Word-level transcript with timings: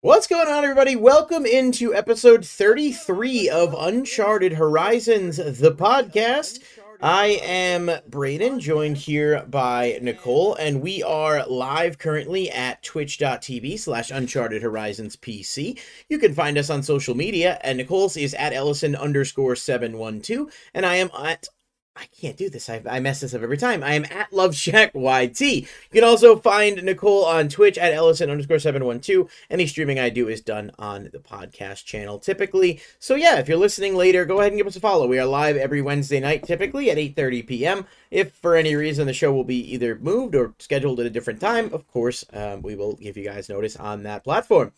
What's 0.00 0.28
going 0.28 0.46
on, 0.46 0.62
everybody? 0.62 0.94
Welcome 0.94 1.44
into 1.44 1.92
episode 1.92 2.44
33 2.44 3.48
of 3.48 3.74
Uncharted 3.76 4.52
Horizons, 4.52 5.38
the 5.38 5.74
podcast. 5.74 6.60
I 7.02 7.40
am 7.42 7.90
Braden, 8.06 8.60
joined 8.60 8.96
here 8.96 9.44
by 9.48 9.98
Nicole, 10.00 10.54
and 10.54 10.82
we 10.82 11.02
are 11.02 11.44
live 11.48 11.98
currently 11.98 12.48
at 12.48 12.80
twitch.tv 12.84 13.76
slash 13.76 14.12
Uncharted 14.12 14.62
Horizons 14.62 15.16
PC. 15.16 15.80
You 16.08 16.20
can 16.20 16.32
find 16.32 16.56
us 16.58 16.70
on 16.70 16.84
social 16.84 17.16
media, 17.16 17.58
and 17.64 17.78
Nicole's 17.78 18.16
is 18.16 18.34
at 18.34 18.52
Ellison 18.52 18.94
underscore 18.94 19.56
712, 19.56 20.48
and 20.74 20.86
I 20.86 20.94
am 20.94 21.10
at 21.18 21.48
I 21.98 22.06
can't 22.20 22.36
do 22.36 22.48
this. 22.48 22.70
I, 22.70 22.80
I 22.88 23.00
mess 23.00 23.20
this 23.20 23.34
up 23.34 23.42
every 23.42 23.56
time. 23.56 23.82
I 23.82 23.94
am 23.94 24.04
at 24.04 24.32
Love 24.32 24.54
Shack 24.54 24.92
YT. 24.94 25.40
You 25.40 25.66
can 25.92 26.04
also 26.04 26.36
find 26.36 26.80
Nicole 26.84 27.24
on 27.24 27.48
Twitch 27.48 27.76
at 27.76 27.92
Ellison 27.92 28.30
underscore 28.30 28.60
712. 28.60 29.28
Any 29.50 29.66
streaming 29.66 29.98
I 29.98 30.08
do 30.08 30.28
is 30.28 30.40
done 30.40 30.70
on 30.78 31.10
the 31.12 31.18
podcast 31.18 31.84
channel 31.84 32.20
typically. 32.20 32.80
So 33.00 33.16
yeah, 33.16 33.40
if 33.40 33.48
you're 33.48 33.58
listening 33.58 33.96
later, 33.96 34.24
go 34.24 34.38
ahead 34.38 34.52
and 34.52 34.58
give 34.58 34.68
us 34.68 34.76
a 34.76 34.80
follow. 34.80 35.08
We 35.08 35.18
are 35.18 35.26
live 35.26 35.56
every 35.56 35.82
Wednesday 35.82 36.20
night, 36.20 36.44
typically 36.44 36.88
at 36.88 36.98
8.30 36.98 37.46
p.m. 37.46 37.86
If 38.12 38.32
for 38.32 38.54
any 38.54 38.76
reason 38.76 39.08
the 39.08 39.12
show 39.12 39.32
will 39.32 39.42
be 39.42 39.74
either 39.74 39.96
moved 39.96 40.36
or 40.36 40.54
scheduled 40.60 41.00
at 41.00 41.06
a 41.06 41.10
different 41.10 41.40
time, 41.40 41.72
of 41.72 41.88
course, 41.88 42.24
um, 42.32 42.62
we 42.62 42.76
will 42.76 42.94
give 42.94 43.16
you 43.16 43.24
guys 43.24 43.48
notice 43.48 43.74
on 43.74 44.04
that 44.04 44.22
platform. 44.22 44.72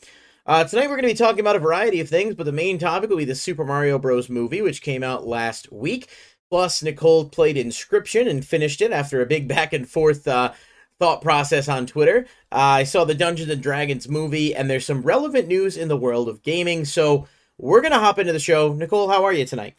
Uh, 0.47 0.65
tonight 0.65 0.89
we're 0.89 0.97
going 0.97 1.03
to 1.03 1.09
be 1.09 1.15
talking 1.15 1.41
about 1.41 1.55
a 1.55 1.61
variety 1.61 2.01
of 2.01 2.09
things, 2.09 2.35
but 2.35 2.45
the 2.45 2.51
main 2.51 2.79
topic 2.79 3.11
will 3.11 3.19
be 3.19 3.25
the 3.25 3.35
Super 3.35 3.65
Mario 3.65 3.99
Bros. 3.99 4.29
movie, 4.31 4.63
which 4.63 4.83
came 4.83 5.03
out 5.03 5.27
last 5.27 5.71
week. 5.71 6.09
Plus, 6.51 6.83
Nicole 6.83 7.27
played 7.27 7.57
Inscryption 7.57 8.29
and 8.29 8.45
finished 8.45 8.83
it 8.83 8.91
after 8.91 9.23
a 9.23 9.27
big 9.27 9.47
back 9.47 9.73
and 9.73 9.89
forth 9.89 10.27
uh, 10.27 10.53
thought 10.99 11.23
process 11.23 11.69
on 11.69 11.87
Twitter. 11.87 12.27
Uh, 12.51 12.57
I 12.83 12.85
saw 12.85 13.05
the 13.05 13.15
Dungeons 13.15 13.51
and 13.51 13.63
Dragons 13.63 14.09
movie, 14.09 14.55
and 14.55 14.69
there's 14.69 14.85
some 14.85 15.03
relevant 15.03 15.47
news 15.47 15.77
in 15.77 15.89
the 15.89 15.97
world 15.97 16.29
of 16.29 16.43
gaming. 16.43 16.85
So 16.85 17.29
we're 17.57 17.81
gonna 17.81 18.01
hop 18.01 18.19
into 18.19 18.33
the 18.33 18.41
show. 18.41 18.73
Nicole, 18.73 19.09
how 19.09 19.25
are 19.25 19.33
you 19.33 19.47
tonight? 19.47 19.77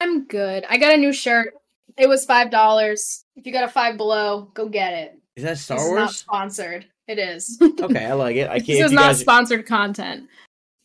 I'm 0.00 0.24
good. 0.24 0.64
I 0.68 0.78
got 0.78 0.94
a 0.94 0.96
new 0.96 1.12
shirt. 1.12 1.54
It 1.96 2.08
was 2.08 2.24
five 2.24 2.50
dollars. 2.50 3.24
If 3.36 3.46
you 3.46 3.52
got 3.52 3.64
a 3.64 3.68
five 3.68 3.96
below, 3.96 4.50
go 4.54 4.68
get 4.68 4.94
it. 4.94 5.18
Is 5.36 5.44
that 5.44 5.58
Star 5.58 5.78
this 5.78 5.86
Wars? 5.86 5.92
Is 5.92 5.98
not 5.98 6.14
sponsored. 6.14 6.86
It 7.06 7.18
is. 7.18 7.58
okay, 7.80 8.06
I 8.06 8.12
like 8.14 8.36
it. 8.36 8.48
I 8.48 8.58
can't. 8.58 8.66
This 8.66 8.86
is 8.86 8.92
not 8.92 9.02
guys... 9.02 9.20
sponsored 9.20 9.66
content. 9.66 10.28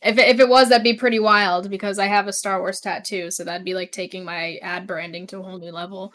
If 0.00 0.16
it, 0.16 0.28
if 0.28 0.40
it 0.40 0.48
was, 0.48 0.68
that'd 0.68 0.84
be 0.84 0.94
pretty 0.94 1.18
wild 1.18 1.70
because 1.70 1.98
I 1.98 2.06
have 2.06 2.28
a 2.28 2.32
Star 2.32 2.60
Wars 2.60 2.80
tattoo, 2.80 3.30
so 3.30 3.44
that'd 3.44 3.64
be 3.64 3.74
like 3.74 3.90
taking 3.90 4.24
my 4.24 4.56
ad 4.62 4.86
branding 4.86 5.26
to 5.28 5.38
a 5.38 5.42
whole 5.42 5.58
new 5.58 5.72
level. 5.72 6.12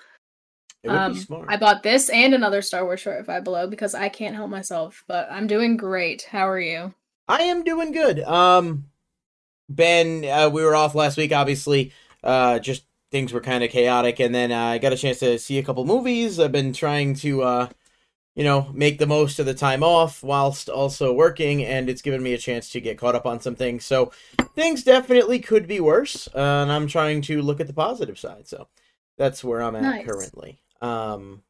It 0.84 0.90
would 0.90 0.98
um, 0.98 1.14
be 1.14 1.20
smart. 1.20 1.46
I 1.50 1.58
bought 1.58 1.84
this 1.84 2.10
and 2.10 2.34
another 2.34 2.62
Star 2.62 2.86
Wars 2.86 3.02
shirt 3.02 3.26
Five 3.26 3.44
Below 3.44 3.68
because 3.68 3.94
I 3.94 4.10
can't 4.10 4.36
help 4.36 4.50
myself, 4.50 5.04
but 5.08 5.28
I'm 5.32 5.48
doing 5.48 5.78
great. 5.78 6.28
How 6.30 6.48
are 6.48 6.60
you? 6.60 6.94
I 7.28 7.44
am 7.44 7.64
doing 7.64 7.92
good. 7.92 8.20
Um, 8.22 8.86
Ben, 9.70 10.26
uh, 10.26 10.50
we 10.50 10.64
were 10.64 10.76
off 10.76 10.96
last 10.96 11.18
week, 11.18 11.32
obviously. 11.32 11.94
Uh, 12.24 12.60
just 12.60 12.84
things 13.12 13.32
were 13.32 13.42
kind 13.42 13.64
of 13.64 13.70
chaotic, 13.70 14.20
and 14.20 14.34
then 14.34 14.52
uh, 14.52 14.60
I 14.60 14.78
got 14.78 14.94
a 14.94 14.98
chance 14.98 15.20
to 15.20 15.38
see 15.40 15.58
a 15.58 15.64
couple 15.64 15.86
movies. 15.86 16.40
I've 16.40 16.52
been 16.52 16.74
trying 16.74 17.16
to 17.16 17.44
uh, 17.44 17.70
you 18.36 18.44
know, 18.44 18.70
make 18.74 18.98
the 18.98 19.06
most 19.06 19.40
of 19.40 19.46
the 19.46 19.54
time 19.54 19.84
off 19.84 20.24
whilst 20.24 20.70
also 20.70 21.14
working, 21.14 21.64
and 21.64 21.90
it's 21.90 22.02
given 22.02 22.24
me 22.24 22.34
a 22.34 22.38
chance 22.38 22.70
to 22.70 22.82
get 22.82 22.98
caught 22.98 23.16
up 23.16 23.26
on 23.26 23.40
some 23.40 23.56
things. 23.56 23.86
So 23.86 24.12
things 24.56 24.84
definitely 24.84 25.40
could 25.40 25.68
be 25.68 25.80
worse, 25.80 26.28
uh, 26.34 26.40
and 26.40 26.72
I'm 26.72 26.88
trying 26.88 27.22
to 27.24 27.42
look 27.42 27.60
at 27.60 27.68
the 27.68 27.74
positive 27.74 28.18
side. 28.18 28.48
So 28.48 28.68
that's 29.18 29.44
where 29.44 29.62
I'm 29.62 29.76
at 29.76 29.84
nice. 29.84 30.06
currently. 30.06 30.60
Um, 30.82 31.44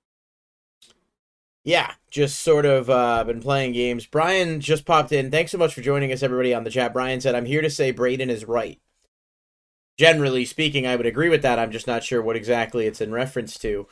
yeah, 1.64 1.94
just 2.12 2.42
sort 2.42 2.66
of 2.66 2.90
uh, 2.90 3.24
been 3.24 3.40
playing 3.40 3.72
games. 3.72 4.06
Brian 4.06 4.60
just 4.60 4.86
popped 4.86 5.14
in. 5.14 5.32
Thanks 5.32 5.52
so 5.52 5.58
much 5.58 5.74
for 5.74 5.82
joining 5.82 6.12
us, 6.12 6.22
everybody, 6.22 6.54
on 6.54 6.66
the 6.66 6.70
chat. 6.70 6.92
Brian 6.92 7.22
said, 7.22 7.36
I'm 7.36 7.46
here 7.46 7.62
to 7.62 7.70
say 7.70 7.92
Braden 7.92 8.30
is 8.30 8.44
right. 8.44 8.82
Generally 9.98 10.46
speaking, 10.46 10.86
I 10.86 10.98
would 10.98 11.06
agree 11.06 11.30
with 11.30 11.44
that. 11.44 11.60
I'm 11.60 11.72
just 11.72 11.88
not 11.88 12.04
sure 12.04 12.22
what 12.22 12.36
exactly 12.36 12.86
it's 12.86 13.00
in 13.00 13.14
reference 13.14 13.58
to. 13.60 13.88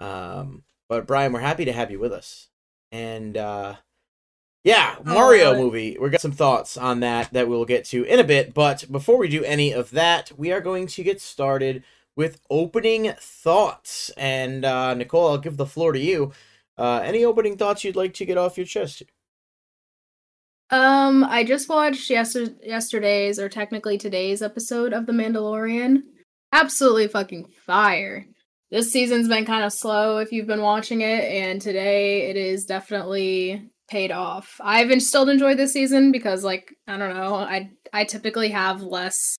Um, 0.00 0.64
but 0.88 1.06
Brian, 1.06 1.32
we're 1.32 1.40
happy 1.40 1.64
to 1.64 1.72
have 1.72 1.90
you 1.90 1.98
with 1.98 2.12
us. 2.12 2.48
And 2.92 3.36
uh 3.36 3.76
yeah, 4.66 4.96
Mario 5.04 5.54
oh, 5.54 5.62
movie. 5.62 5.96
We've 5.96 6.10
got 6.10 6.20
some 6.20 6.32
thoughts 6.32 6.76
on 6.76 6.98
that 6.98 7.32
that 7.32 7.46
we'll 7.46 7.64
get 7.64 7.84
to 7.84 8.02
in 8.02 8.18
a 8.18 8.24
bit. 8.24 8.52
But 8.52 8.90
before 8.90 9.16
we 9.16 9.28
do 9.28 9.44
any 9.44 9.72
of 9.72 9.92
that, 9.92 10.32
we 10.36 10.50
are 10.50 10.60
going 10.60 10.88
to 10.88 11.04
get 11.04 11.20
started 11.20 11.84
with 12.16 12.40
opening 12.50 13.12
thoughts. 13.20 14.10
And 14.16 14.64
uh, 14.64 14.94
Nicole, 14.94 15.28
I'll 15.28 15.38
give 15.38 15.56
the 15.56 15.66
floor 15.66 15.92
to 15.92 16.00
you. 16.00 16.32
Uh, 16.76 17.00
any 17.04 17.24
opening 17.24 17.56
thoughts 17.56 17.84
you'd 17.84 17.94
like 17.94 18.14
to 18.14 18.24
get 18.24 18.38
off 18.38 18.56
your 18.56 18.66
chest? 18.66 19.04
Um, 20.70 21.22
I 21.22 21.44
just 21.44 21.68
watched 21.68 22.10
yester- 22.10 22.56
yesterday's 22.60 23.38
or 23.38 23.48
technically 23.48 23.98
today's 23.98 24.42
episode 24.42 24.92
of 24.92 25.06
The 25.06 25.12
Mandalorian. 25.12 26.02
Absolutely 26.52 27.06
fucking 27.06 27.44
fire 27.44 28.26
this 28.76 28.92
season's 28.92 29.26
been 29.26 29.46
kind 29.46 29.64
of 29.64 29.72
slow 29.72 30.18
if 30.18 30.32
you've 30.32 30.46
been 30.46 30.60
watching 30.60 31.00
it, 31.00 31.24
and 31.24 31.62
today 31.62 32.28
it 32.28 32.36
is 32.36 32.66
definitely 32.66 33.70
paid 33.88 34.12
off. 34.12 34.60
I've 34.62 35.00
still 35.00 35.26
enjoyed 35.30 35.56
this 35.56 35.72
season 35.72 36.12
because, 36.12 36.44
like, 36.44 36.74
I 36.86 36.98
don't 36.98 37.14
know, 37.14 37.36
I 37.36 37.70
I 37.94 38.04
typically 38.04 38.50
have 38.50 38.82
less 38.82 39.38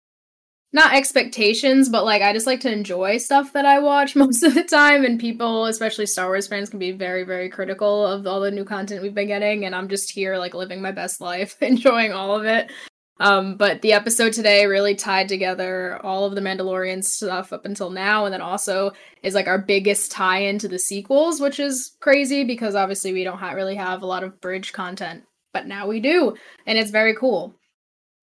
not 0.73 0.95
expectations, 0.95 1.87
but 1.87 2.03
like 2.03 2.23
I 2.23 2.33
just 2.33 2.47
like 2.47 2.61
to 2.61 2.71
enjoy 2.71 3.19
stuff 3.19 3.53
that 3.53 3.65
I 3.65 3.77
watch 3.77 4.15
most 4.23 4.41
of 4.41 4.55
the 4.55 4.63
time. 4.63 5.05
And 5.05 5.19
people, 5.19 5.65
especially 5.67 6.07
Star 6.07 6.25
Wars 6.25 6.47
fans, 6.47 6.71
can 6.71 6.79
be 6.79 6.91
very, 6.91 7.23
very 7.23 7.47
critical 7.47 8.07
of 8.07 8.25
all 8.25 8.39
the 8.39 8.49
new 8.49 8.65
content 8.65 9.03
we've 9.03 9.13
been 9.13 9.27
getting. 9.27 9.65
And 9.65 9.75
I'm 9.75 9.87
just 9.87 10.11
here 10.11 10.37
like 10.37 10.55
living 10.55 10.81
my 10.81 10.91
best 10.91 11.21
life, 11.21 11.55
enjoying 11.61 12.11
all 12.11 12.35
of 12.35 12.45
it. 12.45 12.71
Um, 13.19 13.57
but 13.57 13.81
the 13.81 13.93
episode 13.93 14.33
today 14.33 14.65
really 14.65 14.93
tied 14.93 15.27
together 15.27 15.99
all 16.03 16.25
of 16.25 16.35
the 16.35 16.41
Mandalorian 16.41 17.03
stuff 17.03 17.51
up 17.51 17.65
until 17.65 17.89
now, 17.89 18.25
and 18.25 18.33
then 18.33 18.41
also 18.41 18.91
is 19.23 19.33
like 19.33 19.47
our 19.47 19.57
biggest 19.57 20.11
tie 20.11 20.39
into 20.39 20.67
the 20.67 20.79
sequels, 20.79 21.41
which 21.41 21.59
is 21.59 21.95
crazy 21.99 22.43
because 22.43 22.75
obviously 22.75 23.13
we 23.13 23.23
don't 23.23 23.39
ha- 23.39 23.51
really 23.51 23.75
have 23.75 24.01
a 24.01 24.07
lot 24.07 24.23
of 24.23 24.39
bridge 24.39 24.71
content, 24.71 25.23
but 25.53 25.65
now 25.67 25.87
we 25.87 25.99
do, 25.99 26.35
and 26.65 26.77
it's 26.77 26.91
very 26.91 27.15
cool. 27.15 27.55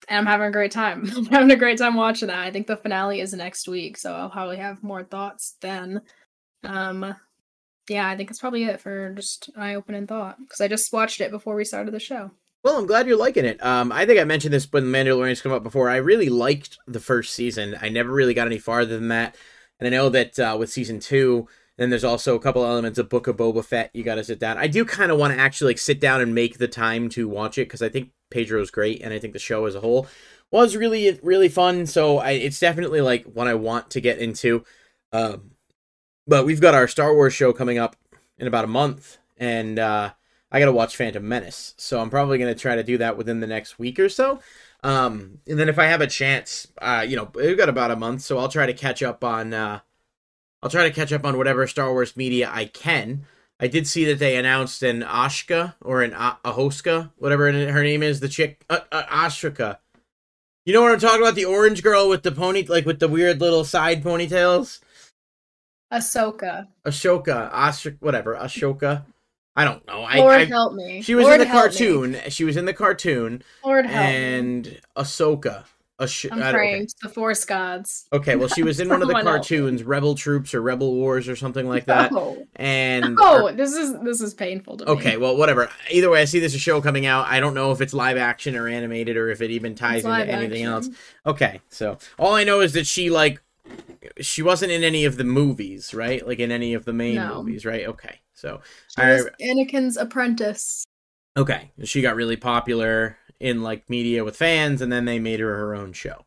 And 0.07 0.19
I'm 0.19 0.25
having 0.25 0.47
a 0.47 0.51
great 0.51 0.71
time. 0.71 1.11
I'm 1.15 1.25
having 1.25 1.51
a 1.51 1.57
great 1.57 1.77
time 1.77 1.95
watching 1.95 2.27
that. 2.27 2.39
I 2.39 2.51
think 2.51 2.67
the 2.67 2.77
finale 2.77 3.19
is 3.19 3.33
next 3.33 3.67
week, 3.67 3.97
so 3.97 4.13
I'll 4.13 4.29
probably 4.29 4.57
have 4.57 4.83
more 4.83 5.03
thoughts 5.03 5.55
then. 5.61 6.01
Um, 6.63 7.15
yeah, 7.89 8.07
I 8.07 8.15
think 8.15 8.29
it's 8.29 8.39
probably 8.39 8.63
it 8.63 8.79
for 8.79 9.13
just 9.13 9.49
eye 9.57 9.75
opening 9.75 10.07
thought 10.07 10.37
because 10.39 10.61
I 10.61 10.67
just 10.67 10.91
watched 10.93 11.21
it 11.21 11.31
before 11.31 11.55
we 11.55 11.65
started 11.65 11.93
the 11.93 11.99
show. 11.99 12.31
Well, 12.65 12.79
I'm 12.79 12.87
glad 12.87 13.05
you're 13.05 13.15
liking 13.15 13.45
it. 13.45 13.63
Um, 13.63 13.91
I 13.91 14.07
think 14.07 14.19
I 14.19 14.23
mentioned 14.23 14.51
this 14.51 14.67
when 14.71 14.85
Mandalorian's 14.85 15.39
come 15.39 15.51
up 15.51 15.61
before. 15.61 15.87
I 15.87 15.97
really 15.97 16.29
liked 16.29 16.79
the 16.87 16.99
first 16.99 17.35
season. 17.35 17.77
I 17.79 17.89
never 17.89 18.11
really 18.11 18.33
got 18.33 18.47
any 18.47 18.57
farther 18.57 18.97
than 18.97 19.09
that, 19.09 19.35
and 19.79 19.85
I 19.85 19.91
know 19.91 20.09
that 20.09 20.39
uh, 20.39 20.55
with 20.57 20.71
season 20.71 20.99
two, 20.99 21.47
then 21.77 21.91
there's 21.91 22.03
also 22.03 22.33
a 22.33 22.39
couple 22.39 22.65
elements 22.65 22.97
of 22.97 23.07
Book 23.07 23.27
of 23.27 23.37
Boba 23.37 23.63
Fett. 23.63 23.91
You 23.93 24.01
got 24.01 24.15
to 24.15 24.23
sit 24.23 24.39
down. 24.39 24.57
I 24.57 24.65
do 24.65 24.83
kind 24.83 25.11
of 25.11 25.19
want 25.19 25.35
to 25.35 25.39
actually 25.39 25.73
like, 25.73 25.77
sit 25.77 25.99
down 25.99 26.21
and 26.21 26.33
make 26.33 26.57
the 26.57 26.67
time 26.67 27.07
to 27.09 27.29
watch 27.29 27.59
it 27.59 27.67
because 27.67 27.83
I 27.83 27.89
think 27.89 28.09
Pedro's 28.31 28.71
great, 28.71 28.99
and 29.03 29.13
I 29.13 29.19
think 29.19 29.33
the 29.33 29.39
show 29.39 29.67
as 29.67 29.75
a 29.75 29.81
whole 29.81 30.07
was 30.49 30.75
really 30.75 31.19
really 31.21 31.49
fun. 31.49 31.85
So 31.85 32.17
I, 32.17 32.31
it's 32.31 32.59
definitely 32.59 33.01
like 33.01 33.25
what 33.25 33.47
I 33.47 33.53
want 33.53 33.91
to 33.91 34.01
get 34.01 34.17
into. 34.17 34.65
Um, 35.13 35.51
but 36.25 36.47
we've 36.47 36.61
got 36.61 36.73
our 36.73 36.87
Star 36.87 37.13
Wars 37.13 37.35
show 37.35 37.53
coming 37.53 37.77
up 37.77 37.95
in 38.39 38.47
about 38.47 38.63
a 38.63 38.67
month, 38.69 39.19
and 39.37 39.77
uh, 39.77 40.13
I 40.51 40.59
got 40.59 40.65
to 40.65 40.71
watch 40.71 40.95
Phantom 40.95 41.27
Menace. 41.27 41.73
So 41.77 41.99
I'm 41.99 42.09
probably 42.09 42.37
going 42.37 42.53
to 42.53 42.59
try 42.59 42.75
to 42.75 42.83
do 42.83 42.97
that 42.99 43.17
within 43.17 43.39
the 43.39 43.47
next 43.47 43.77
week 43.79 43.99
or 43.99 44.09
so. 44.09 44.39
Um, 44.83 45.39
and 45.47 45.59
then 45.59 45.69
if 45.69 45.79
I 45.79 45.85
have 45.85 46.01
a 46.01 46.07
chance, 46.07 46.67
uh, 46.81 47.05
you 47.07 47.15
know, 47.15 47.29
we've 47.33 47.57
got 47.57 47.69
about 47.69 47.91
a 47.91 47.95
month, 47.95 48.21
so 48.21 48.37
I'll 48.37 48.49
try 48.49 48.65
to 48.65 48.73
catch 48.73 49.01
up 49.01 49.23
on, 49.23 49.53
uh, 49.53 49.79
I'll 50.61 50.69
try 50.69 50.87
to 50.87 50.93
catch 50.93 51.11
up 51.11 51.25
on 51.25 51.37
whatever 51.37 51.65
Star 51.67 51.91
Wars 51.91 52.15
media 52.15 52.49
I 52.53 52.65
can. 52.65 53.25
I 53.59 53.67
did 53.67 53.87
see 53.87 54.05
that 54.05 54.19
they 54.19 54.35
announced 54.35 54.83
an 54.83 55.01
Ashka 55.01 55.75
or 55.81 56.01
an 56.03 56.13
a- 56.13 56.37
Ahoska, 56.45 57.11
whatever 57.17 57.51
her 57.51 57.83
name 57.83 58.03
is, 58.03 58.19
the 58.19 58.29
chick, 58.29 58.63
uh, 58.69 58.81
uh, 58.91 59.03
Ashka. 59.03 59.79
You 60.65 60.73
know 60.73 60.81
what 60.81 60.91
I'm 60.91 60.99
talking 60.99 61.21
about? 61.21 61.35
The 61.35 61.45
orange 61.45 61.81
girl 61.81 62.09
with 62.09 62.23
the 62.23 62.31
pony, 62.31 62.65
like 62.67 62.85
with 62.85 62.99
the 62.99 63.07
weird 63.07 63.39
little 63.39 63.63
side 63.63 64.03
ponytails. 64.03 64.81
Ahsoka. 65.91 66.67
Ashoka, 66.85 67.51
Ashka, 67.51 67.97
whatever, 68.01 68.35
Ashoka. 68.35 69.05
I 69.55 69.63
don't 69.63 69.85
know. 69.87 70.01
I, 70.01 70.17
Lord 70.17 70.41
I, 70.41 70.45
help 70.45 70.73
me. 70.73 71.01
She 71.01 71.15
was 71.15 71.25
Lord 71.25 71.39
in 71.39 71.47
the 71.47 71.53
cartoon. 71.53 72.11
Me. 72.11 72.21
She 72.29 72.43
was 72.43 72.57
in 72.57 72.65
the 72.65 72.73
cartoon. 72.73 73.41
Lord 73.63 73.85
help 73.85 74.05
and 74.05 74.65
me. 74.65 74.79
Ahsoka. 74.97 75.65
Ash- 75.97 76.25
I'm 76.29 76.53
praying 76.53 76.83
okay. 76.83 76.87
the 77.03 77.09
Force 77.09 77.45
gods. 77.45 78.05
Okay, 78.11 78.35
well, 78.35 78.49
she 78.49 78.63
was 78.63 78.79
in 78.81 78.89
one 78.89 79.01
of 79.01 79.07
the 79.07 79.13
cartoons, 79.13 79.79
else. 79.79 79.87
Rebel 79.87 80.15
Troops 80.15 80.53
or 80.53 80.61
Rebel 80.61 80.93
Wars 80.93 81.29
or 81.29 81.37
something 81.37 81.69
like 81.69 81.85
that. 81.85 82.11
No. 82.11 82.45
And 82.57 83.15
oh, 83.17 83.53
this 83.53 83.73
is 83.73 83.97
this 84.01 84.19
is 84.19 84.33
painful 84.33 84.77
to 84.77 84.85
okay, 84.85 84.93
me. 84.93 84.99
Okay, 84.99 85.17
well, 85.17 85.37
whatever. 85.37 85.69
Either 85.89 86.09
way, 86.09 86.21
I 86.21 86.25
see 86.25 86.39
this 86.39 86.53
a 86.53 86.59
show 86.59 86.81
coming 86.81 87.05
out. 87.05 87.27
I 87.27 87.39
don't 87.39 87.53
know 87.53 87.71
if 87.71 87.79
it's 87.79 87.93
live 87.93 88.17
action 88.17 88.57
or 88.57 88.67
animated 88.67 89.15
or 89.15 89.29
if 89.29 89.41
it 89.41 89.51
even 89.51 89.73
ties 89.73 89.99
it's 89.99 90.05
into 90.05 90.27
anything 90.27 90.65
action. 90.65 90.67
else. 90.73 90.89
Okay, 91.25 91.61
so 91.69 91.97
all 92.19 92.33
I 92.33 92.43
know 92.43 92.59
is 92.59 92.73
that 92.73 92.87
she 92.87 93.09
like 93.09 93.41
she 94.19 94.41
wasn't 94.41 94.73
in 94.73 94.83
any 94.83 95.05
of 95.05 95.15
the 95.15 95.23
movies, 95.23 95.93
right? 95.93 96.27
Like 96.27 96.39
in 96.39 96.51
any 96.51 96.73
of 96.73 96.83
the 96.83 96.93
main 96.93 97.15
no. 97.15 97.35
movies, 97.35 97.65
right? 97.65 97.87
Okay. 97.87 98.19
So 98.45 98.61
she 98.95 99.01
was 99.01 99.27
I, 99.27 99.43
Anakin's 99.43 99.97
apprentice. 99.97 100.85
Okay, 101.35 101.71
she 101.83 102.01
got 102.01 102.15
really 102.15 102.37
popular 102.37 103.17
in 103.39 103.63
like 103.63 103.89
media 103.89 104.23
with 104.23 104.37
fans, 104.37 104.81
and 104.81 104.91
then 104.91 105.05
they 105.05 105.17
made 105.19 105.39
her 105.39 105.55
her 105.57 105.75
own 105.75 105.93
show. 105.93 106.25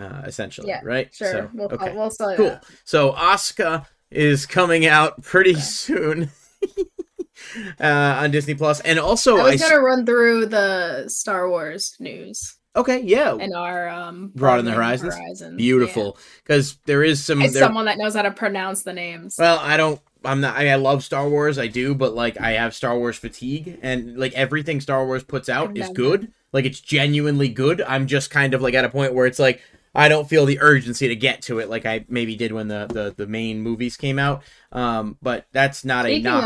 Uh, 0.00 0.22
essentially, 0.24 0.68
Yeah, 0.68 0.80
right? 0.82 1.12
Sure, 1.14 1.30
So, 1.30 1.50
we'll, 1.54 1.72
okay, 1.72 1.92
we'll 1.94 2.10
cool. 2.10 2.36
that. 2.36 2.64
So 2.84 3.12
Asuka 3.12 3.86
is 4.10 4.46
coming 4.46 4.86
out 4.86 5.22
pretty 5.22 5.54
soon 5.54 6.30
uh, 7.80 8.18
on 8.22 8.30
Disney 8.30 8.54
Plus, 8.54 8.80
and 8.80 8.98
also 8.98 9.36
I 9.36 9.40
I, 9.40 9.50
was 9.50 9.62
s- 9.62 9.68
gonna 9.68 9.82
run 9.82 10.06
through 10.06 10.46
the 10.46 11.08
Star 11.08 11.48
Wars 11.50 11.94
news 12.00 12.56
okay, 12.76 13.02
yeah, 13.02 13.34
and 13.34 13.54
our 13.54 13.88
um 13.88 14.14
in 14.16 14.20
the 14.32 14.38
Broadening 14.38 14.74
Horizons? 14.74 15.56
beautiful 15.56 16.16
because 16.42 16.78
there 16.86 17.02
is 17.02 17.24
some 17.24 17.40
there, 17.40 17.50
someone 17.50 17.86
that 17.86 17.98
knows 17.98 18.14
how 18.14 18.22
to 18.22 18.30
pronounce 18.30 18.84
the 18.84 18.92
names. 18.92 19.36
Well, 19.38 19.58
I 19.58 19.76
don't. 19.76 20.00
I'm 20.28 20.40
not. 20.40 20.56
I, 20.56 20.60
mean, 20.64 20.72
I 20.72 20.76
love 20.76 21.02
Star 21.02 21.28
Wars. 21.28 21.58
I 21.58 21.66
do, 21.66 21.94
but 21.94 22.14
like 22.14 22.40
I 22.40 22.52
have 22.52 22.74
Star 22.74 22.98
Wars 22.98 23.16
fatigue, 23.16 23.78
and 23.82 24.16
like 24.18 24.32
everything 24.34 24.80
Star 24.80 25.04
Wars 25.06 25.24
puts 25.24 25.48
out 25.48 25.76
is 25.76 25.88
good. 25.90 26.32
Like 26.52 26.64
it's 26.64 26.80
genuinely 26.80 27.48
good. 27.48 27.80
I'm 27.82 28.06
just 28.06 28.30
kind 28.30 28.54
of 28.54 28.62
like 28.62 28.74
at 28.74 28.84
a 28.84 28.88
point 28.88 29.14
where 29.14 29.26
it's 29.26 29.38
like 29.38 29.60
I 29.94 30.08
don't 30.08 30.28
feel 30.28 30.46
the 30.46 30.60
urgency 30.60 31.08
to 31.08 31.16
get 31.16 31.42
to 31.42 31.58
it 31.58 31.68
like 31.68 31.84
I 31.86 32.04
maybe 32.08 32.36
did 32.36 32.52
when 32.52 32.68
the 32.68 32.86
the, 32.86 33.14
the 33.16 33.26
main 33.26 33.60
movies 33.60 33.96
came 33.96 34.18
out. 34.18 34.42
Um, 34.72 35.16
but 35.22 35.46
that's 35.52 35.84
not 35.84 36.04
Speaking 36.04 36.26
a 36.26 36.30
knock. 36.30 36.44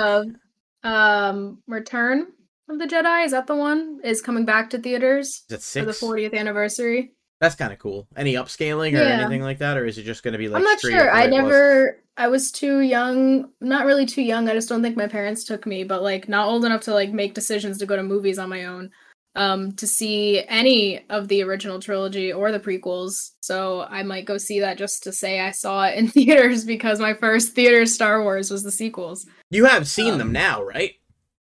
of 0.85 0.91
um 0.91 1.63
Return 1.67 2.29
of 2.69 2.79
the 2.79 2.87
Jedi, 2.87 3.25
is 3.25 3.33
that 3.33 3.47
the 3.47 3.57
one? 3.57 4.01
Is 4.05 4.23
coming 4.23 4.45
back 4.45 4.71
to 4.71 4.79
theaters 4.79 5.45
for 5.49 5.57
the 5.85 5.93
40th 5.93 6.35
anniversary. 6.35 7.13
That's 7.41 7.57
kind 7.57 7.73
of 7.73 7.79
cool. 7.81 8.07
Any 8.17 8.35
upscaling 8.35 8.93
or 8.93 9.03
Yeah. 9.03 9.21
anything 9.21 9.43
like 9.43 9.59
that, 9.59 9.77
or 9.77 9.85
is 9.85 9.99
it 9.99 10.05
just 10.05 10.23
going 10.23 10.33
to 10.33 10.39
be 10.39 10.49
like? 10.49 10.59
I'm 10.61 10.65
not 10.65 10.81
sure. 10.81 11.11
I 11.13 11.27
way 11.27 11.27
it 11.27 11.31
was? 11.31 11.43
never 11.43 12.02
I 12.17 12.29
was 12.29 12.51
too 12.53 12.81
young, 12.81 13.51
not 13.61 13.87
really 13.87 14.05
too 14.07 14.23
young. 14.23 14.49
I 14.49 14.53
just 14.55 14.69
don't 14.69 14.83
think 14.83 14.97
my 14.97 15.09
parents 15.09 15.45
took 15.45 15.67
me, 15.67 15.83
but 15.85 16.03
like 16.03 16.29
not 16.29 16.47
old 16.47 16.65
enough 16.65 16.83
to 16.83 16.93
like 16.93 17.11
make 17.11 17.35
decisions 17.35 17.79
to 17.79 17.87
go 17.87 17.97
to 17.97 18.03
movies 18.03 18.39
on 18.39 18.49
my 18.51 18.67
own. 18.67 18.91
Um 19.35 19.73
to 19.77 19.87
see 19.87 20.45
any 20.47 21.07
of 21.09 21.29
the 21.29 21.43
original 21.43 21.81
trilogy 21.81 22.31
or 22.33 22.53
the 22.53 22.61
prequels. 22.61 23.31
So 23.41 23.87
I 23.89 24.03
might 24.03 24.27
go 24.27 24.37
see 24.37 24.61
that 24.61 24.77
just 24.77 25.03
to 25.05 25.13
say 25.13 25.41
I 25.41 25.53
saw 25.53 25.85
it 25.85 25.97
in 25.97 26.09
theaters 26.17 26.65
because 26.65 27.01
my 27.01 27.15
first 27.15 27.55
theater 27.55 27.87
Star 27.87 28.23
Wars 28.23 28.51
was 28.51 28.63
the 28.63 28.71
sequels. 28.73 29.25
You 29.51 29.65
have 29.65 29.89
seen 29.89 30.13
Um, 30.13 30.19
them 30.19 30.33
now, 30.33 30.63
right? 30.63 30.93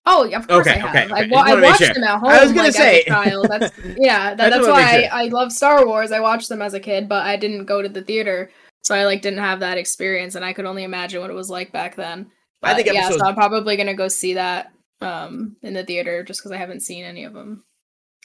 Oh, 0.08 0.24
yeah, 0.24 0.38
of 0.38 0.46
course 0.46 0.68
Okay, 0.68 0.76
I 0.76 0.86
have. 0.86 1.10
okay, 1.10 1.24
I, 1.24 1.28
wa- 1.28 1.42
I 1.44 1.60
watched 1.60 1.78
sure. 1.78 1.92
them 1.92 2.04
at 2.04 2.20
home 2.20 2.30
I 2.30 2.40
was 2.42 2.52
gonna 2.52 2.68
like, 2.68 2.74
say. 2.74 3.00
as 3.00 3.06
a 3.06 3.10
child. 3.10 3.50
That's 3.50 3.72
yeah, 3.98 4.34
that, 4.34 4.50
that's 4.50 4.66
why 4.68 5.00
sure. 5.02 5.08
I, 5.12 5.24
I 5.24 5.28
love 5.28 5.50
Star 5.52 5.84
Wars. 5.84 6.12
I 6.12 6.20
watched 6.20 6.48
them 6.48 6.62
as 6.62 6.74
a 6.74 6.80
kid, 6.80 7.08
but 7.08 7.26
I 7.26 7.36
didn't 7.36 7.64
go 7.64 7.82
to 7.82 7.88
the 7.88 8.02
theater, 8.02 8.50
so 8.86 8.94
I 8.94 9.04
like 9.04 9.20
didn't 9.22 9.40
have 9.40 9.60
that 9.60 9.78
experience, 9.78 10.36
and 10.36 10.44
I 10.44 10.52
could 10.52 10.64
only 10.64 10.84
imagine 10.84 11.20
what 11.20 11.30
it 11.30 11.34
was 11.34 11.50
like 11.50 11.72
back 11.72 11.96
then. 11.96 12.30
I 12.62 12.74
think 12.74 12.86
But, 12.86 12.94
yeah, 12.94 13.00
episodes- 13.06 13.20
so 13.22 13.26
I'm 13.28 13.34
probably 13.34 13.76
gonna 13.76 13.94
go 13.94 14.08
see 14.08 14.34
that 14.34 14.72
um 15.00 15.56
in 15.62 15.74
the 15.74 15.84
theater 15.84 16.22
just 16.22 16.40
because 16.40 16.52
I 16.52 16.56
haven't 16.56 16.80
seen 16.80 17.04
any 17.04 17.24
of 17.24 17.34
them 17.34 17.64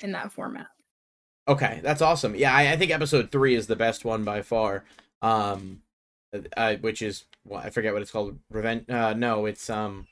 in 0.03 0.11
that 0.13 0.31
format. 0.31 0.67
Okay, 1.47 1.79
that's 1.83 2.01
awesome. 2.01 2.35
Yeah, 2.35 2.53
I, 2.55 2.71
I 2.73 2.77
think 2.77 2.91
episode 2.91 3.31
three 3.31 3.55
is 3.55 3.65
the 3.67 3.75
best 3.75 4.05
one 4.05 4.23
by 4.23 4.41
far. 4.43 4.85
Um, 5.23 5.81
uh, 6.55 6.75
which 6.75 7.01
is 7.01 7.25
well, 7.45 7.59
I 7.59 7.71
forget 7.71 7.93
what 7.93 8.01
it's 8.03 8.11
called. 8.11 8.37
Revenge? 8.51 8.87
Uh, 8.89 9.13
no, 9.13 9.47
it's 9.47 9.69
um, 9.69 10.07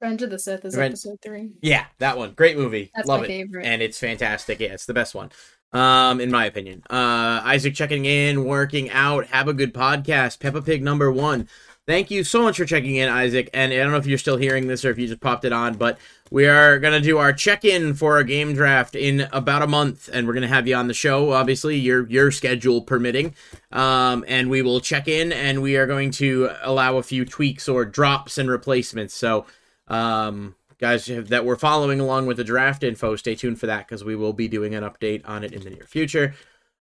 Revenge 0.00 0.22
of 0.22 0.30
the 0.30 0.38
Sith 0.38 0.64
is 0.64 0.74
Reven- 0.76 0.88
episode 0.88 1.18
three. 1.22 1.52
yeah, 1.62 1.86
that 1.98 2.18
one. 2.18 2.32
Great 2.32 2.58
movie. 2.58 2.90
That's 2.94 3.08
Love 3.08 3.20
my 3.20 3.24
it, 3.26 3.28
favorite. 3.28 3.64
and 3.66 3.80
it's 3.80 3.98
fantastic. 3.98 4.60
Yeah, 4.60 4.74
it's 4.74 4.84
the 4.86 4.92
best 4.94 5.14
one. 5.14 5.30
Um, 5.74 6.20
in 6.20 6.30
my 6.30 6.46
opinion. 6.46 6.84
Uh, 6.88 7.42
Isaac 7.44 7.74
checking 7.74 8.04
in, 8.04 8.44
working 8.44 8.90
out. 8.90 9.26
Have 9.26 9.48
a 9.48 9.52
good 9.52 9.74
podcast. 9.74 10.38
Peppa 10.38 10.62
Pig 10.62 10.82
number 10.82 11.10
one. 11.10 11.48
Thank 11.86 12.10
you 12.10 12.24
so 12.24 12.42
much 12.42 12.56
for 12.56 12.64
checking 12.64 12.94
in, 12.94 13.10
Isaac. 13.10 13.50
And 13.52 13.72
I 13.72 13.76
don't 13.76 13.90
know 13.90 13.98
if 13.98 14.06
you're 14.06 14.16
still 14.16 14.38
hearing 14.38 14.68
this 14.68 14.84
or 14.84 14.90
if 14.90 14.98
you 14.98 15.06
just 15.08 15.20
popped 15.20 15.44
it 15.44 15.52
on, 15.52 15.74
but 15.74 15.98
we 16.30 16.46
are 16.46 16.78
going 16.78 16.94
to 16.94 17.06
do 17.06 17.18
our 17.18 17.32
check-in 17.32 17.94
for 17.94 18.14
our 18.14 18.24
game 18.24 18.54
draft 18.54 18.94
in 18.94 19.28
about 19.32 19.62
a 19.62 19.66
month 19.66 20.08
and 20.12 20.26
we're 20.26 20.32
going 20.32 20.42
to 20.42 20.48
have 20.48 20.66
you 20.66 20.74
on 20.74 20.88
the 20.88 20.94
show 20.94 21.32
obviously 21.32 21.76
your 21.76 22.08
your 22.08 22.30
schedule 22.30 22.80
permitting 22.82 23.34
um, 23.70 24.24
and 24.26 24.50
we 24.50 24.62
will 24.62 24.80
check 24.80 25.06
in 25.06 25.32
and 25.32 25.62
we 25.62 25.76
are 25.76 25.86
going 25.86 26.10
to 26.10 26.50
allow 26.62 26.96
a 26.96 27.02
few 27.02 27.24
tweaks 27.24 27.68
or 27.68 27.84
drops 27.84 28.38
and 28.38 28.50
replacements 28.50 29.14
so 29.14 29.46
um, 29.88 30.54
guys 30.78 31.06
that 31.06 31.44
were 31.44 31.56
following 31.56 32.00
along 32.00 32.26
with 32.26 32.36
the 32.36 32.44
draft 32.44 32.82
info 32.82 33.16
stay 33.16 33.34
tuned 33.34 33.58
for 33.58 33.66
that 33.66 33.86
because 33.86 34.04
we 34.04 34.16
will 34.16 34.32
be 34.32 34.48
doing 34.48 34.74
an 34.74 34.84
update 34.84 35.22
on 35.28 35.44
it 35.44 35.52
in 35.52 35.62
the 35.62 35.70
near 35.70 35.86
future 35.86 36.34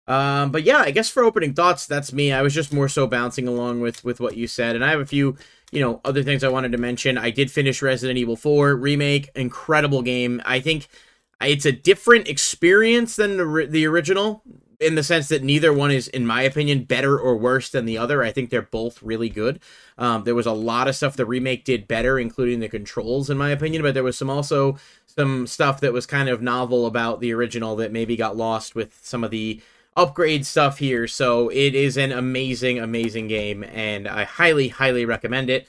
um, 0.07 0.51
but 0.51 0.65
yeah, 0.65 0.79
I 0.79 0.91
guess 0.91 1.09
for 1.09 1.23
opening 1.23 1.55
thoughts, 1.55 1.87
that's 1.87 2.13
me. 2.13 2.33
I 2.33 2.43
was 2.43 2.55
just 2.55 2.73
more 2.73 2.89
so 2.89 3.07
bouncing 3.07 3.47
along 3.47 3.81
with 3.81 4.05
with 4.05 4.21
what 4.21 4.37
you 4.37 4.47
said, 4.47 4.75
and 4.75 4.85
I 4.85 4.91
have 4.91 5.01
a 5.01 5.07
few, 5.07 5.37
you 5.71 5.81
know, 5.81 6.01
other 6.05 6.23
things 6.23 6.43
I 6.43 6.49
wanted 6.49 6.73
to 6.73 6.79
mention. 6.79 7.17
I 7.17 7.31
did 7.31 7.51
finish 7.51 7.83
Resident 7.83 8.19
Evil 8.19 8.37
4 8.37 8.75
remake, 8.75 9.31
incredible 9.37 10.03
game. 10.03 10.43
I 10.45 10.61
think 10.61 10.89
it's 11.41 11.67
a 11.67 11.73
different 11.73 12.29
experience 12.29 13.17
than 13.17 13.37
the, 13.37 13.67
the 13.69 13.87
original 13.87 14.43
in 14.83 14.95
the 14.95 15.03
sense 15.03 15.29
that 15.29 15.43
neither 15.43 15.73
one 15.73 15.91
is, 15.91 16.09
in 16.09 16.27
my 16.27 16.43
opinion, 16.43 16.85
better 16.85 17.19
or 17.19 17.37
worse 17.37 17.71
than 17.71 17.85
the 17.85 17.99
other. 17.99 18.23
I 18.23 18.33
think 18.33 18.51
they're 18.51 18.63
both 18.63 19.03
really 19.03 19.29
good. 19.29 19.61
Um, 19.97 20.25
there 20.25 20.35
was 20.35 20.47
a 20.47 20.53
lot 20.53 20.89
of 20.89 20.97
stuff 20.97 21.17
the 21.17 21.27
remake 21.27 21.65
did 21.65 21.89
better, 21.89 22.19
including 22.19 22.61
the 22.61 22.69
controls, 22.69 23.31
in 23.31 23.39
my 23.39 23.51
opinion, 23.51 23.83
but 23.83 23.95
there 23.95 24.03
was 24.03 24.19
some 24.19 24.31
also 24.31 24.77
some 25.07 25.47
stuff 25.47 25.81
that 25.81 25.93
was 25.93 26.07
kind 26.07 26.29
of 26.29 26.43
novel 26.43 26.87
about 26.87 27.21
the 27.21 27.33
original 27.33 27.77
that 27.77 27.93
maybe 27.93 28.17
got 28.17 28.37
lost 28.37 28.75
with 28.75 28.99
some 29.03 29.23
of 29.23 29.31
the 29.31 29.61
upgrade 29.97 30.47
stuff 30.47 30.79
here. 30.79 31.07
So 31.07 31.49
it 31.51 31.75
is 31.75 31.97
an 31.97 32.13
amazing, 32.13 32.79
amazing 32.79 33.29
game, 33.29 33.63
and 33.63 34.09
I 34.09 34.25
highly, 34.25 34.69
highly 34.69 35.05
recommend 35.05 35.51
it. 35.51 35.69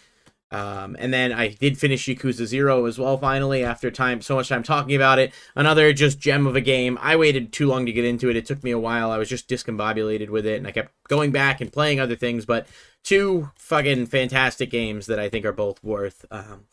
Um, 0.54 0.96
and 1.00 1.12
then 1.12 1.34
I 1.34 1.48
did 1.48 1.80
finish 1.80 2.06
Yakuza 2.06 2.46
Zero 2.46 2.86
as 2.86 3.00
well. 3.00 3.18
Finally, 3.18 3.64
after 3.64 3.90
time, 3.90 4.22
so 4.22 4.36
much 4.36 4.50
time 4.50 4.62
talking 4.62 4.96
about 4.96 5.18
it, 5.18 5.34
another 5.56 5.92
just 5.94 6.20
gem 6.20 6.46
of 6.46 6.56
a 6.56 6.62
game. 6.62 7.00
I 7.02 7.16
waited 7.16 7.52
too 7.52 7.68
long 7.68 7.88
to 7.88 7.92
get 7.92 8.06
into 8.06 8.30
it. 8.30 8.36
It 8.36 8.46
took 8.46 8.64
me 8.64 8.70
a 8.70 8.78
while. 8.78 9.10
I 9.10 9.18
was 9.18 9.28
just 9.28 9.50
discombobulated 9.50 10.30
with 10.30 10.46
it, 10.46 10.58
and 10.58 10.68
I 10.68 10.72
kept 10.72 10.94
going 11.08 11.32
back 11.32 11.60
and 11.60 11.74
playing 11.74 12.00
other 12.00 12.16
things. 12.16 12.46
But 12.46 12.68
two 13.04 13.50
fucking 13.56 14.06
fantastic 14.06 14.70
games 14.70 15.08
that 15.08 15.18
I 15.18 15.28
think 15.28 15.44
are 15.44 15.52
both 15.52 15.84
worth 15.84 16.24
um, 16.30 16.66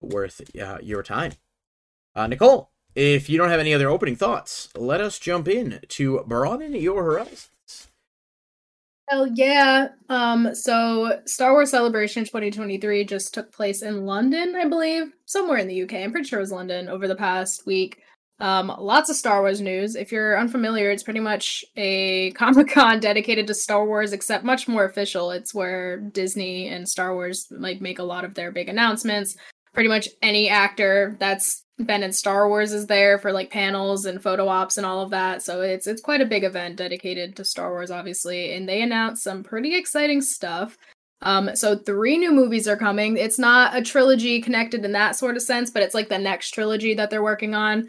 worth 0.00 0.40
uh, 0.60 0.78
your 0.82 1.04
time. 1.04 1.34
Uh, 2.16 2.26
Nicole, 2.26 2.72
if 2.96 3.30
you 3.30 3.38
don't 3.38 3.50
have 3.50 3.60
any 3.60 3.72
other 3.72 3.88
opening 3.88 4.16
thoughts, 4.16 4.68
let 4.76 5.00
us 5.00 5.20
jump 5.20 5.46
in 5.46 5.78
to 5.90 6.24
broaden 6.26 6.74
your 6.74 7.04
horizons. 7.04 7.51
Hell 9.12 9.26
yeah. 9.34 9.88
Um, 10.08 10.54
so 10.54 11.20
Star 11.26 11.52
Wars 11.52 11.70
Celebration 11.70 12.24
2023 12.24 13.04
just 13.04 13.34
took 13.34 13.52
place 13.52 13.82
in 13.82 14.06
London, 14.06 14.54
I 14.56 14.66
believe. 14.66 15.12
Somewhere 15.26 15.58
in 15.58 15.68
the 15.68 15.82
UK. 15.82 15.96
I'm 15.96 16.12
pretty 16.12 16.26
sure 16.26 16.38
it 16.38 16.42
was 16.44 16.50
London 16.50 16.88
over 16.88 17.06
the 17.06 17.14
past 17.14 17.66
week. 17.66 18.00
Um, 18.40 18.74
lots 18.78 19.10
of 19.10 19.16
Star 19.16 19.42
Wars 19.42 19.60
news. 19.60 19.96
If 19.96 20.12
you're 20.12 20.38
unfamiliar, 20.38 20.90
it's 20.90 21.02
pretty 21.02 21.20
much 21.20 21.62
a 21.76 22.30
Comic 22.36 22.68
Con 22.70 23.00
dedicated 23.00 23.46
to 23.48 23.54
Star 23.54 23.84
Wars, 23.84 24.14
except 24.14 24.44
much 24.44 24.66
more 24.66 24.86
official. 24.86 25.30
It's 25.30 25.52
where 25.52 25.98
Disney 25.98 26.68
and 26.68 26.88
Star 26.88 27.12
Wars 27.12 27.48
like 27.50 27.82
make 27.82 27.98
a 27.98 28.04
lot 28.04 28.24
of 28.24 28.32
their 28.32 28.50
big 28.50 28.70
announcements. 28.70 29.36
Pretty 29.74 29.90
much 29.90 30.08
any 30.22 30.48
actor 30.48 31.16
that's 31.20 31.64
been 31.86 32.02
and 32.02 32.14
Star 32.14 32.48
Wars 32.48 32.72
is 32.72 32.86
there 32.86 33.18
for 33.18 33.32
like 33.32 33.50
panels 33.50 34.04
and 34.04 34.22
photo 34.22 34.48
ops 34.48 34.76
and 34.76 34.86
all 34.86 35.00
of 35.00 35.10
that. 35.10 35.42
So 35.42 35.60
it's 35.60 35.86
it's 35.86 36.02
quite 36.02 36.20
a 36.20 36.26
big 36.26 36.44
event 36.44 36.76
dedicated 36.76 37.36
to 37.36 37.44
Star 37.44 37.70
Wars, 37.70 37.90
obviously. 37.90 38.54
And 38.54 38.68
they 38.68 38.82
announced 38.82 39.22
some 39.22 39.42
pretty 39.42 39.74
exciting 39.74 40.20
stuff. 40.20 40.76
Um, 41.22 41.54
so 41.54 41.76
three 41.76 42.18
new 42.18 42.32
movies 42.32 42.66
are 42.66 42.76
coming. 42.76 43.16
It's 43.16 43.38
not 43.38 43.76
a 43.76 43.82
trilogy 43.82 44.40
connected 44.40 44.84
in 44.84 44.92
that 44.92 45.16
sort 45.16 45.36
of 45.36 45.42
sense, 45.42 45.70
but 45.70 45.82
it's 45.82 45.94
like 45.94 46.08
the 46.08 46.18
next 46.18 46.50
trilogy 46.50 46.94
that 46.94 47.10
they're 47.10 47.22
working 47.22 47.54
on. 47.54 47.88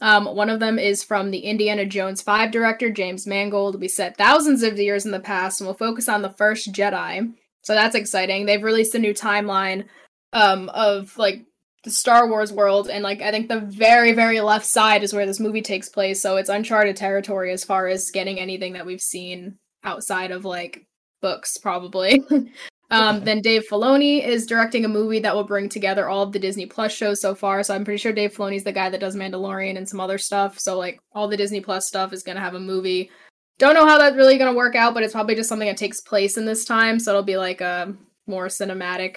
Um, 0.00 0.26
one 0.26 0.50
of 0.50 0.58
them 0.58 0.80
is 0.80 1.04
from 1.04 1.30
the 1.30 1.38
Indiana 1.38 1.86
Jones 1.86 2.22
5 2.22 2.50
director, 2.50 2.90
James 2.90 3.24
Mangold. 3.24 3.80
We 3.80 3.86
set 3.86 4.16
thousands 4.16 4.64
of 4.64 4.76
years 4.78 5.06
in 5.06 5.12
the 5.12 5.20
past 5.20 5.60
and 5.60 5.68
we'll 5.68 5.74
focus 5.74 6.08
on 6.08 6.22
the 6.22 6.30
first 6.30 6.72
Jedi. 6.72 7.32
So 7.62 7.74
that's 7.74 7.94
exciting. 7.94 8.44
They've 8.44 8.62
released 8.62 8.96
a 8.96 8.98
new 8.98 9.14
timeline 9.14 9.84
um, 10.32 10.68
of 10.70 11.16
like 11.16 11.44
the 11.84 11.90
Star 11.90 12.28
Wars 12.28 12.52
world, 12.52 12.88
and 12.88 13.02
like 13.02 13.22
I 13.22 13.30
think 13.30 13.48
the 13.48 13.60
very, 13.60 14.12
very 14.12 14.40
left 14.40 14.66
side 14.66 15.02
is 15.02 15.12
where 15.12 15.26
this 15.26 15.40
movie 15.40 15.62
takes 15.62 15.88
place. 15.88 16.22
So 16.22 16.36
it's 16.36 16.48
uncharted 16.48 16.96
territory 16.96 17.52
as 17.52 17.64
far 17.64 17.88
as 17.88 18.10
getting 18.10 18.38
anything 18.38 18.74
that 18.74 18.86
we've 18.86 19.00
seen 19.00 19.58
outside 19.84 20.30
of 20.30 20.44
like 20.44 20.86
books, 21.20 21.58
probably. 21.58 22.22
um, 22.90 23.24
then 23.24 23.40
Dave 23.40 23.64
Filoni 23.68 24.24
is 24.24 24.46
directing 24.46 24.84
a 24.84 24.88
movie 24.88 25.20
that 25.20 25.34
will 25.34 25.44
bring 25.44 25.68
together 25.68 26.08
all 26.08 26.22
of 26.22 26.32
the 26.32 26.38
Disney 26.38 26.66
Plus 26.66 26.92
shows 26.92 27.20
so 27.20 27.34
far. 27.34 27.62
So 27.64 27.74
I'm 27.74 27.84
pretty 27.84 27.98
sure 27.98 28.12
Dave 28.12 28.34
Filoni's 28.34 28.64
the 28.64 28.72
guy 28.72 28.88
that 28.88 29.00
does 29.00 29.16
Mandalorian 29.16 29.76
and 29.76 29.88
some 29.88 30.00
other 30.00 30.18
stuff. 30.18 30.60
So 30.60 30.78
like 30.78 31.00
all 31.12 31.26
the 31.26 31.36
Disney 31.36 31.60
Plus 31.60 31.88
stuff 31.88 32.12
is 32.12 32.22
gonna 32.22 32.40
have 32.40 32.54
a 32.54 32.60
movie. 32.60 33.10
Don't 33.58 33.74
know 33.74 33.86
how 33.86 33.98
that's 33.98 34.16
really 34.16 34.38
gonna 34.38 34.54
work 34.54 34.76
out, 34.76 34.94
but 34.94 35.02
it's 35.02 35.14
probably 35.14 35.34
just 35.34 35.48
something 35.48 35.68
that 35.68 35.76
takes 35.76 36.00
place 36.00 36.36
in 36.36 36.44
this 36.44 36.64
time. 36.64 37.00
So 37.00 37.10
it'll 37.10 37.22
be 37.22 37.36
like 37.36 37.60
a 37.60 37.92
more 38.28 38.46
cinematic 38.46 39.16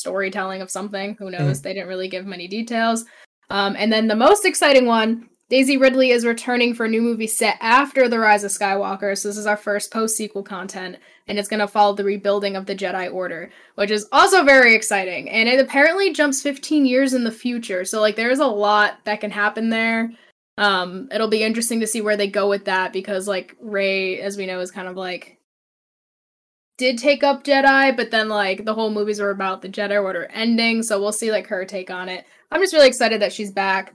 storytelling 0.00 0.62
of 0.62 0.70
something. 0.70 1.14
Who 1.18 1.30
knows? 1.30 1.62
They 1.62 1.74
didn't 1.74 1.88
really 1.88 2.08
give 2.08 2.26
many 2.26 2.48
details. 2.48 3.04
Um, 3.50 3.76
and 3.78 3.92
then 3.92 4.08
the 4.08 4.16
most 4.16 4.44
exciting 4.44 4.86
one, 4.86 5.28
Daisy 5.50 5.76
Ridley 5.76 6.12
is 6.12 6.24
returning 6.24 6.74
for 6.74 6.86
a 6.86 6.88
new 6.88 7.02
movie 7.02 7.26
set 7.26 7.56
after 7.60 8.08
The 8.08 8.20
Rise 8.20 8.44
of 8.44 8.52
Skywalker. 8.52 9.18
So 9.18 9.28
this 9.28 9.36
is 9.36 9.46
our 9.46 9.56
first 9.56 9.92
post 9.92 10.16
sequel 10.16 10.44
content, 10.44 10.96
and 11.26 11.40
it's 11.40 11.48
going 11.48 11.58
to 11.58 11.66
follow 11.66 11.92
the 11.92 12.04
rebuilding 12.04 12.54
of 12.54 12.66
the 12.66 12.76
Jedi 12.76 13.12
Order, 13.12 13.50
which 13.74 13.90
is 13.90 14.06
also 14.12 14.44
very 14.44 14.76
exciting. 14.76 15.28
And 15.28 15.48
it 15.48 15.58
apparently 15.58 16.12
jumps 16.12 16.40
15 16.40 16.86
years 16.86 17.14
in 17.14 17.24
the 17.24 17.32
future. 17.32 17.84
So 17.84 18.00
like 18.00 18.14
there 18.14 18.30
is 18.30 18.38
a 18.38 18.46
lot 18.46 19.00
that 19.06 19.20
can 19.20 19.32
happen 19.32 19.70
there. 19.70 20.12
Um, 20.56 21.08
it'll 21.10 21.26
be 21.26 21.42
interesting 21.42 21.80
to 21.80 21.86
see 21.86 22.00
where 22.00 22.16
they 22.16 22.28
go 22.28 22.48
with 22.48 22.66
that 22.66 22.92
because 22.92 23.26
like 23.26 23.56
Rey, 23.60 24.20
as 24.20 24.36
we 24.36 24.46
know, 24.46 24.60
is 24.60 24.70
kind 24.70 24.86
of 24.86 24.96
like 24.96 25.39
did 26.80 26.96
take 26.96 27.22
up 27.22 27.44
Jedi, 27.44 27.94
but 27.94 28.10
then 28.10 28.30
like 28.30 28.64
the 28.64 28.72
whole 28.72 28.90
movies 28.90 29.20
were 29.20 29.30
about 29.30 29.60
the 29.60 29.68
Jedi 29.68 30.02
Order 30.02 30.26
ending, 30.32 30.82
so 30.82 30.98
we'll 30.98 31.12
see 31.12 31.30
like 31.30 31.46
her 31.48 31.66
take 31.66 31.90
on 31.90 32.08
it. 32.08 32.24
I'm 32.50 32.62
just 32.62 32.72
really 32.72 32.88
excited 32.88 33.20
that 33.20 33.34
she's 33.34 33.52
back. 33.52 33.94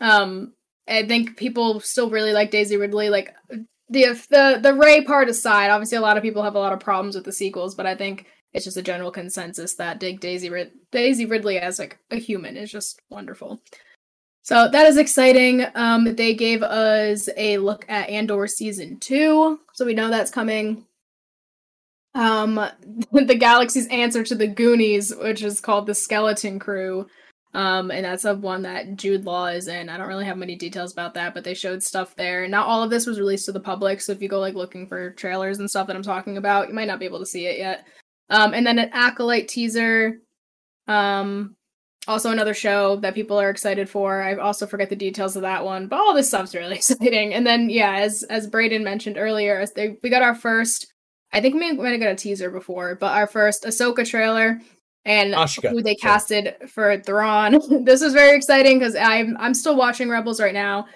Um, 0.00 0.54
I 0.88 1.06
think 1.06 1.36
people 1.36 1.78
still 1.80 2.08
really 2.08 2.32
like 2.32 2.50
Daisy 2.50 2.78
Ridley. 2.78 3.10
Like 3.10 3.34
the 3.90 4.18
the 4.30 4.58
the 4.62 4.72
Rey 4.72 5.04
part 5.04 5.28
aside, 5.28 5.68
obviously 5.70 5.98
a 5.98 6.00
lot 6.00 6.16
of 6.16 6.22
people 6.22 6.42
have 6.42 6.54
a 6.54 6.58
lot 6.58 6.72
of 6.72 6.80
problems 6.80 7.14
with 7.14 7.26
the 7.26 7.32
sequels, 7.32 7.74
but 7.74 7.84
I 7.84 7.94
think 7.94 8.26
it's 8.54 8.64
just 8.64 8.78
a 8.78 8.82
general 8.82 9.10
consensus 9.10 9.74
that 9.74 10.00
dig 10.00 10.20
Daisy 10.20 10.48
Rid- 10.48 10.72
Daisy 10.90 11.26
Ridley 11.26 11.58
as 11.58 11.78
like 11.78 11.98
a 12.10 12.16
human 12.16 12.56
is 12.56 12.72
just 12.72 12.98
wonderful. 13.10 13.60
So 14.42 14.68
that 14.72 14.86
is 14.86 14.96
exciting. 14.96 15.66
Um, 15.74 16.16
they 16.16 16.34
gave 16.34 16.62
us 16.62 17.28
a 17.36 17.58
look 17.58 17.84
at 17.90 18.08
Andor 18.08 18.46
season 18.46 18.98
two, 19.00 19.60
so 19.74 19.84
we 19.84 19.92
know 19.92 20.08
that's 20.08 20.30
coming. 20.30 20.86
Um, 22.14 22.54
the 23.12 23.34
galaxy's 23.34 23.88
answer 23.88 24.22
to 24.22 24.34
the 24.34 24.46
Goonies, 24.46 25.14
which 25.14 25.42
is 25.42 25.60
called 25.60 25.86
the 25.86 25.94
Skeleton 25.94 26.58
Crew, 26.58 27.06
um, 27.54 27.90
and 27.90 28.04
that's 28.04 28.24
a 28.24 28.34
one 28.34 28.62
that 28.62 28.96
Jude 28.96 29.24
Law 29.24 29.46
is 29.46 29.68
in. 29.68 29.88
I 29.88 29.98
don't 29.98 30.08
really 30.08 30.24
have 30.24 30.38
many 30.38 30.56
details 30.56 30.92
about 30.92 31.14
that, 31.14 31.34
but 31.34 31.44
they 31.44 31.54
showed 31.54 31.82
stuff 31.82 32.16
there. 32.16 32.48
Not 32.48 32.66
all 32.66 32.82
of 32.82 32.90
this 32.90 33.06
was 33.06 33.18
released 33.18 33.46
to 33.46 33.52
the 33.52 33.60
public, 33.60 34.00
so 34.00 34.12
if 34.12 34.22
you 34.22 34.28
go 34.28 34.40
like 34.40 34.54
looking 34.54 34.86
for 34.86 35.10
trailers 35.10 35.58
and 35.58 35.68
stuff 35.68 35.86
that 35.86 35.96
I'm 35.96 36.02
talking 36.02 36.36
about, 36.36 36.68
you 36.68 36.74
might 36.74 36.88
not 36.88 36.98
be 36.98 37.04
able 37.04 37.18
to 37.18 37.26
see 37.26 37.46
it 37.46 37.58
yet. 37.58 37.86
Um, 38.30 38.54
and 38.54 38.66
then 38.66 38.78
an 38.78 38.90
acolyte 38.92 39.48
teaser. 39.48 40.20
Um, 40.88 41.56
also 42.08 42.30
another 42.30 42.54
show 42.54 42.96
that 42.96 43.14
people 43.14 43.38
are 43.38 43.50
excited 43.50 43.88
for. 43.88 44.22
I 44.22 44.34
also 44.36 44.66
forget 44.66 44.88
the 44.88 44.96
details 44.96 45.36
of 45.36 45.42
that 45.42 45.64
one, 45.64 45.86
but 45.86 46.00
all 46.00 46.14
this 46.14 46.28
stuff's 46.28 46.54
really 46.54 46.74
exciting. 46.76 47.34
And 47.34 47.46
then 47.46 47.70
yeah, 47.70 47.96
as 47.96 48.22
as 48.24 48.46
Braden 48.46 48.82
mentioned 48.82 49.18
earlier, 49.18 49.64
they, 49.76 49.98
we 50.02 50.10
got 50.10 50.22
our 50.22 50.34
first. 50.34 50.92
I 51.32 51.40
think 51.40 51.54
we 51.54 51.72
might 51.72 51.92
have 51.92 52.00
got 52.00 52.10
a 52.10 52.14
teaser 52.14 52.50
before, 52.50 52.94
but 52.94 53.12
our 53.12 53.26
first 53.26 53.64
Ahsoka 53.64 54.08
trailer 54.08 54.60
and 55.04 55.34
Ashka. 55.34 55.70
who 55.70 55.82
they 55.82 55.94
casted 55.94 56.54
for 56.68 56.98
Thrawn. 56.98 57.58
this 57.84 58.02
is 58.02 58.12
very 58.12 58.36
exciting 58.36 58.78
because 58.78 58.94
I'm 58.94 59.36
I'm 59.38 59.54
still 59.54 59.76
watching 59.76 60.08
Rebels 60.08 60.40
right 60.40 60.54
now. 60.54 60.86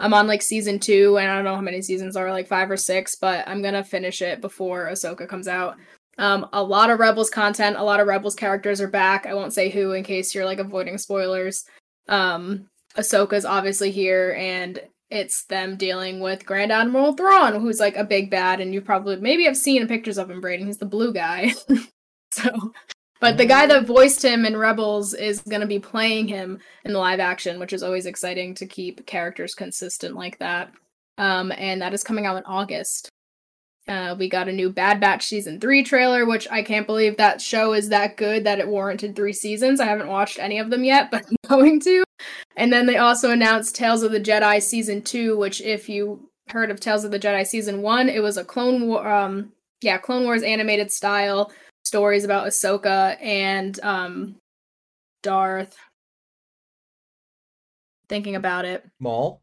I'm 0.00 0.14
on 0.14 0.26
like 0.26 0.42
season 0.42 0.78
two, 0.78 1.18
and 1.18 1.30
I 1.30 1.34
don't 1.34 1.44
know 1.44 1.54
how 1.54 1.60
many 1.60 1.80
seasons 1.80 2.16
are, 2.16 2.30
like 2.32 2.48
five 2.48 2.70
or 2.70 2.76
six, 2.76 3.14
but 3.14 3.46
I'm 3.46 3.62
gonna 3.62 3.84
finish 3.84 4.22
it 4.22 4.40
before 4.40 4.88
Ahsoka 4.88 5.28
comes 5.28 5.48
out. 5.48 5.76
Um, 6.18 6.48
a 6.52 6.62
lot 6.62 6.90
of 6.90 7.00
Rebels 7.00 7.30
content, 7.30 7.76
a 7.76 7.82
lot 7.82 8.00
of 8.00 8.06
Rebels 8.06 8.34
characters 8.34 8.80
are 8.80 8.88
back. 8.88 9.26
I 9.26 9.34
won't 9.34 9.52
say 9.52 9.68
who 9.68 9.92
in 9.92 10.04
case 10.04 10.34
you're 10.34 10.44
like 10.44 10.58
avoiding 10.58 10.98
spoilers. 10.98 11.64
Um, 12.08 12.66
Ahsoka's 12.96 13.44
obviously 13.44 13.90
here, 13.90 14.36
and 14.38 14.80
it's 15.14 15.44
them 15.44 15.76
dealing 15.76 16.20
with 16.20 16.44
Grand 16.44 16.72
Admiral 16.72 17.12
Thrawn, 17.14 17.60
who's 17.60 17.80
like 17.80 17.96
a 17.96 18.04
big 18.04 18.30
bad, 18.30 18.60
and 18.60 18.74
you 18.74 18.80
probably 18.80 19.16
maybe 19.16 19.44
have 19.44 19.56
seen 19.56 19.86
pictures 19.86 20.18
of 20.18 20.30
him, 20.30 20.40
Braden. 20.40 20.66
He's 20.66 20.78
the 20.78 20.86
blue 20.86 21.12
guy. 21.12 21.52
so 22.32 22.50
but 23.24 23.38
the 23.38 23.46
guy 23.46 23.66
that 23.66 23.86
voiced 23.86 24.22
him 24.22 24.44
in 24.44 24.54
Rebels 24.54 25.14
is 25.14 25.40
going 25.40 25.62
to 25.62 25.66
be 25.66 25.78
playing 25.78 26.28
him 26.28 26.58
in 26.84 26.92
the 26.92 26.98
live 26.98 27.20
action, 27.20 27.58
which 27.58 27.72
is 27.72 27.82
always 27.82 28.04
exciting 28.04 28.54
to 28.56 28.66
keep 28.66 29.06
characters 29.06 29.54
consistent 29.54 30.14
like 30.14 30.38
that. 30.40 30.72
Um, 31.16 31.50
and 31.56 31.80
that 31.80 31.94
is 31.94 32.04
coming 32.04 32.26
out 32.26 32.36
in 32.36 32.44
August. 32.44 33.08
Uh, 33.88 34.14
we 34.18 34.28
got 34.28 34.48
a 34.48 34.52
new 34.52 34.68
Bad 34.68 35.00
Batch 35.00 35.24
season 35.24 35.58
three 35.58 35.82
trailer, 35.82 36.26
which 36.26 36.46
I 36.50 36.62
can't 36.62 36.86
believe 36.86 37.16
that 37.16 37.40
show 37.40 37.72
is 37.72 37.88
that 37.88 38.18
good 38.18 38.44
that 38.44 38.58
it 38.58 38.68
warranted 38.68 39.16
three 39.16 39.32
seasons. 39.32 39.80
I 39.80 39.86
haven't 39.86 40.08
watched 40.08 40.38
any 40.38 40.58
of 40.58 40.68
them 40.68 40.84
yet, 40.84 41.10
but 41.10 41.24
I'm 41.26 41.36
going 41.48 41.80
to. 41.80 42.03
And 42.56 42.72
then 42.72 42.86
they 42.86 42.96
also 42.96 43.30
announced 43.30 43.74
Tales 43.74 44.02
of 44.02 44.12
the 44.12 44.20
Jedi 44.20 44.62
season 44.62 45.02
two, 45.02 45.36
which 45.36 45.60
if 45.60 45.88
you 45.88 46.30
heard 46.50 46.70
of 46.70 46.80
Tales 46.80 47.04
of 47.04 47.10
the 47.10 47.18
Jedi 47.18 47.46
season 47.46 47.82
one, 47.82 48.08
it 48.08 48.22
was 48.22 48.36
a 48.36 48.44
Clone 48.44 48.86
War, 48.86 49.06
um, 49.08 49.52
yeah, 49.80 49.98
Clone 49.98 50.24
Wars 50.24 50.42
animated 50.42 50.90
style 50.92 51.52
stories 51.84 52.24
about 52.24 52.46
Ahsoka 52.46 53.20
and 53.22 53.78
um, 53.82 54.36
Darth. 55.22 55.76
Thinking 58.08 58.36
about 58.36 58.64
it. 58.64 58.84
Maul. 59.00 59.40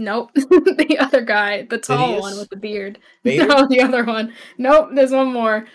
Nope, 0.00 0.30
the 0.34 0.96
other 1.00 1.22
guy, 1.22 1.62
the 1.62 1.78
tall 1.78 2.14
Sidious? 2.14 2.20
one 2.20 2.38
with 2.38 2.48
the 2.50 2.56
beard. 2.56 3.00
Vader? 3.24 3.46
No, 3.46 3.66
the 3.66 3.80
other 3.80 4.04
one. 4.04 4.32
Nope, 4.56 4.90
there's 4.94 5.10
one 5.10 5.32
more. 5.32 5.66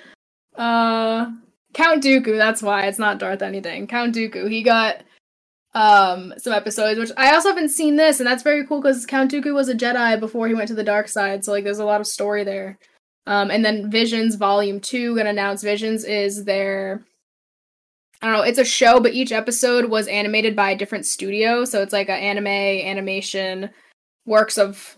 Uh, 0.55 1.29
Count 1.74 2.01
Dooku. 2.03 2.38
That's 2.38 2.62
why 2.62 2.86
it's 2.88 3.00
not 3.00 3.19
Darth 3.19 3.41
anything. 3.41 3.86
Count 3.86 4.15
Dooku. 4.15 4.50
He 4.50 4.63
got 4.63 5.03
um 5.75 6.34
some 6.38 6.53
episodes, 6.53 7.00
which 7.00 7.12
I 7.18 7.34
also 7.34 7.50
haven't 7.50 7.70
seen 7.70 7.96
this, 7.96 8.20
and 8.20 8.27
that's 8.27 8.44
very 8.44 8.65
cool 8.65 8.82
because 8.82 9.06
Count 9.06 9.32
Dooku 9.32 9.53
was 9.53 9.70
a 9.70 9.75
Jedi 9.75 10.20
before 10.20 10.48
he 10.48 10.53
went 10.53 10.68
to 10.68 10.75
the 10.75 10.84
dark 10.84 11.08
side. 11.08 11.44
So 11.44 11.51
like, 11.51 11.63
there's 11.63 11.80
a 11.80 11.86
lot 11.86 12.01
of 12.01 12.08
story 12.08 12.44
there. 12.44 12.77
Um, 13.25 13.51
and 13.51 13.63
then 13.63 13.89
Visions 13.89 14.36
Volume 14.36 14.80
Two 14.80 15.15
gonna 15.15 15.30
announce 15.30 15.63
Visions 15.63 16.03
is 16.03 16.46
their 16.46 17.06
I 18.22 18.27
don't 18.27 18.36
know, 18.38 18.44
it's 18.44 18.60
a 18.60 18.63
show, 18.63 19.01
but 19.01 19.13
each 19.13 19.34
episode 19.34 19.89
was 19.89 20.08
animated 20.08 20.56
by 20.56 20.72
a 20.72 20.77
different 20.77 21.06
studio. 21.06 21.65
So 21.65 21.82
it's 21.82 21.92
like 21.92 22.08
an 22.08 22.20
anime, 22.20 22.48
animation, 22.48 23.70
works 24.25 24.58
of 24.58 24.98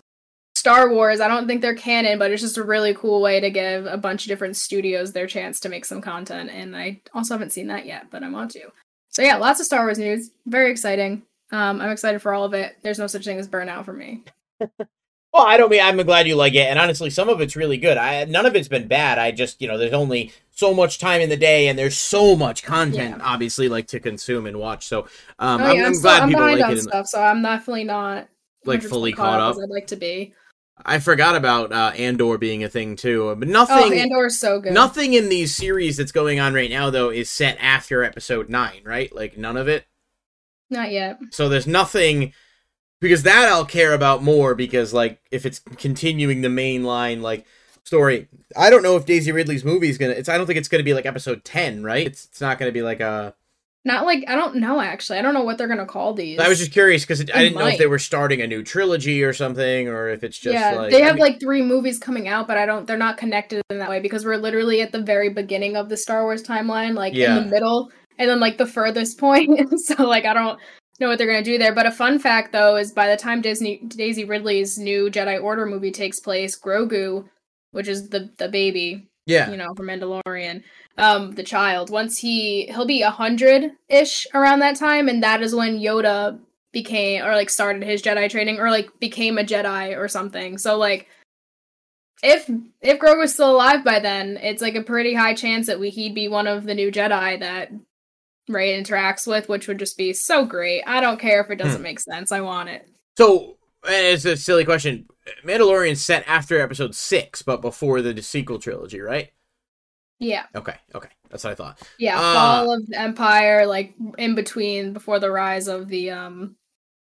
Star 0.54 0.92
Wars. 0.92 1.20
I 1.20 1.26
don't 1.26 1.48
think 1.48 1.60
they're 1.60 1.74
canon, 1.74 2.20
but 2.20 2.30
it's 2.30 2.40
just 2.40 2.56
a 2.56 2.62
really 2.62 2.94
cool 2.94 3.20
way 3.20 3.40
to 3.40 3.50
give 3.50 3.86
a 3.86 3.96
bunch 3.96 4.24
of 4.24 4.28
different 4.28 4.56
studios 4.56 5.12
their 5.12 5.26
chance 5.26 5.58
to 5.60 5.68
make 5.68 5.84
some 5.84 6.00
content. 6.00 6.50
And 6.50 6.76
I 6.76 7.00
also 7.14 7.34
haven't 7.34 7.50
seen 7.50 7.66
that 7.66 7.84
yet, 7.84 8.12
but 8.12 8.22
I 8.22 8.30
want 8.30 8.52
to. 8.52 8.70
So 9.16 9.22
yeah, 9.22 9.36
lots 9.36 9.60
of 9.60 9.64
Star 9.66 9.82
Wars 9.86 9.98
news. 9.98 10.30
Very 10.44 10.70
exciting. 10.70 11.22
Um, 11.50 11.80
I'm 11.80 11.88
excited 11.90 12.20
for 12.20 12.34
all 12.34 12.44
of 12.44 12.52
it. 12.52 12.76
There's 12.82 12.98
no 12.98 13.06
such 13.06 13.24
thing 13.24 13.38
as 13.38 13.48
burnout 13.48 13.86
for 13.86 13.94
me. 13.94 14.24
Well, 15.34 15.44
I 15.46 15.58
don't 15.58 15.68
mean 15.70 15.82
I'm 15.82 15.98
glad 15.98 16.26
you 16.26 16.34
like 16.34 16.54
it, 16.54 16.60
and 16.66 16.78
honestly, 16.78 17.10
some 17.10 17.28
of 17.28 17.42
it's 17.42 17.56
really 17.56 17.76
good. 17.76 17.98
I 17.98 18.24
none 18.24 18.46
of 18.46 18.56
it's 18.56 18.68
been 18.68 18.88
bad. 18.88 19.18
I 19.18 19.32
just 19.32 19.60
you 19.60 19.68
know, 19.68 19.76
there's 19.76 19.92
only 19.92 20.32
so 20.50 20.72
much 20.72 20.98
time 20.98 21.20
in 21.20 21.28
the 21.28 21.36
day, 21.36 21.68
and 21.68 21.78
there's 21.78 21.98
so 21.98 22.34
much 22.36 22.62
content, 22.62 23.16
Yeah. 23.18 23.22
obviously, 23.22 23.68
like 23.68 23.86
to 23.88 24.00
consume 24.00 24.46
and 24.46 24.58
watch. 24.58 24.86
So 24.86 25.00
um, 25.38 25.60
oh 25.60 25.64
I'm, 25.66 25.76
I'm 25.78 25.84
I'm, 25.86 25.94
still, 25.94 26.02
glad 26.10 26.22
I'm 26.22 26.28
people 26.30 26.42
like 26.42 26.64
on 26.64 26.70
it. 26.70 26.72
and- 26.72 26.82
stuff, 26.82 27.06
so 27.08 27.20
I'm 27.20 27.42
definitely 27.42 27.84
not 27.84 28.28
Like, 28.64 28.82
fully 28.82 29.12
caught 29.12 29.40
up? 29.40 29.56
as 29.56 29.62
I'd 29.62 29.68
like 29.68 29.88
to 29.88 29.96
be. 29.96 30.32
I 30.84 30.98
forgot 30.98 31.36
about 31.36 31.72
uh, 31.72 31.92
Andor 31.96 32.38
being 32.38 32.62
a 32.62 32.68
thing 32.68 32.96
too, 32.96 33.34
but 33.36 33.48
nothing. 33.48 33.92
Oh. 33.92 33.92
Andor's 33.92 34.38
so 34.38 34.60
good. 34.60 34.72
Nothing 34.72 35.14
in 35.14 35.28
these 35.28 35.54
series 35.54 35.96
that's 35.96 36.12
going 36.12 36.38
on 36.38 36.54
right 36.54 36.70
now, 36.70 36.90
though, 36.90 37.10
is 37.10 37.30
set 37.30 37.56
after 37.60 38.04
episode 38.04 38.48
nine, 38.48 38.82
right? 38.84 39.14
Like 39.14 39.36
none 39.36 39.56
of 39.56 39.68
it. 39.68 39.86
Not 40.70 40.92
yet. 40.92 41.18
So 41.30 41.48
there's 41.48 41.66
nothing 41.66 42.32
because 43.00 43.22
that 43.22 43.48
I'll 43.48 43.64
care 43.64 43.94
about 43.94 44.22
more 44.22 44.54
because 44.54 44.92
like 44.92 45.20
if 45.30 45.46
it's 45.46 45.58
continuing 45.58 46.40
the 46.40 46.48
main 46.48 46.84
line 46.84 47.22
like 47.22 47.46
story. 47.86 48.28
I 48.56 48.68
don't 48.68 48.82
know 48.82 48.96
if 48.96 49.06
Daisy 49.06 49.32
Ridley's 49.32 49.64
movie 49.64 49.88
is 49.88 49.98
gonna. 49.98 50.12
It's 50.12 50.28
I 50.28 50.36
don't 50.36 50.46
think 50.46 50.58
it's 50.58 50.68
gonna 50.68 50.82
be 50.82 50.94
like 50.94 51.06
episode 51.06 51.44
ten, 51.44 51.82
right? 51.82 52.06
It's 52.06 52.26
it's 52.26 52.40
not 52.40 52.58
gonna 52.58 52.72
be 52.72 52.82
like 52.82 53.00
a. 53.00 53.34
Not 53.86 54.04
like 54.04 54.24
I 54.26 54.34
don't 54.34 54.56
know 54.56 54.80
actually. 54.80 55.20
I 55.20 55.22
don't 55.22 55.32
know 55.32 55.44
what 55.44 55.58
they're 55.58 55.68
gonna 55.68 55.86
call 55.86 56.12
these. 56.12 56.40
I 56.40 56.48
was 56.48 56.58
just 56.58 56.72
curious 56.72 57.04
because 57.04 57.20
I 57.20 57.24
didn't 57.44 57.54
know 57.56 57.66
if 57.68 57.78
they 57.78 57.86
were 57.86 58.00
starting 58.00 58.40
a 58.42 58.46
new 58.48 58.64
trilogy 58.64 59.22
or 59.22 59.32
something, 59.32 59.86
or 59.88 60.08
if 60.08 60.24
it's 60.24 60.36
just 60.36 60.54
yeah, 60.54 60.72
like 60.74 60.90
they 60.90 61.02
I 61.02 61.06
have 61.06 61.14
mean- 61.14 61.22
like 61.22 61.38
three 61.40 61.62
movies 61.62 61.98
coming 62.00 62.26
out, 62.26 62.48
but 62.48 62.58
I 62.58 62.66
don't. 62.66 62.84
They're 62.84 62.96
not 62.96 63.16
connected 63.16 63.62
in 63.70 63.78
that 63.78 63.88
way 63.88 64.00
because 64.00 64.24
we're 64.24 64.38
literally 64.38 64.82
at 64.82 64.90
the 64.90 65.00
very 65.00 65.28
beginning 65.28 65.76
of 65.76 65.88
the 65.88 65.96
Star 65.96 66.24
Wars 66.24 66.42
timeline, 66.42 66.94
like 66.94 67.14
Yeah. 67.14 67.36
in 67.38 67.44
the 67.44 67.50
middle, 67.50 67.92
and 68.18 68.28
then 68.28 68.40
like 68.40 68.58
the 68.58 68.66
furthest 68.66 69.18
point. 69.20 69.48
so 69.84 70.02
like 70.02 70.24
I 70.24 70.34
don't 70.34 70.58
know 70.98 71.06
what 71.08 71.18
they're 71.18 71.28
gonna 71.28 71.44
do 71.44 71.56
there. 71.56 71.72
But 71.72 71.86
a 71.86 71.92
fun 71.92 72.18
fact 72.18 72.50
though 72.52 72.74
is 72.74 72.90
by 72.90 73.08
the 73.08 73.16
time 73.16 73.40
Disney 73.40 73.82
Daisy 73.86 74.24
Ridley's 74.24 74.78
new 74.78 75.10
Jedi 75.10 75.40
Order 75.40 75.64
movie 75.64 75.92
takes 75.92 76.18
place, 76.18 76.58
Grogu, 76.58 77.28
which 77.70 77.86
is 77.86 78.08
the 78.08 78.30
the 78.38 78.48
baby, 78.48 79.08
yeah. 79.26 79.50
you 79.50 79.56
know, 79.56 79.74
from 79.74 79.86
Mandalorian, 79.86 80.62
um, 80.96 81.32
the 81.32 81.42
child. 81.42 81.90
Once 81.90 82.18
he 82.18 82.66
he'll 82.66 82.86
be 82.86 83.02
a 83.02 83.10
hundred 83.10 83.72
ish 83.88 84.26
around 84.32 84.60
that 84.60 84.76
time, 84.76 85.08
and 85.08 85.22
that 85.22 85.42
is 85.42 85.54
when 85.54 85.78
Yoda 85.78 86.38
became 86.72 87.24
or 87.24 87.34
like 87.34 87.50
started 87.50 87.82
his 87.82 88.02
Jedi 88.02 88.30
training 88.30 88.58
or 88.58 88.70
like 88.70 88.88
became 89.00 89.38
a 89.38 89.42
Jedi 89.42 89.96
or 89.96 90.08
something. 90.08 90.58
So 90.58 90.76
like 90.78 91.08
if 92.22 92.50
if 92.80 92.98
Grogu's 92.98 93.34
still 93.34 93.50
alive 93.50 93.84
by 93.84 93.98
then, 93.98 94.38
it's 94.42 94.62
like 94.62 94.74
a 94.74 94.82
pretty 94.82 95.14
high 95.14 95.34
chance 95.34 95.66
that 95.66 95.80
we 95.80 95.90
he'd 95.90 96.14
be 96.14 96.28
one 96.28 96.46
of 96.46 96.64
the 96.64 96.74
new 96.74 96.90
Jedi 96.90 97.40
that 97.40 97.72
Rey 98.48 98.80
interacts 98.80 99.26
with, 99.26 99.48
which 99.48 99.66
would 99.66 99.78
just 99.78 99.96
be 99.98 100.12
so 100.12 100.44
great. 100.44 100.82
I 100.86 101.00
don't 101.00 101.20
care 101.20 101.40
if 101.40 101.50
it 101.50 101.56
doesn't 101.56 101.82
make 101.82 101.98
sense. 102.00 102.30
I 102.30 102.40
want 102.42 102.68
it. 102.68 102.88
So 103.16 103.56
it's 103.84 104.24
a 104.24 104.36
silly 104.36 104.64
question. 104.64 105.06
Mandalorian's 105.44 106.02
set 106.02 106.24
after 106.26 106.60
episode 106.60 106.94
six, 106.94 107.42
but 107.42 107.60
before 107.62 108.02
the 108.02 108.20
sequel 108.22 108.58
trilogy, 108.58 109.00
right? 109.00 109.30
Yeah. 110.18 110.46
Okay, 110.54 110.74
okay, 110.94 111.10
that's 111.30 111.44
what 111.44 111.50
I 111.50 111.54
thought. 111.54 111.82
Yeah, 111.98 112.18
Uh, 112.18 112.32
fall 112.32 112.74
of 112.74 112.86
the 112.86 112.98
empire, 112.98 113.66
like 113.66 113.94
in 114.18 114.34
between 114.34 114.92
before 114.92 115.18
the 115.18 115.30
rise 115.30 115.68
of 115.68 115.88
the 115.88 116.10
um 116.10 116.56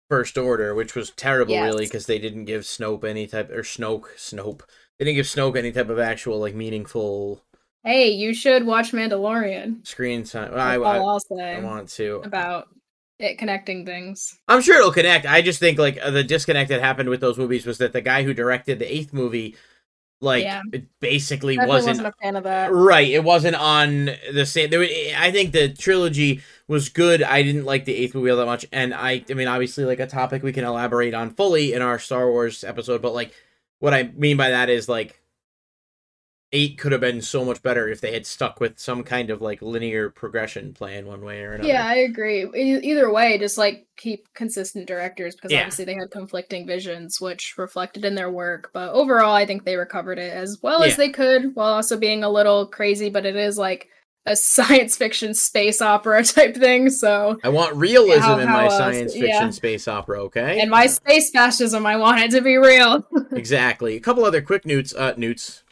First 0.10 0.38
Order, 0.38 0.76
which 0.76 0.94
was 0.96 1.10
terrible, 1.12 1.54
Yes. 1.54 1.64
really, 1.64 1.86
because 1.86 2.06
they 2.06 2.20
didn't 2.20 2.46
give 2.46 2.64
Snope 2.64 3.04
any 3.06 3.28
type 3.28 3.50
or 3.50 3.64
Snoke, 3.64 4.16
Snope. 4.18 4.62
They 5.00 5.06
didn't 5.06 5.16
give 5.16 5.26
Snoke 5.26 5.58
any 5.58 5.72
type 5.72 5.90
of 5.90 6.00
actual 6.00 6.40
like 6.40 6.54
meaningful 6.56 7.44
Hey, 7.84 8.10
you 8.12 8.34
should 8.34 8.66
watch 8.66 8.92
Mandalorian. 8.92 9.86
screen 9.88 10.24
time. 10.24 10.52
That's 10.52 10.62
I, 10.62 10.76
I, 10.76 10.98
I'll 10.98 11.20
say 11.20 11.56
I 11.56 11.60
want 11.62 11.90
to. 11.92 12.18
about 12.24 12.68
it 13.24 13.38
connecting 13.38 13.86
things. 13.86 14.38
I'm 14.48 14.62
sure 14.62 14.78
it'll 14.78 14.92
connect. 14.92 15.26
I 15.26 15.42
just 15.42 15.60
think 15.60 15.78
like 15.80 15.96
the 15.96 16.24
disconnect 16.24 16.70
that 16.70 16.82
happened 16.82 17.10
with 17.10 17.22
those 17.22 17.38
movies 17.38 17.66
was 17.66 17.78
that 17.80 17.94
the 17.94 18.02
guy 18.02 18.24
who 18.24 18.34
directed 18.34 18.80
the 18.80 18.94
eighth 18.94 19.14
movie, 19.14 19.56
like, 20.20 20.44
Yeah. 20.44 20.62
it 20.72 20.86
basically 21.00 21.58
wasn't, 21.58 21.88
wasn't 21.88 22.08
a 22.08 22.14
fan 22.22 22.36
of 22.36 22.44
that. 22.44 22.72
right. 22.72 23.10
It 23.10 23.24
wasn't 23.24 23.56
on 23.56 24.12
the 24.34 24.46
same. 24.46 24.70
There, 24.70 24.82
I 25.18 25.32
think 25.32 25.52
the 25.52 25.70
trilogy 25.70 26.42
was 26.68 26.90
good. 26.90 27.24
I 27.24 27.42
didn't 27.44 27.66
like 27.66 27.86
the 27.86 27.96
eighth 27.96 28.14
movie 28.16 28.30
all 28.30 28.38
that 28.38 28.46
much, 28.46 28.66
and 28.72 28.94
I, 28.94 29.24
I 29.30 29.34
mean, 29.34 29.48
obviously, 29.48 29.86
like 29.86 30.00
a 30.00 30.08
topic 30.08 30.44
we 30.44 30.54
can 30.54 30.64
elaborate 30.64 31.14
on 31.14 31.32
fully 31.32 31.74
in 31.74 31.82
our 31.82 31.98
Star 32.00 32.30
Wars 32.30 32.64
episode. 32.64 33.02
But 33.02 33.14
like, 33.14 33.34
what 33.80 33.94
I 33.94 34.04
mean 34.16 34.38
by 34.38 34.50
that 34.52 34.70
is 34.70 34.88
like. 34.90 35.21
Eight 36.54 36.78
could 36.78 36.92
have 36.92 37.00
been 37.00 37.22
so 37.22 37.46
much 37.46 37.64
better 37.64 37.88
if 37.88 38.02
they 38.02 38.12
had 38.12 38.26
stuck 38.26 38.60
with 38.60 38.78
some 38.78 39.04
kind 39.04 39.30
of 39.30 39.42
like 39.42 39.62
linear 39.62 40.10
progression 40.10 40.74
plan 40.74 41.06
one 41.06 41.24
way 41.24 41.42
or 41.44 41.54
another. 41.54 41.70
Yeah, 41.70 41.86
I 41.88 41.96
agree. 41.96 42.44
Either 42.54 43.10
way, 43.10 43.38
just 43.38 43.58
like 43.58 43.88
keep 43.96 44.28
consistent 44.34 44.86
directors 44.86 45.34
because 45.34 45.52
Yeah. 45.52 45.60
obviously 45.60 45.86
they 45.86 45.94
had 45.94 46.12
conflicting 46.12 46.68
visions, 46.68 47.22
which 47.22 47.54
reflected 47.58 48.04
in 48.04 48.16
their 48.16 48.30
work. 48.30 48.70
But 48.74 48.92
overall, 48.92 49.34
I 49.34 49.46
think 49.46 49.64
they 49.64 49.78
recovered 49.78 50.20
it 50.20 50.34
as 50.34 50.58
well 50.62 50.82
Yeah. 50.82 50.88
as 50.88 50.98
they 50.98 51.08
could, 51.10 51.56
while 51.56 51.72
also 51.74 51.96
being 51.98 52.22
a 52.22 52.30
little 52.30 52.66
crazy. 52.68 53.10
But 53.10 53.26
it 53.26 53.38
is 53.38 53.58
like 53.58 53.88
a 54.26 54.36
science 54.36 54.98
fiction 54.98 55.34
space 55.34 55.82
opera 55.82 56.22
type 56.26 56.56
thing. 56.58 56.90
So, 56.90 57.40
I 57.46 57.50
want 57.50 57.78
realism 57.78 58.22
How- 58.24 58.40
in 58.40 58.48
how 58.50 58.58
my 58.58 58.64
else? 58.66 58.78
science 58.78 59.14
fiction 59.14 59.30
Yeah. 59.30 59.50
space 59.52 59.88
opera, 59.88 60.22
okay? 60.24 60.60
and 60.60 60.70
my 60.70 60.88
space 60.88 61.30
fascism, 61.32 61.86
I 61.86 61.96
want 61.96 62.20
it 62.22 62.32
to 62.32 62.42
be 62.42 62.58
real. 62.58 63.08
exactly. 63.32 63.96
A 63.96 64.02
couple 64.02 64.26
other 64.26 64.42
quick 64.42 64.66
notes. 64.66 64.94
Uh, 64.94 65.14
newts. 65.16 65.64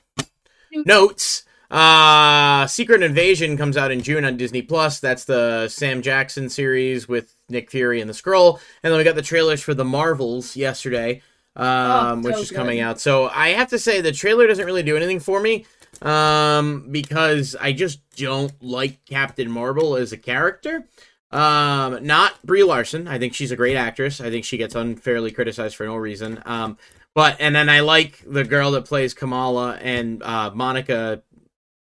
Notes. 0.86 1.43
Uh, 1.71 2.65
Secret 2.65 3.03
Invasion 3.03 3.55
comes 3.55 3.77
out 3.77 3.91
in 3.91 4.01
June 4.01 4.25
on 4.25 4.38
Disney 4.38 4.62
Plus. 4.62 5.00
That's 5.00 5.25
the 5.25 5.67
Sam 5.67 6.01
Jackson 6.01 6.50
series 6.50 7.07
with 7.07 7.33
Nick 7.48 7.69
Fury 7.69 8.01
and 8.01 8.09
the 8.09 8.13
Skrull. 8.13 8.59
And 8.83 8.91
then 8.91 8.98
we 8.98 9.03
got 9.03 9.15
the 9.15 9.21
trailers 9.21 9.62
for 9.62 9.74
the 9.75 9.86
Marvels 9.86 10.55
yesterday, 10.55 11.21
um, 11.55 11.65
Oh, 11.65 12.21
which 12.24 12.36
so 12.36 12.41
is 12.41 12.51
coming 12.51 12.79
out. 12.79 13.00
So 13.00 13.29
I 13.29 13.50
have 13.50 13.69
to 13.69 13.79
say 13.79 14.01
the 14.01 14.12
trailer 14.12 14.48
doesn't 14.48 14.65
really 14.65 14.83
do 14.83 14.98
anything 14.98 15.19
for 15.19 15.39
me, 15.39 15.65
um, 16.01 16.88
because 16.89 17.55
I 17.59 17.71
just 17.74 18.00
don't 18.15 18.53
like 18.63 19.05
Captain 19.05 19.51
Marvel 19.51 19.95
as 19.95 20.12
a 20.12 20.17
character. 20.17 20.86
Um, 21.31 22.03
not 22.03 22.43
Brie 22.43 22.63
Larson. 22.63 23.07
I 23.07 23.19
think 23.19 23.36
she's 23.36 23.51
a 23.51 23.55
great 23.55 23.75
actress. 23.75 24.19
I 24.19 24.31
think 24.31 24.45
she 24.45 24.57
gets 24.57 24.74
unfairly 24.74 25.29
criticized 25.29 25.75
for 25.75 25.86
no 25.86 25.95
reason. 25.95 26.41
Um, 26.45 26.77
but 27.19 27.35
and 27.41 27.53
then 27.53 27.67
I 27.67 27.81
like 27.81 28.23
the 28.25 28.45
girl 28.45 28.71
that 28.71 28.85
plays 28.85 29.13
Kamala 29.13 29.75
and 29.81 30.23
uh, 30.23 30.51
Monica. 30.53 31.21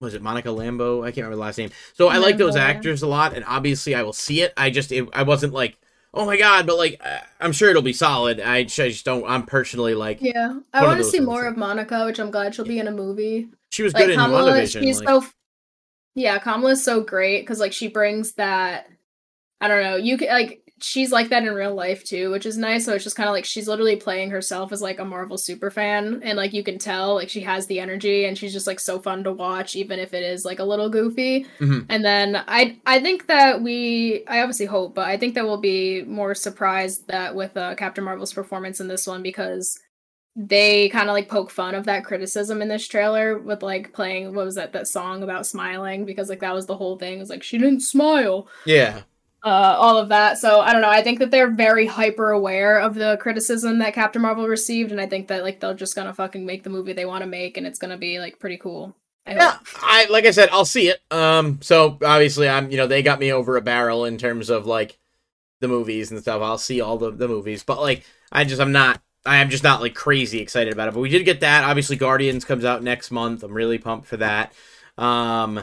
Was 0.00 0.14
it 0.14 0.22
Monica 0.22 0.48
Lambo? 0.50 1.02
I 1.02 1.08
can't 1.10 1.18
remember 1.24 1.36
the 1.36 1.40
last 1.42 1.58
name. 1.58 1.70
So 1.94 2.08
I 2.08 2.18
like 2.18 2.36
those 2.36 2.54
actors 2.56 3.02
a 3.02 3.08
lot, 3.08 3.34
and 3.34 3.44
obviously 3.44 3.94
I 3.96 4.02
will 4.02 4.12
see 4.12 4.42
it. 4.42 4.52
I 4.56 4.70
just 4.70 4.92
it, 4.92 5.08
I 5.12 5.24
wasn't 5.24 5.52
like, 5.52 5.76
oh 6.12 6.24
my 6.24 6.36
god, 6.36 6.66
but 6.68 6.76
like 6.76 7.02
I'm 7.40 7.50
sure 7.52 7.70
it'll 7.70 7.82
be 7.82 7.92
solid. 7.92 8.38
I 8.38 8.62
just, 8.62 8.78
I 8.78 8.88
just 8.90 9.04
don't. 9.04 9.24
I'm 9.28 9.44
personally 9.44 9.94
like 9.94 10.18
yeah, 10.20 10.60
I 10.72 10.84
want 10.84 10.98
to 10.98 11.04
see 11.04 11.18
more 11.20 11.46
of 11.46 11.56
Monica, 11.56 12.04
which 12.04 12.20
I'm 12.20 12.30
glad 12.30 12.54
she'll 12.54 12.64
be 12.64 12.78
in 12.78 12.86
a 12.86 12.92
movie. 12.92 13.48
she 13.72 13.82
was 13.82 13.92
like 13.92 14.04
good 14.04 14.10
in 14.14 14.20
Kamala, 14.20 14.52
WandaVision. 14.52 14.82
she's 14.82 15.00
like- 15.00 15.08
so 15.08 15.26
yeah, 16.14 16.38
Kamala's 16.38 16.84
so 16.84 17.00
great 17.00 17.40
because 17.42 17.58
like 17.58 17.72
she 17.72 17.88
brings 17.88 18.34
that. 18.34 18.88
I 19.60 19.66
don't 19.68 19.82
know. 19.82 19.96
You 19.96 20.16
can 20.18 20.28
like 20.28 20.63
she's 20.84 21.10
like 21.10 21.30
that 21.30 21.42
in 21.44 21.54
real 21.54 21.74
life 21.74 22.04
too, 22.04 22.30
which 22.30 22.44
is 22.44 22.58
nice. 22.58 22.84
So 22.84 22.92
it's 22.92 23.04
just 23.04 23.16
kind 23.16 23.28
of 23.28 23.32
like 23.32 23.44
she's 23.46 23.66
literally 23.66 23.96
playing 23.96 24.30
herself 24.30 24.70
as 24.70 24.82
like 24.82 24.98
a 24.98 25.04
Marvel 25.04 25.38
super 25.38 25.70
fan, 25.70 26.20
and 26.22 26.36
like 26.36 26.52
you 26.52 26.62
can 26.62 26.78
tell 26.78 27.14
like 27.14 27.28
she 27.30 27.40
has 27.40 27.66
the 27.66 27.80
energy, 27.80 28.26
and 28.26 28.36
she's 28.36 28.52
just 28.52 28.66
like 28.66 28.80
so 28.80 28.98
fun 28.98 29.24
to 29.24 29.32
watch, 29.32 29.74
even 29.76 29.98
if 29.98 30.12
it 30.12 30.22
is 30.22 30.44
like 30.44 30.58
a 30.58 30.64
little 30.64 30.90
goofy. 30.90 31.46
Mhm. 31.58 31.86
And 31.88 32.04
then 32.04 32.42
I 32.46 32.78
I 32.86 33.00
think 33.00 33.26
that 33.28 33.62
we 33.62 34.24
I 34.26 34.40
obviously 34.40 34.66
hope, 34.66 34.94
but 34.94 35.08
I 35.08 35.16
think 35.16 35.34
that 35.34 35.44
we'll 35.44 35.60
be 35.60 36.02
more 36.04 36.34
surprised 36.34 37.08
that 37.08 37.34
with 37.34 37.56
uh, 37.56 37.74
Captain 37.76 38.04
Marvel's 38.04 38.32
performance 38.32 38.80
in 38.80 38.88
this 38.88 39.06
one 39.06 39.22
because 39.22 39.78
they 40.36 40.88
kind 40.88 41.08
of 41.08 41.14
like 41.14 41.28
poke 41.28 41.50
fun 41.50 41.76
of 41.76 41.84
that 41.86 42.04
criticism 42.04 42.60
in 42.60 42.66
this 42.68 42.88
trailer 42.88 43.38
with 43.38 43.62
like 43.62 43.92
playing 43.92 44.34
what 44.34 44.44
was 44.44 44.56
that 44.56 44.72
that 44.72 44.88
song 44.88 45.22
about 45.22 45.46
smiling 45.46 46.04
because 46.04 46.28
like 46.28 46.40
that 46.40 46.54
was 46.54 46.66
the 46.66 46.76
whole 46.76 46.98
thing. 46.98 47.16
It 47.16 47.20
was 47.20 47.30
like 47.30 47.42
she 47.44 47.56
didn't 47.56 47.80
smile 47.82 48.48
yeah. 48.66 49.02
Uh, 49.44 49.76
all 49.78 49.98
of 49.98 50.08
that. 50.08 50.38
So 50.38 50.60
I 50.60 50.72
don't 50.72 50.80
know. 50.82 50.88
I 50.88 51.02
think 51.02 51.18
that 51.18 51.30
they're 51.30 51.50
very 51.50 51.86
hyper 51.86 52.30
aware 52.30 52.78
of 52.80 52.94
the 52.94 53.18
criticism 53.20 53.78
that 53.78 53.94
Captain 53.94 54.22
Marvel 54.22 54.48
received, 54.48 54.90
and 54.90 55.00
I 55.00 55.06
think 55.06 55.28
that 55.28 55.42
like 55.42 55.60
they're 55.60 55.74
just 55.74 55.94
gonna 55.94 56.14
fucking 56.14 56.46
make 56.46 56.62
the 56.62 56.70
movie 56.70 56.94
they 56.94 57.04
want 57.04 57.22
to 57.22 57.28
make, 57.28 57.56
and 57.56 57.66
it's 57.66 57.78
gonna 57.78 57.98
be 57.98 58.18
like 58.18 58.38
pretty 58.38 58.56
cool. 58.56 58.96
I 59.26 59.34
Yeah. 59.34 59.58
I 59.76 60.06
like 60.10 60.24
I 60.24 60.30
said, 60.30 60.48
I'll 60.50 60.64
see 60.64 60.88
it. 60.88 61.00
Um, 61.10 61.58
so 61.60 61.98
obviously, 62.02 62.48
I'm 62.48 62.70
you 62.70 62.78
know 62.78 62.86
they 62.86 63.02
got 63.02 63.20
me 63.20 63.32
over 63.32 63.56
a 63.56 63.62
barrel 63.62 64.06
in 64.06 64.16
terms 64.16 64.48
of 64.48 64.66
like 64.66 64.98
the 65.60 65.68
movies 65.68 66.10
and 66.10 66.20
stuff. 66.20 66.40
I'll 66.42 66.58
see 66.58 66.80
all 66.80 66.96
the 66.96 67.10
the 67.10 67.28
movies, 67.28 67.62
but 67.62 67.80
like 67.80 68.04
I 68.32 68.44
just 68.44 68.62
I'm 68.62 68.72
not 68.72 69.02
I 69.26 69.36
am 69.36 69.50
just 69.50 69.64
not 69.64 69.82
like 69.82 69.94
crazy 69.94 70.40
excited 70.40 70.72
about 70.72 70.88
it. 70.88 70.94
But 70.94 71.00
we 71.00 71.08
did 71.10 71.24
get 71.24 71.40
that. 71.40 71.64
Obviously, 71.64 71.96
Guardians 71.96 72.44
comes 72.44 72.64
out 72.64 72.82
next 72.82 73.10
month. 73.10 73.42
I'm 73.42 73.52
really 73.52 73.78
pumped 73.78 74.06
for 74.06 74.16
that. 74.18 74.52
Um, 74.96 75.62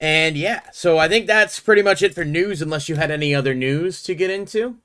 and 0.00 0.36
yeah, 0.36 0.70
so 0.72 0.98
I 0.98 1.08
think 1.08 1.26
that's 1.26 1.60
pretty 1.60 1.82
much 1.82 2.02
it 2.02 2.14
for 2.14 2.24
news. 2.24 2.62
Unless 2.62 2.88
you 2.88 2.96
had 2.96 3.10
any 3.10 3.34
other 3.34 3.54
news 3.54 4.02
to 4.04 4.14
get 4.14 4.30
into, 4.30 4.78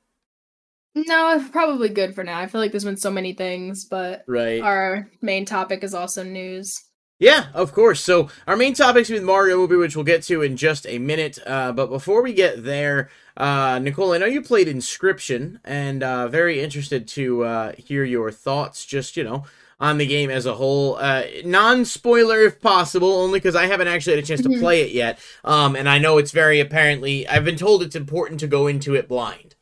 No, 0.95 1.47
probably 1.52 1.89
good 1.89 2.13
for 2.15 2.23
now. 2.23 2.39
I 2.39 2.47
feel 2.47 2.62
like 2.62 2.71
there's 2.71 2.84
been 2.84 2.97
so 2.97 3.12
many 3.12 3.34
things, 3.34 3.86
but 3.86 4.28
right? 4.28 4.62
our 4.62 5.10
main 5.21 5.45
topic 5.45 5.84
is 5.84 5.93
also 5.93 6.23
news. 6.23 6.84
Yeah, 7.19 7.47
of 7.54 7.71
course. 7.71 8.02
So 8.02 8.30
our 8.47 8.58
main 8.58 8.73
topics 8.73 9.10
with 9.10 9.23
Mario 9.23 9.58
movie, 9.58 9.78
which 9.78 9.95
we'll 9.95 10.04
get 10.04 10.23
to 10.23 10.41
in 10.41 10.58
just 10.58 10.86
a 10.88 10.99
minute. 10.99 11.39
Uh, 11.45 11.71
but 11.71 11.88
before 11.89 12.21
we 12.21 12.34
get 12.34 12.63
there, 12.63 13.10
uh, 13.38 13.80
Nicole, 13.82 14.13
I 14.13 14.17
know 14.17 14.26
you 14.26 14.41
played 14.41 14.67
Inscryption, 14.67 15.60
and 15.63 16.04
uh, 16.04 16.28
very 16.28 16.60
interested 16.62 17.08
to 17.10 17.43
uh, 17.43 17.71
hear 17.78 18.04
your 18.04 18.32
thoughts. 18.32 18.86
Just 18.86 19.15
you 19.15 19.23
know, 19.23 19.45
on 19.84 19.98
the 19.98 20.06
game 20.06 20.30
as 20.30 20.46
a 20.46 20.54
whole, 20.54 20.96
uh, 20.96 21.24
non-spoiler 21.43 22.39
if 22.39 22.62
possible, 22.62 23.12
only 23.12 23.38
because 23.38 23.54
I 23.54 23.65
haven't 23.65 23.89
actually 23.89 24.15
had 24.15 24.24
a 24.24 24.28
chance 24.28 24.41
to 24.41 24.50
play 24.60 24.82
it 24.82 24.91
yet. 24.91 25.19
Um, 25.43 25.76
and 25.76 25.89
I 25.89 25.98
know 25.98 26.17
it's 26.17 26.32
very 26.32 26.62
apparently. 26.62 27.28
I've 27.28 27.43
been 27.43 27.58
told 27.58 27.84
it's 27.84 27.96
important 27.96 28.39
to 28.39 28.48
go 28.48 28.67
into 28.67 28.96
it 28.96 29.10
blind. 29.10 29.56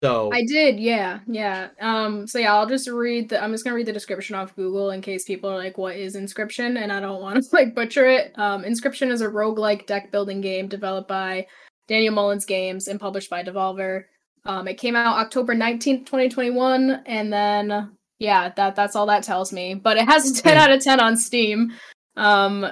So 0.00 0.30
I 0.32 0.44
did, 0.44 0.78
yeah, 0.78 1.20
yeah. 1.26 1.70
Um, 1.80 2.26
so 2.28 2.38
yeah, 2.38 2.54
I'll 2.54 2.68
just 2.68 2.88
read 2.88 3.30
the. 3.30 3.42
I'm 3.42 3.50
just 3.50 3.64
gonna 3.64 3.74
read 3.74 3.86
the 3.86 3.92
description 3.92 4.36
off 4.36 4.54
Google 4.54 4.90
in 4.90 5.00
case 5.00 5.24
people 5.24 5.50
are 5.50 5.56
like, 5.56 5.76
"What 5.76 5.96
is 5.96 6.14
Inscryption?" 6.14 6.78
and 6.78 6.92
I 6.92 7.00
don't 7.00 7.20
want 7.20 7.42
to 7.42 7.48
like 7.52 7.74
butcher 7.74 8.06
it. 8.06 8.32
Um, 8.38 8.62
Inscryption 8.62 9.10
is 9.10 9.22
a 9.22 9.28
roguelike 9.28 9.86
deck 9.86 10.12
building 10.12 10.40
game 10.40 10.68
developed 10.68 11.08
by 11.08 11.46
Daniel 11.88 12.14
Mullins 12.14 12.44
Games 12.44 12.86
and 12.86 13.00
published 13.00 13.30
by 13.30 13.42
Devolver. 13.42 14.04
Um, 14.44 14.68
it 14.68 14.74
came 14.74 14.94
out 14.94 15.16
October 15.16 15.54
19th, 15.54 16.06
2021, 16.06 17.02
and 17.06 17.32
then 17.32 17.96
yeah, 18.18 18.50
that 18.56 18.76
that's 18.76 18.96
all 18.96 19.06
that 19.06 19.22
tells 19.22 19.52
me. 19.52 19.74
But 19.74 19.96
it 19.96 20.08
has 20.08 20.30
a 20.30 20.42
10 20.42 20.56
out 20.56 20.70
of 20.70 20.82
10 20.82 21.00
on 21.00 21.16
Steam. 21.16 21.72
Um, 22.16 22.66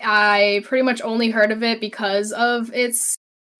I 0.00 0.62
pretty 0.64 0.82
much 0.82 1.02
only 1.02 1.30
heard 1.30 1.50
of 1.50 1.62
it 1.62 1.80
because 1.80 2.32
of 2.32 2.72
its 2.72 3.16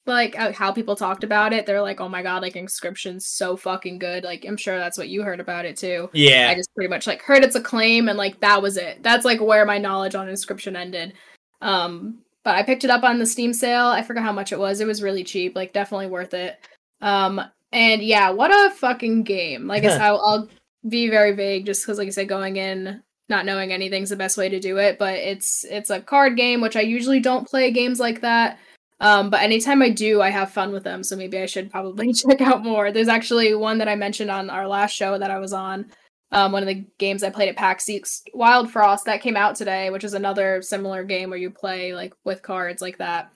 like 0.06 0.38
uh, 0.38 0.52
how 0.52 0.72
people 0.72 0.96
talked 0.96 1.22
about 1.22 1.52
it. 1.52 1.66
They're 1.66 1.82
like, 1.82 2.00
"Oh 2.00 2.08
my 2.08 2.22
god, 2.22 2.42
like 2.42 2.54
Inscryption's 2.54 3.26
so 3.26 3.56
fucking 3.56 3.98
good." 3.98 4.24
Like 4.24 4.44
I'm 4.46 4.56
sure 4.56 4.78
that's 4.78 4.96
what 4.98 5.08
you 5.08 5.22
heard 5.22 5.40
about 5.40 5.66
it 5.66 5.76
too. 5.76 6.10
yeah, 6.12 6.48
I 6.50 6.54
just 6.54 6.74
pretty 6.74 6.88
much 6.88 7.06
like 7.06 7.22
heard 7.22 7.44
its 7.44 7.54
acclaim 7.54 8.08
and 8.08 8.18
like 8.18 8.40
that 8.40 8.62
was 8.62 8.76
it. 8.76 9.02
That's 9.02 9.24
like 9.24 9.40
where 9.40 9.66
my 9.66 9.78
knowledge 9.78 10.14
on 10.14 10.28
Inscryption 10.28 10.76
ended. 10.76 11.12
Um, 11.60 12.20
but 12.44 12.54
I 12.56 12.62
picked 12.62 12.84
it 12.84 12.90
up 12.90 13.04
on 13.04 13.18
the 13.18 13.26
Steam 13.26 13.52
sale. 13.52 13.86
I 13.86 14.02
forgot 14.02 14.24
how 14.24 14.32
much 14.32 14.52
it 14.52 14.58
was. 14.58 14.80
It 14.80 14.86
was 14.86 15.02
really 15.02 15.24
cheap, 15.24 15.54
like 15.54 15.72
definitely 15.72 16.06
worth 16.06 16.34
it. 16.34 16.56
Um, 17.00 17.40
and 17.72 18.02
yeah, 18.02 18.30
what 18.30 18.50
a 18.50 18.74
fucking 18.74 19.24
game! 19.24 19.66
Like 19.66 19.84
I 19.84 19.88
said, 19.88 20.00
I'll, 20.02 20.20
I'll 20.24 20.48
be 20.86 21.08
very 21.08 21.32
vague 21.32 21.66
just 21.66 21.82
because, 21.82 21.98
like 21.98 22.08
I 22.08 22.10
said, 22.10 22.28
going 22.28 22.56
in 22.56 23.02
not 23.28 23.44
knowing 23.44 23.72
anything's 23.72 24.10
the 24.10 24.16
best 24.16 24.38
way 24.38 24.48
to 24.48 24.60
do 24.60 24.78
it. 24.78 24.98
But 24.98 25.14
it's 25.14 25.64
it's 25.64 25.90
a 25.90 26.00
card 26.00 26.36
game, 26.36 26.60
which 26.60 26.76
I 26.76 26.80
usually 26.80 27.20
don't 27.20 27.48
play 27.48 27.70
games 27.70 28.00
like 28.00 28.20
that. 28.22 28.58
Um, 29.00 29.30
but 29.30 29.42
anytime 29.42 29.80
I 29.80 29.90
do, 29.90 30.20
I 30.20 30.30
have 30.30 30.50
fun 30.50 30.72
with 30.72 30.82
them. 30.82 31.04
So 31.04 31.16
maybe 31.16 31.38
I 31.38 31.46
should 31.46 31.70
probably 31.70 32.12
check 32.14 32.40
out 32.40 32.64
more. 32.64 32.90
There's 32.90 33.08
actually 33.08 33.54
one 33.54 33.78
that 33.78 33.88
I 33.88 33.94
mentioned 33.94 34.30
on 34.30 34.50
our 34.50 34.66
last 34.66 34.92
show 34.92 35.18
that 35.18 35.30
I 35.30 35.38
was 35.38 35.52
on. 35.52 35.86
Um, 36.30 36.52
one 36.52 36.62
of 36.62 36.66
the 36.66 36.84
games 36.98 37.22
I 37.22 37.30
played 37.30 37.48
at 37.48 37.56
PAX 37.56 37.88
East, 37.88 38.28
Wild 38.34 38.70
Frost, 38.70 39.06
that 39.06 39.22
came 39.22 39.36
out 39.36 39.56
today, 39.56 39.88
which 39.88 40.04
is 40.04 40.12
another 40.12 40.60
similar 40.60 41.02
game 41.02 41.30
where 41.30 41.38
you 41.38 41.50
play 41.50 41.94
like 41.94 42.12
with 42.24 42.42
cards 42.42 42.82
like 42.82 42.98
that. 42.98 43.30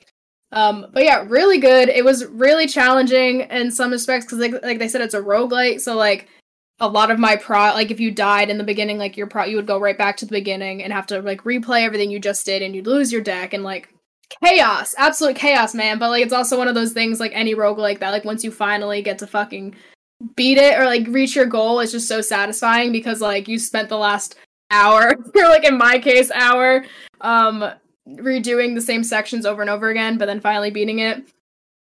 Um, 0.50 0.87
but 0.92 1.05
yeah, 1.05 1.24
really 1.26 1.59
good. 1.59 1.88
It 1.88 2.05
was 2.05 2.26
really 2.26 2.66
challenging 2.66 3.42
in 3.42 3.70
some 3.70 3.90
respects 3.90 4.26
because 4.26 4.38
like, 4.38 4.62
like 4.62 4.78
they 4.78 4.88
said, 4.88 5.00
it's 5.00 5.14
a 5.14 5.22
roguelite. 5.22 5.81
So 5.81 5.96
like 5.96 6.28
a 6.83 6.88
lot 6.88 7.12
of 7.12 7.18
my 7.18 7.37
pro 7.37 7.73
like 7.75 7.92
if 7.92 8.01
you 8.01 8.11
died 8.11 8.51
in 8.51 8.59
the 8.59 8.64
beginning, 8.64 8.99
like 8.99 9.16
your 9.16 9.29
pro 9.29 9.45
you 9.45 9.55
would 9.55 9.68
go 9.68 9.79
right 9.79 9.97
back 9.97 10.16
to 10.16 10.27
the 10.27 10.33
beginning 10.33 10.83
and 10.83 10.92
have 10.92 11.07
to 11.07 11.23
like 11.23 11.45
replay 11.45 11.83
everything 11.83 12.11
you 12.11 12.18
just 12.18 12.45
did 12.45 12.61
and 12.61 12.75
you'd 12.75 12.88
lose 12.88 13.12
your 13.12 13.23
deck 13.23 13.55
and 13.55 13.62
like 13.62 13.88
chaos. 14.42 14.92
Absolute 14.99 15.37
chaos, 15.37 15.75
man. 15.75 16.01
But 16.01 16.11
like 16.11 16.25
it's 16.25 16.33
also 16.33 16.59
one 16.59 16.66
of 16.66 16.75
those 16.75 16.92
things 16.92 17.21
like 17.21 17.31
any 17.35 17.55
roguelike 17.55 18.01
that 18.01 18.11
like 18.11 18.25
once 18.25 18.42
you 18.42 18.51
finally 18.51 19.01
get 19.01 19.21
to 19.21 19.29
fucking 19.29 19.77
beat 20.35 20.59
it 20.59 20.77
or 20.77 20.85
like 20.85 21.07
reach 21.07 21.37
your 21.37 21.47
goal, 21.47 21.79
it's 21.79 21.92
just 21.92 22.09
so 22.09 22.21
satisfying 22.21 22.90
because 22.90 23.21
like 23.21 23.47
you 23.47 23.61
spent 23.61 23.88
the 23.88 23.97
last 23.97 24.35
hour 24.73 25.14
or 25.37 25.42
like 25.45 25.64
in 25.64 25.79
my 25.79 26.01
case 26.01 26.33
hour 26.33 26.85
um 27.21 27.64
redoing 28.09 28.75
the 28.75 28.81
same 28.81 29.05
sections 29.05 29.47
over 29.47 29.61
and 29.61 29.71
over 29.71 29.88
again, 29.88 30.18
but 30.18 30.27
then 30.27 30.40
finally 30.40 30.73
beating 30.73 30.99
it. 30.99 31.25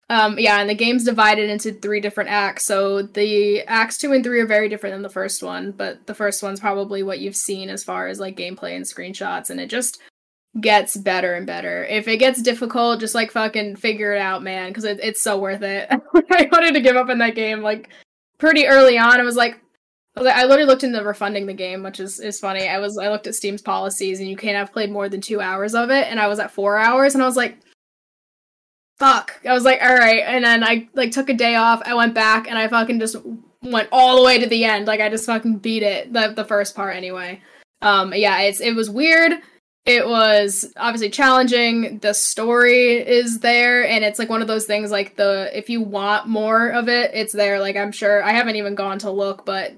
Um, 0.09 0.39
yeah, 0.39 0.59
and 0.59 0.69
the 0.69 0.75
game's 0.75 1.03
divided 1.03 1.51
into 1.51 1.71
three 1.71 2.01
different 2.01 2.31
acts. 2.31 2.65
So 2.65 3.03
the 3.03 3.61
acts 3.61 3.97
two 3.97 4.11
and 4.11 4.23
three 4.23 4.39
are 4.39 4.47
very 4.47 4.67
different 4.67 4.95
than 4.95 5.03
the 5.03 5.09
first 5.09 5.43
one, 5.43 5.71
but 5.71 6.07
the 6.07 6.15
first 6.15 6.41
one's 6.41 6.59
probably 6.59 7.03
what 7.03 7.19
you've 7.19 7.35
seen 7.35 7.69
as 7.69 7.83
far 7.83 8.07
as 8.07 8.19
like 8.19 8.35
gameplay 8.35 8.75
and 8.75 8.85
screenshots, 8.85 9.51
and 9.51 9.59
it 9.59 9.69
just 9.69 10.01
gets 10.59 10.97
better 10.97 11.35
and 11.35 11.45
better. 11.45 11.85
If 11.85 12.07
it 12.07 12.17
gets 12.17 12.41
difficult, 12.41 12.99
just 12.99 13.13
like 13.13 13.31
fucking 13.31 13.75
figure 13.75 14.13
it 14.13 14.19
out, 14.19 14.41
man, 14.41 14.69
because 14.69 14.83
it, 14.83 14.99
it's 15.03 15.21
so 15.21 15.37
worth 15.37 15.61
it. 15.61 15.87
I 16.31 16.49
wanted 16.51 16.73
to 16.73 16.81
give 16.81 16.95
up 16.95 17.09
in 17.09 17.19
that 17.19 17.35
game 17.35 17.61
like 17.61 17.89
pretty 18.39 18.65
early 18.65 18.97
on. 18.97 19.19
I 19.19 19.23
was 19.23 19.35
like, 19.35 19.59
I, 20.17 20.45
literally 20.45 20.65
looked 20.65 20.83
into 20.83 21.03
refunding 21.03 21.45
the 21.45 21.53
game, 21.53 21.83
which 21.83 21.99
is 21.99 22.19
is 22.19 22.39
funny. 22.39 22.67
I 22.67 22.79
was 22.79 22.97
I 22.97 23.09
looked 23.09 23.27
at 23.27 23.35
Steam's 23.35 23.61
policies, 23.61 24.19
and 24.19 24.27
you 24.27 24.35
can't 24.35 24.57
have 24.57 24.73
played 24.73 24.91
more 24.91 25.07
than 25.07 25.21
two 25.21 25.39
hours 25.39 25.75
of 25.75 25.91
it, 25.91 26.07
and 26.07 26.19
I 26.19 26.27
was 26.27 26.39
at 26.39 26.51
four 26.51 26.77
hours, 26.77 27.13
and 27.13 27.23
I 27.23 27.27
was 27.27 27.37
like 27.37 27.59
fuck. 28.99 29.39
I 29.47 29.53
was 29.53 29.63
like, 29.63 29.81
all 29.81 29.95
right. 29.95 30.23
And 30.25 30.43
then 30.43 30.63
I 30.63 30.87
like 30.93 31.11
took 31.11 31.29
a 31.29 31.33
day 31.33 31.55
off. 31.55 31.81
I 31.85 31.95
went 31.95 32.13
back 32.13 32.47
and 32.47 32.57
I 32.57 32.67
fucking 32.67 32.99
just 32.99 33.15
went 33.63 33.89
all 33.91 34.17
the 34.17 34.23
way 34.23 34.39
to 34.39 34.47
the 34.47 34.65
end. 34.65 34.87
Like 34.87 34.99
I 34.99 35.09
just 35.09 35.25
fucking 35.25 35.59
beat 35.59 35.83
it. 35.83 36.13
The 36.13 36.33
the 36.35 36.45
first 36.45 36.75
part 36.75 36.95
anyway. 36.95 37.41
Um 37.81 38.13
yeah, 38.13 38.41
it's 38.41 38.61
it 38.61 38.75
was 38.75 38.89
weird. 38.89 39.33
It 39.85 40.07
was 40.07 40.71
obviously 40.75 41.09
challenging. 41.09 41.99
The 41.99 42.13
story 42.13 42.97
is 42.97 43.39
there 43.39 43.87
and 43.87 44.03
it's 44.03 44.19
like 44.19 44.29
one 44.29 44.41
of 44.41 44.47
those 44.47 44.65
things 44.65 44.91
like 44.91 45.15
the 45.15 45.49
if 45.57 45.69
you 45.69 45.81
want 45.81 46.27
more 46.27 46.69
of 46.69 46.89
it, 46.89 47.11
it's 47.13 47.33
there. 47.33 47.59
Like 47.59 47.77
I'm 47.77 47.91
sure 47.91 48.21
I 48.21 48.33
haven't 48.33 48.57
even 48.57 48.75
gone 48.75 48.99
to 48.99 49.11
look, 49.11 49.45
but 49.45 49.73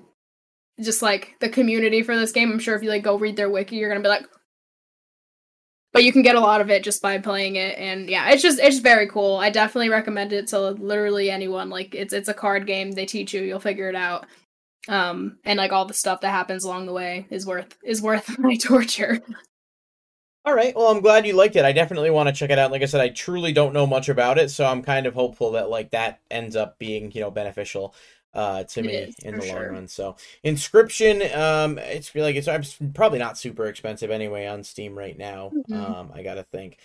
just 0.82 1.04
like 1.04 1.36
the 1.40 1.50
community 1.50 2.02
for 2.02 2.18
this 2.18 2.32
game, 2.32 2.52
I'm 2.52 2.60
sure 2.60 2.76
if 2.76 2.82
you 2.82 2.90
like 2.90 3.04
go 3.04 3.18
read 3.18 3.36
their 3.36 3.50
wiki, 3.50 3.76
you're 3.76 3.90
gonna 3.90 4.02
be 4.02 4.10
like, 4.10 4.26
but 5.94 6.04
you 6.04 6.12
can 6.12 6.22
get 6.22 6.36
a 6.36 6.40
lot 6.40 6.62
of 6.62 6.70
it 6.70 6.84
just 6.84 7.02
by 7.02 7.18
playing 7.18 7.56
it 7.56 7.78
and 7.78 8.10
yeah 8.10 8.30
it's 8.30 8.42
just 8.42 8.60
it's 8.60 8.80
very 8.80 9.08
cool. 9.08 9.38
I 9.38 9.50
definitely 9.50 9.90
recommend 9.90 10.34
it 10.34 10.48
to 10.48 10.60
literally 10.60 11.30
anyone 11.30 11.70
like 11.70 11.94
it's 11.96 12.14
it's 12.14 12.30
a 12.30 12.34
card 12.34 12.66
game 12.68 12.92
they 12.92 13.06
teach 13.06 13.34
you 13.34 13.42
you'll 13.42 13.60
figure 13.60 13.90
it 13.90 13.96
out. 13.96 14.26
Um 14.88 15.38
and 15.44 15.58
like 15.58 15.72
all 15.72 15.86
the 15.86 15.94
stuff 15.94 16.22
that 16.22 16.32
happens 16.32 16.64
along 16.64 16.86
the 16.86 16.94
way 16.94 17.28
is 17.30 17.46
worth 17.46 17.78
is 17.84 18.02
worth 18.02 18.38
my 18.40 18.56
torture. 18.56 19.22
All 20.44 20.56
right 20.56 20.76
well 20.76 20.88
i'm 20.88 21.02
glad 21.02 21.26
you 21.28 21.34
liked 21.34 21.56
it. 21.56 21.66
I 21.66 21.72
definitely 21.72 22.10
want 22.10 22.30
to 22.30 22.36
check 22.36 22.50
it 22.50 22.60
out. 22.60 22.72
Like 22.72 22.82
i 22.82 22.86
said 22.86 23.02
i 23.02 23.10
truly 23.10 23.54
don't 23.54 23.74
know 23.74 23.86
much 23.86 24.10
about 24.10 24.38
it 24.38 24.50
so 24.50 24.66
i'm 24.66 24.82
kind 24.82 25.06
of 25.06 25.14
hopeful 25.14 25.52
that 25.52 25.70
like 25.70 25.92
that 25.92 26.20
ends 26.32 26.56
up 26.56 26.80
being 26.80 27.12
you 27.12 27.22
know 27.22 27.32
beneficial 27.32 27.94
uh, 28.34 28.64
to 28.64 28.82
me 28.82 28.94
is, 28.94 29.16
in 29.20 29.38
the 29.38 29.46
sure. 29.46 29.56
long 29.56 29.74
run. 29.74 29.88
So 29.88 30.16
Inscryption, 30.44 31.36
um, 31.36 31.78
it's 31.78 32.14
like 32.16 32.36
it's, 32.36 32.48
it's 32.48 32.78
probably 32.94 33.20
not 33.20 33.38
super 33.38 33.66
expensive 33.66 34.12
anyway 34.12 34.48
on 34.48 34.64
Steam 34.64 34.98
right 34.98 35.18
now. 35.18 35.52
Mm-hmm. 35.54 35.74
Um, 35.74 36.12
I 36.14 36.24
gotta 36.24 36.44
think. 36.44 36.78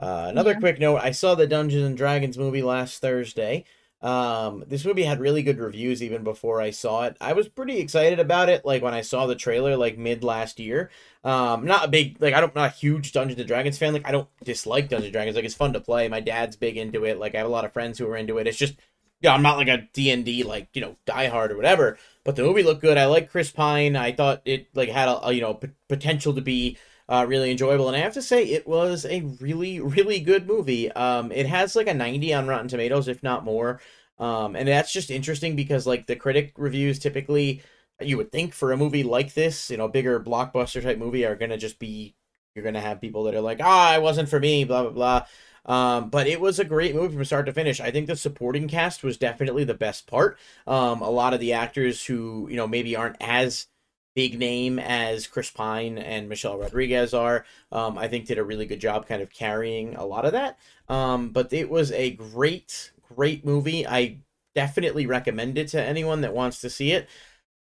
Uh, 0.00 0.26
another 0.28 0.52
yeah. 0.52 0.58
quick 0.60 0.78
note: 0.78 1.00
I 1.02 1.12
saw 1.12 1.34
the 1.34 1.46
Dungeons 1.46 1.84
and 1.84 1.96
Dragons 1.96 2.38
movie 2.38 2.62
last 2.62 3.00
Thursday. 3.00 3.64
Um, 4.04 4.64
this 4.66 4.84
movie 4.84 5.04
had 5.04 5.18
really 5.18 5.42
good 5.42 5.58
reviews 5.58 6.02
even 6.02 6.24
before 6.24 6.60
I 6.60 6.72
saw 6.72 7.04
it. 7.04 7.16
I 7.22 7.32
was 7.32 7.48
pretty 7.48 7.78
excited 7.78 8.20
about 8.20 8.50
it, 8.50 8.62
like 8.62 8.82
when 8.82 8.92
I 8.92 9.00
saw 9.00 9.26
the 9.26 9.34
trailer, 9.34 9.78
like 9.78 9.96
mid 9.96 10.22
last 10.22 10.60
year. 10.60 10.90
Um, 11.24 11.64
not 11.64 11.86
a 11.86 11.88
big, 11.88 12.20
like 12.20 12.34
I 12.34 12.40
don't, 12.42 12.54
not 12.54 12.70
a 12.70 12.74
huge 12.74 13.12
Dungeons 13.12 13.40
and 13.40 13.48
Dragons 13.48 13.78
fan. 13.78 13.94
Like 13.94 14.06
I 14.06 14.12
don't 14.12 14.28
dislike 14.44 14.90
Dungeons 14.90 15.06
and 15.06 15.12
Dragons. 15.14 15.36
Like 15.36 15.46
it's 15.46 15.54
fun 15.54 15.72
to 15.72 15.80
play. 15.80 16.06
My 16.08 16.20
dad's 16.20 16.54
big 16.54 16.76
into 16.76 17.06
it. 17.06 17.18
Like 17.18 17.34
I 17.34 17.38
have 17.38 17.46
a 17.46 17.50
lot 17.50 17.64
of 17.64 17.72
friends 17.72 17.98
who 17.98 18.06
are 18.06 18.16
into 18.16 18.36
it. 18.36 18.46
It's 18.46 18.58
just 18.58 18.74
yeah, 19.20 19.32
I'm 19.32 19.42
not 19.42 19.56
like 19.56 19.68
a 19.68 19.88
D&D 19.92 20.42
like, 20.44 20.68
you 20.74 20.80
know, 20.82 20.96
diehard 21.06 21.50
or 21.50 21.56
whatever, 21.56 21.98
but 22.24 22.36
the 22.36 22.42
movie 22.42 22.62
looked 22.62 22.82
good. 22.82 22.98
I 22.98 23.06
like 23.06 23.30
Chris 23.30 23.50
Pine. 23.50 23.96
I 23.96 24.12
thought 24.12 24.42
it 24.44 24.68
like 24.74 24.88
had 24.90 25.08
a, 25.08 25.28
a 25.28 25.32
you 25.32 25.40
know, 25.40 25.54
p- 25.54 25.68
potential 25.88 26.34
to 26.34 26.40
be 26.42 26.76
uh, 27.08 27.24
really 27.28 27.50
enjoyable 27.50 27.86
and 27.88 27.96
I 27.96 28.00
have 28.00 28.14
to 28.14 28.22
say 28.22 28.44
it 28.44 28.66
was 28.66 29.04
a 29.04 29.20
really 29.40 29.78
really 29.80 30.20
good 30.20 30.46
movie. 30.46 30.90
Um 30.92 31.32
it 31.32 31.46
has 31.46 31.76
like 31.76 31.86
a 31.86 31.94
90 31.94 32.32
on 32.34 32.46
Rotten 32.46 32.68
Tomatoes 32.68 33.08
if 33.08 33.22
not 33.22 33.44
more. 33.44 33.80
Um 34.18 34.56
and 34.56 34.66
that's 34.68 34.92
just 34.92 35.10
interesting 35.10 35.54
because 35.56 35.86
like 35.86 36.06
the 36.06 36.16
critic 36.16 36.52
reviews 36.56 36.98
typically 36.98 37.62
you 38.00 38.16
would 38.16 38.32
think 38.32 38.54
for 38.54 38.72
a 38.72 38.76
movie 38.76 39.02
like 39.02 39.34
this, 39.34 39.70
you 39.70 39.76
know, 39.76 39.88
bigger 39.88 40.18
blockbuster 40.20 40.82
type 40.82 40.98
movie 40.98 41.24
are 41.26 41.36
to 41.36 41.56
just 41.58 41.78
be 41.78 42.14
you're 42.54 42.64
to 42.74 42.80
have 42.80 43.00
people 43.00 43.24
that 43.24 43.34
are 43.34 43.40
like, 43.40 43.58
"Ah, 43.62 43.92
oh, 43.92 43.96
it 43.98 44.02
wasn't 44.02 44.28
for 44.28 44.38
me, 44.40 44.64
blah 44.64 44.82
blah 44.82 44.92
blah." 44.92 45.26
Um, 45.66 46.10
but 46.10 46.26
it 46.26 46.40
was 46.40 46.58
a 46.58 46.64
great 46.64 46.94
movie 46.94 47.14
from 47.14 47.24
start 47.24 47.46
to 47.46 47.52
finish. 47.52 47.80
I 47.80 47.90
think 47.90 48.06
the 48.06 48.16
supporting 48.16 48.68
cast 48.68 49.02
was 49.02 49.16
definitely 49.16 49.64
the 49.64 49.74
best 49.74 50.06
part. 50.06 50.38
Um, 50.66 51.00
a 51.00 51.10
lot 51.10 51.34
of 51.34 51.40
the 51.40 51.54
actors 51.54 52.04
who, 52.04 52.48
you 52.50 52.56
know, 52.56 52.66
maybe 52.66 52.96
aren't 52.96 53.16
as 53.20 53.66
big 54.14 54.38
name 54.38 54.78
as 54.78 55.26
Chris 55.26 55.50
Pine 55.50 55.98
and 55.98 56.28
Michelle 56.28 56.58
Rodriguez 56.58 57.14
are, 57.14 57.44
um, 57.72 57.98
I 57.98 58.08
think 58.08 58.26
did 58.26 58.38
a 58.38 58.44
really 58.44 58.66
good 58.66 58.80
job 58.80 59.08
kind 59.08 59.22
of 59.22 59.30
carrying 59.32 59.96
a 59.96 60.04
lot 60.04 60.24
of 60.24 60.32
that. 60.32 60.58
Um, 60.88 61.30
but 61.30 61.52
it 61.52 61.68
was 61.68 61.90
a 61.92 62.12
great, 62.12 62.92
great 63.14 63.44
movie. 63.44 63.86
I 63.86 64.18
definitely 64.54 65.06
recommend 65.06 65.58
it 65.58 65.68
to 65.68 65.82
anyone 65.82 66.20
that 66.20 66.34
wants 66.34 66.60
to 66.60 66.70
see 66.70 66.92
it. 66.92 67.08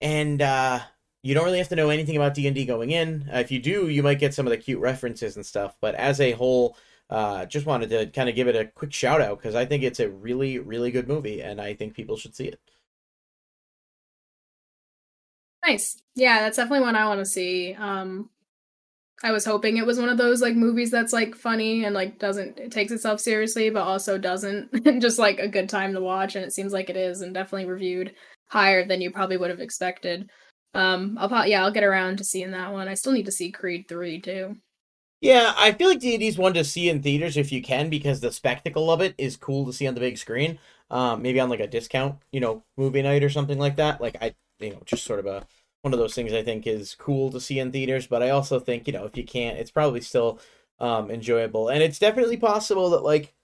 And, 0.01 0.43
uh, 0.43 0.81
you 1.23 1.35
don't 1.35 1.45
really 1.45 1.59
have 1.59 1.69
to 1.69 1.77
know 1.77 1.91
anything 1.91 2.17
about 2.17 2.35
D&D 2.35 2.65
going 2.65 2.91
in. 2.91 3.29
Uh, 3.33 3.39
if 3.39 3.51
you 3.51 3.61
do, 3.61 3.89
you 3.89 4.03
might 4.03 4.19
get 4.19 4.33
some 4.33 4.47
of 4.47 4.51
the 4.51 4.57
cute 4.57 4.81
references 4.81 5.37
and 5.37 5.45
stuff, 5.45 5.77
but 5.81 5.95
as 5.95 6.19
a 6.19 6.33
whole, 6.33 6.77
uh, 7.11 7.47
just 7.47 7.67
wanted 7.67 7.91
to 7.91 8.07
kind 8.09 8.29
of 8.29 8.35
give 8.37 8.49
it 8.49 8.57
a 8.57 8.67
quick 8.67 8.93
shout 8.93 9.21
out 9.21 9.39
because 9.39 9.55
I 9.55 9.67
think 9.67 9.83
it's 9.83 10.01
a 10.01 10.11
really, 10.11 10.59
really 10.59 10.91
good 10.91 11.09
movie 11.09 11.43
and 11.43 11.61
I 11.61 11.75
think 11.75 11.95
people 11.95 12.17
should 12.17 12.37
see 12.37 12.47
it. 12.47 12.61
Nice. 15.67 16.03
Yeah, 16.15 16.41
that's 16.41 16.57
definitely 16.57 16.85
one 16.85 16.97
I 16.97 17.07
want 17.07 17.21
to 17.21 17.25
see. 17.27 17.75
Um, 17.75 18.31
I 19.23 19.33
was 19.33 19.45
hoping 19.45 19.77
it 19.77 19.87
was 19.87 19.99
one 19.99 20.09
of 20.09 20.19
those 20.19 20.43
like 20.43 20.57
movies 20.57 20.91
that's 20.91 21.13
like 21.13 21.35
funny 21.37 21.85
and 21.85 21.95
like 21.95 22.19
doesn't 22.19 22.59
it 22.59 22.73
takes 22.73 22.93
itself 22.93 23.21
seriously, 23.21 23.71
but 23.71 23.83
also 23.83 24.19
doesn't 24.19 24.71
just 25.03 25.19
like 25.19 25.39
a 25.41 25.49
good 25.49 25.69
time 25.69 25.95
to 25.95 26.01
watch. 26.01 26.37
And 26.37 26.45
it 26.45 26.53
seems 26.53 26.73
like 26.73 26.91
it 26.91 26.97
is, 26.97 27.21
and 27.21 27.35
definitely 27.35 27.67
reviewed 27.71 28.15
higher 28.49 28.87
than 28.87 29.01
you 29.03 29.11
probably 29.11 29.37
would 29.37 29.51
have 29.51 29.61
expected. 29.61 30.31
Um, 30.75 31.17
I'll 31.21 31.47
yeah, 31.47 31.65
I'll 31.65 31.73
get 31.73 31.85
around 31.85 32.19
to 32.19 32.25
seeing 32.25 32.53
that 32.53 32.73
one. 32.73 32.89
I 32.89 32.95
still 32.95 33.13
need 33.13 33.27
to 33.27 33.33
see 33.33 33.53
Creed 33.53 33.87
three 33.89 34.21
too. 34.21 34.57
Yeah, 35.21 35.53
I 35.57 35.73
feel 35.73 35.89
like 35.89 36.01
D&D 36.01 36.27
is 36.29 36.39
one 36.39 36.55
to 36.55 36.65
see 36.65 36.89
in 36.89 37.03
theaters 37.03 37.37
if 37.37 37.53
you 37.53 37.61
can 37.63 37.91
because 37.91 38.21
the 38.21 38.33
spectacle 38.33 38.91
of 38.91 39.01
it 39.03 39.15
is 39.19 39.37
cool 39.37 39.67
to 39.67 39.73
see 39.73 39.87
on 39.87 39.95
the 39.95 40.01
big 40.01 40.17
screen. 40.17 40.59
Um, 40.91 41.23
maybe 41.23 41.39
on 41.39 41.51
like 41.51 41.61
a 41.61 41.67
discount, 41.69 42.17
you 42.33 42.41
know, 42.41 42.65
movie 42.77 43.03
night 43.03 43.23
or 43.23 43.29
something 43.31 43.59
like 43.59 43.77
that. 43.77 44.01
Like 44.01 44.17
I, 44.21 44.35
you 44.59 44.71
know, 44.71 44.83
just 44.87 45.05
sort 45.05 45.21
of 45.21 45.27
a 45.27 45.47
one 45.83 45.93
of 45.95 45.99
those 46.01 46.15
things 46.15 46.33
I 46.33 46.43
think 46.43 46.67
is 46.67 46.95
cool 46.95 47.31
to 47.33 47.41
see 47.41 47.59
in 47.59 47.71
theaters. 47.71 48.07
But 48.07 48.23
I 48.23 48.31
also 48.31 48.59
think 48.59 48.87
you 48.87 48.93
know 48.95 49.05
if 49.05 49.17
you 49.17 49.25
can't, 49.25 49.59
it's 49.59 49.71
probably 49.71 50.01
still 50.01 50.41
um, 50.81 51.11
enjoyable, 51.11 51.69
and 51.69 51.83
it's 51.83 51.99
definitely 51.99 52.37
possible 52.39 52.91
that 52.91 53.05
like 53.05 53.35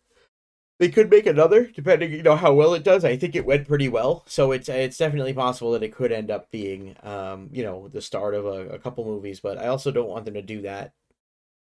they 0.79 0.91
could 0.91 1.11
make 1.11 1.27
another 1.27 1.65
depending 1.67 2.12
you 2.12 2.23
know 2.23 2.37
how 2.37 2.53
well 2.53 2.75
it 2.75 2.85
does. 2.85 3.05
I 3.05 3.17
think 3.17 3.35
it 3.35 3.47
went 3.47 3.67
pretty 3.69 3.89
well, 3.89 4.25
so 4.27 4.53
it's 4.53 4.69
it's 4.69 4.99
definitely 4.99 5.33
possible 5.33 5.73
that 5.73 5.83
it 5.83 5.95
could 5.95 6.12
end 6.12 6.31
up 6.31 6.51
being 6.51 6.97
um, 7.03 7.49
you 7.53 7.62
know 7.62 7.89
the 7.89 8.03
start 8.03 8.35
of 8.35 8.45
a, 8.47 8.69
a 8.75 8.79
couple 8.79 9.05
movies. 9.05 9.41
But 9.41 9.59
I 9.59 9.69
also 9.69 9.91
don't 9.91 10.09
want 10.09 10.25
them 10.27 10.35
to 10.35 10.43
do 10.43 10.62
that 10.62 10.93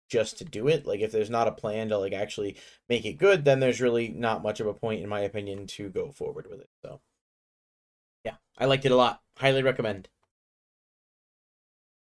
just 0.10 0.38
to 0.38 0.46
do 0.46 0.68
it. 0.68 0.86
Like 0.86 1.02
if 1.02 1.12
there's 1.12 1.30
not 1.30 1.48
a 1.48 1.52
plan 1.52 1.90
to 1.90 1.98
like 1.98 2.14
actually 2.14 2.58
make 2.90 3.06
it 3.06 3.14
good, 3.18 3.46
then 3.46 3.60
there's 3.60 3.82
really 3.82 4.10
not 4.10 4.44
much 4.44 4.60
of 4.60 4.68
a 4.68 4.74
point 4.74 5.02
in 5.02 5.10
my 5.10 5.22
opinion 5.22 5.68
to 5.68 5.90
go 5.90 6.12
forward 6.12 6.48
with 6.50 6.62
it. 6.62 6.70
So 6.82 7.02
yeah, 8.24 8.36
I 8.58 8.66
liked 8.66 8.86
it 8.86 8.92
a 8.92 8.96
lot. 8.96 9.22
Highly 9.38 9.64
recommend. 9.64 10.10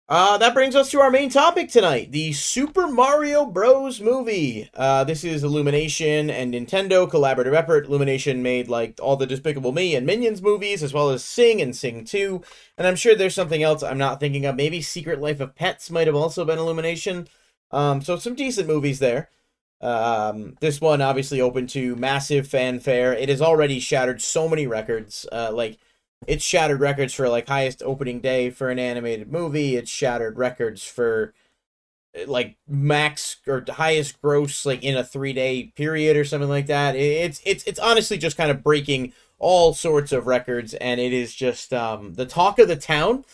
Uh, 0.07 0.37
that 0.37 0.53
brings 0.53 0.75
us 0.75 0.91
to 0.91 1.01
our 1.01 1.09
main 1.09 1.31
topic 1.31 1.67
tonight, 1.67 2.11
the 2.11 2.31
Super 2.31 2.85
Mario 2.85 3.43
Bros. 3.43 3.99
movie. 3.99 4.69
Uh, 4.75 5.03
this 5.03 5.23
is 5.23 5.43
Illumination 5.43 6.29
and 6.29 6.53
Nintendo 6.53 7.09
collaborative 7.09 7.55
effort. 7.55 7.87
Illumination 7.87 8.43
made 8.43 8.67
like 8.67 8.99
all 9.01 9.15
the 9.15 9.25
Despicable 9.25 9.71
Me 9.71 9.95
and 9.95 10.05
Minions 10.05 10.43
movies, 10.43 10.83
as 10.83 10.93
well 10.93 11.09
as 11.09 11.23
Sing 11.23 11.59
and 11.59 11.75
Sing 11.75 12.05
2. 12.05 12.39
And 12.77 12.85
I'm 12.85 12.95
sure 12.95 13.15
there's 13.15 13.33
something 13.33 13.63
else 13.63 13.81
I'm 13.81 13.97
not 13.97 14.19
thinking 14.19 14.45
of. 14.45 14.55
Maybe 14.55 14.79
Secret 14.79 15.19
Life 15.19 15.39
of 15.39 15.55
Pets 15.55 15.89
might 15.89 16.05
have 16.05 16.15
also 16.15 16.45
been 16.45 16.59
Illumination. 16.59 17.27
Um, 17.71 18.01
so 18.01 18.17
some 18.17 18.35
decent 18.35 18.67
movies 18.67 18.99
there. 18.99 19.29
Um, 19.81 20.55
this 20.61 20.79
one 20.79 21.01
obviously 21.01 21.41
open 21.41 21.67
to 21.67 21.95
massive 21.95 22.47
fanfare. 22.47 23.13
It 23.13 23.29
has 23.29 23.41
already 23.41 23.79
shattered 23.79 24.21
so 24.21 24.47
many 24.47 24.67
records. 24.67 25.25
Uh, 25.31 25.51
like 25.53 25.77
it's 26.27 26.43
shattered 26.43 26.79
records 26.79 27.13
for 27.13 27.29
like 27.29 27.47
highest 27.47 27.83
opening 27.83 28.19
day 28.19 28.49
for 28.49 28.69
an 28.69 28.79
animated 28.79 29.31
movie. 29.31 29.75
It's 29.75 29.91
shattered 29.91 30.37
records 30.37 30.83
for 30.83 31.33
like 32.27 32.55
max 32.67 33.37
or 33.45 33.63
highest 33.67 34.21
gross 34.21 34.65
like 34.65 34.83
in 34.83 34.95
a 34.95 35.03
three 35.03 35.33
day 35.33 35.73
period 35.75 36.15
or 36.15 36.23
something 36.23 36.49
like 36.49 36.67
that. 36.67 36.95
It's 36.95 37.41
it's 37.45 37.63
it's 37.65 37.79
honestly 37.79 38.17
just 38.17 38.37
kind 38.37 38.51
of 38.51 38.63
breaking 38.63 39.13
all 39.37 39.73
sorts 39.73 40.11
of 40.11 40.27
records, 40.27 40.73
and 40.75 40.99
it 40.99 41.13
is 41.13 41.35
just 41.35 41.73
um, 41.73 42.13
the 42.13 42.25
talk 42.25 42.57
of 42.59 42.67
the 42.67 42.75
town. 42.75 43.25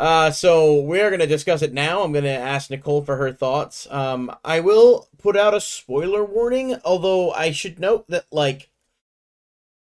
Uh, 0.00 0.30
so 0.30 0.80
we're 0.80 1.10
going 1.10 1.20
to 1.20 1.26
discuss 1.26 1.60
it 1.60 1.74
now. 1.74 2.02
I'm 2.02 2.12
going 2.12 2.24
to 2.24 2.30
ask 2.30 2.70
Nicole 2.70 3.02
for 3.02 3.16
her 3.18 3.30
thoughts. 3.32 3.86
Um, 3.90 4.34
I 4.42 4.60
will 4.60 5.08
put 5.18 5.36
out 5.36 5.52
a 5.52 5.60
spoiler 5.60 6.24
warning, 6.24 6.76
although 6.86 7.32
I 7.32 7.50
should 7.50 7.78
note 7.78 8.08
that, 8.08 8.24
like, 8.32 8.70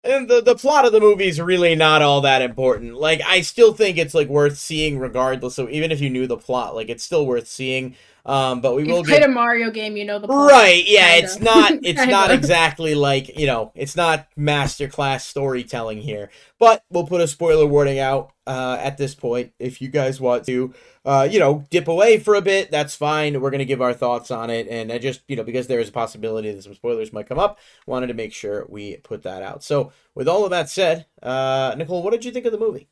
and 0.03 0.29
the, 0.29 0.41
the 0.41 0.55
plot 0.55 0.83
of 0.83 0.91
the 0.91 0.99
movie 0.99 1.29
is 1.29 1.39
really 1.39 1.75
not 1.75 2.01
all 2.01 2.19
that 2.21 2.41
important. 2.41 2.95
Like, 2.95 3.21
I 3.25 3.39
still 3.39 3.71
think 3.71 3.97
it's, 3.97 4.13
like, 4.13 4.27
worth 4.27 4.57
seeing 4.57 4.99
regardless. 4.99 5.55
So 5.55 5.69
even 5.69 5.91
if 5.91 6.01
you 6.01 6.09
knew 6.09 6.27
the 6.27 6.35
plot, 6.35 6.75
like, 6.75 6.89
it's 6.89 7.05
still 7.05 7.25
worth 7.25 7.47
seeing. 7.47 7.95
Um, 8.25 8.61
but 8.61 8.75
we 8.75 8.83
You've 8.83 8.91
will 8.91 9.03
played 9.03 9.21
get 9.21 9.29
a 9.29 9.31
Mario 9.31 9.71
game, 9.71 9.97
you 9.97 10.05
know 10.05 10.19
the 10.19 10.27
plot, 10.27 10.51
right. 10.51 10.83
Yeah, 10.87 11.15
kinda. 11.15 11.25
it's 11.25 11.39
not 11.39 11.71
it's 11.83 12.05
not 12.05 12.31
exactly 12.31 12.93
like 12.95 13.37
you 13.37 13.47
know 13.47 13.71
it's 13.75 13.95
not 13.95 14.27
masterclass 14.37 15.21
storytelling 15.21 15.99
here. 15.99 16.29
But 16.59 16.83
we'll 16.89 17.07
put 17.07 17.21
a 17.21 17.27
spoiler 17.27 17.65
warning 17.65 17.97
out 17.97 18.33
uh, 18.45 18.77
at 18.79 18.97
this 18.97 19.15
point 19.15 19.53
if 19.57 19.81
you 19.81 19.89
guys 19.89 20.21
want 20.21 20.45
to. 20.45 20.73
Uh, 21.03 21.27
you 21.29 21.39
know, 21.39 21.65
dip 21.71 21.87
away 21.87 22.19
for 22.19 22.35
a 22.35 22.41
bit. 22.43 22.69
That's 22.69 22.95
fine. 22.95 23.41
We're 23.41 23.49
gonna 23.49 23.65
give 23.65 23.81
our 23.81 23.93
thoughts 23.93 24.29
on 24.29 24.51
it, 24.51 24.67
and 24.67 24.91
I 24.91 24.99
just 24.99 25.21
you 25.27 25.35
know 25.35 25.43
because 25.43 25.65
there 25.65 25.79
is 25.79 25.89
a 25.89 25.93
possibility 25.93 26.51
that 26.51 26.63
some 26.63 26.75
spoilers 26.75 27.11
might 27.11 27.27
come 27.27 27.39
up, 27.39 27.57
wanted 27.87 28.07
to 28.07 28.13
make 28.13 28.33
sure 28.33 28.67
we 28.69 28.97
put 28.97 29.23
that 29.23 29.41
out. 29.41 29.63
So 29.63 29.91
with 30.13 30.27
all 30.27 30.43
of 30.43 30.51
that 30.51 30.69
said, 30.69 31.07
uh, 31.23 31.73
Nicole, 31.75 32.03
what 32.03 32.11
did 32.11 32.23
you 32.23 32.31
think 32.31 32.45
of 32.45 32.51
the 32.51 32.59
movie? 32.59 32.87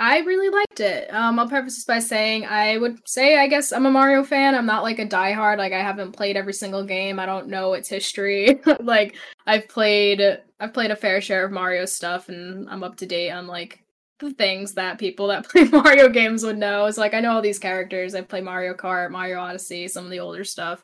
I 0.00 0.20
really 0.20 0.48
liked 0.48 0.80
it. 0.80 1.12
Um, 1.12 1.38
I'll 1.38 1.46
preface 1.46 1.74
this 1.76 1.84
by 1.84 1.98
saying 1.98 2.46
I 2.46 2.78
would 2.78 3.06
say 3.06 3.38
I 3.38 3.46
guess 3.46 3.70
I'm 3.70 3.84
a 3.84 3.90
Mario 3.90 4.24
fan. 4.24 4.54
I'm 4.54 4.64
not 4.64 4.82
like 4.82 4.98
a 4.98 5.06
diehard. 5.06 5.58
Like 5.58 5.74
I 5.74 5.82
haven't 5.82 6.12
played 6.12 6.38
every 6.38 6.54
single 6.54 6.82
game. 6.82 7.20
I 7.20 7.26
don't 7.26 7.48
know 7.48 7.74
its 7.74 7.90
history. 7.90 8.62
like 8.80 9.16
I've 9.46 9.68
played 9.68 10.40
I've 10.58 10.72
played 10.72 10.90
a 10.90 10.96
fair 10.96 11.20
share 11.20 11.44
of 11.44 11.52
Mario 11.52 11.84
stuff, 11.84 12.30
and 12.30 12.66
I'm 12.70 12.82
up 12.82 12.96
to 12.96 13.06
date 13.06 13.30
on 13.30 13.46
like 13.46 13.84
the 14.20 14.32
things 14.32 14.72
that 14.72 14.98
people 14.98 15.26
that 15.26 15.46
play 15.50 15.64
Mario 15.64 16.08
games 16.08 16.44
would 16.44 16.56
know. 16.56 16.86
It's 16.86 16.96
like 16.96 17.12
I 17.12 17.20
know 17.20 17.32
all 17.32 17.42
these 17.42 17.58
characters. 17.58 18.14
I 18.14 18.22
play 18.22 18.40
Mario 18.40 18.72
Kart, 18.72 19.10
Mario 19.10 19.38
Odyssey, 19.38 19.86
some 19.86 20.06
of 20.06 20.10
the 20.10 20.20
older 20.20 20.44
stuff. 20.44 20.82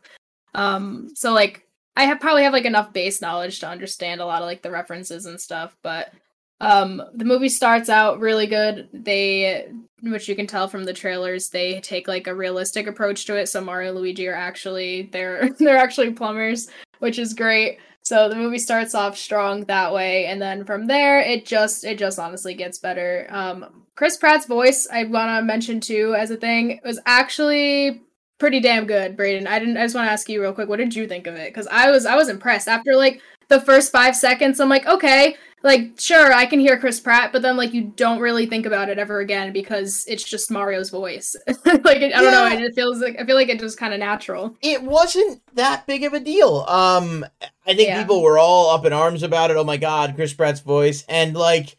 Um, 0.54 1.08
so 1.14 1.32
like 1.32 1.66
I 1.96 2.04
have 2.04 2.20
probably 2.20 2.42
have 2.42 2.52
like 2.52 2.66
enough 2.66 2.92
base 2.92 3.22
knowledge 3.22 3.60
to 3.60 3.68
understand 3.68 4.20
a 4.20 4.26
lot 4.26 4.42
of 4.42 4.46
like 4.46 4.60
the 4.60 4.70
references 4.70 5.24
and 5.24 5.40
stuff, 5.40 5.74
but 5.82 6.12
um 6.60 7.02
the 7.14 7.24
movie 7.24 7.48
starts 7.48 7.88
out 7.88 8.20
really 8.20 8.46
good. 8.46 8.88
They 8.92 9.68
which 10.02 10.28
you 10.28 10.36
can 10.36 10.46
tell 10.46 10.68
from 10.68 10.84
the 10.84 10.92
trailers 10.92 11.48
they 11.48 11.80
take 11.80 12.06
like 12.06 12.26
a 12.26 12.34
realistic 12.34 12.86
approach 12.86 13.24
to 13.26 13.36
it. 13.36 13.48
So 13.48 13.60
mario 13.60 13.90
and 13.90 13.98
luigi 13.98 14.28
are 14.28 14.34
actually 14.34 15.08
they're 15.12 15.50
they're 15.58 15.78
actually 15.78 16.12
plumbers 16.12 16.68
which 16.98 17.18
is 17.18 17.34
great. 17.34 17.78
So 18.02 18.28
the 18.28 18.36
movie 18.36 18.60
starts 18.60 18.94
off 18.94 19.18
strong 19.18 19.64
that 19.64 19.92
way. 19.92 20.26
And 20.26 20.40
then 20.40 20.64
from 20.64 20.86
there 20.86 21.20
it 21.20 21.46
just 21.46 21.84
it 21.84 21.98
just 21.98 22.18
honestly 22.18 22.54
gets 22.54 22.78
better. 22.78 23.26
Um 23.30 23.84
chris 23.96 24.16
pratt's 24.16 24.46
voice 24.46 24.86
i 24.92 25.04
want 25.04 25.28
to 25.28 25.42
mention 25.42 25.80
too 25.80 26.14
as 26.16 26.30
a 26.30 26.36
thing 26.36 26.78
was 26.84 27.00
actually 27.06 28.02
pretty 28.38 28.60
damn 28.60 28.86
good 28.86 29.16
braden 29.16 29.46
i 29.46 29.58
didn't 29.58 29.78
i 29.78 29.82
just 29.82 29.94
want 29.94 30.06
to 30.06 30.12
ask 30.12 30.28
you 30.28 30.40
real 30.40 30.52
quick 30.52 30.68
what 30.68 30.76
did 30.76 30.94
you 30.94 31.08
think 31.08 31.26
of 31.26 31.34
it? 31.34 31.52
Because 31.52 31.66
i 31.68 31.90
was 31.90 32.06
i 32.06 32.14
was 32.14 32.28
impressed. 32.28 32.68
After 32.68 32.94
like 32.94 33.20
the 33.48 33.60
first 33.60 33.90
five 33.90 34.14
seconds 34.14 34.60
i'm 34.60 34.68
like 34.68 34.86
okay 34.86 35.36
like 35.66 35.98
sure 35.98 36.32
i 36.32 36.46
can 36.46 36.58
hear 36.58 36.78
chris 36.78 36.98
pratt 37.00 37.32
but 37.32 37.42
then 37.42 37.56
like 37.56 37.74
you 37.74 37.92
don't 37.96 38.20
really 38.20 38.46
think 38.46 38.64
about 38.64 38.88
it 38.88 38.98
ever 38.98 39.20
again 39.20 39.52
because 39.52 40.04
it's 40.08 40.24
just 40.24 40.50
mario's 40.50 40.88
voice 40.90 41.36
like 41.66 42.00
it, 42.00 42.14
i 42.14 42.20
don't 42.22 42.32
know 42.32 42.46
it 42.46 42.74
feels 42.74 43.00
like 43.00 43.16
i 43.20 43.26
feel 43.26 43.36
like 43.36 43.48
it 43.48 43.60
just 43.60 43.78
kind 43.78 43.92
of 43.92 44.00
natural 44.00 44.56
it 44.62 44.82
wasn't 44.82 45.42
that 45.54 45.86
big 45.86 46.04
of 46.04 46.12
a 46.12 46.20
deal. 46.20 46.64
Um, 46.68 47.24
I 47.66 47.74
think 47.74 47.88
Yeah. 47.88 48.00
people 48.00 48.22
were 48.22 48.38
all 48.38 48.70
up 48.70 48.84
in 48.84 48.92
arms 48.92 49.22
about 49.22 49.50
it. 49.50 49.56
Oh 49.56 49.64
my 49.64 49.76
god, 49.76 50.14
Chris 50.14 50.32
Pratt's 50.32 50.60
voice, 50.60 51.04
and 51.08 51.34
like 51.34 51.76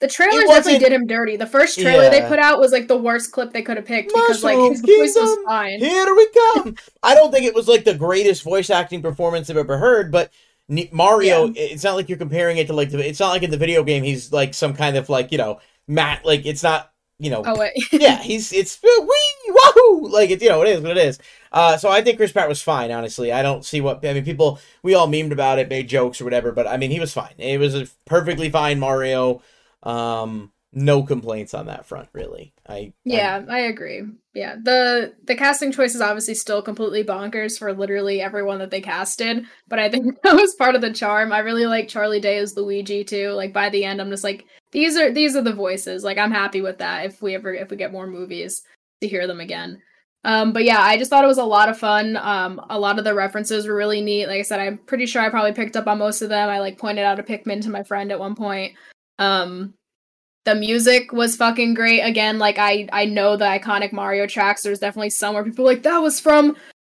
the 0.00 0.08
trailers 0.08 0.44
definitely 0.46 0.78
did 0.78 0.92
him 0.92 1.06
dirty 1.08 1.36
the 1.36 1.46
first 1.46 1.78
trailer 1.78 2.08
they 2.08 2.22
put 2.22 2.38
out 2.38 2.60
was 2.60 2.70
like 2.70 2.86
the 2.86 2.96
worst 2.96 3.32
clip 3.32 3.52
they 3.52 3.62
could 3.62 3.76
have 3.76 3.86
picked 3.86 4.12
because 4.12 4.44
like 4.44 4.56
his 4.56 4.80
Mushroom 4.80 4.98
voice 4.98 5.16
was 5.16 5.38
fine 5.44 5.78
here 5.80 6.14
we 6.14 6.28
come. 6.54 6.76
I 7.02 7.14
don't 7.16 7.32
think 7.32 7.46
it 7.46 7.54
was 7.54 7.66
like 7.66 7.84
the 7.84 7.94
greatest 7.94 8.44
voice 8.44 8.70
acting 8.70 9.02
performance 9.02 9.50
I've 9.50 9.56
ever 9.56 9.76
heard, 9.78 10.12
but 10.12 10.30
Mario, 10.68 11.52
it's 11.56 11.82
not 11.84 11.94
like 11.96 12.08
you're 12.08 12.18
comparing 12.18 12.58
it 12.58 12.66
to 12.66 12.72
like 12.74 12.90
the. 12.90 12.98
It's 13.06 13.20
not 13.20 13.30
like 13.30 13.42
in 13.42 13.50
the 13.50 13.56
video 13.56 13.82
game 13.82 14.04
he's 14.04 14.32
like 14.32 14.54
some 14.54 14.74
kind 14.74 14.96
of 14.96 15.08
like 15.08 15.32
you 15.32 15.38
know 15.38 15.60
Matt. 15.86 16.24
Like 16.24 16.44
it's 16.46 16.62
not 16.62 16.92
you 17.18 17.30
know. 17.30 17.42
oh 17.44 17.58
wait 17.58 17.72
yeah, 17.92 18.18
he's 18.22 18.52
it's 18.52 18.78
wee 18.82 19.18
wahoo 19.48 20.08
like 20.08 20.30
it's 20.30 20.42
you 20.42 20.48
know 20.48 20.62
it 20.62 20.68
is 20.68 20.80
what 20.80 20.96
it 20.96 20.98
is. 21.06 21.18
Uh, 21.50 21.76
so 21.78 21.88
I 21.88 22.02
think 22.02 22.18
Chris 22.18 22.32
Pratt 22.32 22.48
was 22.48 22.60
fine. 22.62 22.90
Honestly, 22.90 23.32
I 23.32 23.42
don't 23.42 23.64
see 23.64 23.80
what 23.80 24.04
I 24.06 24.12
mean. 24.12 24.24
People 24.24 24.60
we 24.82 24.94
all 24.94 25.08
memed 25.08 25.32
about 25.32 25.58
it, 25.58 25.70
made 25.70 25.88
jokes 25.88 26.20
or 26.20 26.24
whatever, 26.24 26.52
but 26.52 26.66
I 26.66 26.76
mean 26.76 26.90
he 26.90 27.00
was 27.00 27.12
fine. 27.12 27.34
It 27.38 27.58
was 27.58 27.74
a 27.74 27.86
perfectly 28.04 28.50
fine 28.50 28.78
Mario. 28.78 29.42
Um, 29.82 30.52
no 30.72 31.02
complaints 31.02 31.54
on 31.54 31.66
that 31.66 31.86
front, 31.86 32.08
really. 32.12 32.52
I 32.68 32.74
I- 32.74 32.92
Yeah, 33.04 33.42
I 33.48 33.60
agree. 33.60 34.02
Yeah, 34.38 34.54
the 34.62 35.14
the 35.24 35.34
casting 35.34 35.72
choice 35.72 35.96
is 35.96 36.00
obviously 36.00 36.34
still 36.34 36.62
completely 36.62 37.02
bonkers 37.02 37.58
for 37.58 37.72
literally 37.72 38.20
everyone 38.20 38.60
that 38.60 38.70
they 38.70 38.80
casted, 38.80 39.44
but 39.66 39.80
I 39.80 39.90
think 39.90 40.14
that 40.22 40.36
was 40.36 40.54
part 40.54 40.76
of 40.76 40.80
the 40.80 40.92
charm. 40.92 41.32
I 41.32 41.40
really 41.40 41.66
like 41.66 41.88
Charlie 41.88 42.20
Day 42.20 42.38
as 42.38 42.56
Luigi 42.56 43.02
too. 43.02 43.30
Like 43.30 43.52
by 43.52 43.68
the 43.68 43.84
end, 43.84 44.00
I'm 44.00 44.10
just 44.10 44.22
like 44.22 44.46
these 44.70 44.96
are 44.96 45.10
these 45.10 45.34
are 45.34 45.42
the 45.42 45.52
voices. 45.52 46.04
Like 46.04 46.18
I'm 46.18 46.30
happy 46.30 46.60
with 46.60 46.78
that. 46.78 47.06
If 47.06 47.20
we 47.20 47.34
ever 47.34 47.52
if 47.52 47.68
we 47.68 47.76
get 47.76 47.90
more 47.90 48.06
movies 48.06 48.62
to 49.00 49.08
hear 49.08 49.26
them 49.26 49.40
again. 49.40 49.82
Um, 50.22 50.52
but 50.52 50.62
yeah, 50.62 50.82
I 50.82 50.98
just 50.98 51.10
thought 51.10 51.24
it 51.24 51.28
was 51.28 51.38
a 51.38 51.44
lot 51.44 51.68
of 51.68 51.76
fun. 51.76 52.16
Um, 52.16 52.60
a 52.70 52.78
lot 52.78 53.00
of 53.00 53.04
the 53.04 53.14
references 53.14 53.66
were 53.66 53.74
really 53.74 54.00
neat. 54.00 54.28
Like 54.28 54.38
I 54.38 54.42
said, 54.42 54.60
I'm 54.60 54.78
pretty 54.78 55.06
sure 55.06 55.20
I 55.20 55.30
probably 55.30 55.52
picked 55.52 55.76
up 55.76 55.88
on 55.88 55.98
most 55.98 56.22
of 56.22 56.28
them. 56.28 56.48
I 56.48 56.60
like 56.60 56.78
pointed 56.78 57.04
out 57.04 57.18
a 57.18 57.24
Pikmin 57.24 57.62
to 57.62 57.70
my 57.70 57.82
friend 57.82 58.12
at 58.12 58.20
one 58.20 58.36
point. 58.36 58.74
Um, 59.18 59.74
the 60.48 60.54
music 60.54 61.12
was 61.12 61.36
fucking 61.36 61.74
great. 61.74 62.00
Again, 62.00 62.38
like 62.38 62.56
I 62.58 62.88
I 62.90 63.04
know 63.04 63.36
the 63.36 63.44
iconic 63.44 63.92
Mario 63.92 64.26
tracks. 64.26 64.62
There's 64.62 64.78
definitely 64.78 65.10
some 65.10 65.34
where 65.34 65.44
people 65.44 65.66
like 65.66 65.82
that 65.82 65.98
was 65.98 66.18
from 66.18 66.56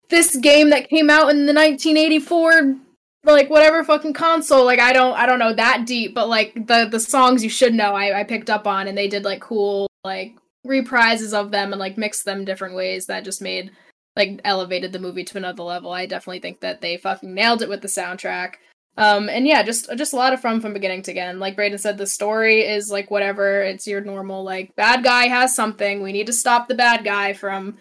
this 0.09 0.37
game 0.37 0.71
that 0.71 0.89
came 0.89 1.11
out 1.11 1.31
in 1.31 1.47
the 1.47 1.55
1984 1.55 2.77
like 3.25 3.51
whatever 3.51 3.83
fucking 3.83 4.13
console. 4.13 4.65
Like 4.65 4.79
I 4.79 4.93
don't 4.93 5.17
I 5.17 5.27
don't 5.27 5.41
know 5.41 5.53
that 5.53 5.85
deep, 5.85 6.15
but 6.15 6.29
like 6.29 6.55
the 6.55 6.87
the 6.89 7.01
songs 7.01 7.43
you 7.43 7.51
should 7.51 7.75
know 7.75 7.93
I 7.93 8.21
I 8.21 8.25
picked 8.25 8.51
up 8.51 8.69
on 8.69 8.87
and 8.87 8.97
they 8.97 9.09
did 9.09 9.25
like 9.25 9.41
cool 9.41 9.89
like 10.05 10.37
reprises 10.65 11.35
of 11.35 11.51
them 11.51 11.73
and 11.73 11.81
like 11.81 11.99
mixed 11.99 12.25
them 12.25 12.45
different 12.45 12.77
ways 12.77 13.07
that 13.07 13.25
just 13.25 13.43
made 13.43 13.73
like 14.15 14.41
elevated 14.45 14.93
the 14.93 15.01
movie 15.01 15.25
to 15.25 15.39
another 15.39 15.65
level. 15.65 15.91
I 15.91 16.07
definitely 16.07 16.41
think 16.41 16.61
that 16.61 16.83
they 16.83 16.97
fucking 16.97 17.35
nailed 17.35 17.63
it 17.63 17.69
with 17.69 17.83
the 17.83 17.89
soundtrack. 17.89 18.55
Um, 18.97 19.29
and 19.29 19.47
yeah, 19.47 19.63
just 19.63 19.91
just 19.97 20.13
a 20.13 20.17
lot 20.17 20.33
of 20.33 20.41
fun 20.41 20.61
from 20.61 20.73
beginning 20.73 21.03
to 21.03 21.15
end. 21.15 21.41
Like 21.41 21.57
Braden 21.57 21.79
said, 21.79 21.97
the 21.97 22.07
story 22.07 22.61
is 22.61 22.91
like 22.91 23.11
whatever. 23.11 23.63
It's 23.63 23.87
your 23.87 24.01
normal 24.01 24.45
like 24.45 24.75
bad 24.77 25.05
guy 25.05 25.29
has 25.29 25.55
something. 25.55 26.03
We 26.03 26.13
need 26.13 26.27
to 26.27 26.33
stop 26.33 26.69
the 26.69 26.75
bad 26.75 27.05
guy 27.05 27.33
from 27.33 27.79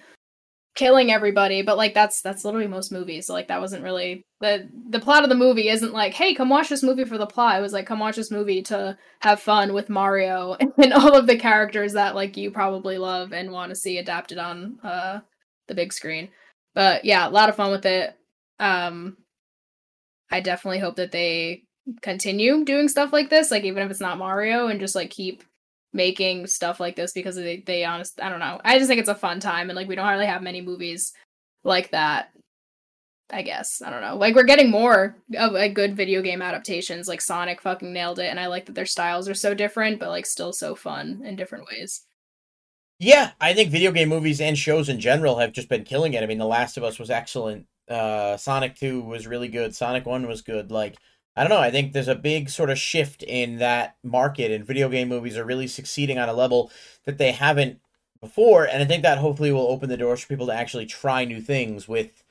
killing 0.75 1.11
everybody. 1.11 1.61
But 1.61 1.77
like 1.77 1.93
that's 1.93 2.21
that's 2.21 2.45
literally 2.45 2.67
most 2.67 2.91
movies. 2.91 3.27
So 3.27 3.33
like 3.33 3.49
that 3.49 3.59
wasn't 3.59 3.83
really 3.83 4.23
the 4.39 4.69
the 4.89 4.99
plot 4.99 5.23
of 5.23 5.29
the 5.29 5.35
movie 5.35 5.67
isn't 5.67 5.91
like, 5.91 6.13
hey, 6.13 6.33
come 6.33 6.49
watch 6.49 6.69
this 6.69 6.83
movie 6.83 7.03
for 7.03 7.17
the 7.17 7.25
plot. 7.25 7.57
It 7.57 7.61
was 7.61 7.73
like, 7.73 7.85
come 7.85 7.99
watch 7.99 8.15
this 8.15 8.31
movie 8.31 8.61
to 8.63 8.97
have 9.19 9.41
fun 9.41 9.73
with 9.73 9.89
Mario 9.89 10.55
and 10.77 10.93
all 10.93 11.17
of 11.17 11.27
the 11.27 11.37
characters 11.37 11.93
that 11.93 12.15
like 12.15 12.37
you 12.37 12.49
probably 12.51 12.97
love 12.97 13.33
and 13.33 13.51
want 13.51 13.71
to 13.71 13.75
see 13.75 13.97
adapted 13.97 14.37
on 14.37 14.79
uh 14.83 15.19
the 15.67 15.75
big 15.75 15.91
screen. 15.91 16.29
But 16.75 17.03
yeah, 17.03 17.27
a 17.27 17.29
lot 17.29 17.49
of 17.49 17.55
fun 17.55 17.71
with 17.71 17.85
it. 17.85 18.15
Um 18.59 19.17
I 20.31 20.39
definitely 20.41 20.79
hope 20.79 20.95
that 20.97 21.11
they 21.11 21.63
continue 22.01 22.63
doing 22.65 22.87
stuff 22.87 23.11
like 23.13 23.29
this, 23.29 23.51
like 23.51 23.63
even 23.63 23.83
if 23.83 23.91
it's 23.91 24.01
not 24.01 24.17
Mario, 24.17 24.67
and 24.67 24.79
just 24.79 24.95
like 24.95 25.09
keep 25.09 25.43
making 25.93 26.45
stuff 26.47 26.79
like 26.79 26.95
this 26.95 27.13
because 27.13 27.35
they 27.35 27.63
they 27.65 27.83
honest 27.83 28.21
I 28.21 28.29
don't 28.29 28.39
know. 28.39 28.61
I 28.63 28.77
just 28.77 28.87
think 28.87 28.99
it's 28.99 29.09
a 29.09 29.15
fun 29.15 29.39
time 29.39 29.69
and 29.69 29.77
like 29.77 29.87
we 29.87 29.95
don't 29.95 30.07
really 30.07 30.25
have 30.25 30.43
many 30.43 30.61
movies 30.61 31.13
like 31.63 31.91
that. 31.91 32.31
I 33.31 33.43
guess. 33.43 33.81
I 33.83 33.91
don't 33.91 34.01
know. 34.01 34.15
Like 34.15 34.35
we're 34.35 34.43
getting 34.43 34.71
more 34.71 35.15
of 35.37 35.51
like 35.51 35.75
good 35.75 35.95
video 35.95 36.21
game 36.23 36.41
adaptations. 36.41 37.07
Like 37.07 37.21
Sonic 37.21 37.61
fucking 37.61 37.93
nailed 37.93 38.19
it 38.19 38.27
and 38.27 38.39
I 38.39 38.47
like 38.47 38.65
that 38.65 38.75
their 38.75 38.85
styles 38.85 39.29
are 39.29 39.35
so 39.35 39.53
different 39.53 39.99
but 39.99 40.09
like 40.09 40.25
still 40.25 40.53
so 40.53 40.75
fun 40.75 41.21
in 41.23 41.35
different 41.35 41.67
ways. 41.67 42.05
Yeah, 42.99 43.31
I 43.39 43.53
think 43.53 43.71
video 43.71 43.91
game 43.91 44.09
movies 44.09 44.41
and 44.41 44.57
shows 44.57 44.89
in 44.89 44.99
general 44.99 45.37
have 45.37 45.53
just 45.53 45.69
been 45.69 45.85
killing 45.85 46.13
it. 46.13 46.23
I 46.23 46.25
mean, 46.25 46.37
The 46.37 46.45
Last 46.45 46.75
of 46.75 46.83
Us 46.83 46.99
was 46.99 47.09
excellent. 47.09 47.65
Uh, 47.89 48.37
Sonic 48.37 48.75
2 48.75 49.01
was 49.01 49.27
really 49.27 49.47
good. 49.47 49.75
Sonic 49.75 50.05
1 50.05 50.27
was 50.27 50.41
good. 50.41 50.71
Like, 50.71 50.97
I 51.35 51.43
don't 51.43 51.49
know. 51.49 51.59
I 51.59 51.71
think 51.71 51.93
there's 51.93 52.07
a 52.07 52.15
big 52.15 52.49
sort 52.49 52.69
of 52.69 52.77
shift 52.77 53.23
in 53.23 53.57
that 53.57 53.95
market, 54.03 54.51
and 54.51 54.65
video 54.65 54.89
game 54.89 55.07
movies 55.09 55.37
are 55.37 55.45
really 55.45 55.67
succeeding 55.67 56.19
on 56.19 56.29
a 56.29 56.33
level 56.33 56.71
that 57.05 57.17
they 57.17 57.31
haven't 57.31 57.79
before. 58.21 58.65
And 58.65 58.83
I 58.83 58.85
think 58.85 59.03
that 59.03 59.17
hopefully 59.17 59.51
will 59.51 59.67
open 59.67 59.89
the 59.89 59.97
doors 59.97 60.21
for 60.21 60.27
people 60.27 60.47
to 60.47 60.53
actually 60.53 60.85
try 60.85 61.25
new 61.25 61.41
things 61.41 61.87
with 61.87 62.23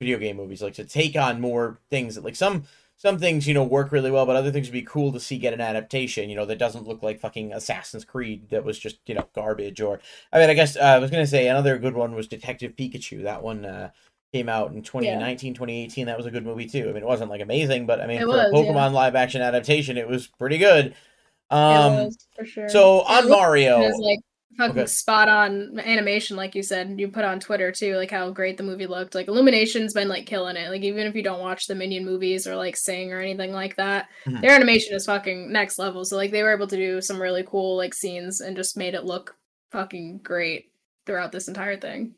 video 0.00 0.18
game 0.18 0.36
movies, 0.36 0.62
like 0.62 0.74
to 0.74 0.84
take 0.84 1.16
on 1.16 1.40
more 1.40 1.78
things 1.90 2.14
that, 2.14 2.24
like, 2.24 2.36
some. 2.36 2.64
Some 2.98 3.18
things, 3.18 3.46
you 3.46 3.52
know, 3.52 3.62
work 3.62 3.92
really 3.92 4.10
well, 4.10 4.24
but 4.24 4.36
other 4.36 4.50
things 4.50 4.68
would 4.68 4.72
be 4.72 4.80
cool 4.80 5.12
to 5.12 5.20
see 5.20 5.36
get 5.36 5.52
an 5.52 5.60
adaptation, 5.60 6.30
you 6.30 6.34
know, 6.34 6.46
that 6.46 6.58
doesn't 6.58 6.88
look 6.88 7.02
like 7.02 7.20
fucking 7.20 7.52
Assassin's 7.52 8.06
Creed 8.06 8.48
that 8.48 8.64
was 8.64 8.78
just, 8.78 8.96
you 9.04 9.14
know, 9.14 9.28
garbage. 9.34 9.82
Or, 9.82 10.00
I 10.32 10.38
mean, 10.38 10.48
I 10.48 10.54
guess 10.54 10.78
uh, 10.78 10.80
I 10.80 10.98
was 10.98 11.10
going 11.10 11.22
to 11.22 11.30
say 11.30 11.46
another 11.46 11.76
good 11.76 11.92
one 11.92 12.14
was 12.14 12.26
Detective 12.26 12.74
Pikachu. 12.74 13.22
That 13.22 13.42
one 13.42 13.66
uh, 13.66 13.90
came 14.36 14.48
out 14.48 14.72
in 14.72 14.82
2019, 14.82 15.54
2018. 15.54 16.06
That 16.06 16.16
was 16.16 16.26
a 16.26 16.30
good 16.30 16.44
movie, 16.44 16.66
too. 16.66 16.84
I 16.88 16.92
mean, 16.92 16.96
it 17.02 17.06
wasn't 17.06 17.30
like 17.30 17.40
amazing, 17.40 17.86
but 17.86 18.00
I 18.00 18.06
mean, 18.06 18.20
It 18.20 18.26
for 18.26 18.28
was, 18.28 18.52
a 18.52 18.54
Pokemon 18.54 18.92
live 18.92 19.14
action 19.14 19.42
adaptation, 19.42 19.96
it 19.96 20.08
was 20.08 20.26
pretty 20.26 20.58
good. 20.58 20.94
Um, 21.50 21.92
it 21.92 22.04
was, 22.06 22.28
for 22.36 22.44
sure. 22.44 22.68
so 22.68 23.00
on 23.02 23.28
Mario, 23.30 23.78
was 23.78 23.98
like 24.00 24.18
fucking 24.58 24.72
Okay. 24.82 24.86
spot 24.86 25.28
on 25.28 25.78
animation, 25.80 26.36
like 26.36 26.54
you 26.54 26.62
said. 26.62 26.98
You 26.98 27.08
put 27.08 27.24
on 27.24 27.40
Twitter 27.40 27.70
too, 27.70 27.96
like 27.96 28.10
how 28.10 28.30
great 28.30 28.56
the 28.56 28.62
movie 28.64 28.86
looked. 28.86 29.14
Like 29.14 29.28
Illumination's 29.28 29.92
been 29.94 30.08
like 30.08 30.26
killing 30.26 30.56
it. 30.56 30.70
Like 30.70 30.82
even 30.82 31.06
if 31.06 31.14
you 31.14 31.22
don't 31.22 31.40
watch 31.40 31.66
the 31.66 31.74
Minion 31.74 32.04
movies 32.04 32.46
or 32.46 32.56
like 32.56 32.76
Sing 32.76 33.12
or 33.12 33.20
anything 33.20 33.52
like 33.52 33.76
that, 33.76 34.08
Mhm. 34.26 34.40
their 34.40 34.52
animation 34.52 34.94
is 34.96 35.06
fucking 35.06 35.52
next 35.52 35.78
level. 35.78 36.04
So 36.04 36.16
like 36.16 36.30
they 36.32 36.42
were 36.42 36.52
able 36.54 36.66
to 36.68 36.76
do 36.76 37.00
some 37.00 37.20
really 37.22 37.44
cool 37.44 37.76
like 37.76 37.94
scenes 37.94 38.40
and 38.40 38.56
just 38.56 38.76
made 38.76 38.94
it 38.94 39.04
look 39.04 39.36
fucking 39.72 40.18
great 40.18 40.70
throughout 41.06 41.32
this 41.32 41.48
entire 41.48 41.76
thing. 41.76 42.14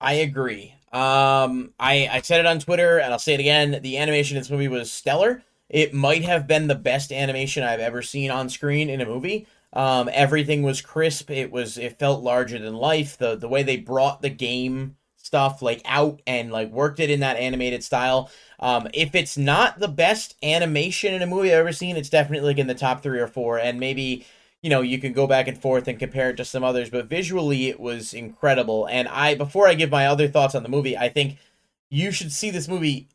I 0.00 0.14
agree. 0.14 0.74
Um, 0.94 1.74
I 1.78 2.08
I 2.10 2.20
said 2.22 2.40
it 2.40 2.46
on 2.46 2.60
Twitter, 2.60 2.98
and 2.98 3.12
I'll 3.12 3.18
say 3.18 3.34
it 3.34 3.40
again. 3.40 3.80
The 3.82 3.98
animation 3.98 4.36
in 4.36 4.40
this 4.40 4.50
movie 4.50 4.68
was 4.68 4.92
stellar. 4.92 5.42
It 5.68 5.92
might 5.92 6.22
have 6.24 6.46
been 6.46 6.68
the 6.68 6.76
best 6.76 7.10
animation 7.10 7.64
I've 7.64 7.80
ever 7.80 8.00
seen 8.00 8.30
on 8.30 8.48
screen 8.48 8.88
in 8.88 9.00
a 9.00 9.06
movie. 9.06 9.46
Um, 9.72 10.08
everything 10.12 10.62
was 10.62 10.80
crisp. 10.80 11.30
It 11.30 11.50
was 11.50 11.78
it 11.78 11.98
felt 11.98 12.22
larger 12.22 12.60
than 12.60 12.74
life. 12.74 13.18
The 13.18 13.34
the 13.34 13.48
way 13.48 13.64
they 13.64 13.76
brought 13.76 14.22
the 14.22 14.30
game 14.30 14.96
stuff 15.16 15.62
like 15.62 15.82
out 15.84 16.20
and 16.26 16.52
like 16.52 16.70
worked 16.70 17.00
it 17.00 17.10
in 17.10 17.20
that 17.20 17.38
animated 17.38 17.82
style. 17.82 18.30
Um, 18.60 18.86
if 18.94 19.16
it's 19.16 19.36
not 19.36 19.80
the 19.80 19.88
best 19.88 20.36
animation 20.44 21.12
in 21.12 21.22
a 21.22 21.26
movie 21.26 21.52
I've 21.52 21.58
ever 21.58 21.72
seen, 21.72 21.96
it's 21.96 22.10
definitely 22.10 22.46
like 22.46 22.58
in 22.58 22.68
the 22.68 22.74
top 22.74 23.02
three 23.02 23.18
or 23.18 23.26
four. 23.26 23.58
And 23.58 23.80
maybe 23.80 24.26
you 24.64 24.70
know 24.70 24.80
you 24.80 24.98
can 24.98 25.12
go 25.12 25.26
back 25.26 25.46
and 25.46 25.60
forth 25.60 25.86
and 25.88 25.98
compare 25.98 26.30
it 26.30 26.38
to 26.38 26.44
some 26.44 26.64
others, 26.64 26.88
but 26.88 27.04
visually 27.04 27.68
it 27.68 27.78
was 27.78 28.14
incredible. 28.14 28.86
And 28.86 29.06
I 29.08 29.34
before 29.34 29.68
I 29.68 29.74
give 29.74 29.90
my 29.90 30.06
other 30.06 30.26
thoughts 30.26 30.54
on 30.54 30.62
the 30.62 30.70
movie, 30.70 30.96
I 30.96 31.10
think 31.10 31.36
you 31.90 32.10
should 32.10 32.32
see 32.32 32.48
this 32.48 32.66
movie 32.66 33.06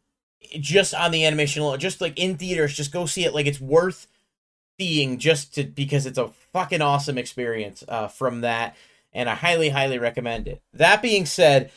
just 0.59 0.93
on 0.93 1.09
the 1.09 1.25
animation 1.25 1.63
alone, 1.63 1.79
just 1.79 2.01
like 2.01 2.19
in 2.19 2.37
theaters. 2.37 2.75
Just 2.75 2.93
go 2.93 3.07
see 3.07 3.25
it. 3.25 3.33
Like 3.33 3.47
it's 3.47 3.59
worth 3.59 4.05
seeing 4.79 5.17
just 5.17 5.55
to 5.55 5.63
because 5.63 6.05
it's 6.05 6.19
a 6.19 6.27
fucking 6.53 6.83
awesome 6.83 7.17
experience 7.17 7.83
uh, 7.87 8.07
from 8.09 8.41
that, 8.41 8.75
and 9.11 9.27
I 9.27 9.33
highly, 9.33 9.69
highly 9.69 9.97
recommend 9.97 10.47
it. 10.47 10.61
That 10.73 11.01
being 11.01 11.25
said, 11.25 11.71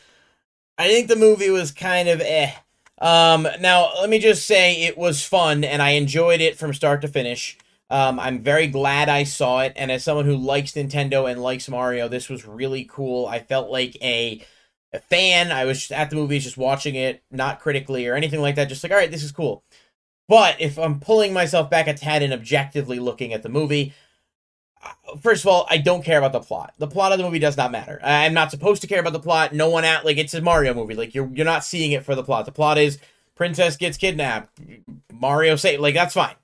I 0.77 0.87
think 0.87 1.07
the 1.07 1.15
movie 1.15 1.49
was 1.49 1.71
kind 1.71 2.09
of 2.09 2.21
eh. 2.21 2.51
Um, 2.99 3.47
now 3.59 3.89
let 3.99 4.11
me 4.11 4.19
just 4.19 4.45
say 4.45 4.83
it 4.83 4.99
was 4.99 5.25
fun 5.25 5.63
and 5.63 5.81
I 5.81 5.91
enjoyed 5.91 6.41
it 6.41 6.59
from 6.59 6.75
start 6.75 7.01
to 7.01 7.07
finish. 7.07 7.57
Um, 7.89 8.19
I'm 8.19 8.39
very 8.39 8.67
glad 8.67 9.09
I 9.09 9.23
saw 9.23 9.59
it, 9.61 9.73
and 9.75 9.91
as 9.91 10.03
someone 10.03 10.25
who 10.25 10.35
likes 10.35 10.71
Nintendo 10.71 11.29
and 11.29 11.41
likes 11.41 11.69
Mario, 11.69 12.07
this 12.07 12.29
was 12.29 12.45
really 12.45 12.85
cool. 12.85 13.27
I 13.27 13.39
felt 13.39 13.69
like 13.69 13.95
a, 14.01 14.41
a 14.93 14.99
fan. 14.99 15.51
I 15.51 15.65
was 15.65 15.91
at 15.91 16.09
the 16.09 16.15
movies 16.15 16.43
just 16.43 16.57
watching 16.57 16.95
it, 16.95 17.21
not 17.29 17.59
critically 17.59 18.07
or 18.07 18.15
anything 18.15 18.41
like 18.41 18.55
that. 18.55 18.69
Just 18.69 18.83
like, 18.83 18.91
all 18.91 18.97
right, 18.97 19.11
this 19.11 19.23
is 19.23 19.31
cool. 19.31 19.63
But 20.27 20.59
if 20.59 20.79
I'm 20.79 20.99
pulling 20.99 21.33
myself 21.33 21.69
back 21.69 21.87
a 21.87 21.93
tad 21.93 22.23
and 22.23 22.33
objectively 22.33 22.99
looking 22.99 23.33
at 23.33 23.43
the 23.43 23.49
movie, 23.49 23.93
uh, 24.81 25.17
first 25.21 25.43
of 25.43 25.49
all, 25.49 25.67
I 25.69 25.77
don't 25.77 26.03
care 26.03 26.17
about 26.17 26.31
the 26.31 26.39
plot. 26.39 26.73
The 26.77 26.87
plot 26.87 27.11
of 27.11 27.17
the 27.17 27.23
movie 27.23 27.39
does 27.39 27.57
not 27.57 27.71
matter. 27.71 27.99
I'm 28.03 28.33
not 28.33 28.49
supposed 28.51 28.81
to 28.81 28.87
care 28.87 28.99
about 28.99 29.13
the 29.13 29.19
plot. 29.19 29.53
No 29.53 29.69
one 29.69 29.83
at 29.83 30.05
like 30.05 30.17
it's 30.17 30.33
a 30.33 30.41
Mario 30.41 30.73
movie. 30.73 30.95
Like 30.95 31.13
you're 31.13 31.29
you're 31.33 31.45
not 31.45 31.63
seeing 31.63 31.91
it 31.91 32.05
for 32.05 32.15
the 32.15 32.23
plot. 32.23 32.45
The 32.45 32.51
plot 32.51 32.77
is 32.77 32.97
princess 33.35 33.77
gets 33.77 33.97
kidnapped. 33.97 34.59
Mario 35.11 35.55
say 35.55 35.77
like 35.77 35.93
that's 35.93 36.13
fine. 36.13 36.35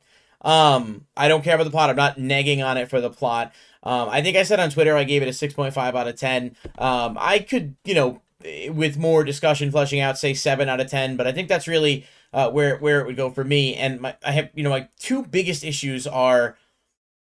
Um, 0.42 1.06
I 1.18 1.28
don't 1.28 1.44
care 1.44 1.56
about 1.56 1.66
the 1.66 1.72
plot. 1.72 1.90
I'm 1.90 1.96
not 1.96 2.18
negging 2.18 2.66
on 2.66 2.78
it 2.78 2.90
for 2.90 3.02
the 3.02 3.10
plot. 3.10 3.54
Um, 3.84 4.10
I 4.10 4.22
think 4.22 4.38
I 4.38 4.44
said 4.44 4.60
on 4.60 4.70
Twitter 4.70 4.96
I 4.96 5.04
gave 5.04 5.22
it 5.22 5.28
a 5.28 5.32
6.5 5.32 5.78
out 5.78 6.08
of 6.08 6.16
10. 6.16 6.56
Um, 6.78 7.18
I 7.20 7.40
could, 7.40 7.76
you 7.84 7.96
know, 7.96 8.22
with 8.72 8.98
more 8.98 9.24
discussion 9.24 9.72
fleshing 9.72 10.00
out, 10.00 10.18
say 10.18 10.34
7 10.34 10.70
out 10.70 10.80
of 10.80 10.90
10, 10.90 11.18
but 11.18 11.28
I 11.28 11.32
think 11.32 11.50
that's 11.50 11.68
really 11.68 12.06
uh, 12.34 12.50
where 12.52 12.78
where 12.78 13.02
it 13.02 13.08
would 13.08 13.18
go 13.18 13.30
for 13.30 13.44
me. 13.44 13.76
And 13.76 14.02
my 14.02 14.16
I 14.24 14.32
have 14.32 14.50
you 14.54 14.64
know 14.64 14.70
my 14.70 14.88
two 15.00 15.24
biggest 15.24 15.64
issues 15.64 16.08
are 16.08 16.58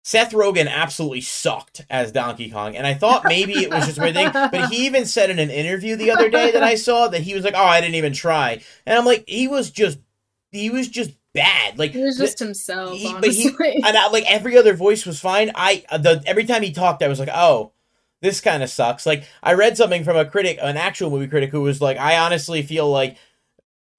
Seth 0.02 0.32
Rogen 0.32 0.68
absolutely 0.68 1.20
sucked 1.20 1.82
as 1.90 2.12
Donkey 2.12 2.50
Kong, 2.50 2.76
and 2.76 2.86
I 2.86 2.94
thought 2.94 3.24
maybe 3.24 3.52
it 3.52 3.70
was 3.70 3.86
just 3.86 4.00
weird 4.00 4.14
thing, 4.14 4.30
but 4.32 4.70
he 4.70 4.86
even 4.86 5.04
said 5.06 5.30
in 5.30 5.38
an 5.38 5.50
interview 5.50 5.96
the 5.96 6.10
other 6.10 6.30
day 6.30 6.50
that 6.52 6.62
I 6.62 6.74
saw 6.74 7.08
that 7.08 7.22
he 7.22 7.34
was 7.34 7.44
like, 7.44 7.54
"Oh, 7.56 7.64
I 7.64 7.80
didn't 7.80 7.96
even 7.96 8.12
try," 8.12 8.60
and 8.86 8.98
I'm 8.98 9.04
like, 9.04 9.24
he 9.28 9.46
was 9.46 9.70
just 9.70 9.98
he 10.50 10.70
was 10.70 10.88
just 10.88 11.12
bad. 11.34 11.78
Like 11.78 11.92
he 11.92 12.02
was 12.02 12.18
just 12.18 12.38
himself. 12.38 12.96
He, 12.96 13.12
but 13.12 13.30
he 13.30 13.48
and 13.48 13.96
I, 13.96 14.08
like 14.08 14.24
every 14.30 14.56
other 14.56 14.74
voice 14.74 15.06
was 15.06 15.20
fine. 15.20 15.50
I 15.54 15.84
uh, 15.90 15.98
the 15.98 16.22
every 16.26 16.44
time 16.44 16.62
he 16.62 16.72
talked, 16.72 17.02
I 17.02 17.08
was 17.08 17.20
like, 17.20 17.30
oh. 17.32 17.72
This 18.22 18.42
kind 18.42 18.62
of 18.62 18.68
sucks. 18.68 19.06
Like 19.06 19.24
I 19.42 19.54
read 19.54 19.78
something 19.78 20.04
from 20.04 20.14
a 20.14 20.26
critic, 20.26 20.58
an 20.60 20.76
actual 20.76 21.08
movie 21.08 21.26
critic, 21.26 21.48
who 21.48 21.62
was 21.62 21.80
like, 21.80 21.96
"I 21.96 22.18
honestly 22.18 22.60
feel 22.60 22.86
like 22.90 23.16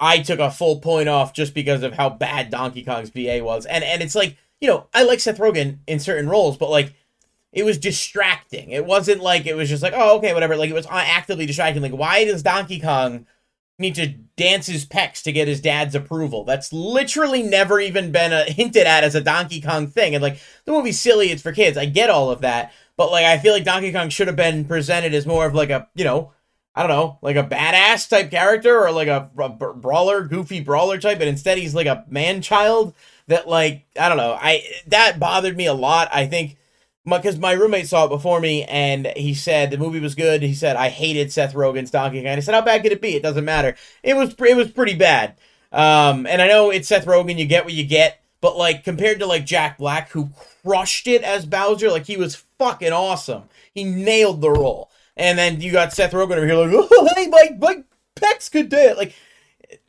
I 0.01 0.17
took 0.17 0.39
a 0.39 0.49
full 0.49 0.79
point 0.79 1.07
off 1.07 1.31
just 1.31 1.53
because 1.53 1.83
of 1.83 1.93
how 1.93 2.09
bad 2.09 2.49
Donkey 2.49 2.83
Kong's 2.83 3.11
BA 3.11 3.41
was. 3.43 3.67
And 3.67 3.83
and 3.83 4.01
it's 4.01 4.15
like, 4.15 4.35
you 4.59 4.67
know, 4.67 4.87
I 4.93 5.03
like 5.03 5.19
Seth 5.19 5.37
Rogen 5.37 5.77
in 5.85 5.99
certain 5.99 6.27
roles, 6.27 6.57
but 6.57 6.71
like 6.71 6.95
it 7.53 7.63
was 7.63 7.77
distracting. 7.77 8.71
It 8.71 8.85
wasn't 8.85 9.21
like 9.21 9.45
it 9.45 9.53
was 9.53 9.69
just 9.69 9.83
like, 9.83 9.93
oh, 9.95 10.17
okay, 10.17 10.33
whatever. 10.33 10.57
Like 10.57 10.71
it 10.71 10.73
was 10.73 10.87
uh, 10.87 11.03
actively 11.05 11.45
distracting. 11.45 11.83
Like, 11.83 11.91
why 11.91 12.25
does 12.25 12.41
Donkey 12.41 12.79
Kong 12.79 13.27
need 13.81 13.95
to 13.95 14.07
dance 14.07 14.67
his 14.67 14.85
pecs 14.85 15.21
to 15.23 15.31
get 15.31 15.47
his 15.47 15.59
dad's 15.59 15.95
approval? 15.95 16.45
That's 16.45 16.71
literally 16.71 17.43
never 17.43 17.79
even 17.79 18.11
been 18.11 18.31
a, 18.31 18.43
hinted 18.43 18.87
at 18.87 19.03
as 19.03 19.15
a 19.15 19.21
Donkey 19.21 19.61
Kong 19.61 19.87
thing. 19.87 20.15
And 20.15 20.21
like 20.21 20.39
the 20.65 20.71
movie's 20.71 20.99
silly, 20.99 21.31
it's 21.31 21.41
for 21.41 21.51
kids. 21.51 21.77
I 21.77 21.85
get 21.85 22.09
all 22.09 22.31
of 22.31 22.41
that, 22.41 22.71
but 22.95 23.11
like 23.11 23.25
I 23.25 23.37
feel 23.37 23.53
like 23.53 23.65
Donkey 23.65 23.91
Kong 23.91 24.09
should 24.09 24.27
have 24.27 24.35
been 24.37 24.65
presented 24.65 25.13
as 25.13 25.25
more 25.25 25.45
of 25.45 25.53
like 25.53 25.69
a, 25.69 25.89
you 25.95 26.05
know, 26.05 26.31
I 26.73 26.83
don't 26.83 26.91
know, 26.91 27.17
like 27.21 27.35
a 27.35 27.43
badass 27.43 28.07
type 28.07 28.31
character 28.31 28.79
or 28.79 28.91
like 28.91 29.09
a, 29.09 29.29
a 29.37 29.49
brawler, 29.49 30.23
goofy 30.23 30.61
brawler 30.61 30.97
type, 30.97 31.19
but 31.19 31.27
instead 31.27 31.57
he's 31.57 31.75
like 31.75 31.87
a 31.87 32.05
man 32.07 32.41
child 32.41 32.93
that 33.27 33.47
like 33.47 33.85
I 33.99 34.07
don't 34.07 34.17
know. 34.17 34.37
I 34.39 34.63
that 34.87 35.19
bothered 35.19 35.57
me 35.57 35.65
a 35.65 35.73
lot. 35.73 36.09
I 36.13 36.27
think 36.27 36.57
because 37.05 37.37
my, 37.37 37.55
my, 37.55 37.61
roommate 37.61 37.87
saw 37.87 38.05
it 38.05 38.09
before 38.09 38.39
me 38.39 38.63
and 38.65 39.11
he 39.15 39.33
said 39.33 39.71
the 39.71 39.77
movie 39.77 39.99
was 39.99 40.15
good. 40.15 40.41
He 40.41 40.53
said 40.53 40.75
I 40.75 40.89
hated 40.89 41.31
Seth 41.31 41.53
Rogen's 41.53 41.91
Donkey 41.91 42.21
Kong. 42.21 42.31
I 42.31 42.39
said 42.39 42.53
how 42.53 42.61
bad 42.61 42.83
could 42.83 42.91
it 42.91 43.01
be? 43.01 43.15
It 43.15 43.23
doesn't 43.23 43.45
matter. 43.45 43.75
It 44.03 44.15
was 44.15 44.35
it 44.39 44.55
was 44.55 44.71
pretty 44.71 44.95
bad. 44.95 45.37
Um, 45.71 46.27
and 46.27 46.41
I 46.41 46.47
know 46.47 46.69
it's 46.69 46.87
Seth 46.87 47.05
Rogen. 47.05 47.37
You 47.37 47.45
get 47.45 47.65
what 47.65 47.73
you 47.73 47.85
get. 47.85 48.21
But 48.41 48.57
like 48.57 48.83
compared 48.83 49.19
to 49.19 49.27
like 49.27 49.45
Jack 49.45 49.77
Black, 49.77 50.09
who 50.09 50.31
crushed 50.63 51.07
it 51.07 51.21
as 51.21 51.45
Bowser, 51.45 51.91
like 51.91 52.07
he 52.07 52.17
was 52.17 52.43
fucking 52.57 52.91
awesome. 52.91 53.43
He 53.73 53.83
nailed 53.83 54.41
the 54.41 54.49
role. 54.49 54.89
And 55.15 55.37
then 55.37 55.61
you 55.61 55.71
got 55.71 55.93
Seth 55.93 56.11
Rogen 56.11 56.37
over 56.37 56.45
here 56.45 56.55
like, 56.55 56.71
oh, 56.91 57.09
hey, 57.15 57.27
my 57.27 57.49
my 57.59 57.83
pecs 58.15 58.51
could 58.51 58.69
do 58.69 58.77
it. 58.77 58.97
Like, 58.97 59.13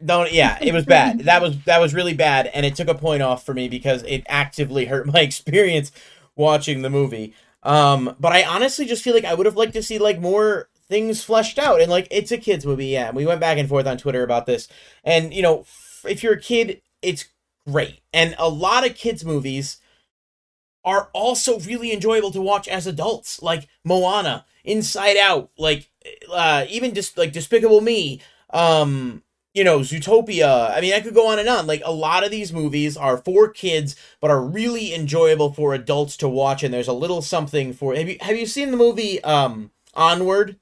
don't. 0.04 0.30
Yeah, 0.32 0.58
it 0.60 0.74
was 0.74 0.84
bad. 0.84 1.20
that 1.20 1.40
was 1.40 1.62
that 1.64 1.80
was 1.80 1.94
really 1.94 2.14
bad, 2.14 2.46
and 2.48 2.66
it 2.66 2.74
took 2.74 2.88
a 2.88 2.94
point 2.94 3.22
off 3.22 3.44
for 3.44 3.54
me 3.54 3.68
because 3.68 4.02
it 4.02 4.24
actively 4.28 4.86
hurt 4.86 5.06
my 5.12 5.20
experience 5.20 5.92
watching 6.36 6.82
the 6.82 6.90
movie. 6.90 7.34
Um, 7.62 8.16
but 8.18 8.32
I 8.32 8.44
honestly 8.44 8.86
just 8.86 9.02
feel 9.02 9.14
like 9.14 9.24
I 9.24 9.34
would 9.34 9.46
have 9.46 9.56
liked 9.56 9.74
to 9.74 9.82
see 9.82 9.98
like 9.98 10.20
more 10.20 10.68
things 10.88 11.22
fleshed 11.22 11.58
out, 11.58 11.80
and 11.80 11.90
like 11.90 12.08
it's 12.10 12.32
a 12.32 12.38
kids 12.38 12.66
movie. 12.66 12.86
Yeah, 12.86 13.12
we 13.12 13.26
went 13.26 13.40
back 13.40 13.58
and 13.58 13.68
forth 13.68 13.86
on 13.86 13.98
Twitter 13.98 14.22
about 14.22 14.46
this, 14.46 14.68
and 15.04 15.32
you 15.32 15.42
know, 15.42 15.64
if 16.04 16.22
you're 16.22 16.34
a 16.34 16.40
kid, 16.40 16.82
it's 17.00 17.26
great, 17.66 18.00
and 18.12 18.34
a 18.38 18.48
lot 18.48 18.86
of 18.86 18.96
kids 18.96 19.24
movies 19.24 19.78
are 20.84 21.10
also 21.12 21.60
really 21.60 21.92
enjoyable 21.92 22.32
to 22.32 22.40
watch 22.40 22.66
as 22.66 22.86
adults, 22.86 23.40
like 23.40 23.68
Moana 23.84 24.44
Inside 24.64 25.16
Out, 25.16 25.50
like 25.56 25.88
uh, 26.32 26.64
even 26.68 26.94
just 26.94 27.16
like 27.16 27.32
Despicable 27.32 27.80
Me, 27.80 28.20
um, 28.50 29.22
you 29.54 29.64
know, 29.64 29.80
Zootopia. 29.80 30.76
I 30.76 30.80
mean, 30.80 30.94
I 30.94 31.00
could 31.00 31.14
go 31.14 31.28
on 31.28 31.38
and 31.38 31.48
on. 31.48 31.66
Like 31.66 31.82
a 31.84 31.92
lot 31.92 32.24
of 32.24 32.30
these 32.30 32.52
movies 32.52 32.96
are 32.96 33.18
for 33.18 33.48
kids, 33.48 33.96
but 34.20 34.30
are 34.30 34.42
really 34.42 34.94
enjoyable 34.94 35.52
for 35.52 35.74
adults 35.74 36.16
to 36.18 36.28
watch. 36.28 36.62
And 36.62 36.72
there's 36.72 36.88
a 36.88 36.92
little 36.92 37.22
something 37.22 37.72
for. 37.72 37.94
Have 37.94 38.08
you 38.08 38.16
have 38.20 38.36
you 38.36 38.46
seen 38.46 38.70
the 38.70 38.76
movie 38.76 39.22
um, 39.24 39.70
Onward? 39.94 40.56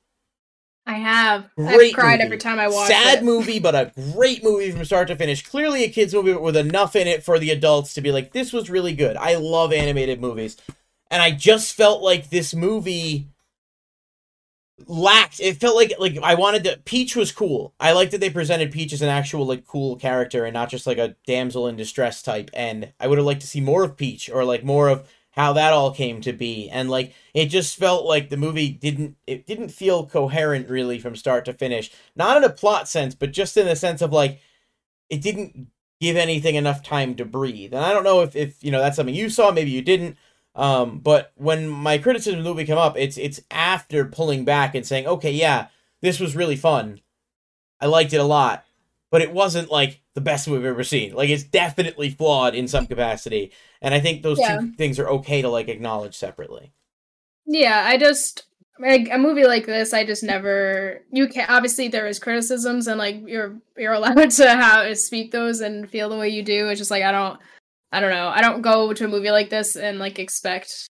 I 0.86 0.94
have. 0.94 1.54
Great 1.54 1.90
I've 1.90 1.94
cried 1.94 2.12
movie. 2.14 2.24
every 2.24 2.38
time 2.38 2.58
I 2.58 2.66
watch 2.66 2.88
Sad 2.88 3.00
it. 3.00 3.14
Sad 3.16 3.24
movie, 3.24 3.60
but 3.60 3.74
a 3.74 3.92
great 4.12 4.42
movie 4.42 4.72
from 4.72 4.84
start 4.84 5.06
to 5.08 5.16
finish. 5.16 5.46
Clearly 5.46 5.84
a 5.84 5.88
kids 5.88 6.12
movie 6.12 6.32
but 6.32 6.42
with 6.42 6.56
enough 6.56 6.96
in 6.96 7.06
it 7.06 7.22
for 7.22 7.38
the 7.38 7.50
adults 7.50 7.94
to 7.94 8.00
be 8.00 8.10
like, 8.10 8.32
this 8.32 8.52
was 8.52 8.70
really 8.70 8.94
good. 8.94 9.16
I 9.16 9.36
love 9.36 9.72
animated 9.72 10.20
movies. 10.20 10.56
And 11.08 11.22
I 11.22 11.30
just 11.30 11.74
felt 11.74 12.02
like 12.02 12.30
this 12.30 12.54
movie 12.54 13.28
lacked 14.86 15.40
it 15.40 15.58
felt 15.58 15.76
like 15.76 15.92
like 15.98 16.18
i 16.22 16.34
wanted 16.34 16.64
to 16.64 16.78
peach 16.84 17.16
was 17.16 17.32
cool. 17.32 17.74
I 17.80 17.92
liked 17.92 18.12
that 18.12 18.20
they 18.20 18.30
presented 18.30 18.72
peach 18.72 18.92
as 18.92 19.02
an 19.02 19.08
actual 19.08 19.46
like 19.46 19.66
cool 19.66 19.96
character 19.96 20.44
and 20.44 20.54
not 20.54 20.70
just 20.70 20.86
like 20.86 20.98
a 20.98 21.16
damsel 21.26 21.68
in 21.68 21.76
distress 21.76 22.22
type 22.22 22.50
and 22.54 22.92
i 23.00 23.06
would 23.06 23.18
have 23.18 23.26
liked 23.26 23.40
to 23.42 23.46
see 23.46 23.60
more 23.60 23.84
of 23.84 23.96
peach 23.96 24.30
or 24.30 24.44
like 24.44 24.64
more 24.64 24.88
of 24.88 25.08
how 25.32 25.52
that 25.52 25.72
all 25.72 25.92
came 25.92 26.20
to 26.20 26.32
be 26.32 26.68
and 26.70 26.90
like 26.90 27.14
it 27.34 27.46
just 27.46 27.76
felt 27.76 28.04
like 28.04 28.28
the 28.30 28.36
movie 28.36 28.70
didn't 28.70 29.16
it 29.26 29.46
didn't 29.46 29.68
feel 29.68 30.06
coherent 30.06 30.68
really 30.68 30.98
from 30.98 31.16
start 31.16 31.44
to 31.44 31.52
finish. 31.52 31.90
Not 32.16 32.36
in 32.36 32.44
a 32.44 32.50
plot 32.50 32.88
sense 32.88 33.14
but 33.14 33.32
just 33.32 33.56
in 33.56 33.66
the 33.66 33.76
sense 33.76 34.02
of 34.02 34.12
like 34.12 34.40
it 35.08 35.22
didn't 35.22 35.68
give 36.00 36.16
anything 36.16 36.54
enough 36.54 36.82
time 36.82 37.14
to 37.14 37.26
breathe 37.26 37.74
and 37.74 37.84
i 37.84 37.92
don't 37.92 38.04
know 38.04 38.22
if 38.22 38.34
if 38.34 38.62
you 38.64 38.70
know 38.70 38.80
that's 38.80 38.96
something 38.96 39.14
you 39.14 39.28
saw 39.28 39.50
maybe 39.50 39.70
you 39.70 39.82
didn't 39.82 40.16
um, 40.60 40.98
but 40.98 41.32
when 41.36 41.68
my 41.68 41.96
criticism 41.96 42.38
of 42.38 42.44
the 42.44 42.50
movie 42.50 42.66
come 42.66 42.76
up, 42.76 42.94
it's 42.98 43.16
it's 43.16 43.40
after 43.50 44.04
pulling 44.04 44.44
back 44.44 44.74
and 44.74 44.86
saying, 44.86 45.06
okay, 45.06 45.32
yeah, 45.32 45.68
this 46.02 46.20
was 46.20 46.36
really 46.36 46.54
fun. 46.54 47.00
I 47.80 47.86
liked 47.86 48.12
it 48.12 48.18
a 48.18 48.24
lot, 48.24 48.66
but 49.10 49.22
it 49.22 49.32
wasn't 49.32 49.70
like 49.70 50.02
the 50.14 50.20
best 50.20 50.46
movie 50.46 50.66
I've 50.66 50.72
ever 50.72 50.84
seen. 50.84 51.14
Like 51.14 51.30
it's 51.30 51.44
definitely 51.44 52.10
flawed 52.10 52.54
in 52.54 52.68
some 52.68 52.86
capacity, 52.86 53.52
and 53.80 53.94
I 53.94 54.00
think 54.00 54.22
those 54.22 54.38
yeah. 54.38 54.58
two 54.58 54.72
things 54.72 54.98
are 54.98 55.08
okay 55.08 55.40
to 55.40 55.48
like 55.48 55.68
acknowledge 55.68 56.14
separately. 56.14 56.74
Yeah, 57.46 57.82
I 57.86 57.96
just 57.96 58.44
like 58.78 59.08
a 59.10 59.16
movie 59.16 59.46
like 59.46 59.64
this. 59.64 59.94
I 59.94 60.04
just 60.04 60.22
never. 60.22 61.00
You 61.10 61.28
can 61.28 61.46
obviously 61.48 61.88
there 61.88 62.06
is 62.06 62.18
criticisms, 62.18 62.86
and 62.86 62.98
like 62.98 63.26
you're 63.26 63.56
you're 63.78 63.94
allowed 63.94 64.30
to 64.32 64.46
have 64.46 64.98
speak 64.98 65.30
those 65.30 65.62
and 65.62 65.88
feel 65.88 66.10
the 66.10 66.18
way 66.18 66.28
you 66.28 66.42
do. 66.42 66.68
It's 66.68 66.78
just 66.78 66.90
like 66.90 67.02
I 67.02 67.12
don't. 67.12 67.40
I 67.92 68.00
don't 68.00 68.10
know. 68.10 68.28
I 68.28 68.40
don't 68.40 68.62
go 68.62 68.92
to 68.92 69.04
a 69.04 69.08
movie 69.08 69.30
like 69.30 69.50
this 69.50 69.76
and 69.76 69.98
like 69.98 70.18
expect 70.18 70.88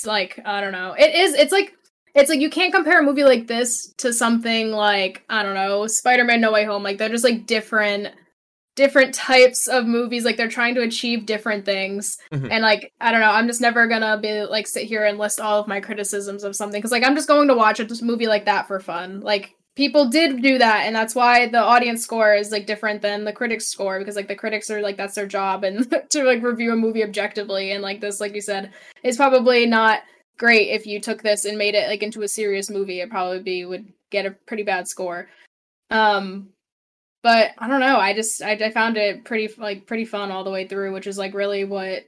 it's 0.00 0.06
like 0.06 0.38
I 0.44 0.60
don't 0.60 0.72
know. 0.72 0.94
It 0.98 1.14
is 1.14 1.34
it's 1.34 1.52
like 1.52 1.74
it's 2.14 2.30
like 2.30 2.40
you 2.40 2.50
can't 2.50 2.72
compare 2.72 3.00
a 3.00 3.02
movie 3.02 3.24
like 3.24 3.46
this 3.46 3.92
to 3.98 4.12
something 4.12 4.72
like 4.72 5.24
I 5.28 5.42
don't 5.42 5.54
know 5.54 5.86
Spider-Man 5.86 6.40
No 6.40 6.52
Way 6.52 6.64
Home. 6.64 6.82
Like 6.82 6.98
they're 6.98 7.08
just 7.08 7.24
like 7.24 7.46
different 7.46 8.08
different 8.76 9.12
types 9.12 9.66
of 9.66 9.84
movies 9.84 10.24
like 10.24 10.36
they're 10.36 10.48
trying 10.48 10.74
to 10.74 10.80
achieve 10.80 11.26
different 11.26 11.66
things 11.66 12.16
mm-hmm. 12.32 12.50
and 12.50 12.62
like 12.62 12.92
i 13.00 13.10
don't 13.10 13.20
know 13.20 13.30
i'm 13.30 13.48
just 13.48 13.60
never 13.60 13.86
gonna 13.88 14.16
be 14.16 14.42
like 14.44 14.66
sit 14.66 14.84
here 14.84 15.04
and 15.04 15.18
list 15.18 15.40
all 15.40 15.60
of 15.60 15.66
my 15.66 15.80
criticisms 15.80 16.44
of 16.44 16.54
something 16.54 16.78
because 16.78 16.92
like 16.92 17.02
i'm 17.04 17.16
just 17.16 17.28
going 17.28 17.48
to 17.48 17.54
watch 17.54 17.80
a 17.80 18.04
movie 18.04 18.28
like 18.28 18.44
that 18.44 18.68
for 18.68 18.78
fun 18.78 19.20
like 19.20 19.54
people 19.80 20.10
did 20.10 20.42
do 20.42 20.58
that 20.58 20.82
and 20.84 20.94
that's 20.94 21.14
why 21.14 21.48
the 21.48 21.58
audience 21.58 22.02
score 22.02 22.34
is 22.34 22.52
like 22.52 22.66
different 22.66 23.00
than 23.00 23.24
the 23.24 23.32
critics 23.32 23.66
score 23.66 23.98
because 23.98 24.14
like 24.14 24.28
the 24.28 24.36
critics 24.36 24.68
are 24.68 24.82
like 24.82 24.98
that's 24.98 25.14
their 25.14 25.26
job 25.26 25.64
and 25.64 25.90
to 26.10 26.22
like 26.22 26.42
review 26.42 26.74
a 26.74 26.76
movie 26.76 27.02
objectively 27.02 27.72
and 27.72 27.80
like 27.80 27.98
this 27.98 28.20
like 28.20 28.34
you 28.34 28.42
said 28.42 28.70
is 29.02 29.16
probably 29.16 29.64
not 29.64 30.00
great 30.36 30.68
if 30.68 30.86
you 30.86 31.00
took 31.00 31.22
this 31.22 31.46
and 31.46 31.56
made 31.56 31.74
it 31.74 31.88
like 31.88 32.02
into 32.02 32.20
a 32.20 32.28
serious 32.28 32.68
movie 32.68 33.00
it 33.00 33.08
probably 33.08 33.40
be 33.40 33.64
would 33.64 33.90
get 34.10 34.26
a 34.26 34.32
pretty 34.46 34.62
bad 34.62 34.86
score 34.86 35.30
um 35.88 36.50
but 37.22 37.50
I 37.58 37.68
don't 37.68 37.80
know. 37.80 37.98
I 37.98 38.14
just 38.14 38.42
I, 38.42 38.52
I 38.52 38.70
found 38.70 38.96
it 38.96 39.26
pretty 39.26 39.52
like 39.58 39.86
pretty 39.86 40.06
fun 40.06 40.30
all 40.30 40.42
the 40.42 40.50
way 40.50 40.66
through, 40.66 40.94
which 40.94 41.06
is 41.06 41.18
like 41.18 41.34
really 41.34 41.64
what 41.64 42.04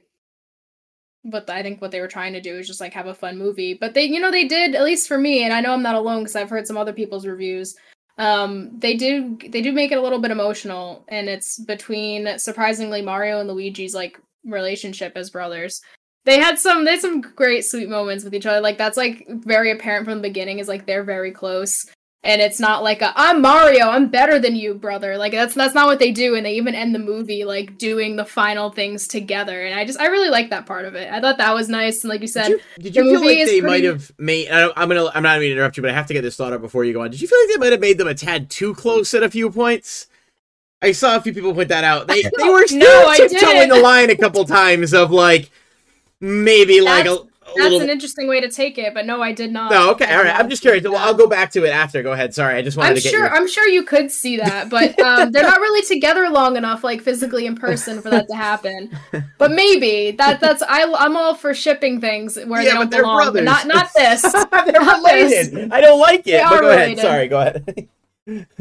what 1.23 1.49
I 1.49 1.63
think 1.63 1.81
what 1.81 1.91
they 1.91 2.01
were 2.01 2.07
trying 2.07 2.33
to 2.33 2.41
do 2.41 2.55
is 2.57 2.67
just 2.67 2.81
like 2.81 2.93
have 2.93 3.07
a 3.07 3.13
fun 3.13 3.37
movie. 3.37 3.73
But 3.73 3.93
they, 3.93 4.03
you 4.03 4.19
know, 4.19 4.31
they 4.31 4.47
did 4.47 4.75
at 4.75 4.83
least 4.83 5.07
for 5.07 5.17
me, 5.17 5.43
and 5.43 5.53
I 5.53 5.61
know 5.61 5.73
I'm 5.73 5.81
not 5.81 5.95
alone 5.95 6.19
because 6.19 6.35
I've 6.35 6.49
heard 6.49 6.67
some 6.67 6.77
other 6.77 6.93
people's 6.93 7.25
reviews. 7.25 7.75
Um, 8.17 8.77
they 8.77 8.95
do 8.95 9.37
they 9.49 9.61
do 9.61 9.71
make 9.71 9.91
it 9.91 9.97
a 9.97 10.01
little 10.01 10.19
bit 10.19 10.31
emotional, 10.31 11.05
and 11.07 11.27
it's 11.27 11.59
between 11.59 12.37
surprisingly 12.37 13.01
Mario 13.01 13.39
and 13.39 13.49
Luigi's 13.49 13.95
like 13.95 14.19
relationship 14.45 15.13
as 15.15 15.29
brothers. 15.29 15.81
They 16.25 16.39
had 16.39 16.59
some 16.59 16.85
they 16.85 16.91
had 16.91 17.01
some 17.01 17.21
great 17.21 17.65
sweet 17.65 17.89
moments 17.89 18.23
with 18.23 18.35
each 18.35 18.45
other. 18.45 18.61
Like 18.61 18.77
that's 18.77 18.97
like 18.97 19.25
very 19.29 19.71
apparent 19.71 20.05
from 20.05 20.15
the 20.15 20.27
beginning. 20.27 20.59
Is 20.59 20.67
like 20.67 20.85
they're 20.85 21.03
very 21.03 21.31
close 21.31 21.85
and 22.23 22.41
it's 22.41 22.59
not 22.59 22.83
like 22.83 23.01
a 23.01 23.11
I'm 23.15 23.41
Mario, 23.41 23.89
I'm 23.89 24.07
better 24.07 24.39
than 24.39 24.55
you, 24.55 24.73
brother. 24.73 25.17
Like 25.17 25.33
that's 25.33 25.53
that's 25.53 25.75
not 25.75 25.87
what 25.87 25.99
they 25.99 26.11
do, 26.11 26.35
and 26.35 26.45
they 26.45 26.55
even 26.55 26.73
end 26.73 26.95
the 26.95 26.99
movie 26.99 27.43
like 27.43 27.77
doing 27.77 28.15
the 28.15 28.23
final 28.23 28.69
things 28.69 29.07
together. 29.07 29.65
And 29.65 29.77
I 29.77 29.85
just 29.85 29.99
I 29.99 30.07
really 30.07 30.29
like 30.29 30.49
that 30.49 30.65
part 30.65 30.85
of 30.85 30.95
it. 30.95 31.11
I 31.11 31.19
thought 31.19 31.37
that 31.37 31.53
was 31.53 31.67
nice, 31.67 32.03
and 32.03 32.09
like 32.09 32.21
you 32.21 32.27
said, 32.27 32.47
did 32.47 32.59
you, 32.77 32.83
did 32.83 32.95
you 32.95 33.03
feel 33.03 33.25
like 33.25 33.37
they 33.45 33.45
pretty... 33.45 33.61
might 33.61 33.83
have 33.83 34.11
made? 34.17 34.49
I 34.49 34.71
am 34.81 34.87
gonna 34.87 35.11
I'm 35.13 35.23
not 35.23 35.35
going 35.35 35.41
to 35.41 35.51
interrupt 35.51 35.75
you, 35.77 35.81
but 35.81 35.91
I 35.91 35.93
have 35.93 36.07
to 36.07 36.13
get 36.13 36.21
this 36.21 36.37
thought 36.37 36.53
out 36.53 36.61
before 36.61 36.85
you 36.85 36.93
go 36.93 37.01
on. 37.01 37.11
Did 37.11 37.21
you 37.21 37.27
feel 37.27 37.39
like 37.41 37.49
they 37.49 37.57
might 37.57 37.71
have 37.71 37.81
made 37.81 37.97
them 37.97 38.07
a 38.07 38.15
tad 38.15 38.49
too 38.49 38.73
close 38.73 39.13
at 39.13 39.23
a 39.23 39.29
few 39.29 39.49
points? 39.49 40.07
I 40.81 40.91
saw 40.91 41.15
a 41.15 41.21
few 41.21 41.33
people 41.33 41.53
point 41.53 41.69
that 41.69 41.83
out. 41.83 42.07
They 42.07 42.23
they 42.23 42.49
were 42.49 42.67
still 42.67 42.79
no, 42.79 43.13
tiptoeing 43.15 43.69
the 43.69 43.79
line 43.81 44.09
a 44.09 44.17
couple 44.17 44.43
times 44.45 44.93
of 44.93 45.11
like 45.11 45.49
maybe 46.21 46.79
That's... 46.79 47.07
like 47.07 47.19
a 47.19 47.32
that's 47.55 47.75
an 47.75 47.89
interesting 47.89 48.27
way 48.27 48.41
to 48.41 48.49
take 48.49 48.77
it, 48.77 48.93
but 48.93 49.05
no, 49.05 49.21
I 49.21 49.31
did 49.31 49.51
not. 49.51 49.71
No, 49.71 49.91
okay, 49.91 50.13
all 50.13 50.23
right. 50.23 50.35
I'm 50.35 50.49
just 50.49 50.61
curious. 50.61 50.83
Well, 50.83 50.97
I'll 50.97 51.13
go 51.13 51.27
back 51.27 51.51
to 51.51 51.65
it 51.65 51.69
after. 51.69 52.03
Go 52.03 52.13
ahead. 52.13 52.33
Sorry, 52.33 52.55
I 52.55 52.61
just 52.61 52.77
wanted 52.77 52.91
I'm 52.91 52.95
to 52.97 53.01
get. 53.01 53.11
Sure, 53.11 53.25
your... 53.25 53.33
I'm 53.33 53.47
sure 53.47 53.67
you 53.67 53.83
could 53.83 54.11
see 54.11 54.37
that, 54.37 54.69
but 54.69 54.99
um, 55.01 55.31
they're 55.31 55.43
not 55.43 55.59
really 55.59 55.85
together 55.85 56.29
long 56.29 56.55
enough, 56.55 56.83
like 56.83 57.01
physically 57.01 57.45
in 57.45 57.55
person, 57.55 58.01
for 58.01 58.09
that 58.09 58.27
to 58.27 58.35
happen. 58.35 58.89
But 59.37 59.51
maybe 59.51 60.11
that 60.11 60.39
that's 60.39 60.61
I 60.61 60.83
I'm 60.97 61.15
all 61.17 61.35
for 61.35 61.53
shipping 61.53 62.01
things 62.01 62.37
where 62.37 62.61
yeah, 62.61 62.83
they 62.85 62.97
don't 62.97 63.33
belong, 63.33 63.43
not 63.43 63.67
not 63.67 63.89
this. 63.95 64.21
they're 64.31 64.41
not 64.51 64.97
related. 64.97 65.51
This. 65.51 65.71
I 65.71 65.81
don't 65.81 65.99
like 65.99 66.21
it. 66.21 66.31
They 66.31 66.43
but 66.43 66.49
go 66.49 66.69
related. 66.69 66.99
ahead. 66.99 66.99
Sorry, 66.99 67.27
go 67.27 67.39
ahead. 67.39 67.87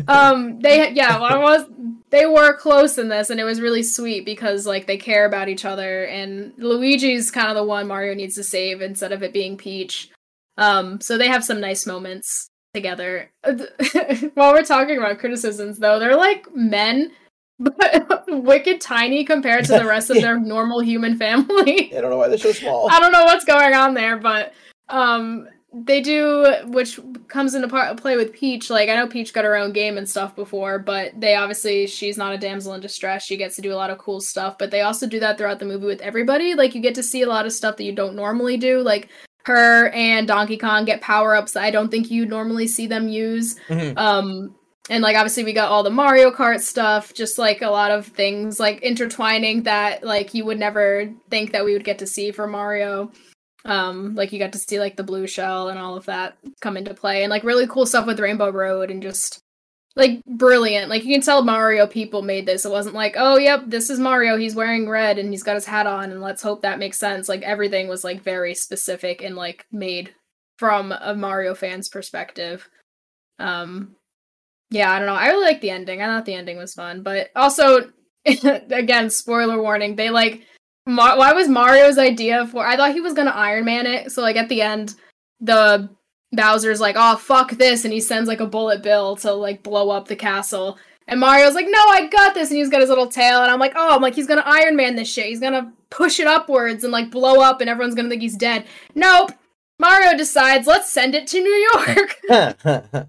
um 0.08 0.58
they 0.58 0.90
yeah 0.92 1.20
well, 1.20 1.32
I 1.32 1.38
was 1.38 1.66
they 2.10 2.26
were 2.26 2.56
close 2.56 2.98
in 2.98 3.08
this 3.08 3.30
and 3.30 3.38
it 3.38 3.44
was 3.44 3.60
really 3.60 3.82
sweet 3.82 4.24
because 4.24 4.66
like 4.66 4.86
they 4.86 4.96
care 4.96 5.24
about 5.24 5.48
each 5.48 5.64
other 5.64 6.04
and 6.06 6.52
Luigi's 6.58 7.30
kind 7.30 7.48
of 7.48 7.54
the 7.54 7.62
one 7.62 7.86
Mario 7.86 8.14
needs 8.14 8.34
to 8.34 8.42
save 8.42 8.82
instead 8.82 9.12
of 9.12 9.22
it 9.22 9.32
being 9.32 9.56
Peach. 9.56 10.10
Um 10.58 11.00
so 11.00 11.16
they 11.16 11.28
have 11.28 11.44
some 11.44 11.60
nice 11.60 11.86
moments 11.86 12.48
together. 12.74 13.30
While 14.34 14.52
we're 14.52 14.64
talking 14.64 14.98
about 14.98 15.20
criticisms 15.20 15.78
though, 15.78 16.00
they're 16.00 16.16
like 16.16 16.44
men 16.54 17.12
but 17.58 18.24
wicked 18.26 18.80
tiny 18.80 19.24
compared 19.24 19.64
to 19.66 19.72
the 19.72 19.86
rest 19.86 20.10
of 20.10 20.16
their 20.20 20.40
normal 20.40 20.80
human 20.80 21.16
family. 21.16 21.96
I 21.96 22.00
don't 22.00 22.10
know 22.10 22.16
why 22.16 22.28
they're 22.28 22.38
so 22.38 22.52
small. 22.52 22.90
I 22.90 22.98
don't 22.98 23.12
know 23.12 23.24
what's 23.24 23.44
going 23.44 23.74
on 23.74 23.94
there, 23.94 24.16
but 24.16 24.54
um 24.88 25.46
they 25.74 26.00
do 26.00 26.54
which 26.66 27.00
comes 27.28 27.54
into 27.54 27.68
part, 27.68 27.96
play 27.96 28.16
with 28.16 28.32
peach. 28.32 28.70
Like 28.70 28.88
i 28.88 28.94
know 28.94 29.06
peach 29.06 29.32
got 29.32 29.44
her 29.44 29.56
own 29.56 29.72
game 29.72 29.96
and 29.96 30.08
stuff 30.08 30.36
before 30.36 30.78
but 30.78 31.18
they 31.18 31.34
obviously 31.34 31.86
she's 31.86 32.18
not 32.18 32.34
a 32.34 32.38
damsel 32.38 32.74
in 32.74 32.80
distress. 32.80 33.24
She 33.24 33.36
gets 33.36 33.56
to 33.56 33.62
do 33.62 33.72
a 33.72 33.76
lot 33.76 33.90
of 33.90 33.98
cool 33.98 34.20
stuff 34.20 34.58
but 34.58 34.70
they 34.70 34.82
also 34.82 35.06
do 35.06 35.20
that 35.20 35.38
throughout 35.38 35.58
the 35.58 35.64
movie 35.64 35.86
with 35.86 36.00
everybody. 36.00 36.54
Like 36.54 36.74
you 36.74 36.80
get 36.80 36.94
to 36.96 37.02
see 37.02 37.22
a 37.22 37.28
lot 37.28 37.46
of 37.46 37.52
stuff 37.52 37.76
that 37.76 37.84
you 37.84 37.94
don't 37.94 38.14
normally 38.16 38.56
do. 38.56 38.80
Like 38.80 39.08
her 39.44 39.88
and 39.88 40.28
donkey 40.28 40.56
kong 40.56 40.84
get 40.84 41.00
power-ups 41.00 41.52
that 41.52 41.64
i 41.64 41.70
don't 41.70 41.90
think 41.90 42.10
you 42.10 42.24
normally 42.26 42.66
see 42.66 42.86
them 42.86 43.08
use. 43.08 43.56
Mm-hmm. 43.68 43.98
um 43.98 44.54
and 44.90 45.02
like 45.02 45.16
obviously 45.16 45.44
we 45.44 45.52
got 45.52 45.70
all 45.70 45.82
the 45.82 45.90
mario 45.90 46.30
kart 46.30 46.60
stuff 46.60 47.14
just 47.14 47.38
like 47.38 47.62
a 47.62 47.70
lot 47.70 47.90
of 47.90 48.06
things 48.06 48.58
like 48.60 48.80
intertwining 48.82 49.62
that 49.62 50.04
like 50.04 50.34
you 50.34 50.44
would 50.44 50.58
never 50.58 51.12
think 51.30 51.52
that 51.52 51.64
we 51.64 51.72
would 51.72 51.84
get 51.84 51.98
to 51.98 52.06
see 52.06 52.30
for 52.30 52.46
mario 52.46 53.10
um, 53.64 54.14
like 54.14 54.32
you 54.32 54.38
got 54.38 54.52
to 54.52 54.58
see 54.58 54.80
like 54.80 54.96
the 54.96 55.04
blue 55.04 55.26
shell 55.26 55.68
and 55.68 55.78
all 55.78 55.96
of 55.96 56.06
that 56.06 56.36
come 56.60 56.76
into 56.76 56.94
play, 56.94 57.22
and 57.22 57.30
like 57.30 57.44
really 57.44 57.66
cool 57.66 57.86
stuff 57.86 58.06
with 58.06 58.20
Rainbow 58.20 58.50
Road 58.50 58.90
and 58.90 59.02
just 59.02 59.40
like 59.94 60.24
brilliant. 60.24 60.88
Like 60.88 61.04
you 61.04 61.14
can 61.14 61.22
tell 61.22 61.42
Mario 61.42 61.86
people 61.86 62.22
made 62.22 62.46
this. 62.46 62.64
It 62.64 62.72
wasn't 62.72 62.94
like, 62.94 63.14
oh 63.16 63.36
yep, 63.36 63.64
this 63.66 63.90
is 63.90 63.98
Mario. 63.98 64.36
He's 64.36 64.54
wearing 64.54 64.88
red 64.88 65.18
and 65.18 65.30
he's 65.30 65.42
got 65.42 65.54
his 65.54 65.66
hat 65.66 65.86
on, 65.86 66.10
and 66.10 66.22
let's 66.22 66.42
hope 66.42 66.62
that 66.62 66.78
makes 66.78 66.98
sense. 66.98 67.28
Like 67.28 67.42
everything 67.42 67.88
was 67.88 68.04
like 68.04 68.22
very 68.22 68.54
specific 68.54 69.22
and 69.22 69.36
like 69.36 69.66
made 69.70 70.14
from 70.58 70.92
a 70.92 71.14
Mario 71.14 71.54
fan's 71.54 71.88
perspective. 71.88 72.68
Um, 73.38 73.96
yeah, 74.70 74.90
I 74.90 74.98
don't 74.98 75.06
know. 75.06 75.14
I 75.14 75.28
really 75.28 75.44
like 75.44 75.60
the 75.60 75.70
ending. 75.70 76.00
I 76.00 76.06
thought 76.06 76.24
the 76.24 76.34
ending 76.34 76.56
was 76.56 76.74
fun, 76.74 77.02
but 77.02 77.30
also, 77.36 77.90
again, 78.24 79.10
spoiler 79.10 79.60
warning. 79.60 79.96
They 79.96 80.10
like 80.10 80.46
Mar- 80.87 81.16
why 81.16 81.33
was 81.33 81.49
Mario's 81.49 81.99
idea 81.99 82.47
for? 82.47 82.66
I 82.66 82.76
thought 82.76 82.93
he 82.93 83.01
was 83.01 83.14
gonna 83.14 83.30
Iron 83.30 83.64
Man 83.64 83.87
it. 83.87 84.12
So 84.12 84.22
like 84.22 84.37
at 84.37 84.49
the 84.49 84.62
end, 84.62 84.95
the 85.41 85.89
Bowser's 86.33 86.80
like, 86.80 86.97
"Oh 86.99 87.16
fuck 87.16 87.53
this," 87.53 87.85
and 87.85 87.93
he 87.93 88.01
sends 88.01 88.28
like 88.28 88.41
a 88.41 88.47
bullet 88.47 88.83
bill 88.83 89.16
to 89.16 89.33
like 89.33 89.62
blow 89.62 89.91
up 89.91 90.09
the 90.09 90.16
castle. 90.16 90.78
And 91.07 91.20
Mario's 91.20 91.55
like, 91.55 91.66
"No, 91.68 91.78
I 91.89 92.07
got 92.07 92.35
this," 92.35 92.51
and 92.51 92.59
he's 92.59 92.68
got 92.68 92.80
his 92.80 92.89
little 92.91 93.09
tail. 93.09 93.43
And 93.43 93.51
I'm 93.51 93.61
like, 93.61 93.74
"Oh, 93.76 93.95
I'm 93.95 94.03
like 94.03 94.14
he's 94.14 94.26
gonna 94.26 94.43
Iron 94.45 94.76
Man 94.76 94.97
this 94.97 95.12
shit. 95.12 95.26
He's 95.26 95.41
gonna 95.41 95.72
push 95.91 96.18
it 96.18 96.26
upwards 96.26 96.85
and 96.85 96.93
like 96.93 97.11
blow 97.11 97.41
up, 97.41 97.61
and 97.61 97.70
everyone's 97.70 97.95
gonna 97.95 98.09
think 98.09 98.22
he's 98.22 98.37
dead." 98.37 98.64
Nope. 98.95 99.33
Mario 99.78 100.16
decides, 100.16 100.68
let's 100.68 100.93
send 100.93 101.14
it 101.14 101.26
to 101.26 101.41
New 101.41 101.68
York. 102.30 103.09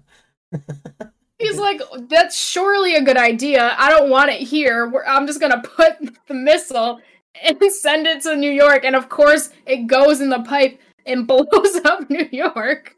He's 1.38 1.58
like, 1.58 1.80
that's 2.08 2.36
surely 2.42 2.94
a 2.94 3.02
good 3.02 3.16
idea. 3.16 3.74
I 3.78 3.90
don't 3.90 4.10
want 4.10 4.30
it 4.30 4.40
here. 4.40 4.92
I'm 5.06 5.26
just 5.26 5.40
gonna 5.40 5.62
put 5.62 5.96
the 6.26 6.34
missile 6.34 7.00
and 7.42 7.58
send 7.72 8.06
it 8.06 8.22
to 8.22 8.36
New 8.36 8.50
York. 8.50 8.84
And 8.84 8.96
of 8.96 9.08
course, 9.08 9.50
it 9.66 9.86
goes 9.86 10.20
in 10.20 10.30
the 10.30 10.42
pipe 10.42 10.80
and 11.06 11.26
blows 11.26 11.80
up 11.84 12.08
New 12.10 12.28
York. 12.30 12.96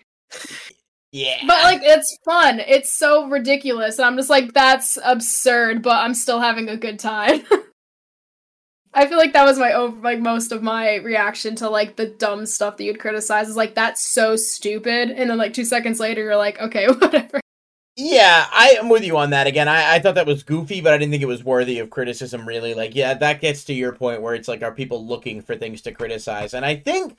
Yeah. 1.12 1.39
But 1.47 1.62
like 1.62 1.80
it's 1.82 2.18
fun. 2.24 2.61
It's 2.61 2.99
so 2.99 3.26
ridiculous. 3.28 3.99
And 3.99 4.07
I'm 4.07 4.16
just 4.16 4.30
like, 4.30 4.53
that's 4.53 4.99
absurd, 5.03 5.82
but 5.82 5.99
I'm 5.99 6.14
still 6.14 6.41
having 6.41 6.68
a 6.68 6.76
good 6.76 6.99
time. 6.99 7.43
I 8.95 9.07
feel 9.07 9.18
like 9.18 9.34
that 9.34 9.45
was 9.45 9.59
my 9.59 9.72
over 9.72 10.01
like 10.01 10.20
most 10.20 10.53
of 10.53 10.62
my 10.62 10.97
reaction 10.97 11.55
to 11.57 11.68
like 11.68 11.97
the 11.97 12.07
dumb 12.07 12.47
stuff 12.47 12.78
that 12.78 12.84
you'd 12.84 12.99
criticize 12.99 13.49
is 13.49 13.57
like 13.57 13.74
that's 13.74 14.12
so 14.12 14.37
stupid. 14.37 15.11
And 15.11 15.28
then 15.28 15.37
like 15.37 15.53
two 15.53 15.66
seconds 15.66 16.01
later 16.01 16.22
you're 16.22 16.37
like, 16.37 16.61
okay, 16.61 16.87
whatever. 16.89 17.41
Yeah, 17.99 18.47
I 18.53 18.76
am 18.78 18.90
with 18.90 19.05
you 19.05 19.16
on 19.16 19.30
that. 19.30 19.47
Again, 19.47 19.68
I, 19.68 19.94
I 19.94 19.99
thought 20.01 20.16
that 20.16 20.26
was 20.26 20.42
goofy, 20.42 20.82
but 20.82 20.92
I 20.92 20.99
didn't 20.99 21.12
think 21.12 21.22
it 21.22 21.26
was 21.26 21.42
worthy 21.42 21.78
of 21.78 21.88
criticism, 21.88 22.47
really. 22.47 22.74
Like, 22.74 22.94
yeah, 22.94 23.14
that 23.14 23.40
gets 23.40 23.64
to 23.64 23.72
your 23.72 23.92
point 23.92 24.20
where 24.20 24.34
it's 24.34 24.49
like, 24.49 24.62
are 24.62 24.72
people 24.72 25.07
looking 25.07 25.40
for 25.40 25.57
things 25.57 25.80
to 25.82 25.92
criticize? 25.92 26.53
And 26.53 26.64
I 26.64 26.76
think 26.76 27.16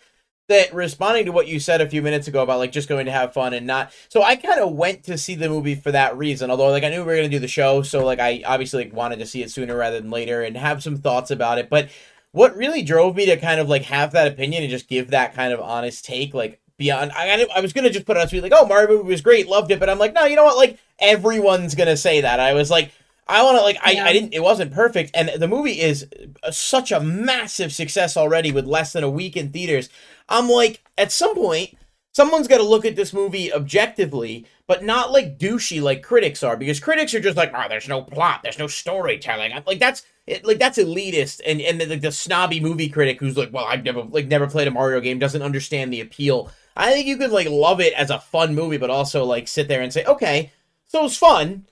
that 0.50 0.74
responding 0.74 1.26
to 1.26 1.32
what 1.32 1.48
you 1.48 1.60
said 1.60 1.82
a 1.82 1.90
few 1.90 2.02
minutes 2.02 2.28
ago 2.28 2.44
about 2.44 2.60
like 2.60 2.72
just 2.72 2.90
going 2.90 3.06
to 3.06 3.12
have 3.12 3.34
fun 3.34 3.54
and 3.54 3.68
not 3.68 3.92
so 4.10 4.24
i 4.24 4.36
kind 4.36 4.62
of 4.62 4.72
went 4.74 5.04
to 5.04 5.18
see 5.18 5.36
the 5.36 5.50
movie 5.50 5.76
for 5.76 5.92
that 5.92 6.18
reason 6.18 6.50
although 6.50 6.70
like 6.72 6.84
i 6.86 6.90
knew 6.90 7.02
we 7.02 7.06
were 7.06 7.18
going 7.18 7.30
to 7.30 7.36
do 7.36 7.40
the 7.40 7.48
show 7.50 7.82
so 7.84 8.06
like 8.06 8.20
i 8.20 8.42
obviously 8.46 8.86
like, 8.86 8.94
wanted 8.94 9.20
to 9.20 9.26
see 9.28 9.44
it 9.44 9.52
sooner 9.52 9.78
rather 9.78 10.00
than 10.02 10.10
later 10.10 10.42
and 10.44 10.58
have 10.58 10.82
some 10.82 10.98
thoughts 10.98 11.32
about 11.32 11.60
it 11.60 11.70
but 11.70 11.90
what 12.32 12.56
really 12.56 12.82
drove 12.82 13.16
me 13.16 13.26
to 13.26 13.38
kind 13.38 13.60
of 13.60 13.70
like 13.70 13.84
have 13.84 14.14
that 14.14 14.28
opinion 14.28 14.64
and 14.64 14.72
just 14.72 14.88
give 14.88 15.10
that 15.12 15.34
kind 15.36 15.54
of 15.54 15.60
honest 15.60 16.06
take 16.06 16.34
like 16.34 16.62
beyond. 16.78 17.12
I 17.14 17.48
I 17.56 17.60
was 17.60 17.74
gonna 17.74 17.90
just 17.90 18.06
put 18.06 18.18
it 18.18 18.22
on 18.22 18.28
tweet 18.28 18.44
like, 18.44 18.54
"Oh, 18.56 18.66
Mario 18.66 18.90
movie 18.90 19.10
was 19.10 19.22
great, 19.22 19.48
loved 19.48 19.72
it," 19.72 19.80
but 19.80 19.90
I'm 19.90 20.00
like, 20.00 20.14
no, 20.14 20.26
you 20.26 20.36
know 20.36 20.46
what? 20.46 20.58
Like 20.58 20.80
everyone's 21.00 21.76
gonna 21.76 21.98
say 21.98 22.22
that. 22.22 22.40
I 22.40 22.54
was 22.54 22.70
like, 22.70 22.92
I 23.28 23.44
want 23.44 23.58
to 23.58 23.64
like, 23.64 23.78
I, 23.84 23.92
yeah. 23.92 24.06
I 24.06 24.14
didn't. 24.14 24.34
It 24.34 24.44
wasn't 24.44 24.74
perfect, 24.74 25.12
and 25.14 25.30
the 25.38 25.48
movie 25.48 25.82
is 25.82 26.08
uh, 26.44 26.52
such 26.52 26.92
a 26.92 27.00
massive 27.00 27.74
success 27.74 28.16
already 28.16 28.52
with 28.52 28.66
less 28.66 28.94
than 28.94 29.04
a 29.04 29.10
week 29.10 29.36
in 29.36 29.52
theaters. 29.52 29.90
I'm 30.30 30.50
like, 30.50 30.84
at 30.98 31.12
some 31.12 31.36
point, 31.36 31.78
someone's 32.14 32.48
got 32.48 32.58
to 32.58 32.64
look 32.64 32.86
at 32.86 32.96
this 32.96 33.14
movie 33.14 33.52
objectively, 33.52 34.46
but 34.66 34.84
not 34.84 35.12
like 35.12 35.38
douchey 35.38 35.82
like 35.82 36.04
critics 36.04 36.42
are, 36.42 36.58
because 36.58 36.80
critics 36.80 37.14
are 37.14 37.20
just 37.20 37.38
like, 37.38 37.52
oh, 37.54 37.66
there's 37.68 37.88
no 37.88 38.02
plot, 38.02 38.42
there's 38.44 38.60
no 38.60 38.68
storytelling. 38.68 39.52
I'm 39.52 39.64
like 39.66 39.80
that's 39.80 40.04
it, 40.26 40.46
like 40.46 40.60
that's 40.60 40.78
elitist 40.78 41.42
and 41.46 41.60
and 41.60 41.82
the, 41.82 41.96
the 41.98 42.12
snobby 42.12 42.60
movie 42.60 42.90
critic 42.90 43.20
who's 43.20 43.38
like, 43.38 43.52
well, 43.52 43.66
I've 43.66 43.84
never 43.84 44.04
like 44.04 44.28
never 44.28 44.48
played 44.48 44.68
a 44.68 44.72
Mario 44.72 45.02
game, 45.02 45.20
doesn't 45.20 45.42
understand 45.42 45.92
the 45.92 46.02
appeal 46.02 46.50
I 46.78 46.92
think 46.92 47.08
you 47.08 47.18
could 47.18 47.32
like 47.32 47.50
love 47.50 47.82
it 47.82 47.94
as 47.94 48.12
a 48.12 48.20
fun 48.20 48.54
movie, 48.54 48.78
but 48.78 48.92
also 48.92 49.26
like 49.26 49.48
sit 49.48 49.68
there 49.68 49.82
and 49.82 49.92
say, 49.92 50.06
okay, 50.06 50.52
so 50.86 51.06
it's 51.06 51.18
fun 51.18 51.66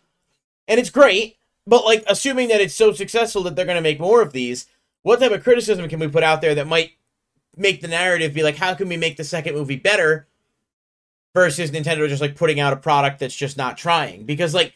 and 0.67 0.79
it's 0.79 0.89
great, 0.89 1.37
but 1.67 1.85
like 1.85 2.03
assuming 2.07 2.47
that 2.49 2.59
it's 2.59 2.73
so 2.73 2.91
successful 2.91 3.43
that 3.43 3.55
they're 3.55 3.65
going 3.65 3.77
to 3.77 3.81
make 3.81 3.99
more 3.99 4.21
of 4.21 4.33
these, 4.33 4.65
what 5.03 5.19
type 5.19 5.31
of 5.31 5.43
criticism 5.43 5.87
can 5.87 5.99
we 5.99 6.07
put 6.07 6.23
out 6.23 6.41
there 6.41 6.55
that 6.55 6.67
might 6.67 6.93
make 7.55 7.81
the 7.81 7.87
narrative 7.87 8.33
be 8.33 8.41
like, 8.43 8.57
how 8.57 8.73
can 8.73 8.89
we 8.89 8.97
make 8.97 9.15
the 9.15 9.23
second 9.23 9.53
movie 9.53 9.77
better? 9.77 10.27
Versus 11.35 11.69
Nintendo 11.69 12.07
just 12.07 12.21
like 12.21 12.35
putting 12.35 12.59
out 12.59 12.73
a 12.73 12.77
product 12.77 13.19
that's 13.19 13.35
just 13.35 13.57
not 13.57 13.77
trying 13.77 14.23
because 14.23 14.53
like 14.53 14.73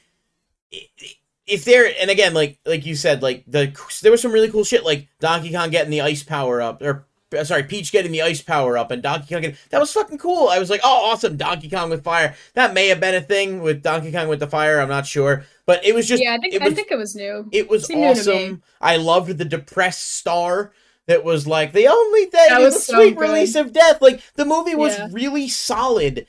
if 1.48 1.64
they're 1.64 1.90
and 2.00 2.12
again 2.12 2.34
like 2.34 2.60
like 2.66 2.86
you 2.86 2.96
said 2.96 3.22
like 3.22 3.46
the 3.48 3.74
there 4.02 4.12
was 4.12 4.22
some 4.22 4.34
really 4.34 4.52
cool 4.52 4.66
shit 4.66 4.84
like 4.84 5.08
Donkey 5.22 5.54
Kong 5.54 5.70
getting 5.70 5.90
the 5.90 6.02
ice 6.02 6.22
power 6.22 6.62
up 6.62 6.82
or 6.82 7.06
sorry 7.44 7.64
Peach 7.64 7.92
getting 7.92 8.12
the 8.12 8.22
ice 8.22 8.42
power 8.42 8.78
up 8.78 8.92
and 8.92 9.02
Donkey 9.02 9.34
Kong 9.34 9.42
getting, 9.42 9.58
that 9.70 9.80
was 9.80 9.92
fucking 9.92 10.18
cool. 10.18 10.48
I 10.50 10.60
was 10.60 10.70
like 10.70 10.82
oh 10.84 11.12
awesome 11.12 11.38
Donkey 11.38 11.70
Kong 11.70 11.90
with 11.90 12.04
fire. 12.04 12.36
That 12.54 12.74
may 12.74 12.88
have 12.88 13.00
been 13.00 13.16
a 13.16 13.22
thing 13.22 13.62
with 13.62 13.84
Donkey 13.84 14.12
Kong 14.12 14.28
with 14.28 14.40
the 14.40 14.48
fire. 14.48 14.80
I'm 14.80 14.90
not 14.90 15.06
sure, 15.06 15.44
but 15.66 15.86
it 15.86 15.94
was 15.96 16.08
just 16.08 16.24
yeah 16.24 16.34
I 16.34 16.38
think 16.38 16.54
was, 16.54 16.72
I 16.72 16.76
think 16.76 16.92
it 16.92 16.98
was 16.98 17.16
new. 17.16 17.48
It 17.52 17.70
was 17.70 17.90
awesome. 17.92 18.64
I 18.82 18.98
loved 18.98 19.38
the 19.38 19.46
depressed 19.46 20.18
star 20.18 20.72
that 21.10 21.24
was 21.24 21.48
like 21.48 21.74
the 21.74 21.88
only 21.88 22.26
thing 22.26 22.46
that 22.50 22.62
was 22.62 22.76
the 22.76 22.80
so 22.82 22.94
sweet 22.94 23.16
good. 23.16 23.30
release 23.30 23.56
of 23.56 23.74
death. 23.74 24.02
Like 24.02 24.22
the 24.36 24.46
movie 24.46 24.76
was 24.76 24.98
yeah. 24.98 25.08
really 25.12 25.48
solid 25.48 26.28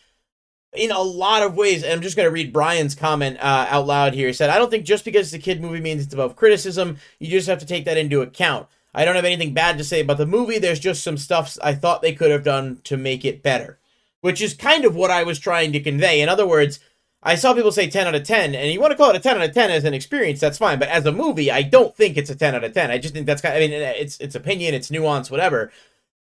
in 0.72 0.90
a 0.90 1.00
lot 1.00 1.42
of 1.42 1.54
ways. 1.54 1.82
And 1.82 1.92
I'm 1.92 2.00
just 2.00 2.16
going 2.16 2.26
to 2.26 2.32
read 2.32 2.52
Brian's 2.52 2.94
comment 2.94 3.38
uh, 3.40 3.66
out 3.68 3.86
loud 3.86 4.14
here. 4.14 4.28
He 4.28 4.32
said, 4.32 4.50
I 4.50 4.58
don't 4.58 4.70
think 4.70 4.86
just 4.86 5.04
because 5.04 5.26
it's 5.26 5.42
a 5.42 5.44
kid 5.44 5.60
movie 5.60 5.80
means 5.80 6.04
it's 6.04 6.14
above 6.14 6.36
criticism. 6.36 6.96
You 7.18 7.28
just 7.28 7.48
have 7.48 7.58
to 7.58 7.66
take 7.66 7.84
that 7.84 7.98
into 7.98 8.22
account. 8.22 8.68
I 8.94 9.04
don't 9.04 9.16
have 9.16 9.24
anything 9.24 9.54
bad 9.54 9.78
to 9.78 9.84
say 9.84 10.00
about 10.00 10.18
the 10.18 10.26
movie. 10.26 10.58
There's 10.58 10.80
just 10.80 11.02
some 11.02 11.16
stuff 11.16 11.56
I 11.62 11.74
thought 11.74 12.02
they 12.02 12.14
could 12.14 12.30
have 12.30 12.44
done 12.44 12.80
to 12.84 12.96
make 12.96 13.24
it 13.24 13.42
better, 13.42 13.78
which 14.20 14.40
is 14.40 14.54
kind 14.54 14.84
of 14.84 14.96
what 14.96 15.10
I 15.10 15.22
was 15.22 15.38
trying 15.38 15.72
to 15.72 15.80
convey. 15.80 16.20
In 16.20 16.28
other 16.28 16.46
words, 16.46 16.80
I 17.22 17.34
saw 17.34 17.54
people 17.54 17.72
say 17.72 17.88
10 17.88 18.06
out 18.06 18.14
of 18.14 18.24
10, 18.24 18.54
and 18.54 18.72
you 18.72 18.80
want 18.80 18.92
to 18.92 18.96
call 18.96 19.10
it 19.10 19.16
a 19.16 19.20
10 19.20 19.36
out 19.36 19.48
of 19.48 19.54
10 19.54 19.70
as 19.70 19.84
an 19.84 19.94
experience, 19.94 20.40
that's 20.40 20.58
fine. 20.58 20.78
But 20.78 20.88
as 20.88 21.06
a 21.06 21.12
movie, 21.12 21.50
I 21.50 21.62
don't 21.62 21.94
think 21.94 22.16
it's 22.16 22.30
a 22.30 22.34
10 22.34 22.54
out 22.54 22.64
of 22.64 22.72
10. 22.72 22.90
I 22.90 22.98
just 22.98 23.14
think 23.14 23.26
that's 23.26 23.42
kind 23.42 23.54
of, 23.54 23.62
I 23.62 23.66
mean, 23.66 23.72
eh, 23.72 23.94
it's, 23.98 24.18
it's 24.18 24.34
opinion, 24.34 24.74
it's 24.74 24.90
nuance, 24.90 25.30
whatever. 25.30 25.70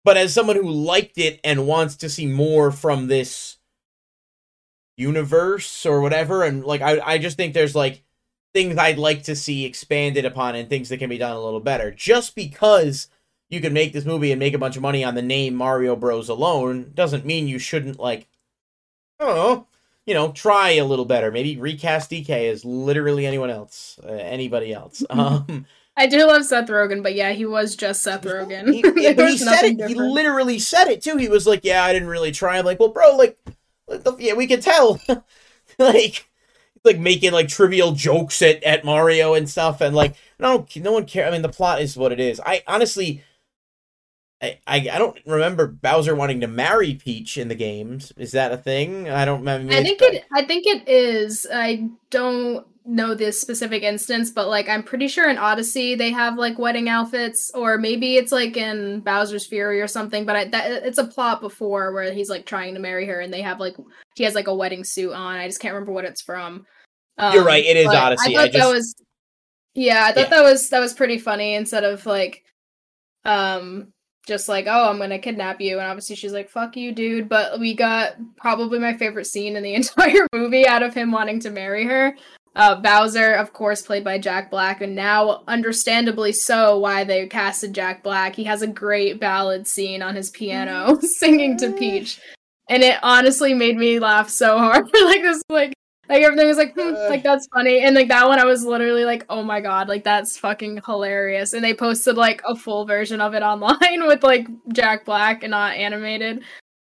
But 0.05 0.17
as 0.17 0.33
someone 0.33 0.57
who 0.57 0.71
liked 0.71 1.19
it 1.19 1.41
and 1.45 1.67
wants 1.67 1.97
to 1.97 2.09
see 2.09 2.27
more 2.27 2.71
from 2.71 3.09
this 3.09 3.57
universe 4.97 5.85
or 5.85 6.01
whatever 6.01 6.43
and 6.43 6.65
like 6.65 6.81
I 6.81 6.99
I 7.01 7.19
just 7.19 7.37
think 7.37 7.53
there's 7.53 7.75
like 7.75 8.03
things 8.57 8.79
I'd 8.79 8.97
like 8.97 9.25
to 9.25 9.37
see 9.37 9.67
expanded 9.67 10.25
upon 10.25 10.55
and 10.55 10.67
things 10.67 10.89
that 10.89 10.97
can 10.97 11.11
be 11.11 11.19
done 11.19 11.37
a 11.37 11.45
little 11.45 11.61
better. 11.61 11.91
Just 11.91 12.35
because 12.35 13.09
you 13.51 13.61
can 13.61 13.75
make 13.75 13.93
this 13.93 14.07
movie 14.07 14.33
and 14.33 14.39
make 14.39 14.55
a 14.55 14.59
bunch 14.59 14.77
of 14.77 14.83
money 14.83 15.05
on 15.05 15.15
the 15.15 15.21
name 15.21 15.55
Mario 15.55 15.95
Bros 15.95 16.31
alone 16.31 16.93
doesn't 16.95 17.27
mean 17.27 17.49
you 17.49 17.59
shouldn't 17.59 17.99
like 17.99 18.29
I 19.21 19.27
don't 19.27 19.37
know, 19.37 19.67
you 20.07 20.15
know, 20.15 20.33
try 20.33 20.71
a 20.71 20.87
little 20.87 21.05
better. 21.05 21.31
Maybe 21.31 21.59
recast 21.59 22.11
DK 22.11 22.51
as 22.51 22.65
literally 22.65 23.27
anyone 23.27 23.51
else, 23.51 24.01
uh, 24.03 24.13
anybody 24.13 24.73
else. 24.73 25.05
Um 25.11 25.67
I 25.99 26.07
do 26.07 26.27
love 26.27 26.45
Seth 26.45 26.69
Rogen, 26.69 27.03
but 27.03 27.15
yeah, 27.15 27.33
he 27.33 27.47
was 27.47 27.75
just 27.75 28.03
Seth 28.03 28.23
Rogen. 28.23 28.73
He, 28.73 28.83
but 29.15 29.31
he 29.31 29.39
said 29.39 29.65
it. 29.65 29.77
Different. 29.79 29.89
He 29.89 29.95
literally 29.95 30.59
said 30.59 30.89
it 30.89 31.03
too. 31.03 31.17
He 31.17 31.29
was 31.29 31.47
like, 31.47 31.61
"Yeah, 31.65 31.85
I 31.85 31.95
didn't 31.95 32.09
really 32.09 32.33
try." 32.33 32.59
I'm 32.59 32.67
like, 32.67 32.79
"Well, 32.79 32.91
bro, 32.91 33.17
like, 33.17 33.39
yeah, 34.19 34.35
we 34.35 34.47
can 34.47 34.61
tell. 34.61 35.01
like, 35.79 36.29
like 36.87 36.99
making 36.99 37.33
like 37.33 37.49
trivial 37.49 37.93
jokes 37.93 38.41
at, 38.43 38.63
at 38.63 38.85
Mario 38.85 39.35
and 39.35 39.49
stuff, 39.49 39.81
and 39.81 39.95
like 39.95 40.15
no, 40.39 40.67
no 40.77 40.93
one 40.93 41.07
cares. 41.07 41.29
I 41.29 41.31
mean, 41.33 41.43
the 41.43 41.49
plot 41.49 41.81
is 41.81 41.97
what 41.97 42.13
it 42.13 42.21
is. 42.21 42.41
I 42.45 42.63
honestly, 42.67 43.23
I, 44.41 44.59
I, 44.67 44.77
I 44.93 44.99
don't 44.99 45.19
remember 45.27 45.67
Bowser 45.67 46.15
wanting 46.15 46.41
to 46.41 46.47
marry 46.47 46.95
Peach 46.95 47.37
in 47.37 47.49
the 47.49 47.55
games. 47.55 48.13
Is 48.17 48.33
that 48.33 48.53
a 48.53 48.57
thing? 48.57 49.09
I 49.09 49.25
don't 49.25 49.41
remember. 49.41 49.73
I 49.73 49.83
think 49.83 50.03
it. 50.03 50.25
I 50.33 50.45
think 50.45 50.67
it 50.67 50.89
is. 50.89 51.47
I 51.53 51.89
don't 52.11 52.67
know 52.89 53.15
this 53.15 53.41
specific 53.41 53.83
instance, 53.83 54.31
but 54.31 54.49
like 54.49 54.69
I'm 54.69 54.83
pretty 54.83 55.09
sure 55.09 55.29
in 55.29 55.39
Odyssey 55.39 55.95
they 55.95 56.11
have 56.13 56.39
like 56.39 56.59
wedding 56.59 56.89
outfits, 56.89 57.51
or 57.55 57.79
maybe 57.79 58.17
it's 58.17 58.33
like 58.33 58.57
in 58.57 59.01
Bowser's 59.01 59.47
Fury 59.47 59.81
or 59.81 59.89
something. 59.89 60.25
But 60.25 60.37
I, 60.37 60.45
that 60.47 60.85
it's 60.85 60.99
a 60.99 61.07
plot 61.07 61.41
before 61.41 61.93
where 61.93 62.13
he's 62.13 62.31
like 62.31 62.47
trying 62.47 62.75
to 62.75 62.81
marry 62.81 63.07
her, 63.07 63.21
and 63.21 63.33
they 63.33 63.43
have 63.43 63.59
like 63.59 63.77
he 64.15 64.25
has 64.25 64.35
like 64.35 64.47
a 64.47 64.55
wedding 64.55 64.85
suit 64.85 65.13
on. 65.13 65.37
I 65.37 65.47
just 65.47 65.61
can't 65.61 65.75
remember 65.75 65.93
what 65.93 66.05
it's 66.05 66.23
from. 66.23 66.67
Um, 67.19 67.35
You're 67.35 67.45
right. 67.45 67.65
It 67.65 67.77
is 67.77 67.87
Odyssey. 67.87 68.37
I 68.37 68.39
thought 68.39 68.45
I 68.45 68.49
just... 68.49 68.59
that 68.59 68.73
was 68.73 68.95
yeah. 69.75 70.05
I 70.05 70.13
thought 70.13 70.31
yeah. 70.31 70.31
that 70.31 70.43
was 70.43 70.69
that 70.71 70.81
was 70.81 70.95
pretty 70.95 71.19
funny 71.19 71.55
instead 71.55 71.85
of 71.85 72.05
like 72.07 72.45
um 73.25 73.93
just 74.27 74.49
like, 74.49 74.67
oh, 74.69 74.91
I'm 74.91 74.99
gonna 74.99 75.19
kidnap 75.19 75.61
you. 75.61 75.79
And 75.79 75.87
obviously 75.87 76.17
she's 76.17 76.33
like, 76.33 76.51
fuck 76.51 76.77
you, 76.77 76.93
dude. 76.93 77.29
But 77.29 77.59
we 77.61 77.75
got 77.75 78.17
probably 78.37 78.79
my 78.79 78.97
favorite 78.97 79.27
scene 79.27 79.57
in 79.57 79.63
the 79.63 79.75
entire 79.77 80.27
movie 80.33 80.67
out 80.67 80.83
of 80.83 80.95
him 80.95 81.13
wanting 81.13 81.41
to 81.41 81.51
marry 81.51 81.85
her. 81.85 82.15
Uh, 82.57 82.75
Bowser, 82.75 83.35
of 83.35 83.53
course, 83.53 83.83
played 83.83 84.03
by 84.03 84.19
Jack 84.19 84.51
Black, 84.51 84.81
and 84.81 84.97
now, 84.97 85.43
understandably 85.47 86.33
so, 86.33 86.79
why 86.79 87.05
they 87.05 87.27
casted 87.27 87.75
Jack 87.75 88.03
Black. 88.03 88.35
He 88.35 88.45
has 88.45 88.63
a 88.63 88.67
great 88.67 89.21
ballad 89.21 89.69
scene 89.69 90.01
on 90.01 90.17
his 90.17 90.31
piano 90.31 90.99
singing 91.19 91.59
to 91.59 91.71
Peach. 91.73 92.19
And 92.71 92.83
it 92.83 92.99
honestly 93.03 93.53
made 93.53 93.77
me 93.77 93.99
laugh 93.99 94.31
so 94.31 94.57
hard. 94.57 94.87
like 95.05 95.21
this, 95.21 95.43
like, 95.51 95.75
like 96.09 96.23
everything 96.23 96.47
was 96.47 96.57
like, 96.57 96.75
hmm, 96.75 96.95
like 97.09 97.23
that's 97.23 97.47
funny. 97.49 97.81
And 97.81 97.95
like 97.95 98.09
that 98.09 98.27
one, 98.27 98.39
I 98.39 98.45
was 98.45 98.65
literally 98.65 99.05
like, 99.05 99.25
oh 99.29 99.43
my 99.43 99.61
god, 99.61 99.89
like 99.89 100.05
that's 100.05 100.39
fucking 100.39 100.81
hilarious. 100.87 101.53
And 101.53 101.65
they 101.65 101.75
posted 101.75 102.17
like 102.17 102.43
a 102.47 102.55
full 102.55 102.85
version 102.85 103.21
of 103.21 103.35
it 103.35 103.43
online 103.43 104.07
with 104.07 104.23
like 104.23 104.47
Jack 104.73 105.05
Black 105.05 105.43
and 105.43 105.51
not 105.51 105.77
animated. 105.77 106.43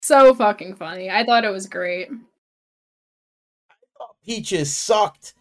So 0.02 0.34
fucking 0.34 0.76
funny. 0.76 1.10
I 1.10 1.24
thought 1.24 1.46
it 1.46 1.52
was 1.52 1.68
great. 1.68 2.10
Peaches 4.26 4.76
sucked. 4.76 5.34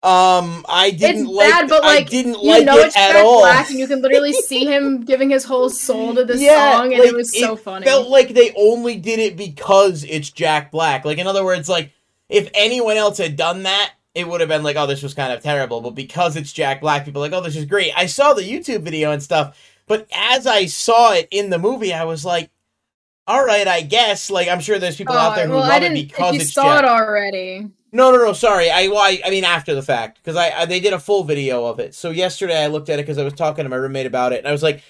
Um, 0.00 0.64
I 0.68 0.92
didn't 0.92 1.22
it's 1.22 1.30
like. 1.30 1.50
Bad, 1.50 1.68
but 1.68 1.82
like, 1.82 2.06
I 2.06 2.08
didn't 2.08 2.40
you 2.40 2.50
like 2.50 2.64
know 2.64 2.78
it 2.78 2.86
it's 2.86 2.96
at 2.96 3.12
Jack 3.14 3.24
all. 3.24 3.40
Black, 3.40 3.68
and 3.68 3.80
you 3.80 3.88
can 3.88 4.00
literally 4.00 4.32
see 4.46 4.64
him 4.64 5.00
giving 5.00 5.30
his 5.30 5.42
whole 5.44 5.68
soul 5.68 6.14
to 6.14 6.24
this 6.24 6.40
yeah, 6.40 6.76
song, 6.76 6.92
and 6.92 7.00
like, 7.00 7.08
it 7.08 7.14
was 7.16 7.36
so 7.36 7.54
it 7.54 7.60
funny. 7.60 7.84
Felt 7.84 8.08
like 8.08 8.28
they 8.28 8.52
only 8.56 8.96
did 8.96 9.18
it 9.18 9.36
because 9.36 10.04
it's 10.04 10.30
Jack 10.30 10.70
Black. 10.70 11.04
Like 11.04 11.18
in 11.18 11.26
other 11.26 11.44
words, 11.44 11.68
like 11.68 11.92
if 12.28 12.50
anyone 12.54 12.96
else 12.96 13.18
had 13.18 13.36
done 13.36 13.64
that, 13.64 13.92
it 14.14 14.26
would 14.26 14.40
have 14.40 14.48
been 14.48 14.62
like, 14.62 14.76
oh, 14.76 14.86
this 14.86 15.02
was 15.02 15.14
kind 15.14 15.32
of 15.32 15.42
terrible. 15.42 15.80
But 15.80 15.94
because 15.94 16.36
it's 16.36 16.52
Jack 16.52 16.80
Black, 16.80 17.04
people 17.04 17.20
like, 17.20 17.32
oh, 17.32 17.40
this 17.40 17.56
is 17.56 17.64
great. 17.64 17.92
I 17.96 18.06
saw 18.06 18.34
the 18.34 18.42
YouTube 18.42 18.82
video 18.82 19.12
and 19.12 19.22
stuff, 19.22 19.56
but 19.86 20.06
as 20.12 20.46
I 20.46 20.66
saw 20.66 21.12
it 21.12 21.28
in 21.30 21.50
the 21.50 21.58
movie, 21.58 21.92
I 21.92 22.04
was 22.04 22.24
like, 22.24 22.50
all 23.28 23.44
right, 23.44 23.68
I 23.68 23.82
guess. 23.82 24.30
Like 24.30 24.48
I'm 24.48 24.60
sure 24.60 24.78
there's 24.78 24.96
people 24.96 25.14
oh, 25.14 25.18
out 25.18 25.36
there 25.36 25.46
who 25.46 25.52
oh, 25.52 25.56
well, 25.58 25.68
love 25.68 25.82
it 25.82 25.94
because 25.94 26.34
you 26.34 26.40
it's 26.40 26.52
saw 26.52 26.74
Jack. 26.74 26.84
it 26.84 26.88
already. 26.88 27.68
No, 27.92 28.10
no, 28.10 28.18
no. 28.18 28.32
Sorry. 28.32 28.70
I, 28.70 28.88
well, 28.88 28.98
I, 28.98 29.20
I 29.24 29.30
mean 29.30 29.44
after 29.44 29.74
the 29.74 29.82
fact 29.82 30.18
because 30.18 30.36
I, 30.36 30.50
I, 30.50 30.66
they 30.66 30.80
did 30.80 30.92
a 30.92 30.98
full 30.98 31.24
video 31.24 31.64
of 31.66 31.78
it. 31.78 31.94
So 31.94 32.10
yesterday 32.10 32.62
I 32.62 32.66
looked 32.66 32.88
at 32.88 32.98
it 32.98 33.02
because 33.02 33.18
I 33.18 33.24
was 33.24 33.34
talking 33.34 33.64
to 33.64 33.68
my 33.68 33.76
roommate 33.76 34.06
about 34.06 34.32
it, 34.32 34.38
and 34.38 34.48
I 34.48 34.52
was 34.52 34.62
like, 34.62 34.82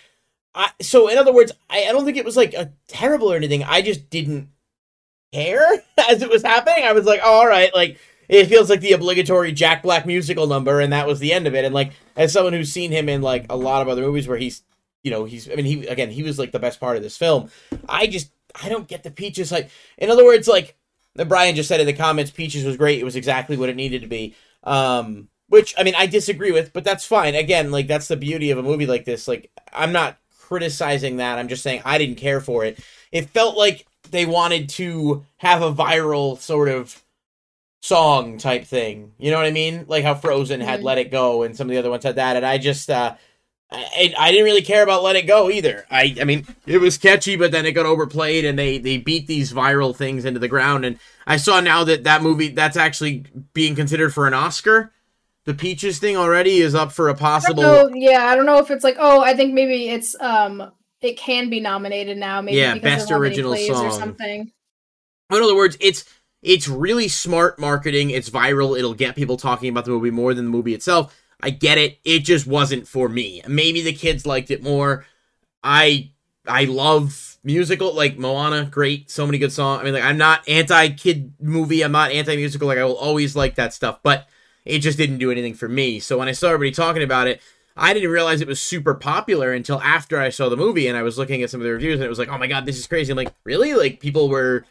I. 0.55 0.70
So 0.80 1.09
in 1.09 1.18
other 1.18 1.32
words, 1.32 1.53
I, 1.68 1.84
I 1.84 1.93
don't 1.93 2.05
think 2.05 2.16
it 2.16 2.24
was 2.24 2.36
like 2.36 2.55
a 2.55 2.72
terrible 2.86 3.32
or 3.32 3.36
anything. 3.36 3.64
I 3.64 3.82
just 3.82 4.09
didn't 4.09 4.49
care 5.33 5.66
as 6.11 6.22
it 6.22 6.31
was 6.31 6.43
happening. 6.43 6.85
I 6.85 6.93
was 6.93 7.05
like, 7.05 7.20
oh, 7.22 7.41
all 7.41 7.47
right, 7.47 7.74
like 7.74 7.99
it 8.29 8.47
feels 8.47 8.68
like 8.68 8.81
the 8.81 8.93
obligatory 8.93 9.53
Jack 9.53 9.83
Black 9.83 10.07
musical 10.07 10.47
number, 10.47 10.81
and 10.81 10.93
that 10.93 11.07
was 11.07 11.18
the 11.18 11.33
end 11.33 11.47
of 11.47 11.55
it. 11.55 11.64
And 11.64 11.74
like 11.74 11.93
as 12.16 12.33
someone 12.33 12.53
who's 12.53 12.72
seen 12.72 12.91
him 12.91 13.09
in 13.09 13.22
like 13.22 13.47
a 13.51 13.57
lot 13.57 13.83
of 13.83 13.89
other 13.89 14.03
movies 14.03 14.29
where 14.29 14.39
he's, 14.39 14.62
you 15.03 15.11
know, 15.11 15.24
he's. 15.24 15.51
I 15.51 15.55
mean, 15.55 15.64
he 15.64 15.87
again, 15.87 16.11
he 16.11 16.22
was 16.22 16.39
like 16.39 16.53
the 16.53 16.59
best 16.59 16.81
part 16.81 16.97
of 16.97 17.03
this 17.03 17.16
film. 17.16 17.51
I 17.89 18.07
just 18.07 18.31
I 18.62 18.68
don't 18.68 18.89
get 18.89 19.03
the 19.03 19.11
peaches. 19.11 19.51
Like 19.51 19.70
in 19.97 20.11
other 20.11 20.24
words, 20.24 20.49
like 20.49 20.76
Brian 21.26 21.57
just 21.57 21.68
said 21.68 21.81
in 21.81 21.87
the 21.87 21.93
comments, 21.93 22.31
Peaches 22.31 22.64
was 22.64 22.76
great. 22.76 23.01
It 23.01 23.05
was 23.05 23.16
exactly 23.16 23.57
what 23.57 23.68
it 23.68 23.76
needed 23.76 24.03
to 24.03 24.09
be. 24.09 24.35
Um, 24.64 25.29
which 25.49 25.74
I 25.79 25.83
mean, 25.83 25.95
I 25.97 26.07
disagree 26.07 26.53
with, 26.53 26.72
but 26.72 26.85
that's 26.85 27.07
fine. 27.07 27.35
Again, 27.35 27.70
like 27.70 27.87
that's 27.87 28.09
the 28.09 28.16
beauty 28.16 28.51
of 28.51 28.59
a 28.59 28.62
movie 28.62 28.87
like 28.87 29.05
this. 29.05 29.26
Like 29.26 29.51
I'm 29.72 29.93
not 29.93 30.18
criticizing 30.39 31.16
that. 31.16 31.39
I'm 31.39 31.49
just 31.49 31.62
saying 31.62 31.83
I 31.85 31.99
didn't 31.99 32.16
care 32.16 32.41
for 32.41 32.64
it. 32.64 32.79
It 33.11 33.31
felt 33.31 33.57
like 33.57 33.87
they 34.11 34.26
wanted 34.26 34.68
to 34.70 35.24
have 35.38 35.62
a 35.62 35.72
viral 35.72 36.38
sort 36.38 36.68
of 36.68 37.02
song 37.80 38.38
type 38.38 38.64
thing. 38.64 39.12
You 39.18 39.30
know 39.30 39.36
what 39.36 39.46
I 39.46 39.50
mean? 39.50 39.84
Like 39.88 40.04
how 40.04 40.14
Frozen 40.14 40.61
had 40.61 40.78
mm-hmm. 40.78 40.86
"Let 40.86 40.98
It 40.98 41.11
Go" 41.11 41.42
and 41.42 41.56
some 41.56 41.68
of 41.68 41.70
the 41.72 41.78
other 41.78 41.90
ones 41.90 42.04
had 42.04 42.16
that, 42.16 42.36
and 42.36 42.44
I 42.44 42.59
just 42.59 42.90
uh, 42.90 43.14
I, 43.70 44.14
I 44.18 44.30
didn't 44.30 44.46
really 44.46 44.62
care 44.62 44.82
about 44.82 45.02
Let 45.02 45.16
It 45.16 45.26
Go 45.26 45.50
either. 45.50 45.86
I 45.90 46.16
I 46.20 46.24
mean, 46.24 46.46
it 46.66 46.78
was 46.78 46.98
catchy, 46.98 47.36
but 47.36 47.52
then 47.52 47.66
it 47.66 47.72
got 47.72 47.86
overplayed, 47.86 48.44
and 48.44 48.59
they 48.59 48.78
they 48.78 48.98
beat 48.98 49.26
these 49.26 49.52
viral 49.52 49.94
things 49.94 50.24
into 50.24 50.40
the 50.40 50.48
ground. 50.48 50.84
And 50.84 50.98
I 51.26 51.36
saw 51.36 51.61
now 51.61 51.84
that 51.84 52.04
that 52.04 52.22
movie 52.22 52.48
that's 52.48 52.76
actually 52.76 53.24
being 53.52 53.74
considered 53.74 54.12
for 54.14 54.26
an 54.26 54.34
Oscar. 54.34 54.92
The 55.44 55.54
Peaches 55.54 55.98
thing 55.98 56.14
already 56.14 56.59
is 56.59 56.74
up 56.74 56.92
for 56.92 57.09
a 57.09 57.14
possible. 57.14 57.64
I 57.64 57.90
yeah, 57.94 58.26
I 58.26 58.36
don't 58.36 58.44
know 58.44 58.59
if 58.59 58.70
it's 58.70 58.84
like 58.84 58.96
oh, 58.98 59.22
I 59.22 59.34
think 59.34 59.54
maybe 59.54 59.88
it's 59.88 60.14
um 60.20 60.72
it 61.01 61.16
can 61.16 61.51
be 61.51 61.61
nominated 61.61 62.18
now. 62.18 62.40
Maybe 62.40 62.59
yeah, 62.59 62.76
best 62.78 63.11
original 63.11 63.55
song 63.57 63.86
or 63.86 63.90
something. 63.90 64.53
In 65.30 65.42
other 65.42 65.57
words, 65.57 65.76
it's 65.80 66.05
it's 66.42 66.68
really 66.68 67.09
smart 67.09 67.59
marketing. 67.59 68.11
It's 68.11 68.30
viral. 68.30 68.78
It'll 68.78 68.94
get 68.94 69.16
people 69.16 69.36
talking 69.36 69.68
about 69.68 69.84
the 69.84 69.90
movie 69.90 70.11
more 70.11 70.34
than 70.34 70.46
the 70.46 70.51
movie 70.51 70.74
itself 70.74 71.14
I 71.40 71.51
get 71.51 71.78
it. 71.78 71.99
It 72.05 72.20
just 72.20 72.46
wasn't 72.46 72.88
for 72.88 73.09
me. 73.09 73.42
Maybe 73.46 73.82
the 73.82 73.92
kids 73.92 74.26
liked 74.26 74.51
it 74.51 74.62
more. 74.62 75.07
I 75.62 76.11
I 76.46 76.64
love 76.64 77.36
musical 77.44 77.94
like 77.94 78.18
Moana, 78.18 78.64
great, 78.64 79.11
so 79.11 79.24
many 79.26 79.38
good 79.38 79.53
songs. 79.53 79.80
I 79.80 79.84
mean, 79.84 79.94
like 79.94 80.03
I'm 80.03 80.18
not 80.18 80.49
anti 80.49 80.90
kid 80.90 81.34
movie, 81.40 81.82
I'm 81.82 81.92
not 81.92 82.11
anti 82.11 82.36
musical. 82.36 82.66
Like 82.66 82.78
I 82.78 82.84
will 82.84 82.96
always 82.96 83.36
like 83.36 83.55
that 83.55 83.72
stuff, 83.72 84.01
but 84.03 84.26
it 84.64 84.80
just 84.80 84.99
didn't 84.99 85.18
do 85.18 85.30
anything 85.30 85.55
for 85.55 85.68
me. 85.68 86.01
So 86.01 86.18
when 86.18 86.28
I 86.28 86.32
saw 86.32 86.49
everybody 86.49 86.72
talking 86.72 87.03
about 87.03 87.28
it, 87.28 87.40
I 87.79 87.95
didn't 87.95 88.11
realize 88.11 88.41
it 88.41 88.49
was 88.49 88.61
super 88.61 88.95
popular 88.95 89.53
until 89.53 89.81
after 89.81 90.18
I 90.18 90.31
saw 90.31 90.49
the 90.49 90.57
movie 90.57 90.89
and 90.89 90.97
I 90.97 91.03
was 91.03 91.16
looking 91.16 91.43
at 91.43 91.51
some 91.51 91.61
of 91.61 91.64
the 91.64 91.72
reviews 91.72 91.95
and 91.95 92.05
it 92.05 92.09
was 92.09 92.18
like, 92.18 92.29
oh 92.29 92.39
my 92.39 92.49
god, 92.49 92.66
this 92.66 92.79
is 92.79 92.87
crazy. 92.87 93.12
I'm 93.12 93.16
like, 93.16 93.33
really? 93.45 93.74
Like 93.74 94.01
people 94.01 94.29
were 94.29 94.64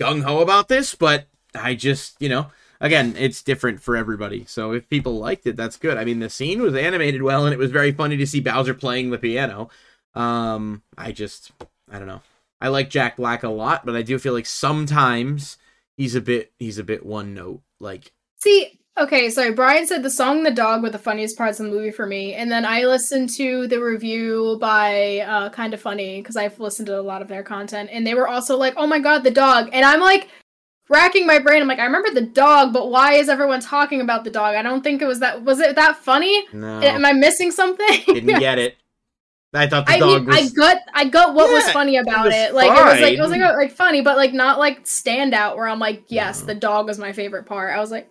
gung 0.00 0.22
ho 0.22 0.40
about 0.40 0.68
this, 0.68 0.94
but 0.94 1.26
I 1.54 1.74
just, 1.74 2.20
you 2.20 2.28
know, 2.28 2.50
again, 2.80 3.14
it's 3.18 3.42
different 3.42 3.80
for 3.80 3.96
everybody. 3.96 4.44
So 4.46 4.72
if 4.72 4.88
people 4.88 5.18
liked 5.18 5.46
it, 5.46 5.56
that's 5.56 5.76
good. 5.76 5.96
I 5.96 6.04
mean, 6.04 6.20
the 6.20 6.30
scene 6.30 6.60
was 6.60 6.74
animated 6.74 7.22
well 7.22 7.46
and 7.46 7.54
it 7.54 7.58
was 7.58 7.70
very 7.70 7.92
funny 7.92 8.16
to 8.18 8.26
see 8.26 8.40
Bowser 8.40 8.74
playing 8.74 9.10
the 9.10 9.18
piano. 9.18 9.70
Um, 10.14 10.82
I 10.98 11.12
just, 11.12 11.52
I 11.90 11.98
don't 11.98 12.08
know. 12.08 12.22
I 12.60 12.68
like 12.68 12.90
Jack 12.90 13.16
Black 13.16 13.42
a 13.42 13.48
lot, 13.48 13.86
but 13.86 13.96
I 13.96 14.02
do 14.02 14.18
feel 14.18 14.34
like 14.34 14.46
sometimes 14.46 15.56
he's 15.96 16.14
a 16.14 16.20
bit, 16.20 16.52
he's 16.58 16.78
a 16.78 16.84
bit 16.84 17.06
one 17.06 17.32
note. 17.32 17.62
Like, 17.78 18.12
see, 18.38 18.79
Okay, 19.00 19.30
sorry. 19.30 19.52
Brian 19.52 19.86
said 19.86 20.02
the 20.02 20.10
song 20.10 20.42
"The 20.42 20.50
Dog" 20.50 20.82
were 20.82 20.90
the 20.90 20.98
funniest 20.98 21.38
parts 21.38 21.58
of 21.58 21.66
the 21.66 21.72
movie 21.72 21.90
for 21.90 22.06
me, 22.06 22.34
and 22.34 22.50
then 22.52 22.64
I 22.66 22.84
listened 22.84 23.30
to 23.36 23.66
the 23.66 23.82
review 23.82 24.58
by 24.60 25.20
uh, 25.20 25.48
Kind 25.50 25.72
of 25.74 25.80
Funny 25.80 26.20
because 26.20 26.36
I've 26.36 26.60
listened 26.60 26.86
to 26.88 26.98
a 26.98 27.02
lot 27.02 27.22
of 27.22 27.28
their 27.28 27.42
content, 27.42 27.88
and 27.92 28.06
they 28.06 28.14
were 28.14 28.28
also 28.28 28.56
like, 28.56 28.74
"Oh 28.76 28.86
my 28.86 28.98
god, 28.98 29.24
the 29.24 29.30
dog!" 29.30 29.70
And 29.72 29.84
I'm 29.86 30.00
like, 30.00 30.28
racking 30.90 31.26
my 31.26 31.38
brain. 31.38 31.62
I'm 31.62 31.68
like, 31.68 31.78
I 31.78 31.84
remember 31.86 32.10
the 32.10 32.20
dog, 32.20 32.72
but 32.74 32.90
why 32.90 33.14
is 33.14 33.28
everyone 33.30 33.60
talking 33.60 34.02
about 34.02 34.24
the 34.24 34.30
dog? 34.30 34.54
I 34.56 34.62
don't 34.62 34.82
think 34.82 35.00
it 35.00 35.06
was 35.06 35.20
that. 35.20 35.42
Was 35.44 35.60
it 35.60 35.76
that 35.76 35.96
funny? 35.96 36.44
no, 36.52 36.80
Am 36.80 37.04
I 37.06 37.12
missing 37.12 37.50
something? 37.52 38.00
didn't 38.06 38.38
get 38.40 38.58
it. 38.58 38.76
I 39.54 39.66
thought 39.66 39.86
the 39.86 39.92
I 39.92 39.98
dog 39.98 40.08
mean, 40.20 40.26
was. 40.26 40.36
I 40.36 40.54
got, 40.54 40.76
I 40.94 41.04
got 41.06 41.34
what 41.34 41.50
was 41.50 41.68
funny 41.72 41.96
about 41.96 42.26
was 42.26 42.34
it. 42.34 42.54
Like 42.54 42.68
it 42.70 42.84
was 42.84 43.00
like 43.00 43.14
it 43.14 43.20
was 43.20 43.30
fine. 43.30 43.40
like, 43.40 43.56
like 43.56 43.72
funny, 43.72 44.00
but 44.02 44.16
like 44.16 44.32
not 44.32 44.58
like 44.58 44.84
standout. 44.84 45.56
Where 45.56 45.66
I'm 45.66 45.78
like, 45.80 46.04
yes, 46.08 46.40
No. 46.40 46.46
the 46.48 46.54
dog 46.54 46.86
was 46.86 46.98
my 46.98 47.12
favorite 47.12 47.46
part. 47.46 47.74
I 47.74 47.80
was 47.80 47.90
like, 47.90 48.08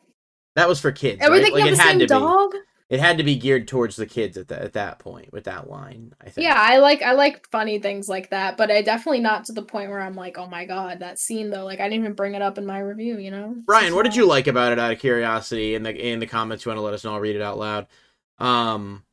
that 0.59 0.69
was 0.69 0.79
for 0.79 0.91
kids. 0.91 1.21
are 1.23 1.31
we 1.31 1.37
right? 1.37 1.43
thinking 1.43 1.61
Like 1.61 1.71
of 1.71 1.73
it 1.73 1.77
the 1.77 1.83
had 1.83 1.89
same 1.91 1.99
to 1.99 2.07
dog? 2.07 2.51
be. 2.51 2.59
It 2.89 2.99
had 2.99 3.19
to 3.19 3.23
be 3.23 3.35
geared 3.35 3.67
towards 3.67 3.95
the 3.97 4.07
kids 4.07 4.35
at 4.35 4.47
that 4.47 4.61
at 4.63 4.73
that 4.73 4.97
point 4.97 5.31
with 5.31 5.43
that 5.43 5.69
line. 5.69 6.13
I 6.19 6.29
think. 6.29 6.45
Yeah, 6.45 6.55
I 6.57 6.77
like 6.77 7.03
I 7.03 7.11
like 7.11 7.47
funny 7.51 7.77
things 7.79 8.09
like 8.09 8.31
that, 8.31 8.57
but 8.57 8.71
I 8.71 8.81
definitely 8.81 9.19
not 9.21 9.45
to 9.45 9.53
the 9.53 9.61
point 9.61 9.91
where 9.91 10.01
I'm 10.01 10.15
like, 10.15 10.39
oh 10.39 10.47
my 10.47 10.65
god, 10.65 10.99
that 10.99 11.19
scene 11.19 11.51
though. 11.51 11.65
Like 11.65 11.79
I 11.79 11.83
didn't 11.83 11.99
even 12.03 12.13
bring 12.13 12.33
it 12.33 12.41
up 12.41 12.57
in 12.57 12.65
my 12.65 12.79
review. 12.79 13.19
You 13.19 13.29
know, 13.29 13.55
Brian, 13.65 13.93
what 13.93 14.03
did 14.03 14.15
you 14.15 14.25
like 14.25 14.47
about 14.47 14.71
it? 14.71 14.79
Out 14.79 14.91
of 14.91 14.99
curiosity, 14.99 15.75
in 15.75 15.83
the 15.83 15.95
in 15.95 16.19
the 16.19 16.25
comments, 16.27 16.65
you 16.65 16.69
want 16.71 16.77
to 16.77 16.83
let 16.83 16.95
us 16.95 17.03
know? 17.03 17.13
I'll 17.13 17.19
read 17.19 17.35
it 17.35 17.41
out 17.43 17.59
loud. 17.59 17.85
Um, 18.39 19.03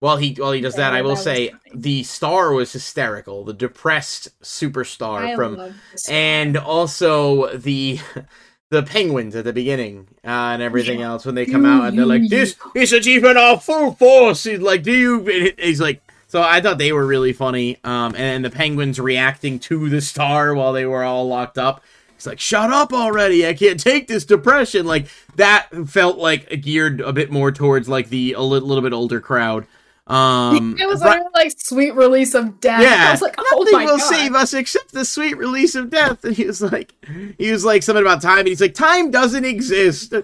while 0.00 0.16
he 0.16 0.32
while 0.34 0.52
he 0.52 0.60
does 0.60 0.76
that, 0.76 0.94
I 0.94 1.02
will 1.02 1.16
that 1.16 1.22
say 1.22 1.50
the 1.74 2.04
star 2.04 2.52
was 2.52 2.72
hysterical. 2.72 3.44
The 3.44 3.52
depressed 3.52 4.40
superstar 4.42 5.32
I 5.32 5.34
from 5.34 5.74
and 6.08 6.56
also 6.56 7.56
the 7.56 7.98
the 8.70 8.82
penguins 8.82 9.34
at 9.34 9.44
the 9.44 9.52
beginning 9.52 10.06
uh, 10.24 10.52
and 10.52 10.62
everything 10.62 11.00
else 11.00 11.24
when 11.24 11.34
they 11.34 11.46
come 11.46 11.64
out 11.64 11.88
and 11.88 11.98
they're 11.98 12.04
like 12.06 12.28
this 12.28 12.56
is 12.74 12.92
achievement 12.92 13.38
of 13.38 13.64
full 13.64 13.92
force. 13.92 14.44
He's 14.44 14.60
like 14.60 14.82
do 14.82 14.92
you 14.92 15.54
he's 15.58 15.80
like 15.80 16.02
so 16.26 16.42
i 16.42 16.60
thought 16.60 16.76
they 16.76 16.92
were 16.92 17.06
really 17.06 17.32
funny 17.32 17.78
um 17.84 18.14
and 18.14 18.44
the 18.44 18.50
penguins 18.50 19.00
reacting 19.00 19.58
to 19.60 19.88
the 19.88 20.02
star 20.02 20.54
while 20.54 20.72
they 20.74 20.84
were 20.84 21.02
all 21.02 21.26
locked 21.26 21.56
up. 21.58 21.82
He's 22.14 22.26
like 22.26 22.40
shut 22.40 22.70
up 22.70 22.92
already. 22.92 23.46
I 23.46 23.54
can't 23.54 23.80
take 23.80 24.06
this 24.08 24.24
depression. 24.24 24.84
Like 24.86 25.06
that 25.36 25.68
felt 25.86 26.18
like 26.18 26.60
geared 26.60 27.00
a 27.00 27.12
bit 27.12 27.30
more 27.30 27.52
towards 27.52 27.88
like 27.88 28.08
the 28.10 28.34
a 28.34 28.42
li- 28.42 28.60
little 28.60 28.82
bit 28.82 28.92
older 28.92 29.20
crowd 29.20 29.66
um 30.08 30.76
It 30.80 30.88
was 30.88 31.00
Bri- 31.00 31.10
like, 31.10 31.22
like 31.34 31.52
sweet 31.58 31.94
release 31.94 32.34
of 32.34 32.60
death. 32.60 32.82
yeah, 32.82 33.06
I 33.08 33.12
was 33.12 33.22
like, 33.22 33.34
oh 33.38 33.66
nothing 33.70 33.86
will 33.86 33.98
god. 33.98 34.14
save 34.14 34.34
us 34.34 34.54
except 34.54 34.92
the 34.92 35.04
sweet 35.04 35.36
release 35.36 35.74
of 35.74 35.90
death. 35.90 36.24
And 36.24 36.34
he 36.34 36.44
was 36.46 36.62
like, 36.62 36.94
he 37.38 37.52
was 37.52 37.64
like 37.64 37.82
something 37.82 38.02
about 38.04 38.22
time, 38.22 38.38
and 38.40 38.48
he's 38.48 38.60
like, 38.60 38.74
time 38.74 39.10
doesn't 39.10 39.44
exist. 39.44 40.14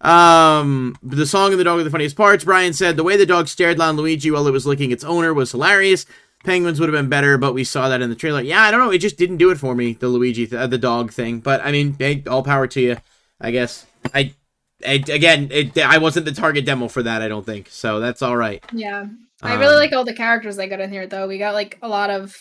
Um, 0.00 0.96
the 1.02 1.26
song 1.26 1.50
and 1.50 1.60
the 1.60 1.64
dog 1.64 1.80
are 1.80 1.84
the 1.84 1.90
funniest 1.90 2.16
parts. 2.16 2.44
Brian 2.44 2.72
said 2.72 2.96
the 2.96 3.04
way 3.04 3.16
the 3.16 3.26
dog 3.26 3.48
stared 3.48 3.78
down 3.78 3.96
Luigi 3.96 4.30
while 4.30 4.46
it 4.46 4.52
was 4.52 4.66
licking 4.66 4.90
its 4.90 5.04
owner 5.04 5.32
was 5.34 5.52
hilarious. 5.52 6.06
Penguins 6.44 6.78
would 6.78 6.88
have 6.88 6.96
been 6.96 7.08
better, 7.08 7.38
but 7.38 7.54
we 7.54 7.64
saw 7.64 7.88
that 7.88 8.00
in 8.02 8.08
the 8.08 8.14
trailer. 8.14 8.40
Yeah, 8.40 8.62
I 8.62 8.70
don't 8.70 8.78
know. 8.80 8.90
It 8.90 8.98
just 8.98 9.16
didn't 9.16 9.38
do 9.38 9.50
it 9.50 9.58
for 9.58 9.74
me, 9.74 9.94
the 9.94 10.08
Luigi, 10.08 10.46
th- 10.46 10.60
uh, 10.60 10.66
the 10.68 10.78
dog 10.78 11.12
thing. 11.12 11.40
But 11.40 11.60
I 11.64 11.72
mean, 11.72 11.96
hey, 11.98 12.22
all 12.28 12.42
power 12.42 12.66
to 12.68 12.80
you. 12.80 12.96
I 13.40 13.50
guess 13.50 13.84
I, 14.14 14.32
I 14.86 14.92
again, 15.08 15.48
it, 15.50 15.76
I 15.78 15.98
wasn't 15.98 16.26
the 16.26 16.32
target 16.32 16.64
demo 16.64 16.86
for 16.88 17.02
that. 17.02 17.20
I 17.20 17.28
don't 17.28 17.44
think 17.44 17.68
so. 17.68 17.98
That's 18.00 18.22
all 18.22 18.36
right. 18.36 18.64
Yeah. 18.72 19.06
I 19.46 19.54
really 19.58 19.74
Um, 19.74 19.80
like 19.80 19.92
all 19.92 20.04
the 20.04 20.14
characters 20.14 20.56
they 20.56 20.68
got 20.68 20.80
in 20.80 20.90
here 20.90 21.06
though. 21.06 21.26
We 21.28 21.38
got 21.38 21.54
like 21.54 21.78
a 21.82 21.88
lot 21.88 22.10
of 22.10 22.36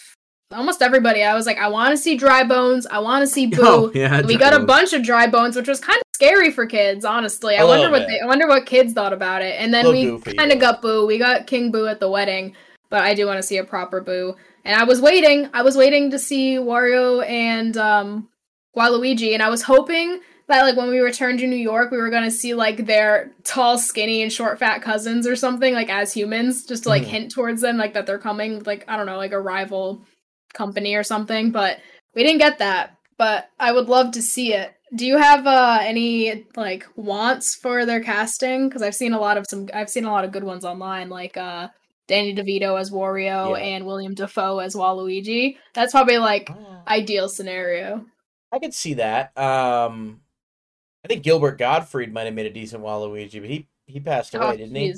almost 0.51 0.81
everybody. 0.81 1.23
I 1.23 1.33
was 1.33 1.45
like, 1.45 1.57
I 1.57 1.67
want 1.67 1.91
to 1.91 1.97
see 1.97 2.15
Dry 2.17 2.43
Bones. 2.43 2.85
I 2.87 2.99
want 2.99 3.21
to 3.23 3.27
see 3.27 3.47
Boo. 3.57 3.61
Oh, 3.61 3.91
yeah, 3.93 4.21
we 4.21 4.37
got 4.37 4.53
a 4.53 4.59
bunch 4.65 4.93
of 4.93 5.03
Dry 5.03 5.27
Bones, 5.27 5.55
which 5.55 5.67
was 5.67 5.79
kind 5.79 5.97
of 5.97 6.03
scary 6.15 6.51
for 6.51 6.65
kids, 6.65 7.03
honestly. 7.05 7.55
I 7.55 7.61
A 7.63 7.67
wonder 7.67 7.89
what 7.89 8.07
they 8.07 8.19
I 8.19 8.25
wonder 8.25 8.47
what 8.47 8.65
kids 8.65 8.93
thought 8.93 9.13
about 9.13 9.41
it. 9.41 9.59
And 9.59 9.73
then 9.73 9.87
we 9.91 10.17
kind 10.19 10.51
of 10.51 10.59
got 10.59 10.81
Boo. 10.81 11.05
We 11.05 11.17
got 11.17 11.47
King 11.47 11.71
Boo 11.71 11.87
at 11.87 11.99
the 11.99 12.09
wedding, 12.09 12.55
but 12.89 13.01
I 13.01 13.13
do 13.13 13.25
want 13.25 13.37
to 13.37 13.43
see 13.43 13.57
a 13.57 13.63
proper 13.63 14.01
Boo. 14.01 14.35
And 14.63 14.79
I 14.79 14.83
was 14.83 15.01
waiting. 15.01 15.49
I 15.53 15.61
was 15.61 15.77
waiting 15.77 16.09
to 16.11 16.19
see 16.19 16.55
Wario 16.55 17.27
and 17.27 17.75
um 17.77 18.29
Waluigi, 18.75 19.33
and 19.33 19.41
I 19.43 19.49
was 19.49 19.63
hoping 19.63 20.19
that 20.47 20.61
like 20.63 20.75
when 20.77 20.89
we 20.89 20.99
returned 20.99 21.39
to 21.39 21.47
New 21.47 21.55
York, 21.55 21.91
we 21.91 21.97
were 21.97 22.09
gonna 22.09 22.31
see 22.31 22.53
like 22.53 22.85
their 22.85 23.31
tall, 23.43 23.77
skinny, 23.77 24.21
and 24.21 24.31
short, 24.31 24.59
fat 24.59 24.81
cousins 24.81 25.25
or 25.27 25.35
something 25.35 25.73
like 25.73 25.89
as 25.89 26.13
humans, 26.13 26.65
just 26.65 26.83
to 26.83 26.89
like 26.89 27.03
Mhm. 27.03 27.07
hint 27.07 27.31
towards 27.31 27.61
them, 27.61 27.77
like 27.77 27.93
that 27.93 28.05
they're 28.05 28.19
coming, 28.19 28.61
like 28.63 28.85
I 28.87 28.97
don't 28.97 29.05
know, 29.07 29.17
like 29.17 29.31
a 29.31 29.39
rival 29.39 30.03
company 30.53 30.95
or 30.95 31.03
something. 31.03 31.51
But 31.51 31.79
we 32.13 32.23
didn't 32.23 32.39
get 32.39 32.59
that. 32.59 32.95
But 33.17 33.49
I 33.59 33.71
would 33.71 33.87
love 33.89 34.11
to 34.11 34.21
see 34.21 34.53
it. 34.53 34.73
Do 34.95 35.05
you 35.05 35.17
have 35.17 35.47
uh 35.47 35.79
any 35.81 36.45
like 36.55 36.85
wants 36.95 37.55
for 37.55 37.85
their 37.85 38.01
casting? 38.03 38.69
Because 38.69 38.81
I've 38.81 38.95
seen 38.95 39.13
a 39.13 39.19
lot 39.19 39.37
of 39.37 39.45
some. 39.49 39.67
I've 39.73 39.89
seen 39.89 40.05
a 40.05 40.11
lot 40.11 40.25
of 40.25 40.31
good 40.31 40.43
ones 40.43 40.63
online, 40.63 41.09
like 41.09 41.37
uh 41.37 41.69
Danny 42.07 42.35
DeVito 42.35 42.79
as 42.79 42.91
Wario 42.91 43.57
Yeah. 43.57 43.65
and 43.65 43.85
William 43.85 44.13
Dafoe 44.13 44.59
as 44.59 44.75
Waluigi. 44.75 45.57
That's 45.73 45.91
probably 45.91 46.19
like 46.19 46.51
ideal 46.87 47.27
scenario. 47.29 48.05
I 48.51 48.59
could 48.59 48.75
see 48.75 48.93
that. 48.93 49.35
Um, 49.37 50.21
I 51.05 51.07
think 51.07 51.21
Gilbert 51.21 51.59
Gottfried 51.59 52.11
might 52.11 52.25
have 52.25 52.33
made 52.33 52.47
a 52.47 52.49
decent 52.49 52.81
Waluigi, 52.81 53.39
but 53.39 53.49
he 53.49 53.67
he 53.85 53.99
passed 53.99 54.33
away, 54.33 54.45
Oh, 54.45 54.57
didn't 54.57 54.75
he? 54.75 54.95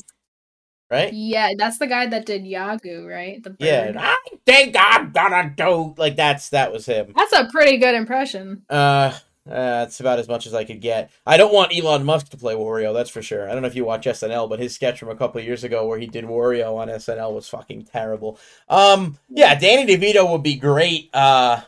Right? 0.90 1.12
Yeah, 1.12 1.52
that's 1.58 1.80
the 1.80 1.88
guy 1.88 2.06
that 2.08 2.26
did 2.26 2.46
Iago, 2.46 3.06
right? 3.06 3.44
The 3.44 3.58
Yeah. 3.60 3.92
I 3.98 4.18
think 4.46 4.78
I'm 4.80 5.12
gonna 5.12 5.54
do 5.56 5.94
like 5.98 6.16
that's 6.16 6.48
that 6.50 6.72
was 6.72 6.86
him. 6.86 7.12
That's 7.14 7.34
a 7.34 7.50
pretty 7.52 7.76
good 7.76 7.94
impression. 7.94 8.64
Uh, 8.70 9.12
uh, 9.46 9.84
that's 9.84 10.00
about 10.00 10.20
as 10.20 10.30
much 10.30 10.48
as 10.48 10.54
I 10.54 10.64
could 10.64 10.80
get. 10.80 11.12
I 11.26 11.36
don't 11.36 11.54
want 11.54 11.78
Elon 11.78 12.06
Musk 12.06 12.30
to 12.30 12.38
play 12.38 12.56
Wario, 12.56 12.94
that's 12.94 13.10
for 13.10 13.22
sure. 13.22 13.50
I 13.50 13.52
don't 13.52 13.62
know 13.62 13.68
if 13.68 13.76
you 13.76 13.84
watch 13.84 14.06
SNL, 14.06 14.50
but 14.50 14.60
his 14.60 14.74
sketch 14.74 14.98
from 14.98 15.10
a 15.10 15.16
couple 15.16 15.40
of 15.42 15.46
years 15.46 15.66
ago 15.66 15.86
where 15.86 16.00
he 16.00 16.08
did 16.08 16.24
Wario 16.24 16.78
on 16.78 16.88
SNL 16.88 17.34
was 17.34 17.50
fucking 17.50 17.84
terrible. 17.84 18.40
Um, 18.70 19.18
yeah, 19.28 19.56
Danny 19.60 19.94
DeVito 19.94 20.32
would 20.32 20.44
be 20.44 20.56
great. 20.56 21.10
Uh, 21.14 21.60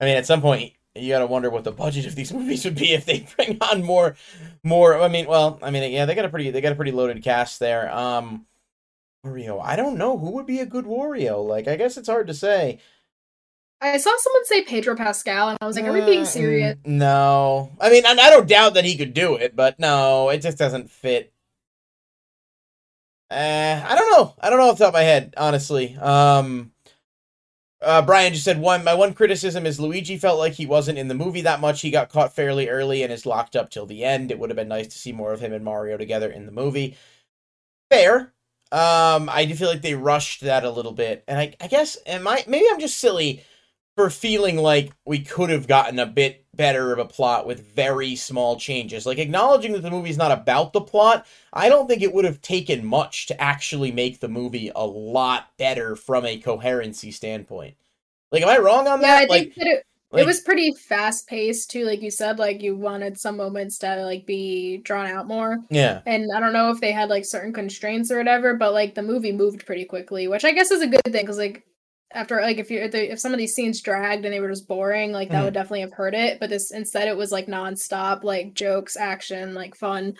I 0.00 0.04
mean, 0.06 0.16
at 0.16 0.26
some 0.26 0.40
point 0.40 0.72
you 0.98 1.10
gotta 1.12 1.26
wonder 1.26 1.50
what 1.50 1.64
the 1.64 1.72
budget 1.72 2.06
of 2.06 2.14
these 2.14 2.32
movies 2.34 2.64
would 2.64 2.74
be 2.76 2.92
if 2.92 3.04
they 3.04 3.26
bring 3.36 3.58
on 3.62 3.82
more, 3.84 4.16
more. 4.62 5.00
I 5.00 5.08
mean, 5.08 5.26
well, 5.26 5.58
I 5.62 5.70
mean, 5.70 5.90
yeah, 5.92 6.06
they 6.06 6.14
got 6.14 6.24
a 6.24 6.28
pretty, 6.28 6.50
they 6.50 6.60
got 6.60 6.72
a 6.72 6.76
pretty 6.76 6.92
loaded 6.92 7.22
cast 7.22 7.60
there. 7.60 7.92
Um, 7.94 8.46
Wario, 9.24 9.62
I 9.62 9.76
don't 9.76 9.98
know 9.98 10.18
who 10.18 10.30
would 10.32 10.46
be 10.46 10.60
a 10.60 10.66
good 10.66 10.86
Wario. 10.86 11.46
Like, 11.46 11.68
I 11.68 11.76
guess 11.76 11.96
it's 11.96 12.08
hard 12.08 12.28
to 12.28 12.34
say. 12.34 12.80
I 13.80 13.96
saw 13.98 14.14
someone 14.18 14.44
say 14.46 14.62
Pedro 14.64 14.96
Pascal, 14.96 15.48
and 15.48 15.58
I 15.60 15.66
was 15.66 15.76
like, 15.76 15.86
"Are 15.86 15.92
we 15.92 16.00
being 16.00 16.24
Mm, 16.24 16.32
serious?" 16.32 16.76
No. 16.84 17.72
I 17.80 17.90
mean, 17.90 18.06
I, 18.06 18.10
I 18.12 18.30
don't 18.30 18.48
doubt 18.48 18.74
that 18.74 18.84
he 18.84 18.96
could 18.96 19.14
do 19.14 19.36
it, 19.36 19.54
but 19.56 19.78
no, 19.78 20.28
it 20.30 20.38
just 20.38 20.58
doesn't 20.58 20.90
fit. 20.90 21.32
Uh, 23.30 23.82
I 23.86 23.94
don't 23.96 24.10
know. 24.10 24.34
I 24.40 24.50
don't 24.50 24.58
know 24.58 24.68
off 24.70 24.78
the 24.78 24.84
top 24.84 24.94
of 24.94 24.98
my 24.98 25.02
head, 25.02 25.34
honestly. 25.36 25.96
Um, 25.96 26.72
uh, 27.86 28.02
Brian 28.02 28.32
just 28.32 28.44
said 28.44 28.60
one. 28.60 28.82
My 28.84 28.94
one 28.94 29.14
criticism 29.14 29.64
is 29.64 29.78
Luigi 29.78 30.18
felt 30.18 30.38
like 30.38 30.54
he 30.54 30.66
wasn't 30.66 30.98
in 30.98 31.08
the 31.08 31.14
movie 31.14 31.42
that 31.42 31.60
much. 31.60 31.80
He 31.80 31.90
got 31.90 32.08
caught 32.08 32.34
fairly 32.34 32.68
early 32.68 33.02
and 33.02 33.12
is 33.12 33.24
locked 33.24 33.54
up 33.54 33.70
till 33.70 33.86
the 33.86 34.04
end. 34.04 34.30
It 34.30 34.38
would 34.38 34.50
have 34.50 34.56
been 34.56 34.68
nice 34.68 34.88
to 34.88 34.98
see 34.98 35.12
more 35.12 35.32
of 35.32 35.40
him 35.40 35.52
and 35.52 35.64
Mario 35.64 35.96
together 35.96 36.28
in 36.28 36.46
the 36.46 36.52
movie. 36.52 36.96
Fair. 37.90 38.32
Um, 38.72 39.30
I 39.30 39.44
do 39.46 39.54
feel 39.54 39.68
like 39.68 39.82
they 39.82 39.94
rushed 39.94 40.40
that 40.40 40.64
a 40.64 40.70
little 40.70 40.92
bit, 40.92 41.22
and 41.28 41.38
I, 41.38 41.54
I 41.60 41.68
guess, 41.68 41.96
am 42.04 42.26
I? 42.26 42.42
Maybe 42.48 42.66
I'm 42.68 42.80
just 42.80 42.98
silly 42.98 43.44
for 43.96 44.10
feeling 44.10 44.56
like 44.56 44.92
we 45.06 45.20
could 45.20 45.50
have 45.50 45.68
gotten 45.68 46.00
a 46.00 46.06
bit 46.06 46.44
better 46.56 46.92
of 46.92 46.98
a 46.98 47.04
plot 47.04 47.46
with 47.46 47.74
very 47.74 48.16
small 48.16 48.56
changes. 48.58 49.06
Like 49.06 49.18
acknowledging 49.18 49.72
that 49.72 49.82
the 49.82 49.90
movie's 49.90 50.16
not 50.16 50.32
about 50.32 50.72
the 50.72 50.80
plot, 50.80 51.26
I 51.52 51.68
don't 51.68 51.86
think 51.88 52.02
it 52.02 52.12
would 52.14 52.24
have 52.24 52.40
taken 52.42 52.84
much 52.84 53.26
to 53.26 53.40
actually 53.40 53.92
make 53.92 54.20
the 54.20 54.28
movie 54.28 54.70
a 54.74 54.84
lot 54.86 55.56
better 55.58 55.96
from 55.96 56.24
a 56.26 56.38
coherency 56.38 57.10
standpoint. 57.10 57.74
Like, 58.32 58.42
am 58.42 58.48
I 58.48 58.58
wrong 58.58 58.88
on 58.88 59.00
that? 59.02 59.20
Yeah? 59.20 59.24
I 59.26 59.28
like, 59.28 59.42
think 59.42 59.54
that 59.56 59.66
it, 59.66 59.84
like- 60.10 60.22
it 60.22 60.26
was 60.26 60.40
pretty 60.40 60.72
fast 60.88 61.26
paced 61.28 61.70
too. 61.70 61.84
Like 61.84 62.02
you 62.02 62.10
said, 62.10 62.38
like 62.38 62.62
you 62.62 62.74
wanted 62.76 63.18
some 63.18 63.36
moments 63.36 63.78
to 63.78 64.04
like 64.04 64.26
be 64.26 64.78
drawn 64.78 65.06
out 65.06 65.26
more. 65.26 65.58
yeah, 65.70 66.00
And 66.06 66.30
I 66.34 66.40
don't 66.40 66.52
know 66.52 66.70
if 66.70 66.80
they 66.80 66.92
had 66.92 67.08
like 67.10 67.24
certain 67.24 67.52
constraints 67.52 68.10
or 68.10 68.18
whatever, 68.18 68.54
but 68.54 68.72
like 68.72 68.94
the 68.94 69.02
movie 69.02 69.32
moved 69.32 69.66
pretty 69.66 69.84
quickly, 69.84 70.26
which 70.28 70.44
I 70.44 70.52
guess 70.52 70.70
is 70.70 70.82
a 70.82 70.86
good 70.86 71.02
thing 71.04 71.12
because 71.24 71.38
like 71.38 71.64
after 72.12 72.40
like 72.40 72.58
if 72.58 72.70
you 72.70 72.78
if, 72.80 72.92
they, 72.92 73.08
if 73.10 73.18
some 73.20 73.32
of 73.32 73.38
these 73.38 73.54
scenes 73.54 73.80
dragged 73.80 74.24
and 74.24 74.32
they 74.32 74.40
were 74.40 74.48
just 74.48 74.68
boring, 74.68 75.12
like 75.12 75.28
that 75.30 75.40
Mhm. 75.40 75.44
would 75.44 75.54
definitely 75.54 75.80
have 75.80 75.92
hurt 75.92 76.14
it. 76.14 76.38
But 76.40 76.50
this 76.50 76.70
instead 76.70 77.08
it 77.08 77.16
was 77.16 77.32
like 77.32 77.46
nonstop, 77.46 78.22
like 78.24 78.54
jokes, 78.54 78.96
action, 78.96 79.54
like 79.54 79.74
fun. 79.74 80.14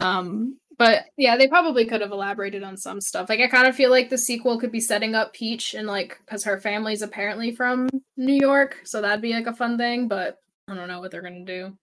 Um, 0.00 0.58
but 0.78 1.04
yeah, 1.16 1.36
they 1.36 1.48
probably 1.48 1.86
could 1.86 2.02
have 2.02 2.10
elaborated 2.10 2.62
on 2.62 2.76
some 2.76 3.00
stuff. 3.00 3.28
Like 3.28 3.40
I 3.40 3.48
kind 3.48 3.66
of 3.66 3.74
feel 3.76 3.90
like 3.90 4.10
the 4.10 4.18
sequel 4.18 4.58
could 4.58 4.72
be 4.72 4.80
setting 4.80 5.14
up 5.14 5.32
Peach 5.32 5.74
and 5.74 5.86
like 5.86 6.18
because 6.24 6.44
her 6.44 6.58
family's 6.60 7.02
apparently 7.02 7.54
from 7.54 7.88
New 8.16 8.34
York, 8.34 8.80
so 8.84 9.00
that'd 9.00 9.22
be 9.22 9.32
like 9.32 9.46
a 9.46 9.54
fun 9.54 9.78
thing. 9.78 10.08
But 10.08 10.38
I 10.68 10.74
don't 10.74 10.88
know 10.88 11.00
what 11.00 11.10
they're 11.10 11.22
gonna 11.22 11.44
do. 11.44 11.76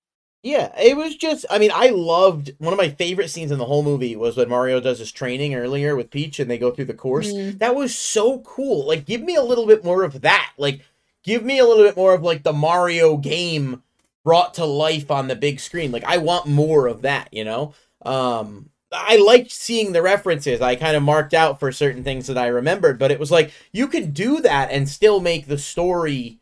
Yeah, 0.44 0.78
it 0.78 0.98
was 0.98 1.16
just. 1.16 1.46
I 1.50 1.58
mean, 1.58 1.72
I 1.74 1.88
loved 1.90 2.52
one 2.58 2.74
of 2.74 2.78
my 2.78 2.90
favorite 2.90 3.30
scenes 3.30 3.50
in 3.50 3.60
the 3.60 3.66
whole 3.66 3.82
movie 3.82 4.18
was 4.18 4.36
when 4.36 4.50
Mario 4.50 4.82
does 4.82 5.00
his 5.00 5.12
training 5.12 5.56
earlier 5.56 5.96
with 5.96 6.12
Peach 6.12 6.38
and 6.38 6.52
they 6.52 6.58
go 6.58 6.70
through 6.70 6.86
the 6.86 6.94
course. 6.94 7.32
Mm. 7.32 7.60
That 7.60 7.76
was 7.76 7.98
so 7.98 8.40
cool. 8.40 8.86
Like, 8.86 9.06
give 9.06 9.22
me 9.22 9.36
a 9.36 9.42
little 9.42 9.66
bit 9.66 9.86
more 9.86 10.04
of 10.04 10.20
that. 10.22 10.52
Like, 10.58 10.82
give 11.24 11.44
me 11.46 11.60
a 11.60 11.66
little 11.66 11.86
bit 11.86 11.96
more 11.96 12.14
of 12.14 12.24
like 12.24 12.44
the 12.44 12.52
Mario 12.52 13.16
game 13.16 13.84
brought 14.26 14.54
to 14.56 14.66
life 14.66 15.10
on 15.10 15.30
the 15.30 15.36
big 15.36 15.62
screen. 15.62 15.94
Like, 15.94 16.04
I 16.04 16.18
want 16.18 16.46
more 16.46 16.88
of 16.88 17.04
that. 17.04 17.30
You 17.32 17.46
know. 17.46 17.74
Um, 18.06 18.70
I 18.92 19.16
liked 19.16 19.52
seeing 19.52 19.94
the 19.94 20.02
references. 20.02 20.62
I 20.62 20.76
kind 20.76 20.96
of 20.96 21.04
marked 21.04 21.34
out 21.34 21.60
for 21.60 21.72
certain 21.72 22.04
things 22.04 22.28
that 22.28 22.38
I 22.38 22.48
remembered, 22.48 23.00
but 23.00 23.12
it 23.12 23.20
was 23.20 23.32
like 23.32 23.52
you 23.72 23.88
can 23.88 24.12
do 24.12 24.42
that 24.42 24.72
and 24.72 24.88
still 24.88 25.20
make 25.20 25.48
the 25.48 25.58
story 25.58 26.40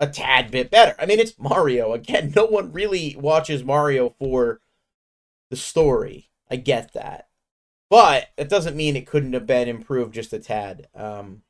a 0.00 0.06
tad 0.06 0.50
bit 0.50 0.70
better. 0.70 0.94
I 0.98 1.06
mean, 1.06 1.18
it's 1.18 1.38
Mario. 1.38 1.92
Again, 1.92 2.32
no 2.36 2.46
one 2.46 2.72
really 2.72 3.16
watches 3.18 3.64
Mario 3.64 4.10
for 4.18 4.60
the 5.50 5.56
story. 5.56 6.30
I 6.50 6.56
get 6.56 6.92
that. 6.94 7.28
But 7.90 8.28
it 8.36 8.48
doesn't 8.48 8.76
mean 8.76 8.96
it 8.96 9.06
couldn't 9.06 9.32
have 9.32 9.46
been 9.46 9.68
improved 9.68 10.14
just 10.14 10.32
a 10.32 10.38
tad. 10.38 10.88
Um, 10.94 11.42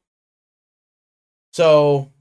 so, 1.53 2.13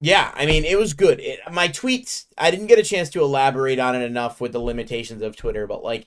yeah, 0.00 0.32
I 0.34 0.46
mean, 0.46 0.64
it 0.64 0.78
was 0.78 0.94
good. 0.94 1.20
It, 1.20 1.38
my 1.52 1.68
tweets, 1.68 2.26
I 2.36 2.50
didn't 2.50 2.66
get 2.66 2.80
a 2.80 2.84
chance 2.84 3.08
to 3.10 3.22
elaborate 3.22 3.78
on 3.78 3.94
it 3.94 4.02
enough 4.02 4.40
with 4.40 4.50
the 4.52 4.58
limitations 4.58 5.22
of 5.22 5.36
Twitter, 5.36 5.68
but 5.68 5.84
like, 5.84 6.06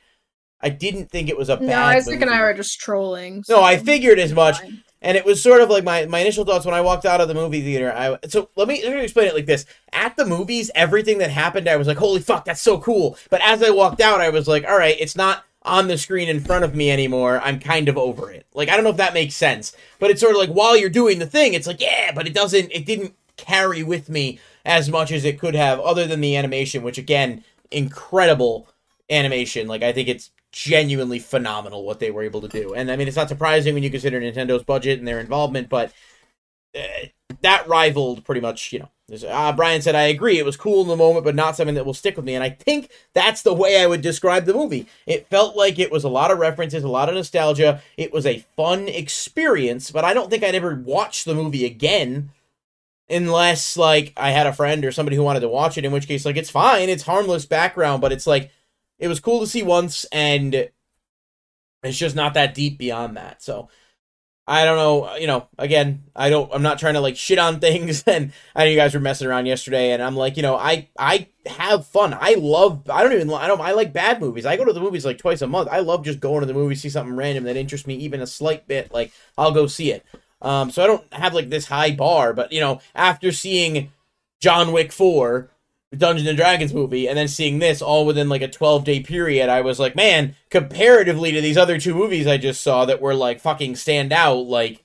I 0.59 0.69
didn't 0.69 1.11
think 1.11 1.29
it 1.29 1.37
was 1.37 1.47
a 1.49 1.57
bad 1.57 1.67
No, 1.67 1.79
Isaac 1.79 2.21
and 2.21 2.29
I 2.29 2.41
were 2.41 2.53
just 2.53 2.79
trolling. 2.79 3.43
No, 3.47 3.61
I 3.61 3.77
figured 3.77 4.19
as 4.19 4.33
much 4.33 4.59
fine. 4.59 4.83
And 5.01 5.17
it 5.17 5.25
was 5.25 5.41
sort 5.41 5.61
of 5.61 5.69
like 5.69 5.83
my, 5.83 6.05
my 6.05 6.19
initial 6.19 6.45
thoughts 6.45 6.65
when 6.65 6.73
I 6.73 6.81
walked 6.81 7.05
out 7.05 7.21
of 7.21 7.27
the 7.27 7.33
movie 7.33 7.61
theater. 7.61 7.93
I 7.95 8.17
so 8.27 8.49
let 8.55 8.67
me, 8.67 8.83
let 8.83 8.95
me 8.95 9.03
explain 9.03 9.27
it 9.27 9.35
like 9.35 9.45
this: 9.45 9.65
at 9.93 10.15
the 10.17 10.25
movies, 10.25 10.71
everything 10.75 11.19
that 11.19 11.29
happened, 11.29 11.67
I 11.67 11.77
was 11.77 11.87
like, 11.87 11.97
"Holy 11.97 12.21
fuck, 12.21 12.45
that's 12.45 12.61
so 12.61 12.79
cool!" 12.79 13.17
But 13.29 13.41
as 13.41 13.61
I 13.61 13.69
walked 13.69 14.01
out, 14.01 14.21
I 14.21 14.29
was 14.29 14.47
like, 14.47 14.65
"All 14.65 14.77
right, 14.77 14.95
it's 14.99 15.15
not 15.15 15.43
on 15.63 15.87
the 15.87 15.97
screen 15.97 16.29
in 16.29 16.39
front 16.39 16.63
of 16.63 16.75
me 16.75 16.91
anymore. 16.91 17.41
I'm 17.43 17.59
kind 17.59 17.89
of 17.89 17.97
over 17.97 18.31
it." 18.31 18.45
Like 18.53 18.69
I 18.69 18.75
don't 18.75 18.83
know 18.83 18.91
if 18.91 18.97
that 18.97 19.13
makes 19.13 19.35
sense, 19.35 19.75
but 19.99 20.09
it's 20.09 20.21
sort 20.21 20.33
of 20.33 20.39
like 20.39 20.49
while 20.49 20.77
you're 20.77 20.89
doing 20.89 21.19
the 21.19 21.27
thing, 21.27 21.53
it's 21.53 21.67
like, 21.67 21.81
yeah, 21.81 22.11
but 22.13 22.27
it 22.27 22.33
doesn't. 22.33 22.71
It 22.71 22.85
didn't 22.85 23.15
carry 23.37 23.83
with 23.83 24.09
me 24.09 24.39
as 24.63 24.89
much 24.89 25.11
as 25.11 25.25
it 25.25 25.39
could 25.39 25.55
have, 25.55 25.79
other 25.79 26.07
than 26.07 26.21
the 26.21 26.35
animation, 26.35 26.81
which 26.81 26.97
again, 26.97 27.43
incredible 27.69 28.67
animation. 29.09 29.67
Like 29.67 29.83
I 29.83 29.91
think 29.91 30.07
it's 30.07 30.31
genuinely 30.55 31.19
phenomenal 31.19 31.83
what 31.83 31.99
they 31.99 32.09
were 32.09 32.23
able 32.23 32.39
to 32.39 32.47
do. 32.47 32.73
And 32.73 32.89
I 32.89 32.95
mean, 32.95 33.09
it's 33.09 33.17
not 33.17 33.27
surprising 33.27 33.73
when 33.73 33.83
you 33.83 33.91
consider 33.91 34.21
Nintendo's 34.21 34.63
budget 34.63 34.97
and 34.97 35.07
their 35.07 35.19
involvement, 35.19 35.67
but 35.67 35.91
uh, 36.73 37.07
that 37.41 37.67
rivaled 37.67 38.23
pretty 38.23 38.39
much, 38.39 38.71
you 38.71 38.79
know. 38.79 38.89
Uh, 39.27 39.51
Brian 39.51 39.81
said, 39.81 39.95
I 39.95 40.03
agree. 40.03 40.39
It 40.39 40.45
was 40.45 40.55
cool 40.55 40.81
in 40.81 40.87
the 40.87 40.95
moment, 40.95 41.25
but 41.25 41.35
not 41.35 41.57
something 41.57 41.75
that 41.75 41.85
will 41.85 41.93
stick 41.93 42.15
with 42.15 42.23
me. 42.23 42.35
And 42.35 42.43
I 42.43 42.51
think 42.51 42.89
that's 43.13 43.41
the 43.41 43.53
way 43.53 43.81
I 43.81 43.85
would 43.85 44.01
describe 44.01 44.45
the 44.45 44.53
movie. 44.53 44.87
It 45.05 45.27
felt 45.27 45.57
like 45.57 45.77
it 45.77 45.91
was 45.91 46.05
a 46.05 46.09
lot 46.09 46.31
of 46.31 46.39
references, 46.39 46.85
a 46.85 46.87
lot 46.87 47.09
of 47.09 47.15
nostalgia. 47.15 47.81
It 47.97 48.13
was 48.13 48.25
a 48.25 48.45
fun 48.55 48.87
experience, 48.87 49.91
but 49.91 50.05
I 50.05 50.13
don't 50.13 50.29
think 50.29 50.41
I'd 50.41 50.55
ever 50.55 50.73
watch 50.73 51.25
the 51.25 51.35
movie 51.35 51.65
again 51.65 52.29
unless, 53.09 53.75
like, 53.75 54.13
I 54.15 54.31
had 54.31 54.47
a 54.47 54.53
friend 54.53 54.85
or 54.85 54.91
somebody 54.93 55.17
who 55.17 55.23
wanted 55.23 55.41
to 55.41 55.49
watch 55.49 55.77
it, 55.77 55.85
in 55.85 55.91
which 55.91 56.07
case, 56.07 56.25
like, 56.25 56.37
it's 56.37 56.49
fine. 56.49 56.87
It's 56.87 57.03
harmless 57.03 57.45
background, 57.45 58.01
but 58.01 58.13
it's 58.13 58.25
like, 58.25 58.51
it 58.99 59.07
was 59.07 59.19
cool 59.19 59.41
to 59.41 59.47
see 59.47 59.63
once, 59.63 60.05
and 60.11 60.69
it's 61.83 61.97
just 61.97 62.15
not 62.15 62.33
that 62.33 62.53
deep 62.53 62.77
beyond 62.77 63.17
that. 63.17 63.41
So 63.41 63.69
I 64.47 64.63
don't 64.63 64.77
know. 64.77 65.15
You 65.15 65.27
know, 65.27 65.47
again, 65.57 66.03
I 66.15 66.29
don't. 66.29 66.51
I'm 66.53 66.61
not 66.61 66.77
trying 66.77 66.93
to 66.93 66.99
like 66.99 67.15
shit 67.15 67.39
on 67.39 67.59
things. 67.59 68.03
And 68.03 68.31
I 68.55 68.65
know 68.65 68.69
you 68.71 68.75
guys 68.75 68.93
were 68.93 68.99
messing 68.99 69.27
around 69.27 69.47
yesterday, 69.47 69.91
and 69.91 70.03
I'm 70.03 70.15
like, 70.15 70.37
you 70.37 70.43
know, 70.43 70.55
I 70.55 70.89
I 70.97 71.27
have 71.45 71.87
fun. 71.87 72.15
I 72.19 72.35
love. 72.35 72.89
I 72.89 73.03
don't 73.03 73.13
even. 73.13 73.31
I 73.31 73.47
don't. 73.47 73.61
I 73.61 73.71
like 73.71 73.93
bad 73.93 74.21
movies. 74.21 74.45
I 74.45 74.57
go 74.57 74.65
to 74.65 74.73
the 74.73 74.79
movies 74.79 75.05
like 75.05 75.17
twice 75.17 75.41
a 75.41 75.47
month. 75.47 75.69
I 75.71 75.79
love 75.79 76.05
just 76.05 76.19
going 76.19 76.41
to 76.41 76.45
the 76.45 76.53
movie, 76.53 76.75
see 76.75 76.89
something 76.89 77.15
random 77.15 77.45
that 77.45 77.57
interests 77.57 77.87
me, 77.87 77.95
even 77.95 78.21
a 78.21 78.27
slight 78.27 78.67
bit. 78.67 78.93
Like 78.93 79.11
I'll 79.37 79.51
go 79.51 79.67
see 79.67 79.91
it. 79.91 80.05
Um, 80.41 80.69
so 80.69 80.83
I 80.83 80.87
don't 80.87 81.13
have 81.13 81.33
like 81.33 81.49
this 81.49 81.65
high 81.65 81.91
bar, 81.91 82.33
but 82.33 82.51
you 82.51 82.59
know, 82.59 82.79
after 82.93 83.31
seeing 83.31 83.91
John 84.39 84.71
Wick 84.71 84.91
four, 85.91 85.97
Dungeons 85.99 86.27
and 86.27 86.37
Dragons 86.37 86.73
movie, 86.73 87.07
and 87.07 87.17
then 87.17 87.27
seeing 87.27 87.59
this 87.59 87.81
all 87.81 88.05
within 88.05 88.29
like 88.29 88.41
a 88.41 88.47
12 88.47 88.83
day 88.83 88.99
period, 89.01 89.49
I 89.49 89.61
was 89.61 89.79
like, 89.79 89.95
man, 89.95 90.35
comparatively 90.49 91.31
to 91.31 91.41
these 91.41 91.57
other 91.57 91.79
two 91.79 91.93
movies 91.95 92.27
I 92.27 92.37
just 92.37 92.61
saw 92.61 92.85
that 92.85 93.01
were 93.01 93.15
like 93.15 93.39
fucking 93.39 93.75
stand 93.75 94.11
out, 94.13 94.47
like, 94.47 94.83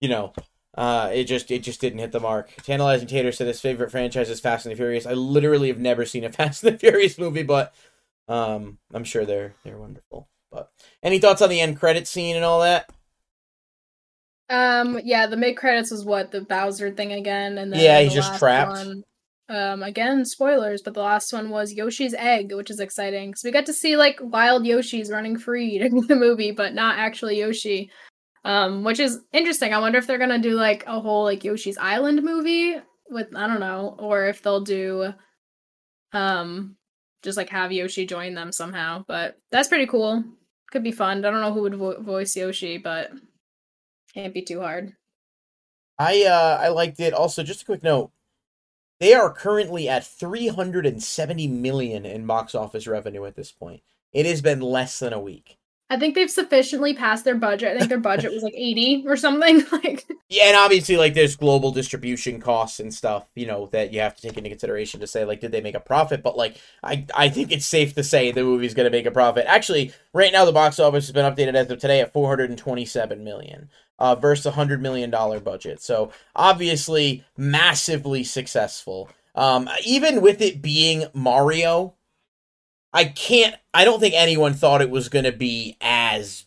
you 0.00 0.08
know, 0.08 0.32
uh, 0.76 1.10
it 1.12 1.24
just 1.24 1.50
it 1.50 1.60
just 1.60 1.80
didn't 1.80 2.00
hit 2.00 2.12
the 2.12 2.20
mark. 2.20 2.52
Tantalizing 2.62 3.08
Tater 3.08 3.32
said 3.32 3.46
his 3.46 3.60
favorite 3.60 3.90
franchise 3.90 4.30
is 4.30 4.40
Fast 4.40 4.66
and 4.66 4.72
the 4.72 4.76
Furious. 4.76 5.06
I 5.06 5.14
literally 5.14 5.68
have 5.68 5.78
never 5.80 6.04
seen 6.04 6.24
a 6.24 6.32
Fast 6.32 6.64
and 6.64 6.74
the 6.74 6.78
Furious 6.78 7.18
movie, 7.18 7.42
but 7.42 7.74
um, 8.28 8.78
I'm 8.92 9.04
sure 9.04 9.24
they're 9.24 9.54
they're 9.64 9.78
wonderful. 9.78 10.28
But 10.50 10.70
any 11.02 11.18
thoughts 11.18 11.42
on 11.42 11.50
the 11.50 11.60
end 11.60 11.78
credit 11.78 12.06
scene 12.06 12.36
and 12.36 12.44
all 12.44 12.60
that? 12.60 12.90
Um, 14.48 15.00
yeah, 15.02 15.26
the 15.26 15.36
mid 15.36 15.56
credits 15.56 15.90
was 15.90 16.04
what 16.04 16.30
the 16.30 16.40
Bowser 16.40 16.92
thing 16.92 17.12
again, 17.12 17.58
and 17.58 17.72
then 17.72 17.80
Yeah, 17.80 17.98
the 17.98 18.04
he's 18.04 18.14
just 18.14 18.38
trapped. 18.38 18.70
One, 18.70 19.04
um, 19.48 19.82
again, 19.82 20.24
spoilers, 20.24 20.82
but 20.82 20.94
the 20.94 21.02
last 21.02 21.32
one 21.32 21.50
was 21.50 21.72
Yoshi's 21.72 22.14
egg, 22.14 22.52
which 22.52 22.70
is 22.70 22.80
exciting. 22.80 23.34
So 23.34 23.48
we 23.48 23.52
got 23.52 23.66
to 23.66 23.72
see 23.72 23.96
like 23.96 24.18
wild 24.20 24.64
Yoshis 24.64 25.10
running 25.10 25.38
free 25.38 25.78
in 25.80 26.06
the 26.06 26.16
movie, 26.16 26.50
but 26.50 26.74
not 26.74 26.98
actually 26.98 27.38
Yoshi. 27.38 27.90
Um, 28.44 28.84
which 28.84 29.00
is 29.00 29.20
interesting. 29.32 29.74
I 29.74 29.78
wonder 29.78 29.98
if 29.98 30.06
they're 30.06 30.18
gonna 30.18 30.38
do 30.38 30.54
like 30.54 30.84
a 30.86 31.00
whole 31.00 31.24
like 31.24 31.42
Yoshi's 31.42 31.78
Island 31.78 32.22
movie 32.22 32.76
with 33.08 33.34
I 33.34 33.46
don't 33.48 33.60
know, 33.60 33.96
or 33.98 34.26
if 34.26 34.42
they'll 34.42 34.60
do 34.60 35.12
um 36.12 36.76
just 37.24 37.36
like 37.36 37.50
have 37.50 37.72
Yoshi 37.72 38.06
join 38.06 38.34
them 38.34 38.52
somehow. 38.52 39.04
But 39.08 39.36
that's 39.50 39.68
pretty 39.68 39.86
cool. 39.86 40.22
Could 40.70 40.84
be 40.84 40.92
fun. 40.92 41.24
I 41.24 41.30
don't 41.30 41.40
know 41.40 41.52
who 41.52 41.62
would 41.62 41.74
vo- 41.74 42.00
voice 42.00 42.36
Yoshi, 42.36 42.78
but 42.78 43.10
can't 44.14 44.34
be 44.34 44.42
too 44.42 44.60
hard. 44.60 44.92
I 45.98 46.24
uh 46.24 46.58
I 46.62 46.68
liked 46.68 47.00
it. 47.00 47.14
Also, 47.14 47.42
just 47.42 47.62
a 47.62 47.66
quick 47.66 47.82
note. 47.82 48.12
They 48.98 49.12
are 49.12 49.32
currently 49.32 49.88
at 49.88 50.06
370 50.06 51.48
million 51.48 52.06
in 52.06 52.26
box 52.26 52.54
office 52.54 52.86
revenue 52.86 53.24
at 53.26 53.34
this 53.34 53.52
point. 53.52 53.82
It 54.12 54.24
has 54.24 54.40
been 54.40 54.60
less 54.60 54.98
than 54.98 55.12
a 55.12 55.20
week. 55.20 55.58
I 55.88 55.98
think 55.98 56.14
they've 56.14 56.30
sufficiently 56.30 56.94
passed 56.94 57.24
their 57.24 57.36
budget. 57.36 57.74
I 57.74 57.78
think 57.78 57.88
their 57.88 58.00
budget 58.00 58.32
was 58.32 58.42
like 58.42 58.54
80 58.56 59.04
or 59.06 59.16
something. 59.16 59.64
Like 59.72 60.06
Yeah, 60.28 60.44
and 60.46 60.56
obviously 60.56 60.96
like 60.96 61.14
there's 61.14 61.36
global 61.36 61.70
distribution 61.70 62.40
costs 62.40 62.80
and 62.80 62.92
stuff, 62.92 63.28
you 63.34 63.46
know, 63.46 63.66
that 63.72 63.92
you 63.92 64.00
have 64.00 64.16
to 64.16 64.22
take 64.22 64.36
into 64.36 64.48
consideration 64.48 65.00
to 65.00 65.06
say 65.06 65.24
like 65.24 65.40
did 65.40 65.52
they 65.52 65.60
make 65.60 65.74
a 65.74 65.80
profit? 65.80 66.22
But 66.22 66.36
like 66.36 66.56
I 66.82 67.04
I 67.14 67.28
think 67.28 67.52
it's 67.52 67.66
safe 67.66 67.94
to 67.94 68.02
say 68.02 68.32
the 68.32 68.42
movie's 68.42 68.74
going 68.74 68.90
to 68.90 68.96
make 68.96 69.06
a 69.06 69.10
profit. 69.10 69.44
Actually, 69.46 69.92
right 70.12 70.32
now 70.32 70.44
the 70.44 70.52
box 70.52 70.78
office 70.80 71.06
has 71.06 71.12
been 71.12 71.30
updated 71.30 71.54
as 71.54 71.70
of 71.70 71.78
today 71.78 72.00
at 72.00 72.12
427 72.12 73.22
million. 73.22 73.68
Uh, 73.98 74.14
versus 74.14 74.44
a 74.44 74.50
hundred 74.50 74.82
million 74.82 75.08
dollar 75.08 75.40
budget, 75.40 75.80
so 75.80 76.12
obviously 76.34 77.24
massively 77.38 78.22
successful. 78.22 79.08
Um, 79.34 79.70
even 79.86 80.20
with 80.20 80.42
it 80.42 80.60
being 80.60 81.06
Mario, 81.14 81.94
I 82.96 83.04
can't. 83.04 83.54
I 83.74 83.84
don't 83.84 84.00
think 84.00 84.14
anyone 84.14 84.54
thought 84.54 84.80
it 84.80 84.88
was 84.88 85.10
going 85.10 85.26
to 85.26 85.32
be 85.32 85.76
as 85.82 86.46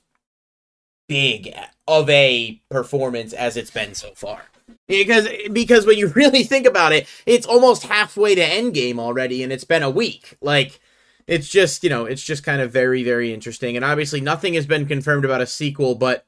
big 1.08 1.54
of 1.88 2.10
a 2.10 2.60
performance 2.72 3.34
as 3.34 3.56
it's 3.56 3.70
been 3.70 3.94
so 3.94 4.14
far. 4.16 4.42
Because 4.88 5.28
because 5.54 5.86
when 5.86 6.00
you 6.00 6.08
really 6.16 6.44
think 6.44 6.66
about 6.66 6.92
it, 6.92 7.08
it's 7.28 7.46
almost 7.46 7.84
halfway 7.84 8.34
to 8.34 8.42
Endgame 8.42 8.98
already, 8.98 9.44
and 9.44 9.54
it's 9.54 9.64
been 9.64 9.84
a 9.84 9.92
week. 9.92 10.38
Like 10.42 10.80
it's 11.28 11.48
just 11.48 11.84
you 11.84 11.90
know 11.92 12.06
it's 12.06 12.24
just 12.24 12.44
kind 12.44 12.62
of 12.62 12.72
very 12.72 13.04
very 13.04 13.32
interesting, 13.32 13.76
and 13.76 13.86
obviously 13.86 14.20
nothing 14.20 14.56
has 14.56 14.66
been 14.66 14.88
confirmed 14.88 15.26
about 15.26 15.42
a 15.42 15.48
sequel, 15.48 15.94
but 15.94 16.26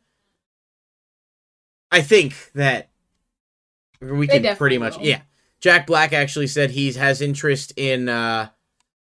I 1.91 2.01
think 2.01 2.51
that 2.53 2.91
we 3.99 4.27
They 4.27 4.39
can 4.39 4.55
pretty 4.55 4.77
much 4.77 4.97
will. 4.97 5.05
yeah. 5.05 5.21
Jack 5.59 5.87
Black 5.87 6.13
actually 6.13 6.47
said 6.47 6.71
he 6.71 6.93
has 6.93 7.21
interest 7.21 7.73
in 7.75 8.07
uh 8.07 8.49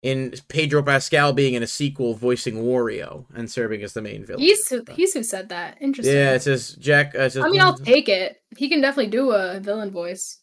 in 0.02 0.34
Pedro 0.48 0.82
Pascal 0.82 1.32
being 1.32 1.54
in 1.54 1.62
a 1.62 1.66
sequel 1.66 2.14
voicing 2.14 2.62
Wario 2.62 3.24
and 3.34 3.50
serving 3.50 3.82
as 3.82 3.94
the 3.94 4.02
main 4.02 4.24
villain. 4.24 4.42
he's 4.42 4.68
who, 4.68 4.84
he's 4.92 5.12
who 5.12 5.22
said 5.22 5.48
that. 5.48 5.76
Interesting. 5.80 6.14
Yeah, 6.14 6.34
it 6.34 6.42
says 6.42 6.74
Jack. 6.74 7.14
Uh, 7.14 7.22
it 7.22 7.32
says, 7.32 7.44
I 7.44 7.48
mean, 7.48 7.60
I'll 7.60 7.76
take 7.76 8.08
it. 8.08 8.40
He 8.56 8.68
can 8.68 8.80
definitely 8.80 9.10
do 9.10 9.32
a 9.32 9.58
villain 9.60 9.90
voice. 9.90 10.38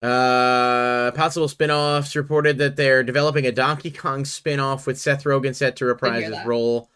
Uh, 0.00 1.10
possible 1.12 1.48
spin-offs 1.48 2.14
reported 2.14 2.58
that 2.58 2.76
they're 2.76 3.02
developing 3.02 3.46
a 3.46 3.52
Donkey 3.52 3.90
Kong 3.90 4.24
spin-off 4.24 4.86
with 4.86 4.96
Seth 4.96 5.24
Rogen 5.24 5.56
set 5.56 5.74
to 5.76 5.86
reprise 5.86 6.24
his 6.24 6.46
role. 6.46 6.88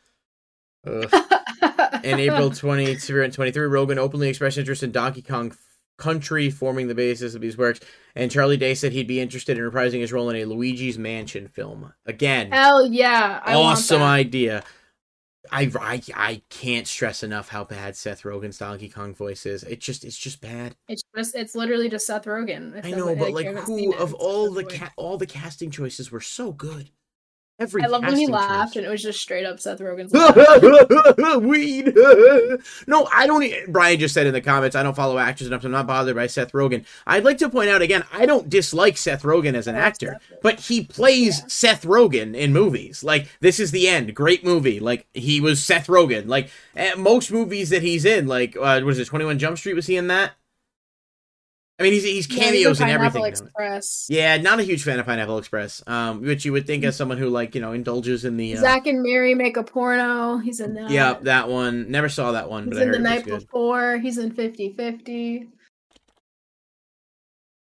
In 0.85 2.19
April 2.19 2.51
2023, 2.51 3.29
Rogen 3.29 3.97
openly 3.97 4.29
expressed 4.29 4.59
interest 4.59 4.83
in 4.83 4.91
Donkey 4.91 5.23
Kong 5.23 5.55
country 6.03 6.51
forming 6.51 6.89
the 6.89 6.95
basis 6.95 7.35
of 7.35 7.41
these 7.41 7.57
works. 7.57 7.81
And 8.17 8.31
Charlie 8.31 8.57
Day 8.57 8.75
said 8.75 8.93
he'd 8.93 9.07
be 9.07 9.21
interested 9.21 9.57
in 9.57 9.65
reprising 9.65 10.01
his 10.01 10.13
role 10.13 10.29
in 10.31 10.37
a 10.37 10.45
Luigi's 10.45 10.99
Mansion 10.99 11.47
film. 11.47 11.93
Again, 12.05 12.51
Hell 12.51 12.87
yeah. 12.87 13.41
I 13.45 13.55
awesome 13.55 14.03
idea. 14.03 14.65
I, 15.51 15.71
I 15.81 16.03
I 16.15 16.43
can't 16.51 16.87
stress 16.87 17.23
enough 17.23 17.49
how 17.49 17.65
bad 17.65 17.97
Seth 17.97 18.23
Rogen's 18.23 18.59
Donkey 18.59 18.89
Kong 18.89 19.15
voice 19.15 19.45
is. 19.45 19.65
It 19.65 19.81
just 19.81 20.05
it's 20.05 20.17
just 20.17 20.41
bad. 20.41 20.77
It's 20.89 21.03
just 21.17 21.35
it's 21.35 21.55
literally 21.55 21.89
just 21.89 22.07
Seth 22.07 22.25
Rogen. 22.25 22.85
I 22.85 22.91
know, 22.91 23.15
but 23.15 23.33
like 23.33 23.47
who 23.47 23.93
it, 23.93 23.99
of 23.99 24.15
all 24.15 24.53
the 24.53 24.65
ca- 24.65 24.93
all 24.97 25.19
the 25.19 25.27
casting 25.27 25.71
choices 25.71 26.11
were 26.11 26.21
so 26.21 26.53
good. 26.53 26.91
Every 27.63 27.83
I 27.85 27.87
love 27.87 28.03
when 28.03 28.17
he 28.17 28.27
laughed 28.27 28.73
choice. 28.75 28.79
and 28.79 28.87
it 28.87 28.91
was 28.91 29.03
just 29.03 29.21
straight 29.21 29.47
up 29.47 29.61
Seth 29.61 29.79
Rogen's. 29.79 30.13
Weed. 31.43 31.95
no, 32.89 33.09
I 33.13 33.27
don't. 33.29 33.73
Brian 33.73 34.01
just 34.01 34.15
said 34.15 34.27
in 34.27 34.33
the 34.33 34.41
comments, 34.41 34.75
I 34.75 34.83
don't 34.83 34.97
follow 34.97 35.17
actors 35.17 35.47
enough. 35.47 35.63
So 35.63 35.67
I'm 35.67 35.73
not 35.73 35.87
bothered 35.87 36.17
by 36.17 36.27
Seth 36.27 36.51
Rogen. 36.53 36.85
I'd 37.07 37.23
like 37.25 37.39
to 37.39 37.49
point 37.49 37.71
out 37.71 37.81
again, 37.83 38.05
I 38.13 38.27
don't 38.27 38.51
dislike 38.51 38.97
Seth 38.97 39.23
Rogen 39.23 39.55
as 39.55 39.69
an 39.69 39.77
actor, 39.77 40.19
but 40.43 40.59
he 40.59 40.83
plays 40.85 41.45
Seth 41.53 41.85
Rogen 41.85 42.35
in 42.35 42.53
movies. 42.53 43.05
Like 43.05 43.29
this 43.41 43.61
is 43.61 43.71
the 43.71 43.87
end. 43.87 44.15
Great 44.15 44.45
movie. 44.45 44.81
Like 44.81 45.07
he 45.15 45.41
was 45.41 45.63
Seth 45.63 45.87
Rogen. 45.87 46.27
Like 46.27 46.51
eh, 46.75 46.95
most 46.97 47.31
movies 47.31 47.71
that 47.71 47.83
he's 47.83 48.05
in, 48.05 48.27
like 48.27 48.57
uh, 48.57 48.81
what 48.81 48.91
is 48.91 48.99
it? 48.99 49.07
Twenty 49.07 49.25
One 49.25 49.39
Jump 49.39 49.57
Street 49.57 49.75
was 49.75 49.87
he 49.87 49.97
in 49.97 50.09
that? 50.09 50.33
I 51.83 51.85
mean, 51.85 51.95
he's 51.95 52.05
he's 52.05 52.29
Yeah, 52.29 52.35
he's 52.37 52.45
cameos 52.53 52.81
in 52.81 52.89
in 52.89 52.95
everything. 52.95 53.25
Express. 53.25 54.07
Yeah, 54.09 54.37
not 54.37 54.61
a 54.61 54.63
huge 54.63 54.85
fan 54.85 55.01
of 55.01 55.07
Pineapple 55.07 55.39
Express. 55.39 55.83
Um, 55.89 56.23
which 56.23 56.45
you 56.45 56.53
would 56.53 56.65
think 56.65 56.85
as 56.85 56.95
someone 56.95 57.19
who 57.19 57.29
like 57.29 57.57
you 57.57 57.61
know 57.61 57.73
indulges 57.73 58.25
in 58.25 58.37
the 58.37 58.57
uh, 58.57 58.61
Zack 58.61 58.87
and 58.87 59.03
Miri 59.03 59.35
make 59.35 59.57
a 59.57 59.65
porno. 59.65 60.39
He's 60.39 60.61
in 60.61 60.75
that. 60.75 60.91
yeah 60.91 61.15
that 61.23 61.49
one. 61.49 61.91
Never 61.91 62.09
saw 62.09 62.31
that 62.33 62.49
one, 62.49 62.67
He's 62.67 62.75
but 62.75 62.83
I 62.83 62.85
in 62.87 62.93
the 62.93 62.99
night 63.01 63.25
before. 63.25 63.99
He's 63.99 64.17
in 64.17 64.31
50 64.31 64.75
50. 64.75 65.49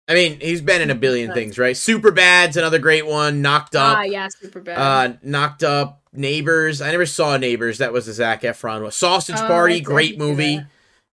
I 0.08 0.14
mean, 0.14 0.40
he's 0.40 0.62
been 0.62 0.80
in 0.80 0.90
a 0.90 0.94
billion 0.94 1.32
things, 1.34 1.56
right? 1.58 1.76
Super 1.76 2.10
Bad's 2.10 2.56
another 2.56 2.78
great 2.78 3.06
one. 3.06 3.40
Knocked 3.42 3.76
Up. 3.76 3.98
Ah, 3.98 4.00
Up, 4.00 4.10
yeah, 4.10 4.28
super 4.30 4.60
bad. 4.60 4.78
uh, 4.78 5.16
Knocked 5.22 5.62
Up, 5.62 6.02
Neighbors. 6.14 6.80
I 6.80 6.90
never 6.90 7.04
saw 7.06 7.36
Neighbors. 7.36 7.78
That 7.78 7.92
was 7.92 8.06
the 8.06 8.14
Zac 8.14 8.40
Efron 8.42 8.82
one. 8.82 8.90
Sausage 8.90 9.36
Oh, 9.38 9.46
Party, 9.46 9.80
great 9.80 10.18
movie. 10.18 10.64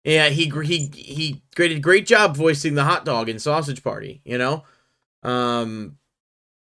Yeah, 0.06 0.30
he 0.30 0.50
he 0.64 0.92
he 0.94 1.42
did 1.56 1.72
a 1.72 1.80
great 1.80 2.06
job 2.06 2.38
voicing 2.38 2.76
the 2.76 2.84
hot 2.84 3.06
dog 3.06 3.28
in 3.28 3.40
Sausage 3.40 3.84
Party. 3.84 4.22
You 4.24 4.38
know, 4.38 4.64
um, 5.24 5.98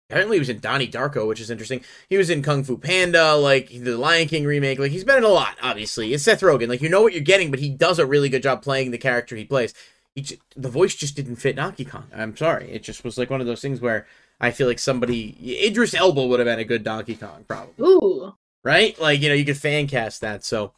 apparently 0.09 0.37
he 0.37 0.39
was 0.39 0.47
in 0.47 0.59
Donnie 0.59 0.87
Darko, 0.87 1.27
which 1.27 1.41
is 1.41 1.49
interesting. 1.49 1.83
He 2.07 2.15
was 2.15 2.29
in 2.29 2.41
Kung 2.41 2.63
Fu 2.63 2.77
Panda, 2.77 3.35
like 3.35 3.67
the 3.69 3.97
Lion 3.97 4.29
King 4.29 4.45
remake. 4.45 4.79
Like 4.79 4.91
he's 4.91 5.03
been 5.03 5.17
in 5.17 5.25
a 5.25 5.29
lot. 5.29 5.57
Obviously, 5.61 6.13
it's 6.13 6.23
Seth 6.23 6.39
Rogen. 6.39 6.69
Like 6.69 6.81
you 6.81 6.87
know 6.87 7.01
what 7.01 7.11
you're 7.11 7.21
getting, 7.21 7.51
but 7.51 7.59
he 7.59 7.69
does 7.69 7.99
a 7.99 8.05
really 8.05 8.29
good 8.29 8.41
job 8.41 8.61
playing 8.61 8.91
the 8.91 8.97
character 8.97 9.35
he 9.35 9.43
plays. 9.43 9.73
He 10.15 10.21
j- 10.21 10.39
the 10.55 10.69
voice 10.69 10.95
just 10.95 11.17
didn't 11.17 11.35
fit 11.35 11.57
Donkey 11.57 11.83
Kong. 11.83 12.05
I'm 12.15 12.37
sorry, 12.37 12.71
it 12.71 12.83
just 12.83 13.03
was 13.03 13.17
like 13.17 13.29
one 13.29 13.41
of 13.41 13.47
those 13.47 13.61
things 13.61 13.81
where 13.81 14.07
I 14.39 14.51
feel 14.51 14.67
like 14.67 14.79
somebody 14.79 15.35
Idris 15.67 15.93
Elba 15.93 16.25
would 16.25 16.39
have 16.39 16.47
been 16.47 16.59
a 16.59 16.63
good 16.63 16.85
Donkey 16.85 17.15
Kong, 17.15 17.43
probably 17.49 17.85
Ooh. 17.85 18.33
right? 18.63 18.97
Like 18.97 19.21
you 19.21 19.27
know, 19.27 19.35
you 19.35 19.43
could 19.43 19.57
fan 19.57 19.87
cast 19.87 20.21
that. 20.21 20.45
So 20.45 20.71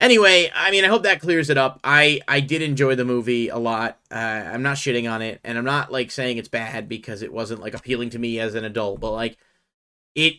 anyway, 0.00 0.50
I 0.54 0.70
mean, 0.70 0.84
I 0.84 0.88
hope 0.88 1.02
that 1.04 1.20
clears 1.20 1.50
it 1.50 1.58
up. 1.58 1.80
I 1.84 2.20
I 2.28 2.40
did 2.40 2.62
enjoy 2.62 2.94
the 2.94 3.04
movie 3.04 3.48
a 3.48 3.58
lot. 3.58 3.98
Uh, 4.10 4.14
I'm 4.14 4.62
not 4.62 4.76
shitting 4.76 5.10
on 5.10 5.22
it, 5.22 5.40
and 5.44 5.58
I'm 5.58 5.64
not 5.64 5.92
like 5.92 6.10
saying 6.10 6.38
it's 6.38 6.48
bad 6.48 6.88
because 6.88 7.22
it 7.22 7.32
wasn't 7.32 7.60
like 7.60 7.74
appealing 7.74 8.10
to 8.10 8.18
me 8.18 8.38
as 8.40 8.54
an 8.54 8.64
adult, 8.64 9.00
but 9.00 9.12
like 9.12 9.36
it 10.14 10.36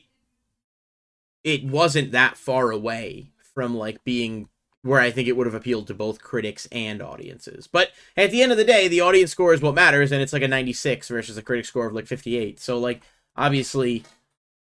it 1.44 1.64
wasn't 1.64 2.12
that 2.12 2.38
far 2.38 2.72
away 2.72 3.32
from 3.54 3.76
like 3.76 4.04
being 4.04 4.50
where 4.84 5.02
I 5.02 5.12
think 5.12 5.28
it 5.28 5.36
would 5.36 5.48
have 5.48 5.56
appealed 5.56 5.88
to 5.88 5.94
both 5.94 6.22
critics 6.22 6.68
and 6.72 7.02
audiences. 7.02 7.68
But 7.68 7.92
at 8.16 8.32
the 8.32 8.42
end 8.42 8.52
of 8.52 8.58
the 8.58 8.64
day, 8.64 8.88
the 8.88 9.02
audience 9.02 9.32
score 9.32 9.54
is 9.54 9.62
what 9.62 9.76
matters, 9.76 10.12
and 10.12 10.22
it's 10.22 10.34
like 10.34 10.44
a 10.44 10.48
96 10.48 11.10
versus 11.10 11.38
a 11.38 11.42
critic 11.42 11.66
score 11.66 11.88
of 11.88 11.94
like 11.94 12.08
58. 12.08 12.60
So 12.60 12.78
like 12.78 13.02
obviously 13.36 14.04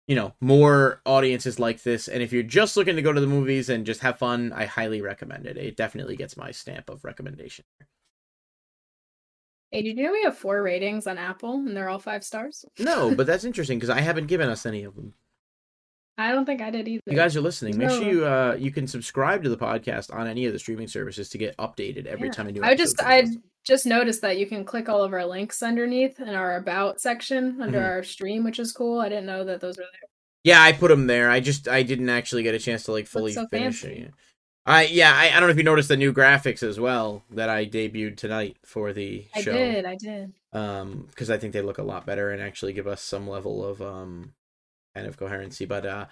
you 0.09 0.15
know, 0.15 0.33
more 0.41 1.01
audiences 1.05 1.59
like 1.59 1.83
this. 1.83 2.07
And 2.07 2.23
if 2.23 2.33
you're 2.33 2.41
just 2.41 2.75
looking 2.75 2.95
to 2.95 3.01
go 3.03 3.13
to 3.13 3.21
the 3.21 3.27
movies 3.27 3.69
and 3.69 3.85
just 3.85 3.99
have 4.01 4.17
fun, 4.17 4.51
I 4.51 4.65
highly 4.65 5.03
recommend 5.03 5.45
it. 5.45 5.55
It 5.55 5.77
definitely 5.77 6.15
gets 6.15 6.35
my 6.35 6.49
stamp 6.49 6.89
of 6.89 7.05
recommendation. 7.05 7.63
Hey, 9.69 9.83
did 9.83 9.99
you 9.99 10.03
know 10.05 10.11
we 10.11 10.23
have 10.23 10.35
four 10.35 10.63
ratings 10.63 11.05
on 11.05 11.19
Apple 11.19 11.53
and 11.53 11.77
they're 11.77 11.89
all 11.89 11.99
five 11.99 12.23
stars? 12.23 12.65
No, 12.79 13.13
but 13.15 13.27
that's 13.27 13.43
interesting 13.43 13.77
because 13.77 13.91
I 13.91 14.01
haven't 14.01 14.25
given 14.25 14.49
us 14.49 14.65
any 14.65 14.83
of 14.83 14.95
them. 14.95 15.13
I 16.17 16.31
don't 16.31 16.43
think 16.45 16.59
I 16.59 16.71
did 16.71 16.87
either. 16.87 17.03
You 17.05 17.15
guys 17.15 17.37
are 17.37 17.41
listening. 17.41 17.77
Make 17.77 17.91
sure 17.91 18.01
you 18.03 18.25
uh 18.25 18.57
you 18.59 18.71
can 18.71 18.87
subscribe 18.87 19.43
to 19.43 19.49
the 19.49 19.57
podcast 19.57 20.11
on 20.11 20.25
any 20.25 20.47
of 20.47 20.53
the 20.53 20.59
streaming 20.59 20.87
services 20.87 21.29
to 21.29 21.37
get 21.37 21.55
updated 21.57 22.07
every 22.07 22.29
Yeah. 22.29 22.33
time 22.33 22.47
a 22.47 22.51
new. 22.51 22.63
I 22.63 22.73
just 22.73 22.99
I. 23.01 23.27
just 23.65 23.85
noticed 23.85 24.21
that 24.21 24.37
you 24.37 24.45
can 24.47 24.63
click 24.65 24.89
all 24.89 25.03
of 25.03 25.13
our 25.13 25.25
links 25.25 25.61
underneath 25.61 26.19
in 26.19 26.29
our 26.29 26.55
about 26.55 26.99
section 26.99 27.61
under 27.61 27.79
Mhm. 27.79 27.85
our 27.89 28.03
stream, 28.03 28.43
which 28.43 28.59
is 28.59 28.71
cool. 28.71 28.99
I 28.99 29.09
didn't 29.09 29.25
know 29.27 29.43
that 29.43 29.61
those 29.61 29.77
were 29.77 29.83
there. 29.83 30.09
Yeah, 30.43 30.61
I 30.61 30.71
put 30.71 30.87
them 30.87 31.07
there. 31.07 31.29
I 31.29 31.39
just 31.39 31.67
I 31.67 31.83
didn't 31.83 32.09
actually 32.09 32.43
get 32.43 32.55
a 32.55 32.59
chance 32.59 32.83
to 32.83 32.91
like 32.91 33.07
fully 33.07 33.33
so 33.33 33.45
finish 33.47 33.81
fancy. 33.81 34.01
it. 34.03 34.13
I 34.65 34.85
yeah 34.85 35.13
I, 35.15 35.27
I 35.29 35.39
don't 35.39 35.43
know 35.49 35.49
if 35.51 35.57
you 35.57 35.63
noticed 35.63 35.89
the 35.89 35.97
new 35.97 36.13
graphics 36.13 36.63
as 36.63 36.79
well 36.79 37.23
that 37.31 37.49
I 37.49 37.65
debuted 37.65 38.17
tonight 38.17 38.57
for 38.63 38.93
the 38.93 39.25
I 39.35 39.41
show. 39.41 39.51
I 39.51 39.55
did, 39.57 39.85
I 39.85 39.95
did. 39.95 40.33
um 40.53 41.05
because 41.09 41.29
i 41.29 41.37
think 41.37 41.53
they 41.53 41.61
look 41.61 41.77
a 41.77 41.83
lot 41.83 42.05
better 42.05 42.31
and 42.31 42.41
actually 42.41 42.73
give 42.73 42.87
us 42.87 43.01
some 43.01 43.27
level 43.29 43.63
of 43.65 43.81
um 43.81 44.33
kind 44.95 45.05
of 45.07 45.15
coherency 45.17 45.65
but 45.65 45.85
uh 45.85 46.05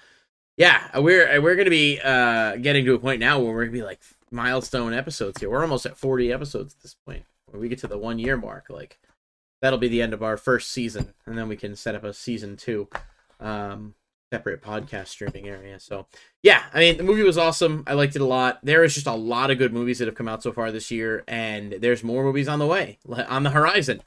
yeah 0.58 0.98
we're 1.00 1.41
we're 1.41 1.56
gonna 1.56 1.70
be 1.70 2.00
uh 2.04 2.56
getting 2.58 2.86
to 2.86 2.93
a 2.93 3.00
point 3.00 3.20
now 3.20 3.39
where 3.39 3.52
we're 3.54 3.66
gonna 3.66 3.72
be 3.78 3.84
like 3.84 4.00
milestone 4.32 4.93
episodes 4.93 5.39
here 5.39 5.50
we're 5.50 5.62
almost 5.62 5.86
at 5.86 5.98
40 5.98 6.32
episodes 6.32 6.76
at 6.76 6.82
this 6.84 6.95
point 7.06 7.24
when 7.58 7.64
we 7.64 7.70
get 7.70 7.80
to 7.80 7.88
the 7.88 7.97
one 7.97 8.20
year 8.20 8.38
mark 8.38 8.68
like 8.70 8.99
that'll 9.62 9.80
be 9.80 9.88
the 9.88 10.01
end 10.01 10.14
of 10.14 10.22
our 10.22 10.38
first 10.38 10.72
season 10.72 11.14
and 11.26 11.38
then 11.38 11.47
we 11.47 11.55
can 11.55 11.76
set 11.76 11.95
up 11.95 12.03
a 12.03 12.14
season 12.14 12.55
two 12.55 12.88
um 13.39 13.95
separate 14.32 14.62
podcast 14.62 15.08
streaming 15.08 15.47
area. 15.47 15.80
So 15.80 16.05
yeah 16.43 16.64
i 16.74 16.80
mean 16.80 16.97
the 16.97 17.03
movie 17.03 17.24
was 17.24 17.38
awesome. 17.38 17.84
I 17.88 17.93
liked 17.93 18.16
it 18.16 18.22
a 18.22 18.26
lot. 18.26 18.60
There 18.62 18.84
is 18.84 18.93
just 18.93 19.08
a 19.08 19.14
lot 19.14 19.51
of 19.51 19.58
good 19.58 19.74
movies 19.74 19.99
that 19.99 20.08
have 20.08 20.16
come 20.16 20.28
out 20.28 20.43
so 20.43 20.51
far 20.51 20.72
this 20.72 20.91
year 20.91 21.24
and 21.28 21.74
there's 21.74 22.03
more 22.03 22.24
movies 22.24 22.47
on 22.47 22.60
the 22.60 22.68
way 22.68 22.99
on 23.08 23.43
the 23.43 23.51
horizon. 23.51 24.01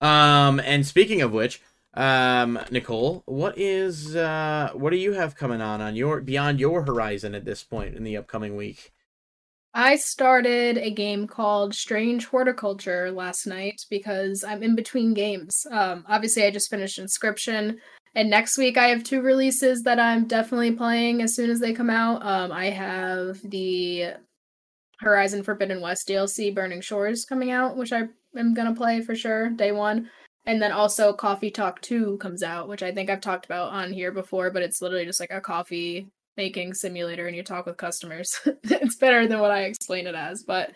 Um, 0.00 0.60
and 0.60 0.86
speaking 0.86 1.22
of 1.22 1.32
which, 1.32 1.62
um, 1.94 2.58
Nicole, 2.70 3.22
what 3.24 3.56
is 3.56 4.14
uh, 4.16 4.70
what 4.74 4.90
do 4.90 4.96
you 4.96 5.12
have 5.12 5.36
coming 5.36 5.62
on 5.62 5.80
on 5.80 5.96
your 5.96 6.20
beyond 6.20 6.60
your 6.60 6.82
horizon 6.82 7.34
at 7.34 7.44
this 7.44 7.62
point 7.62 7.94
in 7.94 8.04
the 8.04 8.16
upcoming 8.16 8.56
week? 8.56 8.92
I 9.78 9.96
started 9.96 10.78
a 10.78 10.90
game 10.90 11.26
called 11.26 11.74
Strange 11.74 12.24
Horticulture 12.24 13.10
last 13.10 13.46
night 13.46 13.84
because 13.90 14.42
I'm 14.42 14.62
in 14.62 14.74
between 14.74 15.12
games. 15.12 15.66
Um, 15.70 16.02
obviously, 16.08 16.44
I 16.44 16.50
just 16.50 16.70
finished 16.70 16.98
Inscryption, 16.98 17.76
and 18.14 18.30
next 18.30 18.56
week 18.56 18.78
I 18.78 18.86
have 18.86 19.04
two 19.04 19.20
releases 19.20 19.82
that 19.82 20.00
I'm 20.00 20.26
definitely 20.26 20.72
playing 20.72 21.20
as 21.20 21.34
soon 21.34 21.50
as 21.50 21.60
they 21.60 21.74
come 21.74 21.90
out. 21.90 22.24
Um, 22.24 22.52
I 22.52 22.70
have 22.70 23.38
the 23.50 24.14
Horizon 25.00 25.42
Forbidden 25.42 25.82
West 25.82 26.08
DLC 26.08 26.54
Burning 26.54 26.80
Shores 26.80 27.26
coming 27.26 27.50
out, 27.50 27.76
which 27.76 27.92
I 27.92 28.04
am 28.34 28.54
gonna 28.54 28.74
play 28.74 29.02
for 29.02 29.14
sure 29.14 29.50
day 29.50 29.72
one. 29.72 30.08
And 30.46 30.62
then 30.62 30.72
also 30.72 31.12
Coffee 31.12 31.50
Talk 31.50 31.82
2 31.82 32.16
comes 32.16 32.42
out, 32.42 32.66
which 32.66 32.82
I 32.82 32.92
think 32.92 33.10
I've 33.10 33.20
talked 33.20 33.44
about 33.44 33.74
on 33.74 33.92
here 33.92 34.10
before, 34.10 34.50
but 34.50 34.62
it's 34.62 34.80
literally 34.80 35.04
just 35.04 35.20
like 35.20 35.32
a 35.32 35.40
coffee 35.42 36.08
making 36.36 36.74
simulator 36.74 37.26
and 37.26 37.36
you 37.36 37.42
talk 37.42 37.66
with 37.66 37.76
customers. 37.76 38.38
it's 38.64 38.96
better 38.96 39.26
than 39.26 39.40
what 39.40 39.50
I 39.50 39.62
explain 39.62 40.06
it 40.06 40.14
as. 40.14 40.42
But 40.42 40.72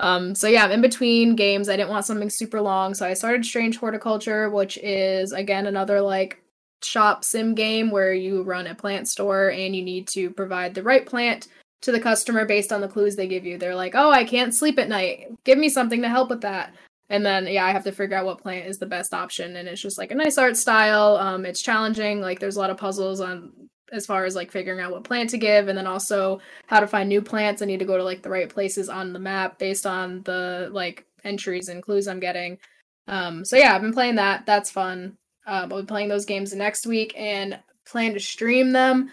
um 0.00 0.34
so 0.34 0.48
yeah, 0.48 0.64
I'm 0.64 0.72
in 0.72 0.80
between 0.80 1.36
games. 1.36 1.68
I 1.68 1.76
didn't 1.76 1.90
want 1.90 2.06
something 2.06 2.30
super 2.30 2.60
long, 2.60 2.94
so 2.94 3.06
I 3.06 3.14
started 3.14 3.44
Strange 3.44 3.78
Horticulture, 3.78 4.50
which 4.50 4.78
is 4.78 5.32
again 5.32 5.66
another 5.66 6.00
like 6.00 6.42
shop 6.82 7.24
sim 7.24 7.54
game 7.54 7.90
where 7.90 8.12
you 8.12 8.42
run 8.42 8.66
a 8.66 8.74
plant 8.74 9.08
store 9.08 9.50
and 9.50 9.74
you 9.74 9.82
need 9.82 10.06
to 10.08 10.30
provide 10.30 10.74
the 10.74 10.82
right 10.82 11.06
plant 11.06 11.48
to 11.82 11.92
the 11.92 12.00
customer 12.00 12.44
based 12.44 12.72
on 12.72 12.80
the 12.80 12.88
clues 12.88 13.14
they 13.16 13.28
give 13.28 13.44
you. 13.44 13.58
They're 13.58 13.74
like, 13.74 13.94
"Oh, 13.94 14.10
I 14.10 14.24
can't 14.24 14.54
sleep 14.54 14.78
at 14.78 14.88
night. 14.88 15.28
Give 15.44 15.58
me 15.58 15.68
something 15.68 16.02
to 16.02 16.08
help 16.08 16.30
with 16.30 16.40
that." 16.42 16.74
And 17.10 17.24
then 17.24 17.46
yeah, 17.46 17.64
I 17.64 17.72
have 17.72 17.84
to 17.84 17.92
figure 17.92 18.16
out 18.16 18.26
what 18.26 18.40
plant 18.42 18.66
is 18.66 18.78
the 18.78 18.86
best 18.86 19.12
option 19.14 19.56
and 19.56 19.68
it's 19.68 19.80
just 19.80 19.98
like 19.98 20.10
a 20.10 20.14
nice 20.14 20.38
art 20.38 20.56
style. 20.56 21.16
Um 21.16 21.46
it's 21.46 21.62
challenging, 21.62 22.20
like 22.20 22.40
there's 22.40 22.56
a 22.56 22.60
lot 22.60 22.70
of 22.70 22.78
puzzles 22.78 23.20
on 23.20 23.52
as 23.94 24.06
far 24.06 24.24
as 24.24 24.34
like 24.34 24.50
figuring 24.50 24.80
out 24.80 24.90
what 24.90 25.04
plant 25.04 25.30
to 25.30 25.38
give 25.38 25.68
and 25.68 25.78
then 25.78 25.86
also 25.86 26.40
how 26.66 26.80
to 26.80 26.86
find 26.86 27.08
new 27.08 27.22
plants. 27.22 27.62
I 27.62 27.66
need 27.66 27.78
to 27.78 27.84
go 27.84 27.96
to 27.96 28.04
like 28.04 28.22
the 28.22 28.30
right 28.30 28.48
places 28.48 28.88
on 28.88 29.12
the 29.12 29.18
map 29.18 29.58
based 29.58 29.86
on 29.86 30.22
the 30.24 30.68
like 30.72 31.06
entries 31.22 31.68
and 31.68 31.82
clues 31.82 32.08
I'm 32.08 32.20
getting. 32.20 32.58
Um 33.06 33.44
so 33.44 33.56
yeah, 33.56 33.74
I've 33.74 33.82
been 33.82 33.94
playing 33.94 34.16
that. 34.16 34.44
That's 34.46 34.70
fun. 34.70 35.16
Um, 35.46 35.72
I'll 35.72 35.80
be 35.80 35.86
playing 35.86 36.08
those 36.08 36.24
games 36.24 36.54
next 36.54 36.86
week 36.86 37.14
and 37.16 37.58
plan 37.86 38.14
to 38.14 38.20
stream 38.20 38.72
them. 38.72 39.10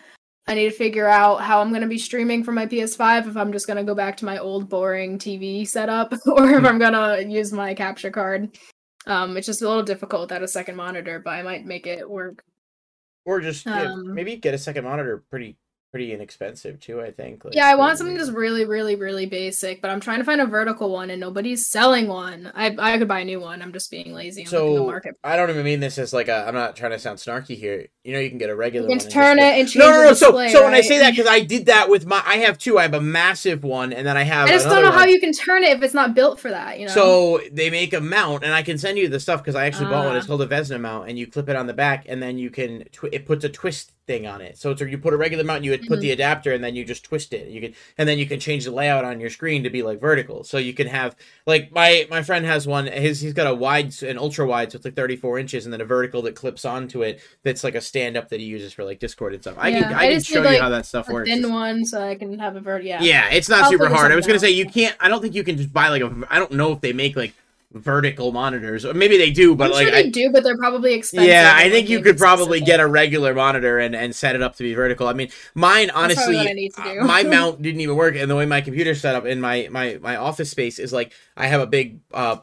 I 0.48 0.56
need 0.56 0.70
to 0.70 0.76
figure 0.76 1.08
out 1.08 1.42
how 1.42 1.62
I'm 1.62 1.70
going 1.70 1.82
to 1.82 1.88
be 1.88 1.98
streaming 1.98 2.44
from 2.44 2.56
my 2.56 2.66
PS5 2.66 3.28
if 3.28 3.38
I'm 3.38 3.52
just 3.52 3.68
going 3.68 3.78
to 3.78 3.84
go 3.84 3.94
back 3.94 4.18
to 4.18 4.26
my 4.26 4.38
old 4.38 4.70
boring 4.70 5.20
TV 5.20 5.68
setup 5.68 6.14
or 6.26 6.50
if 6.52 6.66
I'm 6.66 6.80
going 6.80 6.94
to 6.94 7.24
use 7.30 7.54
my 7.54 7.74
capture 7.74 8.12
card. 8.12 8.58
Um, 9.06 9.38
it's 9.38 9.48
just 9.48 9.62
a 9.62 9.68
little 9.68 9.84
difficult 9.84 10.22
without 10.22 10.44
a 10.44 10.48
second 10.48 10.76
monitor, 10.76 11.20
but 11.20 11.32
I 11.32 11.42
might 11.42 11.66
make 11.66 11.88
it 11.88 12.10
work. 12.10 12.44
Or 13.26 13.40
just 13.40 13.66
yeah, 13.66 13.92
Um, 13.94 14.14
maybe 14.14 14.36
get 14.36 14.54
a 14.54 14.58
second 14.58 14.84
monitor 14.84 15.24
pretty 15.30 15.58
pretty 15.92 16.14
inexpensive 16.14 16.80
too. 16.80 17.02
I 17.02 17.12
think. 17.12 17.44
Like, 17.44 17.54
yeah, 17.54 17.68
I 17.68 17.76
want 17.76 17.98
something 17.98 18.18
just 18.18 18.32
really, 18.32 18.66
really, 18.66 18.96
really 18.96 19.26
basic, 19.26 19.82
but 19.82 19.92
I'm 19.92 20.00
trying 20.00 20.20
to 20.20 20.24
find 20.24 20.42
a 20.42 20.46
vertical 20.46 20.90
one 20.90 21.10
and 21.10 21.20
nobody's 21.20 21.66
selling 21.66 22.08
one. 22.08 22.52
I 22.56 22.76
I 22.80 22.98
could 22.98 23.08
buy 23.08 23.20
a 23.20 23.26
new 23.26 23.40
one. 23.40 23.62
I'm 23.62 23.74
just 23.74 23.92
being 23.92 24.14
lazy 24.14 24.44
and 24.44 24.52
looking 24.52 24.74
the 24.74 24.78
So 24.80 24.86
market. 24.86 25.18
I 25.24 25.36
don't 25.36 25.50
even 25.50 25.64
mean 25.64 25.82
this 25.82 25.98
as 25.98 26.14
like 26.14 26.30
a. 26.30 26.48
I'm 26.48 26.54
not 26.54 26.76
trying 26.76 26.92
to 26.92 27.00
sound 27.00 27.20
snarky 27.20 27.58
here. 27.58 27.88
You 28.04 28.14
know, 28.14 28.20
you 28.20 28.30
can 28.30 28.38
get 28.38 28.50
a 28.50 28.56
regular. 28.56 28.88
You 28.88 28.92
one 28.92 29.00
can 29.00 29.08
and 29.08 29.14
turn 29.14 29.40
it 29.40 29.60
and 29.60 29.68
change 29.68 29.76
No, 29.76 29.92
no, 29.92 30.04
no. 30.04 30.14
So, 30.14 30.28
display, 30.28 30.50
so 30.50 30.64
when 30.64 30.74
I 30.74 30.82
say 30.82 31.00
that, 31.00 31.12
because 31.12 31.28
I 31.28 31.42
did 31.42 31.68
that 31.68 31.90
with 31.90 32.06
my, 32.06 32.24
I 32.26 32.38
have 32.38 32.58
two. 32.58 32.80
I 32.80 32.84
have 32.84 32.94
a 32.94 33.02
massive 33.02 33.64
one, 33.64 33.94
and 33.94 34.08
then 34.08 34.18
I 34.18 34.24
have. 34.24 34.48
I 34.48 34.54
just 34.54 34.68
don't 34.68 34.82
know 34.82 34.92
how 34.92 35.06
you 35.06 35.20
can 35.20 35.34
turn 35.34 35.64
it 35.64 35.76
if 35.76 35.84
it's 35.84 35.94
not 35.94 36.16
built 36.16 36.40
for 36.40 36.50
that. 36.50 36.80
You 36.80 36.88
know. 36.88 36.94
So 36.94 37.42
they 37.52 37.70
make 37.70 37.94
a 37.94 38.02
mount, 38.02 38.44
and 38.44 38.54
I 38.54 38.64
can 38.64 38.78
send 38.78 38.98
you 38.98 39.10
the 39.10 39.20
stuff 39.20 39.42
because 39.42 39.56
I 39.56 39.66
actually 39.66 39.88
bought 39.88 40.06
one. 40.06 40.16
Ah. 40.16 40.18
It's 40.18 40.28
called 40.28 40.42
a 40.42 40.48
VESA 40.48 40.80
mount, 40.80 41.10
and 41.10 41.20
you 41.20 41.28
clip 41.28 41.50
it 41.50 41.56
on 41.56 41.68
the 41.68 41.74
back, 41.74 42.06
and 42.08 42.24
then 42.24 42.38
you 42.38 42.50
can. 42.50 42.86
Tw- 42.92 43.12
it 43.12 43.26
puts 43.26 43.44
a 43.44 43.50
twist 43.50 43.92
thing 44.12 44.28
on 44.28 44.42
it. 44.42 44.58
So 44.58 44.72
it's 44.72 44.82
you 44.82 44.98
put 44.98 45.14
a 45.14 45.18
regular 45.18 45.44
mount, 45.46 45.64
you 45.64 45.72
would 45.72 45.88
put 45.88 46.00
Mhm. 46.00 46.02
the 46.02 46.12
adapter, 46.12 46.52
and 46.52 46.62
then 46.62 46.76
you 46.76 46.84
just 46.84 47.06
twist 47.06 47.32
it. 47.34 47.48
You 47.48 47.62
can, 47.62 47.74
and 47.98 48.10
then 48.10 48.18
you 48.18 48.26
can 48.26 48.40
change 48.42 48.66
the 48.66 48.72
layout 48.72 49.06
on 49.06 49.22
your 49.22 49.30
screen 49.30 49.64
to 49.64 49.70
be 49.70 49.84
like 49.84 50.02
vertical. 50.02 50.44
So 50.44 50.58
you 50.58 50.74
can 50.74 50.88
have 50.88 51.16
like 51.46 51.72
my 51.72 52.08
my 52.10 52.22
friend 52.22 52.46
has 52.46 52.68
one. 52.68 52.88
His 52.88 53.22
he's 53.22 53.32
got 53.34 53.48
a 53.48 53.54
wide, 53.56 53.94
an 54.04 54.18
ultra 54.18 54.46
wide, 54.46 54.72
so 54.72 54.76
it's 54.76 54.86
like 54.86 54.96
34 54.96 55.40
inches, 55.40 55.66
and 55.66 55.72
then 55.72 55.80
a 55.80 55.86
vertical 55.86 56.22
that 56.24 56.36
clips 56.36 56.66
onto 56.66 57.04
it. 57.04 57.22
That's 57.44 57.64
like 57.64 57.76
a 57.76 57.82
stand 57.82 58.18
up 58.18 58.28
that 58.30 58.40
he 58.42 58.46
uses 58.46 58.74
for 58.74 58.84
like 58.84 59.00
Discord 59.00 59.34
and 59.34 59.42
stuff. 59.42 59.56
I 59.58 59.72
can 59.72 59.84
I 59.86 59.98
I 60.00 60.08
can 60.08 60.14
just 60.20 60.28
show 60.28 60.44
you 60.50 60.60
how 60.60 60.70
that 60.70 60.86
stuff 60.86 61.08
a 61.08 61.14
works. 61.14 61.30
thin 61.30 61.50
one 61.50 61.86
so 61.86 62.02
I 62.02 62.16
can 62.16 62.38
have 62.40 62.56
a 62.58 62.60
vert. 62.60 62.84
Yeah. 62.84 63.02
Yeah, 63.02 63.30
it's 63.32 63.48
not 63.48 63.64
I'll 63.64 63.72
super 63.72 63.88
hard. 63.88 64.12
I 64.12 64.16
was 64.16 64.28
gonna 64.28 64.40
say 64.40 64.52
you 64.52 64.66
can't. 64.66 64.96
I 65.00 65.08
don't 65.08 65.22
think 65.22 65.36
you 65.36 65.44
can 65.46 65.56
just 65.56 65.72
buy 65.72 65.88
like 65.88 66.02
a. 66.02 66.12
I 66.30 66.38
don't 66.38 66.52
know 66.52 66.74
if 66.74 66.82
they 66.82 66.92
make 66.92 67.16
like 67.16 67.34
vertical 67.74 68.32
monitors, 68.32 68.86
or 68.86 68.94
maybe 68.94 69.18
they 69.18 69.32
do, 69.32 69.56
but 69.56 69.66
I'm 69.66 69.72
like 69.72 69.88
sure 69.88 69.96
I, 69.96 70.02
they 70.04 70.10
do, 70.10 70.32
but 70.32 70.44
they're 70.44 70.58
probably 70.58 70.94
expensive. 70.94 71.30
yeah, 71.30 71.54
I 71.56 71.70
think 71.70 71.90
you 71.90 72.02
could 72.02 72.18
probably 72.18 72.60
specific. 72.60 72.66
get 72.66 72.80
a 72.80 72.88
regular 72.88 73.34
monitor 73.34 73.80
and 73.80 73.96
and 73.96 74.16
set 74.16 74.36
it 74.36 74.42
up 74.42 74.56
to 74.58 74.64
be 74.64 74.74
vertical. 74.74 75.08
I 75.08 75.14
mean, 75.14 75.30
mine 75.56 75.90
honestly, 75.90 76.38
I 76.38 76.54
need 76.54 76.74
to 76.76 76.82
do. 76.84 77.00
uh, 77.00 77.06
my 77.06 77.24
mount 77.36 77.62
didn't 77.62 77.82
even 77.82 77.96
work, 77.96 78.16
and 78.16 78.30
the 78.30 78.36
way 78.36 78.46
my 78.46 78.62
computer 78.62 78.94
set 78.96 79.16
up 79.16 79.26
in 79.26 79.40
my 79.42 79.68
my 79.72 79.98
my 80.02 80.16
office 80.18 80.52
space 80.52 80.80
is 80.80 80.92
like 80.92 81.14
I 81.38 81.48
have 81.48 81.62
a 81.62 81.68
big 81.68 82.00
uh 82.14 82.38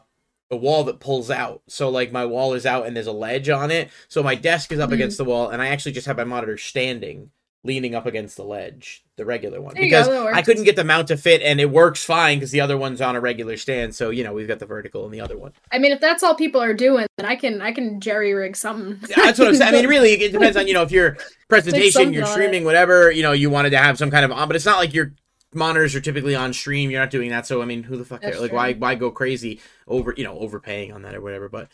a 0.51 0.57
wall 0.57 0.83
that 0.85 0.99
pulls 0.99 1.29
out. 1.29 1.61
So 1.67 1.89
like 1.89 2.11
my 2.11 2.25
wall 2.25 2.53
is 2.55 2.65
out 2.65 2.87
and 2.87 2.95
there's 2.95 3.05
a 3.05 3.11
ledge 3.11 3.49
on 3.49 3.69
it. 3.69 3.91
So 4.07 4.23
my 4.23 4.33
desk 4.33 4.71
is 4.71 4.79
up 4.79 4.89
Mhm. 4.89 4.93
against 4.93 5.17
the 5.19 5.25
wall 5.25 5.49
and 5.49 5.61
I 5.61 5.67
actually 5.67 5.91
just 5.91 6.07
have 6.07 6.17
my 6.17 6.23
monitor 6.23 6.57
standing 6.57 7.29
leaning 7.63 7.93
up 7.93 8.05
against 8.05 8.37
the 8.37 8.43
ledge, 8.43 9.03
the 9.17 9.25
regular 9.25 9.59
one. 9.61 9.73
There 9.73 9.83
because 9.83 10.07
go, 10.07 10.27
I 10.27 10.41
couldn't 10.41 10.63
get 10.63 10.77
the 10.77 10.83
mount 10.85 11.09
to 11.09 11.17
fit 11.17 11.41
and 11.41 11.59
it 11.59 11.69
works 11.69 12.03
fine 12.03 12.37
because 12.37 12.51
the 12.51 12.61
other 12.61 12.77
one's 12.77 13.01
on 13.01 13.15
a 13.17 13.19
regular 13.19 13.57
stand. 13.57 13.93
So, 13.95 14.11
you 14.11 14.23
know, 14.23 14.33
we've 14.33 14.47
got 14.47 14.59
the 14.59 14.65
vertical 14.65 15.03
and 15.03 15.13
the 15.13 15.19
other 15.19 15.37
one. 15.37 15.51
I 15.71 15.77
mean, 15.77 15.91
if 15.91 15.99
that's 15.99 16.23
all 16.23 16.35
people 16.35 16.61
are 16.61 16.73
doing, 16.73 17.05
then 17.17 17.25
I 17.25 17.35
can 17.35 17.61
I 17.61 17.73
can 17.73 17.99
jerry 17.99 18.33
rig 18.33 18.55
something. 18.55 18.99
That's 19.13 19.37
what 19.37 19.49
I'm 19.49 19.55
saying. 19.55 19.73
I 19.75 19.77
mean, 19.77 19.87
really, 19.87 20.13
it 20.13 20.31
depends 20.31 20.55
on, 20.55 20.67
you 20.67 20.73
know, 20.73 20.83
if 20.83 20.91
your 20.91 21.17
presentation, 21.49 22.13
you're 22.13 22.25
streaming, 22.25 22.63
whatever, 22.63 23.11
you 23.11 23.23
know, 23.23 23.33
you 23.33 23.49
wanted 23.49 23.71
to 23.71 23.77
have 23.77 23.97
some 23.97 24.09
kind 24.09 24.23
of 24.23 24.31
on, 24.31 24.47
but 24.47 24.55
it's 24.55 24.65
not 24.65 24.77
like 24.77 24.93
your 24.93 25.11
monitors 25.53 25.95
are 25.95 26.01
typically 26.01 26.35
on 26.35 26.53
stream. 26.53 26.89
You're 26.91 27.01
not 27.01 27.09
doing 27.11 27.29
that. 27.31 27.45
So, 27.45 27.61
I 27.61 27.65
mean, 27.65 27.83
who 27.83 27.97
the 27.97 28.05
fuck 28.05 28.21
cares? 28.21 28.39
Like, 28.39 28.53
why, 28.53 28.73
why 28.73 28.95
go 28.95 29.11
crazy 29.11 29.59
over, 29.85 30.13
you 30.15 30.23
know, 30.23 30.37
overpaying 30.39 30.93
on 30.93 31.01
that 31.01 31.15
or 31.15 31.21
whatever? 31.21 31.49
But 31.49 31.67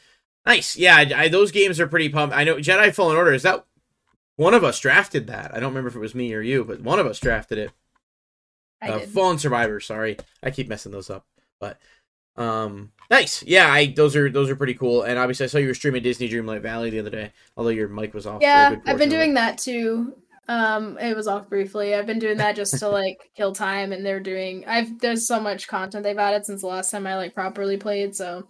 nice. 0.47 0.75
Yeah. 0.77 0.95
I, 0.95 1.11
I- 1.15 1.27
those 1.27 1.51
games 1.51 1.79
are 1.79 1.87
pretty 1.87 2.09
pumped. 2.09 2.35
I 2.35 2.43
know 2.43 2.55
Jedi 2.55 2.93
Fallen 2.93 3.17
Order, 3.17 3.33
is 3.33 3.43
that 3.43 3.65
one 4.37 4.53
of 4.53 4.63
us 4.63 4.79
drafted 4.79 5.27
that? 5.27 5.51
I 5.53 5.59
don't 5.59 5.69
remember 5.69 5.89
if 5.89 5.95
it 5.95 5.99
was 5.99 6.15
me 6.15 6.33
or 6.33 6.41
you, 6.41 6.63
but 6.63 6.81
one 6.81 6.99
of 6.99 7.05
us 7.05 7.19
drafted 7.19 7.57
it. 7.57 7.71
I 8.81 8.89
uh, 8.89 8.99
did. 8.99 9.09
Fallen 9.09 9.37
Survivor. 9.37 9.79
Sorry, 9.79 10.17
I 10.43 10.51
keep 10.51 10.67
messing 10.67 10.91
those 10.91 11.09
up. 11.09 11.25
But 11.59 11.79
um, 12.37 12.91
nice. 13.09 13.43
Yeah, 13.43 13.71
I 13.71 13.87
those 13.87 14.15
are 14.15 14.29
those 14.29 14.49
are 14.49 14.55
pretty 14.55 14.73
cool. 14.73 15.03
And 15.03 15.17
obviously, 15.17 15.45
I 15.45 15.47
saw 15.47 15.57
you 15.57 15.67
were 15.67 15.73
streaming 15.73 16.03
Disney 16.03 16.29
Dreamlight 16.29 16.61
Valley 16.61 16.89
the 16.89 16.99
other 16.99 17.09
day. 17.09 17.31
Although 17.55 17.69
your 17.69 17.87
mic 17.87 18.13
was 18.13 18.27
off. 18.27 18.41
yeah, 18.41 18.65
I've 18.65 18.71
been 18.71 18.81
portion 18.81 19.01
of 19.01 19.07
it. 19.07 19.09
doing 19.09 19.33
that 19.35 19.57
too. 19.57 20.15
Um, 20.47 20.97
it 20.99 21.15
was 21.15 21.27
off 21.27 21.49
briefly. 21.49 21.95
I've 21.95 22.05
been 22.05 22.19
doing 22.19 22.37
that 22.37 22.55
just 22.55 22.77
to 22.79 22.89
like 22.89 23.31
kill 23.35 23.53
time, 23.53 23.91
and 23.91 24.05
they're 24.05 24.19
doing. 24.19 24.65
I've 24.67 24.99
there's 24.99 25.27
so 25.27 25.39
much 25.39 25.67
content 25.67 26.03
they've 26.03 26.17
added 26.17 26.45
since 26.45 26.61
the 26.61 26.67
last 26.67 26.91
time 26.91 27.07
I 27.07 27.15
like 27.15 27.33
properly 27.33 27.77
played. 27.77 28.15
So, 28.15 28.47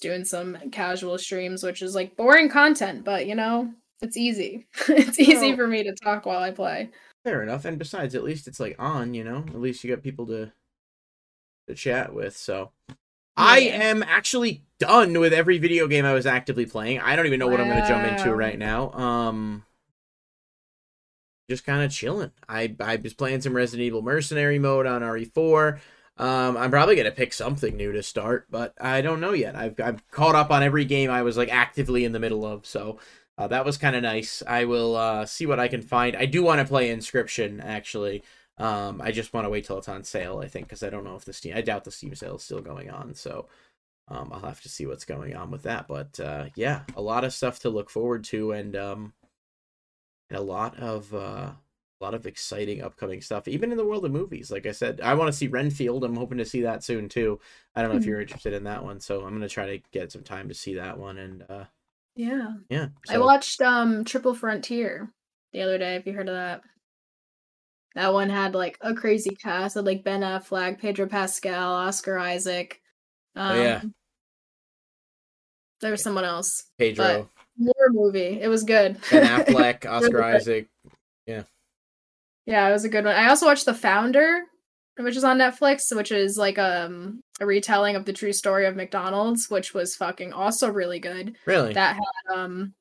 doing 0.00 0.24
some 0.24 0.58
casual 0.70 1.18
streams, 1.18 1.62
which 1.62 1.82
is 1.82 1.94
like 1.94 2.16
boring 2.16 2.50
content, 2.50 3.04
but 3.04 3.26
you 3.26 3.34
know, 3.34 3.72
it's 4.02 4.16
easy. 4.16 4.66
it's 4.88 5.18
easy 5.18 5.48
Well- 5.48 5.56
for 5.56 5.66
me 5.66 5.82
to 5.84 5.94
talk 5.94 6.26
while 6.26 6.42
I 6.42 6.50
play. 6.50 6.90
Fair 7.24 7.42
enough. 7.42 7.64
And 7.64 7.78
besides, 7.78 8.16
at 8.16 8.24
least 8.24 8.48
it's 8.48 8.58
like 8.58 8.74
on. 8.78 9.14
You 9.14 9.24
know, 9.24 9.38
at 9.48 9.60
least 9.60 9.84
you 9.84 9.90
got 9.94 10.02
people 10.02 10.26
to 10.26 10.52
to 11.68 11.74
chat 11.74 12.14
with. 12.14 12.36
So. 12.36 12.70
I 13.34 13.60
am 13.60 14.02
actually 14.02 14.62
done 14.78 15.18
with 15.18 15.32
every 15.32 15.56
video 15.56 15.88
game 15.88 16.04
I 16.04 16.12
was 16.12 16.26
actively 16.26 16.66
playing. 16.66 17.00
I 17.00 17.16
don't 17.16 17.24
even 17.24 17.38
know 17.38 17.48
what 17.48 17.62
I'm 17.62 17.68
going 17.68 17.80
to 17.80 17.88
jump 17.88 18.06
into 18.06 18.34
right 18.34 18.58
now. 18.58 18.92
Um, 18.92 19.64
just 21.48 21.64
kind 21.64 21.82
of 21.82 21.90
chilling. 21.90 22.32
I 22.48 22.74
I 22.80 22.96
was 22.96 23.14
playing 23.14 23.40
some 23.40 23.54
Resident 23.54 23.86
Evil 23.86 24.02
Mercenary 24.02 24.58
mode 24.58 24.86
on 24.86 25.02
RE4. 25.02 25.78
Um, 26.18 26.56
I'm 26.56 26.70
probably 26.70 26.94
gonna 26.94 27.10
pick 27.10 27.32
something 27.32 27.76
new 27.76 27.92
to 27.92 28.02
start, 28.02 28.46
but 28.50 28.74
I 28.80 29.00
don't 29.00 29.20
know 29.20 29.32
yet. 29.32 29.56
I've 29.56 29.80
I've 29.80 30.08
caught 30.10 30.34
up 30.34 30.50
on 30.50 30.62
every 30.62 30.84
game 30.84 31.10
I 31.10 31.22
was 31.22 31.36
like 31.36 31.50
actively 31.52 32.04
in 32.04 32.12
the 32.12 32.20
middle 32.20 32.44
of, 32.44 32.66
so 32.66 32.98
uh, 33.38 33.46
that 33.48 33.64
was 33.64 33.78
kind 33.78 33.96
of 33.96 34.02
nice. 34.02 34.42
I 34.46 34.64
will 34.64 34.96
uh, 34.96 35.26
see 35.26 35.46
what 35.46 35.60
I 35.60 35.68
can 35.68 35.82
find. 35.82 36.16
I 36.16 36.26
do 36.26 36.42
want 36.42 36.60
to 36.60 36.66
play 36.66 36.94
Inscryption 36.94 37.64
actually. 37.64 38.22
Um, 38.58 39.00
I 39.02 39.12
just 39.12 39.32
want 39.32 39.46
to 39.46 39.50
wait 39.50 39.64
till 39.64 39.78
it's 39.78 39.88
on 39.88 40.04
sale. 40.04 40.38
I 40.38 40.48
think 40.48 40.66
because 40.66 40.82
I 40.82 40.90
don't 40.90 41.04
know 41.04 41.16
if 41.16 41.24
the 41.24 41.32
Steam. 41.32 41.56
I 41.56 41.62
doubt 41.62 41.84
the 41.84 41.90
Steam 41.90 42.14
sale 42.14 42.36
is 42.36 42.42
still 42.42 42.60
going 42.60 42.90
on, 42.90 43.14
so 43.14 43.48
um, 44.08 44.30
I'll 44.32 44.40
have 44.40 44.60
to 44.62 44.68
see 44.68 44.86
what's 44.86 45.06
going 45.06 45.34
on 45.34 45.50
with 45.50 45.62
that. 45.62 45.88
But 45.88 46.20
uh, 46.20 46.46
yeah, 46.54 46.82
a 46.94 47.02
lot 47.02 47.24
of 47.24 47.32
stuff 47.32 47.60
to 47.60 47.70
look 47.70 47.88
forward 47.88 48.24
to, 48.24 48.52
and 48.52 48.76
um, 48.76 49.14
and 50.28 50.38
a 50.38 50.42
lot 50.42 50.78
of 50.78 51.14
uh, 51.14 51.52
a 51.56 51.56
lot 52.00 52.14
of 52.14 52.26
exciting 52.26 52.82
upcoming 52.82 53.22
stuff, 53.22 53.48
even 53.48 53.72
in 53.72 53.78
the 53.78 53.86
world 53.86 54.04
of 54.04 54.12
movies. 54.12 54.50
Like 54.50 54.66
I 54.66 54.72
said, 54.72 55.00
I 55.00 55.14
want 55.14 55.28
to 55.28 55.36
see 55.36 55.48
Renfield. 55.48 56.04
I'm 56.04 56.16
hoping 56.16 56.38
to 56.38 56.44
see 56.44 56.60
that 56.62 56.84
soon 56.84 57.08
too. 57.08 57.40
I 57.74 57.80
don't 57.80 57.92
know 57.92 57.98
if 57.98 58.04
you're 58.04 58.20
interested 58.20 58.52
in 58.52 58.64
that 58.64 58.84
one, 58.84 59.00
so 59.00 59.22
I'm 59.22 59.32
gonna 59.32 59.48
try 59.48 59.66
to 59.66 59.82
get 59.92 60.12
some 60.12 60.22
time 60.22 60.48
to 60.48 60.54
see 60.54 60.74
that 60.74 60.98
one. 60.98 61.16
And 61.16 61.44
uh, 61.48 61.64
Yeah, 62.14 62.48
yeah, 62.68 62.88
I 63.08 63.18
watched 63.18 63.60
um 63.62 64.04
Triple 64.04 64.34
Frontier 64.34 65.10
the 65.52 65.62
other 65.62 65.78
day. 65.78 65.94
Have 65.94 66.06
you 66.06 66.12
heard 66.12 66.28
of 66.28 66.34
that? 66.34 66.62
That 67.94 68.12
one 68.12 68.30
had 68.30 68.54
like 68.54 68.78
a 68.80 68.94
crazy 68.94 69.34
cast. 69.34 69.74
Had 69.74 69.86
like 69.86 70.04
Ben 70.04 70.20
Affleck, 70.20 70.78
Pedro 70.78 71.06
Pascal, 71.06 71.72
Oscar 71.72 72.18
Isaac. 72.18 72.80
Um, 73.36 73.50
Oh, 73.52 73.62
yeah. 73.62 73.82
There 75.80 75.90
was 75.90 76.02
someone 76.02 76.24
else. 76.24 76.64
Pedro, 76.78 77.28
More 77.58 77.88
movie. 77.90 78.40
It 78.40 78.48
was 78.48 78.62
good. 78.62 78.98
Ben 79.10 79.26
Affleck, 79.26 79.84
Oscar 79.90 80.22
Isaac. 80.22 80.68
Yeah. 81.26 81.42
Yeah, 82.46 82.68
it 82.68 82.72
was 82.72 82.84
a 82.84 82.88
good 82.88 83.04
one. 83.04 83.14
I 83.14 83.28
also 83.28 83.46
watched 83.46 83.66
The 83.66 83.74
Founder, 83.74 84.42
which 84.98 85.16
is 85.16 85.24
on 85.24 85.38
Netflix, 85.38 85.94
which 85.94 86.12
is 86.12 86.36
like 86.36 86.58
um 86.58 87.20
a 87.40 87.46
retelling 87.46 87.96
of 87.96 88.04
the 88.04 88.12
true 88.12 88.32
story 88.32 88.66
of 88.66 88.76
McDonald's, 88.76 89.48
which 89.48 89.74
was 89.74 89.96
fucking 89.96 90.32
also 90.32 90.70
really 90.70 91.00
good. 91.00 91.36
Really? 91.46 91.72
That 91.72 91.96
had 91.96 92.36
um 92.36 92.74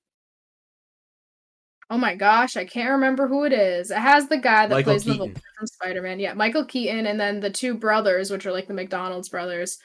Oh 1.90 1.98
my 1.98 2.16
gosh, 2.16 2.56
I 2.56 2.64
can't 2.64 2.92
remember 2.92 3.28
who 3.28 3.44
it 3.44 3.52
is. 3.52 3.92
It 3.92 3.98
has 3.98 4.30
the 4.30 4.38
guy 4.38 4.66
that 4.66 4.70
Michael 4.70 4.94
plays 4.94 5.04
the 5.04 5.12
Keaton. 5.12 5.28
Vulture 5.28 5.42
from 5.58 5.68
Spider-Man. 5.68 6.20
Yeah, 6.22 6.34
Michael 6.34 6.64
Keaton 6.64 7.06
and 7.06 7.20
then 7.20 7.42
the 7.42 7.50
two 7.50 7.74
brothers, 7.74 8.32
which 8.32 8.46
are 8.46 8.54
like 8.54 8.68
the 8.68 8.74
McDonald's 8.74 9.28
brothers. 9.28 9.78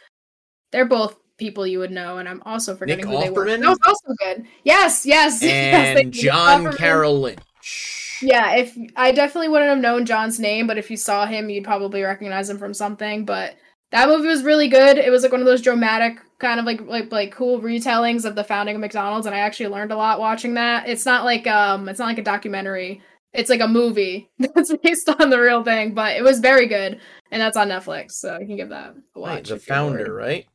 They're 0.71 0.85
both 0.85 1.17
people 1.37 1.67
you 1.67 1.81
would 1.81 1.91
know, 1.91 2.19
and 2.19 2.29
I'm 2.29 2.43
also 2.47 2.77
forgetting 2.77 3.07
who 3.07 3.19
they 3.21 3.31
were. 3.31 3.45
Offerman? 3.45 3.61
That 3.61 3.69
was 3.71 3.79
also 3.85 4.15
good. 4.19 4.47
Yes, 4.63 5.05
yes, 5.05 5.43
yes. 5.43 5.99
And 5.99 6.15
you. 6.15 6.23
John 6.23 6.67
Offerman. 6.67 6.77
Carroll 6.77 7.21
Lynch. 7.21 8.06
Yeah, 8.23 8.57
if 8.57 8.77
I 8.97 9.13
definitely 9.13 9.49
wouldn't 9.49 9.71
have 9.71 9.79
known 9.79 10.07
John's 10.07 10.41
name, 10.41 10.67
but 10.67 10.79
if 10.79 10.91
you 10.91 10.97
saw 10.97 11.27
him, 11.27 11.51
you'd 11.51 11.65
probably 11.65 12.03
recognize 12.03 12.49
him 12.49 12.59
from 12.59 12.75
something. 12.75 13.25
But 13.25 13.57
that 13.93 14.09
movie 14.09 14.29
was 14.29 14.43
really 14.43 14.69
good. 14.69 14.99
It 14.99 15.11
was 15.11 15.23
like 15.23 15.33
one 15.33 15.41
of 15.41 15.47
those 15.47 15.63
dramatic 15.63 16.19
kind 16.39 16.61
of 16.61 16.67
like 16.67 16.81
like 16.83 17.11
like 17.13 17.33
cool 17.33 17.61
retellings 17.61 18.25
of 18.25 18.35
the 18.35 18.45
founding 18.45 18.75
of 18.75 18.81
McDonald's, 18.81 19.27
and 19.27 19.35
I 19.35 19.41
actually 19.41 19.69
learned 19.69 19.93
a 19.93 19.97
lot 19.97 20.21
watching 20.21 20.55
that. 20.55 20.89
It's 20.89 21.07
not 21.07 21.25
like 21.25 21.47
um, 21.47 21.89
it's 21.89 21.99
not 21.99 22.07
like 22.07 22.19
a 22.19 22.23
documentary. 22.23 23.03
It's 23.33 23.51
like 23.51 23.61
a 23.61 23.69
movie 23.69 24.31
that's 24.39 24.75
based 24.83 25.09
on 25.09 25.31
the 25.31 25.41
real 25.41 25.63
thing, 25.63 25.95
but 25.95 26.17
it 26.17 26.23
was 26.23 26.41
very 26.41 26.67
good, 26.67 27.01
and 27.31 27.41
that's 27.41 27.57
on 27.57 27.69
Netflix, 27.69 28.13
so 28.13 28.39
you 28.39 28.47
can 28.47 28.57
give 28.57 28.71
that 28.71 28.95
a 29.15 29.21
watch. 29.21 29.31
Right, 29.31 29.45
the 29.45 29.59
founder, 29.59 30.13
right? 30.13 30.47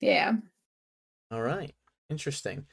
Yeah. 0.00 0.32
All 1.30 1.40
right. 1.40 1.72
Interesting. 2.10 2.66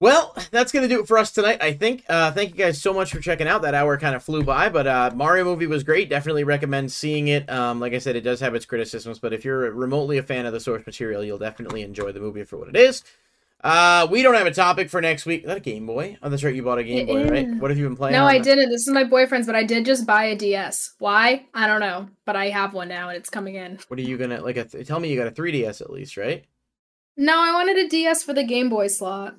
Well, 0.00 0.36
that's 0.52 0.70
going 0.70 0.88
to 0.88 0.94
do 0.94 1.00
it 1.00 1.08
for 1.08 1.18
us 1.18 1.32
tonight, 1.32 1.60
I 1.60 1.72
think. 1.72 2.04
Uh, 2.08 2.30
thank 2.30 2.50
you 2.50 2.56
guys 2.56 2.80
so 2.80 2.94
much 2.94 3.10
for 3.12 3.20
checking 3.20 3.48
out. 3.48 3.62
That 3.62 3.74
hour 3.74 3.98
kind 3.98 4.14
of 4.14 4.22
flew 4.22 4.44
by, 4.44 4.68
but 4.68 4.86
uh, 4.86 5.10
Mario 5.12 5.44
movie 5.44 5.66
was 5.66 5.82
great. 5.82 6.08
Definitely 6.08 6.44
recommend 6.44 6.92
seeing 6.92 7.26
it. 7.26 7.50
Um, 7.50 7.80
like 7.80 7.92
I 7.92 7.98
said, 7.98 8.14
it 8.14 8.20
does 8.20 8.38
have 8.38 8.54
its 8.54 8.64
criticisms, 8.64 9.18
but 9.18 9.32
if 9.32 9.44
you're 9.44 9.72
remotely 9.72 10.18
a 10.18 10.22
fan 10.22 10.46
of 10.46 10.52
the 10.52 10.60
source 10.60 10.86
material, 10.86 11.24
you'll 11.24 11.38
definitely 11.38 11.82
enjoy 11.82 12.12
the 12.12 12.20
movie 12.20 12.44
for 12.44 12.58
what 12.58 12.68
it 12.68 12.76
is. 12.76 13.02
Uh, 13.64 14.06
we 14.08 14.22
don't 14.22 14.36
have 14.36 14.46
a 14.46 14.52
topic 14.52 14.88
for 14.88 15.00
next 15.00 15.26
week. 15.26 15.40
Is 15.40 15.48
that 15.48 15.56
a 15.56 15.60
Game 15.60 15.84
Boy? 15.84 16.16
Oh, 16.22 16.28
that's 16.28 16.44
right. 16.44 16.54
You 16.54 16.62
bought 16.62 16.78
a 16.78 16.84
Game 16.84 17.08
It 17.08 17.12
Boy, 17.12 17.28
right? 17.28 17.48
What 17.56 17.72
have 17.72 17.78
you 17.78 17.88
been 17.88 17.96
playing? 17.96 18.12
No, 18.12 18.24
I 18.24 18.38
that? 18.38 18.44
didn't. 18.44 18.70
This 18.70 18.86
is 18.86 18.94
my 18.94 19.02
boyfriend's, 19.02 19.48
but 19.48 19.56
I 19.56 19.64
did 19.64 19.84
just 19.84 20.06
buy 20.06 20.26
a 20.26 20.36
DS. 20.36 20.94
Why? 21.00 21.44
I 21.54 21.66
don't 21.66 21.80
know, 21.80 22.08
but 22.24 22.36
I 22.36 22.50
have 22.50 22.72
one 22.72 22.86
now, 22.86 23.08
and 23.08 23.16
it's 23.16 23.30
coming 23.30 23.56
in. 23.56 23.80
What 23.88 23.98
are 23.98 24.02
you 24.02 24.16
gonna 24.16 24.40
like? 24.42 24.58
A 24.58 24.64
th- 24.64 24.86
tell 24.86 25.00
me 25.00 25.08
you 25.08 25.18
got 25.18 25.26
a 25.26 25.32
3DS 25.32 25.80
at 25.80 25.90
least, 25.90 26.16
right? 26.16 26.44
No, 27.16 27.36
I 27.36 27.52
wanted 27.52 27.78
a 27.78 27.88
DS 27.88 28.22
for 28.22 28.32
the 28.32 28.44
Game 28.44 28.68
Boy 28.68 28.86
slot. 28.86 29.34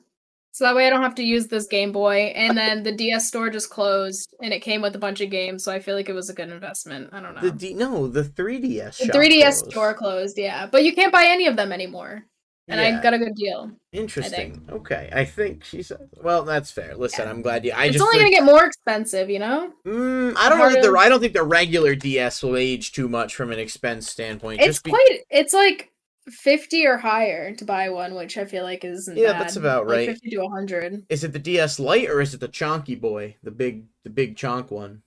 So 0.51 0.65
that 0.65 0.75
way 0.75 0.87
I 0.87 0.89
don't 0.89 1.03
have 1.03 1.15
to 1.15 1.23
use 1.23 1.47
this 1.47 1.67
Game 1.67 1.91
Boy. 1.91 2.33
And 2.35 2.57
then 2.57 2.83
the 2.83 2.91
DS 2.91 3.27
store 3.27 3.49
just 3.49 3.69
closed 3.69 4.35
and 4.41 4.51
it 4.53 4.59
came 4.61 4.81
with 4.81 4.95
a 4.95 4.99
bunch 4.99 5.21
of 5.21 5.29
games, 5.29 5.63
so 5.63 5.71
I 5.71 5.79
feel 5.79 5.95
like 5.95 6.09
it 6.09 6.13
was 6.13 6.29
a 6.29 6.33
good 6.33 6.49
investment. 6.49 7.09
I 7.13 7.19
don't 7.21 7.35
know. 7.35 7.41
The 7.41 7.51
D- 7.51 7.73
no, 7.75 8.07
the 8.07 8.23
3DS. 8.23 8.97
the 8.97 9.05
3DS 9.05 9.41
closed. 9.59 9.71
store 9.71 9.93
closed, 9.93 10.37
yeah. 10.37 10.65
But 10.65 10.83
you 10.83 10.93
can't 10.93 11.13
buy 11.13 11.25
any 11.27 11.47
of 11.47 11.55
them 11.55 11.71
anymore. 11.71 12.23
And 12.67 12.79
Yeah. 12.79 12.99
I 12.99 13.01
got 13.01 13.15
a 13.15 13.17
good 13.17 13.33
deal. 13.35 13.71
Interesting. 13.93 14.61
Okay, 14.69 15.09
I 15.11 15.25
think 15.25 15.63
she 15.63 15.81
said. 15.81 16.07
Well, 16.21 16.43
that's 16.43 16.69
fair. 16.71 16.95
Listen, 16.95 17.25
Yeah. 17.25 17.31
I'm 17.31 17.41
glad 17.41 17.65
you. 17.65 17.71
I 17.75 17.85
it's 17.85 17.93
just 17.93 18.03
only 18.03 18.19
think- 18.19 18.35
gonna 18.35 18.45
get 18.45 18.51
more 18.51 18.63
expensive, 18.65 19.29
you 19.29 19.39
know? 19.39 19.71
Mm, 19.87 20.33
I 20.37 20.49
don't 20.49 20.59
know 20.59 20.79
the 20.81 20.97
I 20.99 21.09
don't 21.09 21.19
think 21.19 21.33
the 21.33 21.43
regular 21.43 21.95
DS 21.95 22.43
will 22.43 22.57
age 22.57 22.91
too 22.91 23.07
much 23.09 23.33
from 23.35 23.51
an 23.51 23.57
expense 23.59 24.07
standpoint. 24.09 24.59
It's 24.61 24.67
just 24.67 24.83
be- 24.83 24.91
quite 24.91 25.19
it's 25.31 25.53
like 25.53 25.91
50 26.29 26.85
or 26.85 26.97
higher 26.97 27.53
to 27.55 27.65
buy 27.65 27.89
one, 27.89 28.15
which 28.15 28.37
I 28.37 28.45
feel 28.45 28.63
like 28.63 28.83
isn't 28.85 29.17
Yeah, 29.17 29.33
bad. 29.33 29.41
that's 29.41 29.55
about 29.55 29.87
Like 29.87 29.95
right. 29.97 30.07
50 30.09 30.29
to 30.31 30.37
100. 30.39 31.05
Is 31.09 31.23
it 31.23 31.33
the 31.33 31.39
DS 31.39 31.79
Lite 31.79 32.09
or 32.09 32.21
is 32.21 32.33
it 32.33 32.39
the 32.39 32.47
Chonky 32.49 32.99
Boy, 32.99 33.35
the 33.43 33.51
big 33.51 33.85
the 34.03 34.09
big 34.09 34.35
chonk 34.35 34.71
one? 34.71 35.01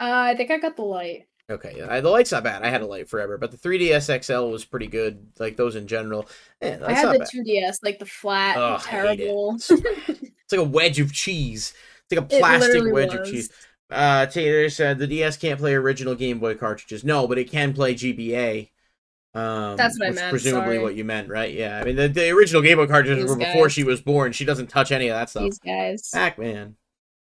Uh, 0.00 0.04
I 0.30 0.34
think 0.36 0.50
I 0.50 0.58
got 0.58 0.76
the 0.76 0.82
Lite. 0.82 1.26
Okay, 1.50 1.74
yeah, 1.78 2.00
the 2.00 2.10
Lite's 2.10 2.30
not 2.32 2.44
bad. 2.44 2.62
I 2.62 2.68
had 2.68 2.82
a 2.82 2.86
Lite 2.86 3.08
forever, 3.08 3.38
but 3.38 3.50
the 3.50 3.56
3DS 3.56 4.22
XL 4.22 4.50
was 4.50 4.64
pretty 4.66 4.86
good. 4.86 5.26
Like 5.38 5.56
those 5.56 5.76
in 5.76 5.86
general. 5.86 6.28
Yeah, 6.60 6.76
that's 6.76 6.84
I 6.90 6.92
had 6.92 7.14
the 7.14 7.18
bad. 7.20 7.28
2DS, 7.34 7.78
like 7.82 7.98
the 7.98 8.04
flat, 8.06 8.56
Ugh, 8.58 8.80
hate 8.82 9.20
it. 9.20 9.26
terrible. 9.26 9.58
It's 10.50 10.52
like 10.52 10.66
a 10.66 10.70
wedge 10.70 10.98
of 10.98 11.12
cheese. 11.12 11.74
It's 12.04 12.16
like 12.18 12.24
a 12.24 12.28
plastic 12.38 12.90
wedge 12.90 13.12
of 13.14 13.26
cheese. 13.26 13.50
Uh, 13.90 14.24
Taylor 14.26 14.70
said 14.70 14.98
the 14.98 15.06
DS 15.06 15.36
can't 15.36 15.58
play 15.60 15.74
original 15.74 16.14
Game 16.14 16.38
Boy 16.38 16.54
cartridges. 16.54 17.04
No, 17.04 17.26
but 17.26 17.36
it 17.38 17.50
can 17.50 17.74
play 17.74 17.94
GBA. 17.94 18.70
Um, 19.38 19.76
That's 19.76 19.98
what 19.98 20.08
I 20.08 20.12
meant, 20.12 20.30
Presumably, 20.30 20.66
sorry. 20.74 20.78
what 20.78 20.94
you 20.96 21.04
meant, 21.04 21.28
right? 21.28 21.52
Yeah, 21.52 21.78
I 21.80 21.84
mean 21.84 21.96
the, 21.96 22.08
the 22.08 22.30
original 22.30 22.62
Game 22.62 22.78
Boy 22.78 22.86
cartridges 22.86 23.24
These 23.24 23.30
were 23.30 23.36
before 23.36 23.64
guys. 23.66 23.72
she 23.72 23.84
was 23.84 24.00
born. 24.00 24.32
She 24.32 24.44
doesn't 24.44 24.68
touch 24.68 24.90
any 24.92 25.08
of 25.08 25.14
that 25.16 25.30
stuff. 25.30 25.44
These 25.44 25.58
guys. 25.58 26.10
Pac 26.12 26.38
Man. 26.38 26.76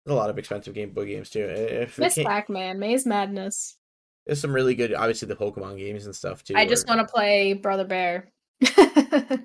There's 0.05 0.13
a 0.13 0.17
lot 0.17 0.29
of 0.29 0.37
expensive 0.37 0.73
Game 0.73 0.91
Boy 0.91 1.05
games 1.05 1.29
too. 1.29 1.43
If 1.43 1.97
Miss 1.99 2.15
can't- 2.15 2.27
Pac-Man, 2.27 2.79
Maze 2.79 3.05
Madness. 3.05 3.75
there's 4.25 4.39
some 4.39 4.53
really 4.53 4.73
good, 4.75 4.93
obviously 4.93 5.27
the 5.27 5.35
Pokemon 5.35 5.77
games 5.77 6.05
and 6.05 6.15
stuff 6.15 6.43
too. 6.43 6.55
I 6.55 6.65
just 6.65 6.87
want 6.87 6.99
to 7.01 7.11
play 7.13 7.53
Brother 7.53 7.85
Bear. 7.85 8.31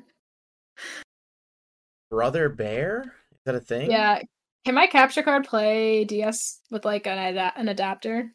Brother 2.11 2.49
Bear. 2.49 3.03
Is 3.33 3.39
that 3.47 3.55
a 3.55 3.61
thing? 3.61 3.91
yeah. 3.91 4.21
Can 4.65 4.75
my 4.75 4.87
capture 4.87 5.23
card 5.23 5.45
play 5.45 6.05
DS 6.05 6.61
with 6.71 6.85
like 6.87 7.07
an, 7.07 7.19
ada- 7.19 7.53
an 7.57 7.69
adapter? 7.69 8.33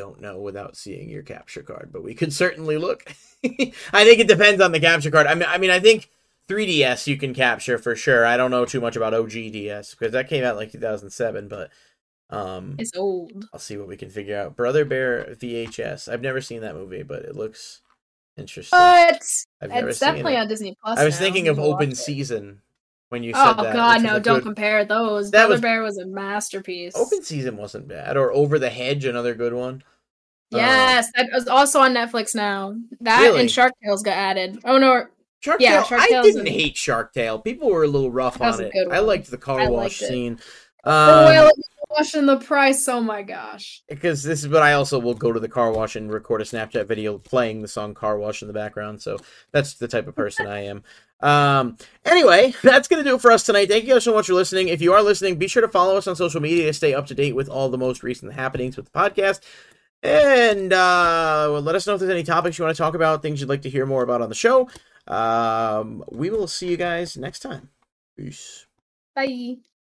Don't 0.00 0.20
know 0.20 0.40
without 0.40 0.76
seeing 0.76 1.10
your 1.10 1.22
capture 1.22 1.62
card, 1.62 1.90
but 1.92 2.02
we 2.02 2.14
could 2.14 2.32
certainly 2.32 2.78
look. 2.78 3.04
I 3.44 4.04
think 4.04 4.18
it 4.20 4.28
depends 4.28 4.60
on 4.60 4.72
the 4.72 4.80
capture 4.80 5.10
card. 5.10 5.26
I 5.26 5.34
mean, 5.34 5.48
I 5.48 5.58
mean, 5.58 5.70
I 5.70 5.78
think 5.78 6.08
3DS 6.48 7.06
you 7.06 7.16
can 7.18 7.34
capture 7.34 7.76
for 7.78 7.94
sure. 7.94 8.24
I 8.24 8.36
don't 8.36 8.50
know 8.50 8.64
too 8.64 8.80
much 8.80 8.96
about 8.96 9.14
OG 9.14 9.30
DS 9.30 9.94
because 9.94 10.12
that 10.12 10.28
came 10.28 10.42
out 10.42 10.56
like 10.56 10.72
2007, 10.72 11.48
but 11.48 11.70
um, 12.30 12.76
It's 12.78 12.96
old. 12.96 13.46
I'll 13.52 13.60
see 13.60 13.76
what 13.76 13.88
we 13.88 13.96
can 13.96 14.08
figure 14.10 14.38
out. 14.38 14.56
Brother 14.56 14.84
Bear 14.84 15.34
VHS. 15.34 16.10
I've 16.10 16.22
never 16.22 16.40
seen 16.40 16.62
that 16.62 16.74
movie, 16.74 17.02
but 17.02 17.22
it 17.24 17.36
looks 17.36 17.82
interesting. 18.36 18.78
But 18.78 19.22
I've 19.60 19.70
never 19.70 19.90
it's 19.90 19.98
seen 19.98 20.08
definitely 20.08 20.34
it. 20.34 20.38
on 20.40 20.48
Disney 20.48 20.76
Plus. 20.82 20.98
I 20.98 21.04
was 21.04 21.20
now. 21.20 21.24
thinking 21.26 21.48
of 21.48 21.58
Open. 21.58 21.94
Season 21.94 22.62
when 23.10 23.22
you 23.22 23.32
said 23.34 23.54
Oh 23.58 23.62
that. 23.62 23.74
god, 23.74 24.02
no! 24.02 24.18
Don't 24.18 24.36
good- 24.38 24.42
compare 24.44 24.84
those. 24.84 25.30
That 25.30 25.42
Brother 25.42 25.52
was- 25.52 25.60
Bear 25.60 25.82
was 25.82 25.98
a 25.98 26.06
masterpiece. 26.06 26.96
Open 26.96 27.22
Season 27.22 27.56
wasn't 27.56 27.86
bad, 27.86 28.16
or 28.16 28.32
Over 28.32 28.58
the 28.58 28.70
Hedge, 28.70 29.04
another 29.04 29.34
good 29.34 29.52
one. 29.52 29.82
Uh, 30.52 30.56
Yes, 30.58 31.10
that 31.14 31.28
was 31.32 31.46
also 31.46 31.80
on 31.80 31.94
Netflix 31.94 32.34
now. 32.34 32.74
That 33.00 33.20
Really? 33.22 33.40
and 33.42 33.50
Shark 33.50 33.72
Tales 33.84 34.02
got 34.02 34.16
added. 34.16 34.58
Oh 34.64 34.78
no, 34.78 35.04
Shark 35.40 35.60
Yeah, 35.60 35.76
Tale. 35.76 35.84
Shark 35.84 36.02
I 36.02 36.22
didn't 36.22 36.46
a- 36.46 36.50
hate 36.50 36.76
Shark 36.76 37.12
Tale. 37.12 37.38
People 37.38 37.70
were 37.70 37.84
a 37.84 37.88
little 37.88 38.10
rough 38.10 38.40
on 38.40 38.60
it. 38.60 38.72
I 38.90 38.98
liked 39.00 39.30
the 39.30 39.38
car 39.38 39.60
I 39.60 39.68
wash 39.68 39.98
scene. 39.98 40.40
the 40.84 40.90
Um, 40.90 41.24
whale 41.26 41.50
washing 41.90 42.26
the 42.26 42.36
price. 42.38 42.86
Oh 42.88 43.00
my 43.00 43.22
gosh. 43.22 43.82
because 43.88 44.22
this 44.22 44.40
is 44.40 44.46
but 44.48 44.62
I 44.62 44.72
also 44.74 44.98
will 44.98 45.14
go 45.14 45.32
to 45.32 45.40
the 45.40 45.48
car 45.48 45.72
wash 45.72 45.96
and 45.96 46.12
record 46.12 46.40
a 46.40 46.44
Snapchat 46.44 46.86
video 46.86 47.18
playing 47.18 47.62
the 47.62 47.68
song 47.68 47.94
Car 47.94 48.16
Wash 48.16 48.42
in 48.42 48.48
the 48.48 48.54
background. 48.54 49.02
So 49.02 49.18
that's 49.52 49.74
the 49.74 49.88
type 49.88 50.06
of 50.06 50.14
person 50.16 50.46
I 50.46 50.64
am. 50.66 50.82
Um 51.22 51.76
anyway, 52.04 52.54
that's 52.62 52.88
gonna 52.88 53.04
do 53.04 53.16
it 53.16 53.20
for 53.20 53.30
us 53.30 53.42
tonight. 53.42 53.68
Thank 53.68 53.84
you 53.84 53.94
guys 53.94 54.04
so 54.04 54.14
much 54.14 54.26
for 54.26 54.34
listening. 54.34 54.68
If 54.68 54.80
you 54.80 54.92
are 54.92 55.02
listening, 55.02 55.36
be 55.36 55.48
sure 55.48 55.62
to 55.62 55.68
follow 55.68 55.96
us 55.96 56.06
on 56.06 56.16
social 56.16 56.40
media 56.40 56.66
to 56.66 56.72
stay 56.72 56.94
up 56.94 57.06
to 57.06 57.14
date 57.14 57.34
with 57.34 57.48
all 57.48 57.68
the 57.68 57.78
most 57.78 58.02
recent 58.02 58.32
happenings 58.32 58.76
with 58.76 58.90
the 58.90 58.98
podcast. 58.98 59.40
And 60.02 60.72
uh 60.72 61.48
well, 61.50 61.62
let 61.62 61.74
us 61.74 61.86
know 61.86 61.94
if 61.94 62.00
there's 62.00 62.10
any 62.10 62.22
topics 62.22 62.58
you 62.58 62.64
want 62.64 62.76
to 62.76 62.82
talk 62.82 62.94
about, 62.94 63.22
things 63.22 63.40
you'd 63.40 63.50
like 63.50 63.62
to 63.62 63.70
hear 63.70 63.86
more 63.86 64.02
about 64.02 64.22
on 64.22 64.28
the 64.28 64.34
show. 64.34 64.68
Um 65.06 66.04
we 66.10 66.30
will 66.30 66.48
see 66.48 66.68
you 66.68 66.76
guys 66.76 67.16
next 67.16 67.40
time. 67.40 67.70
Peace. 68.16 68.66
Bye. 69.14 69.56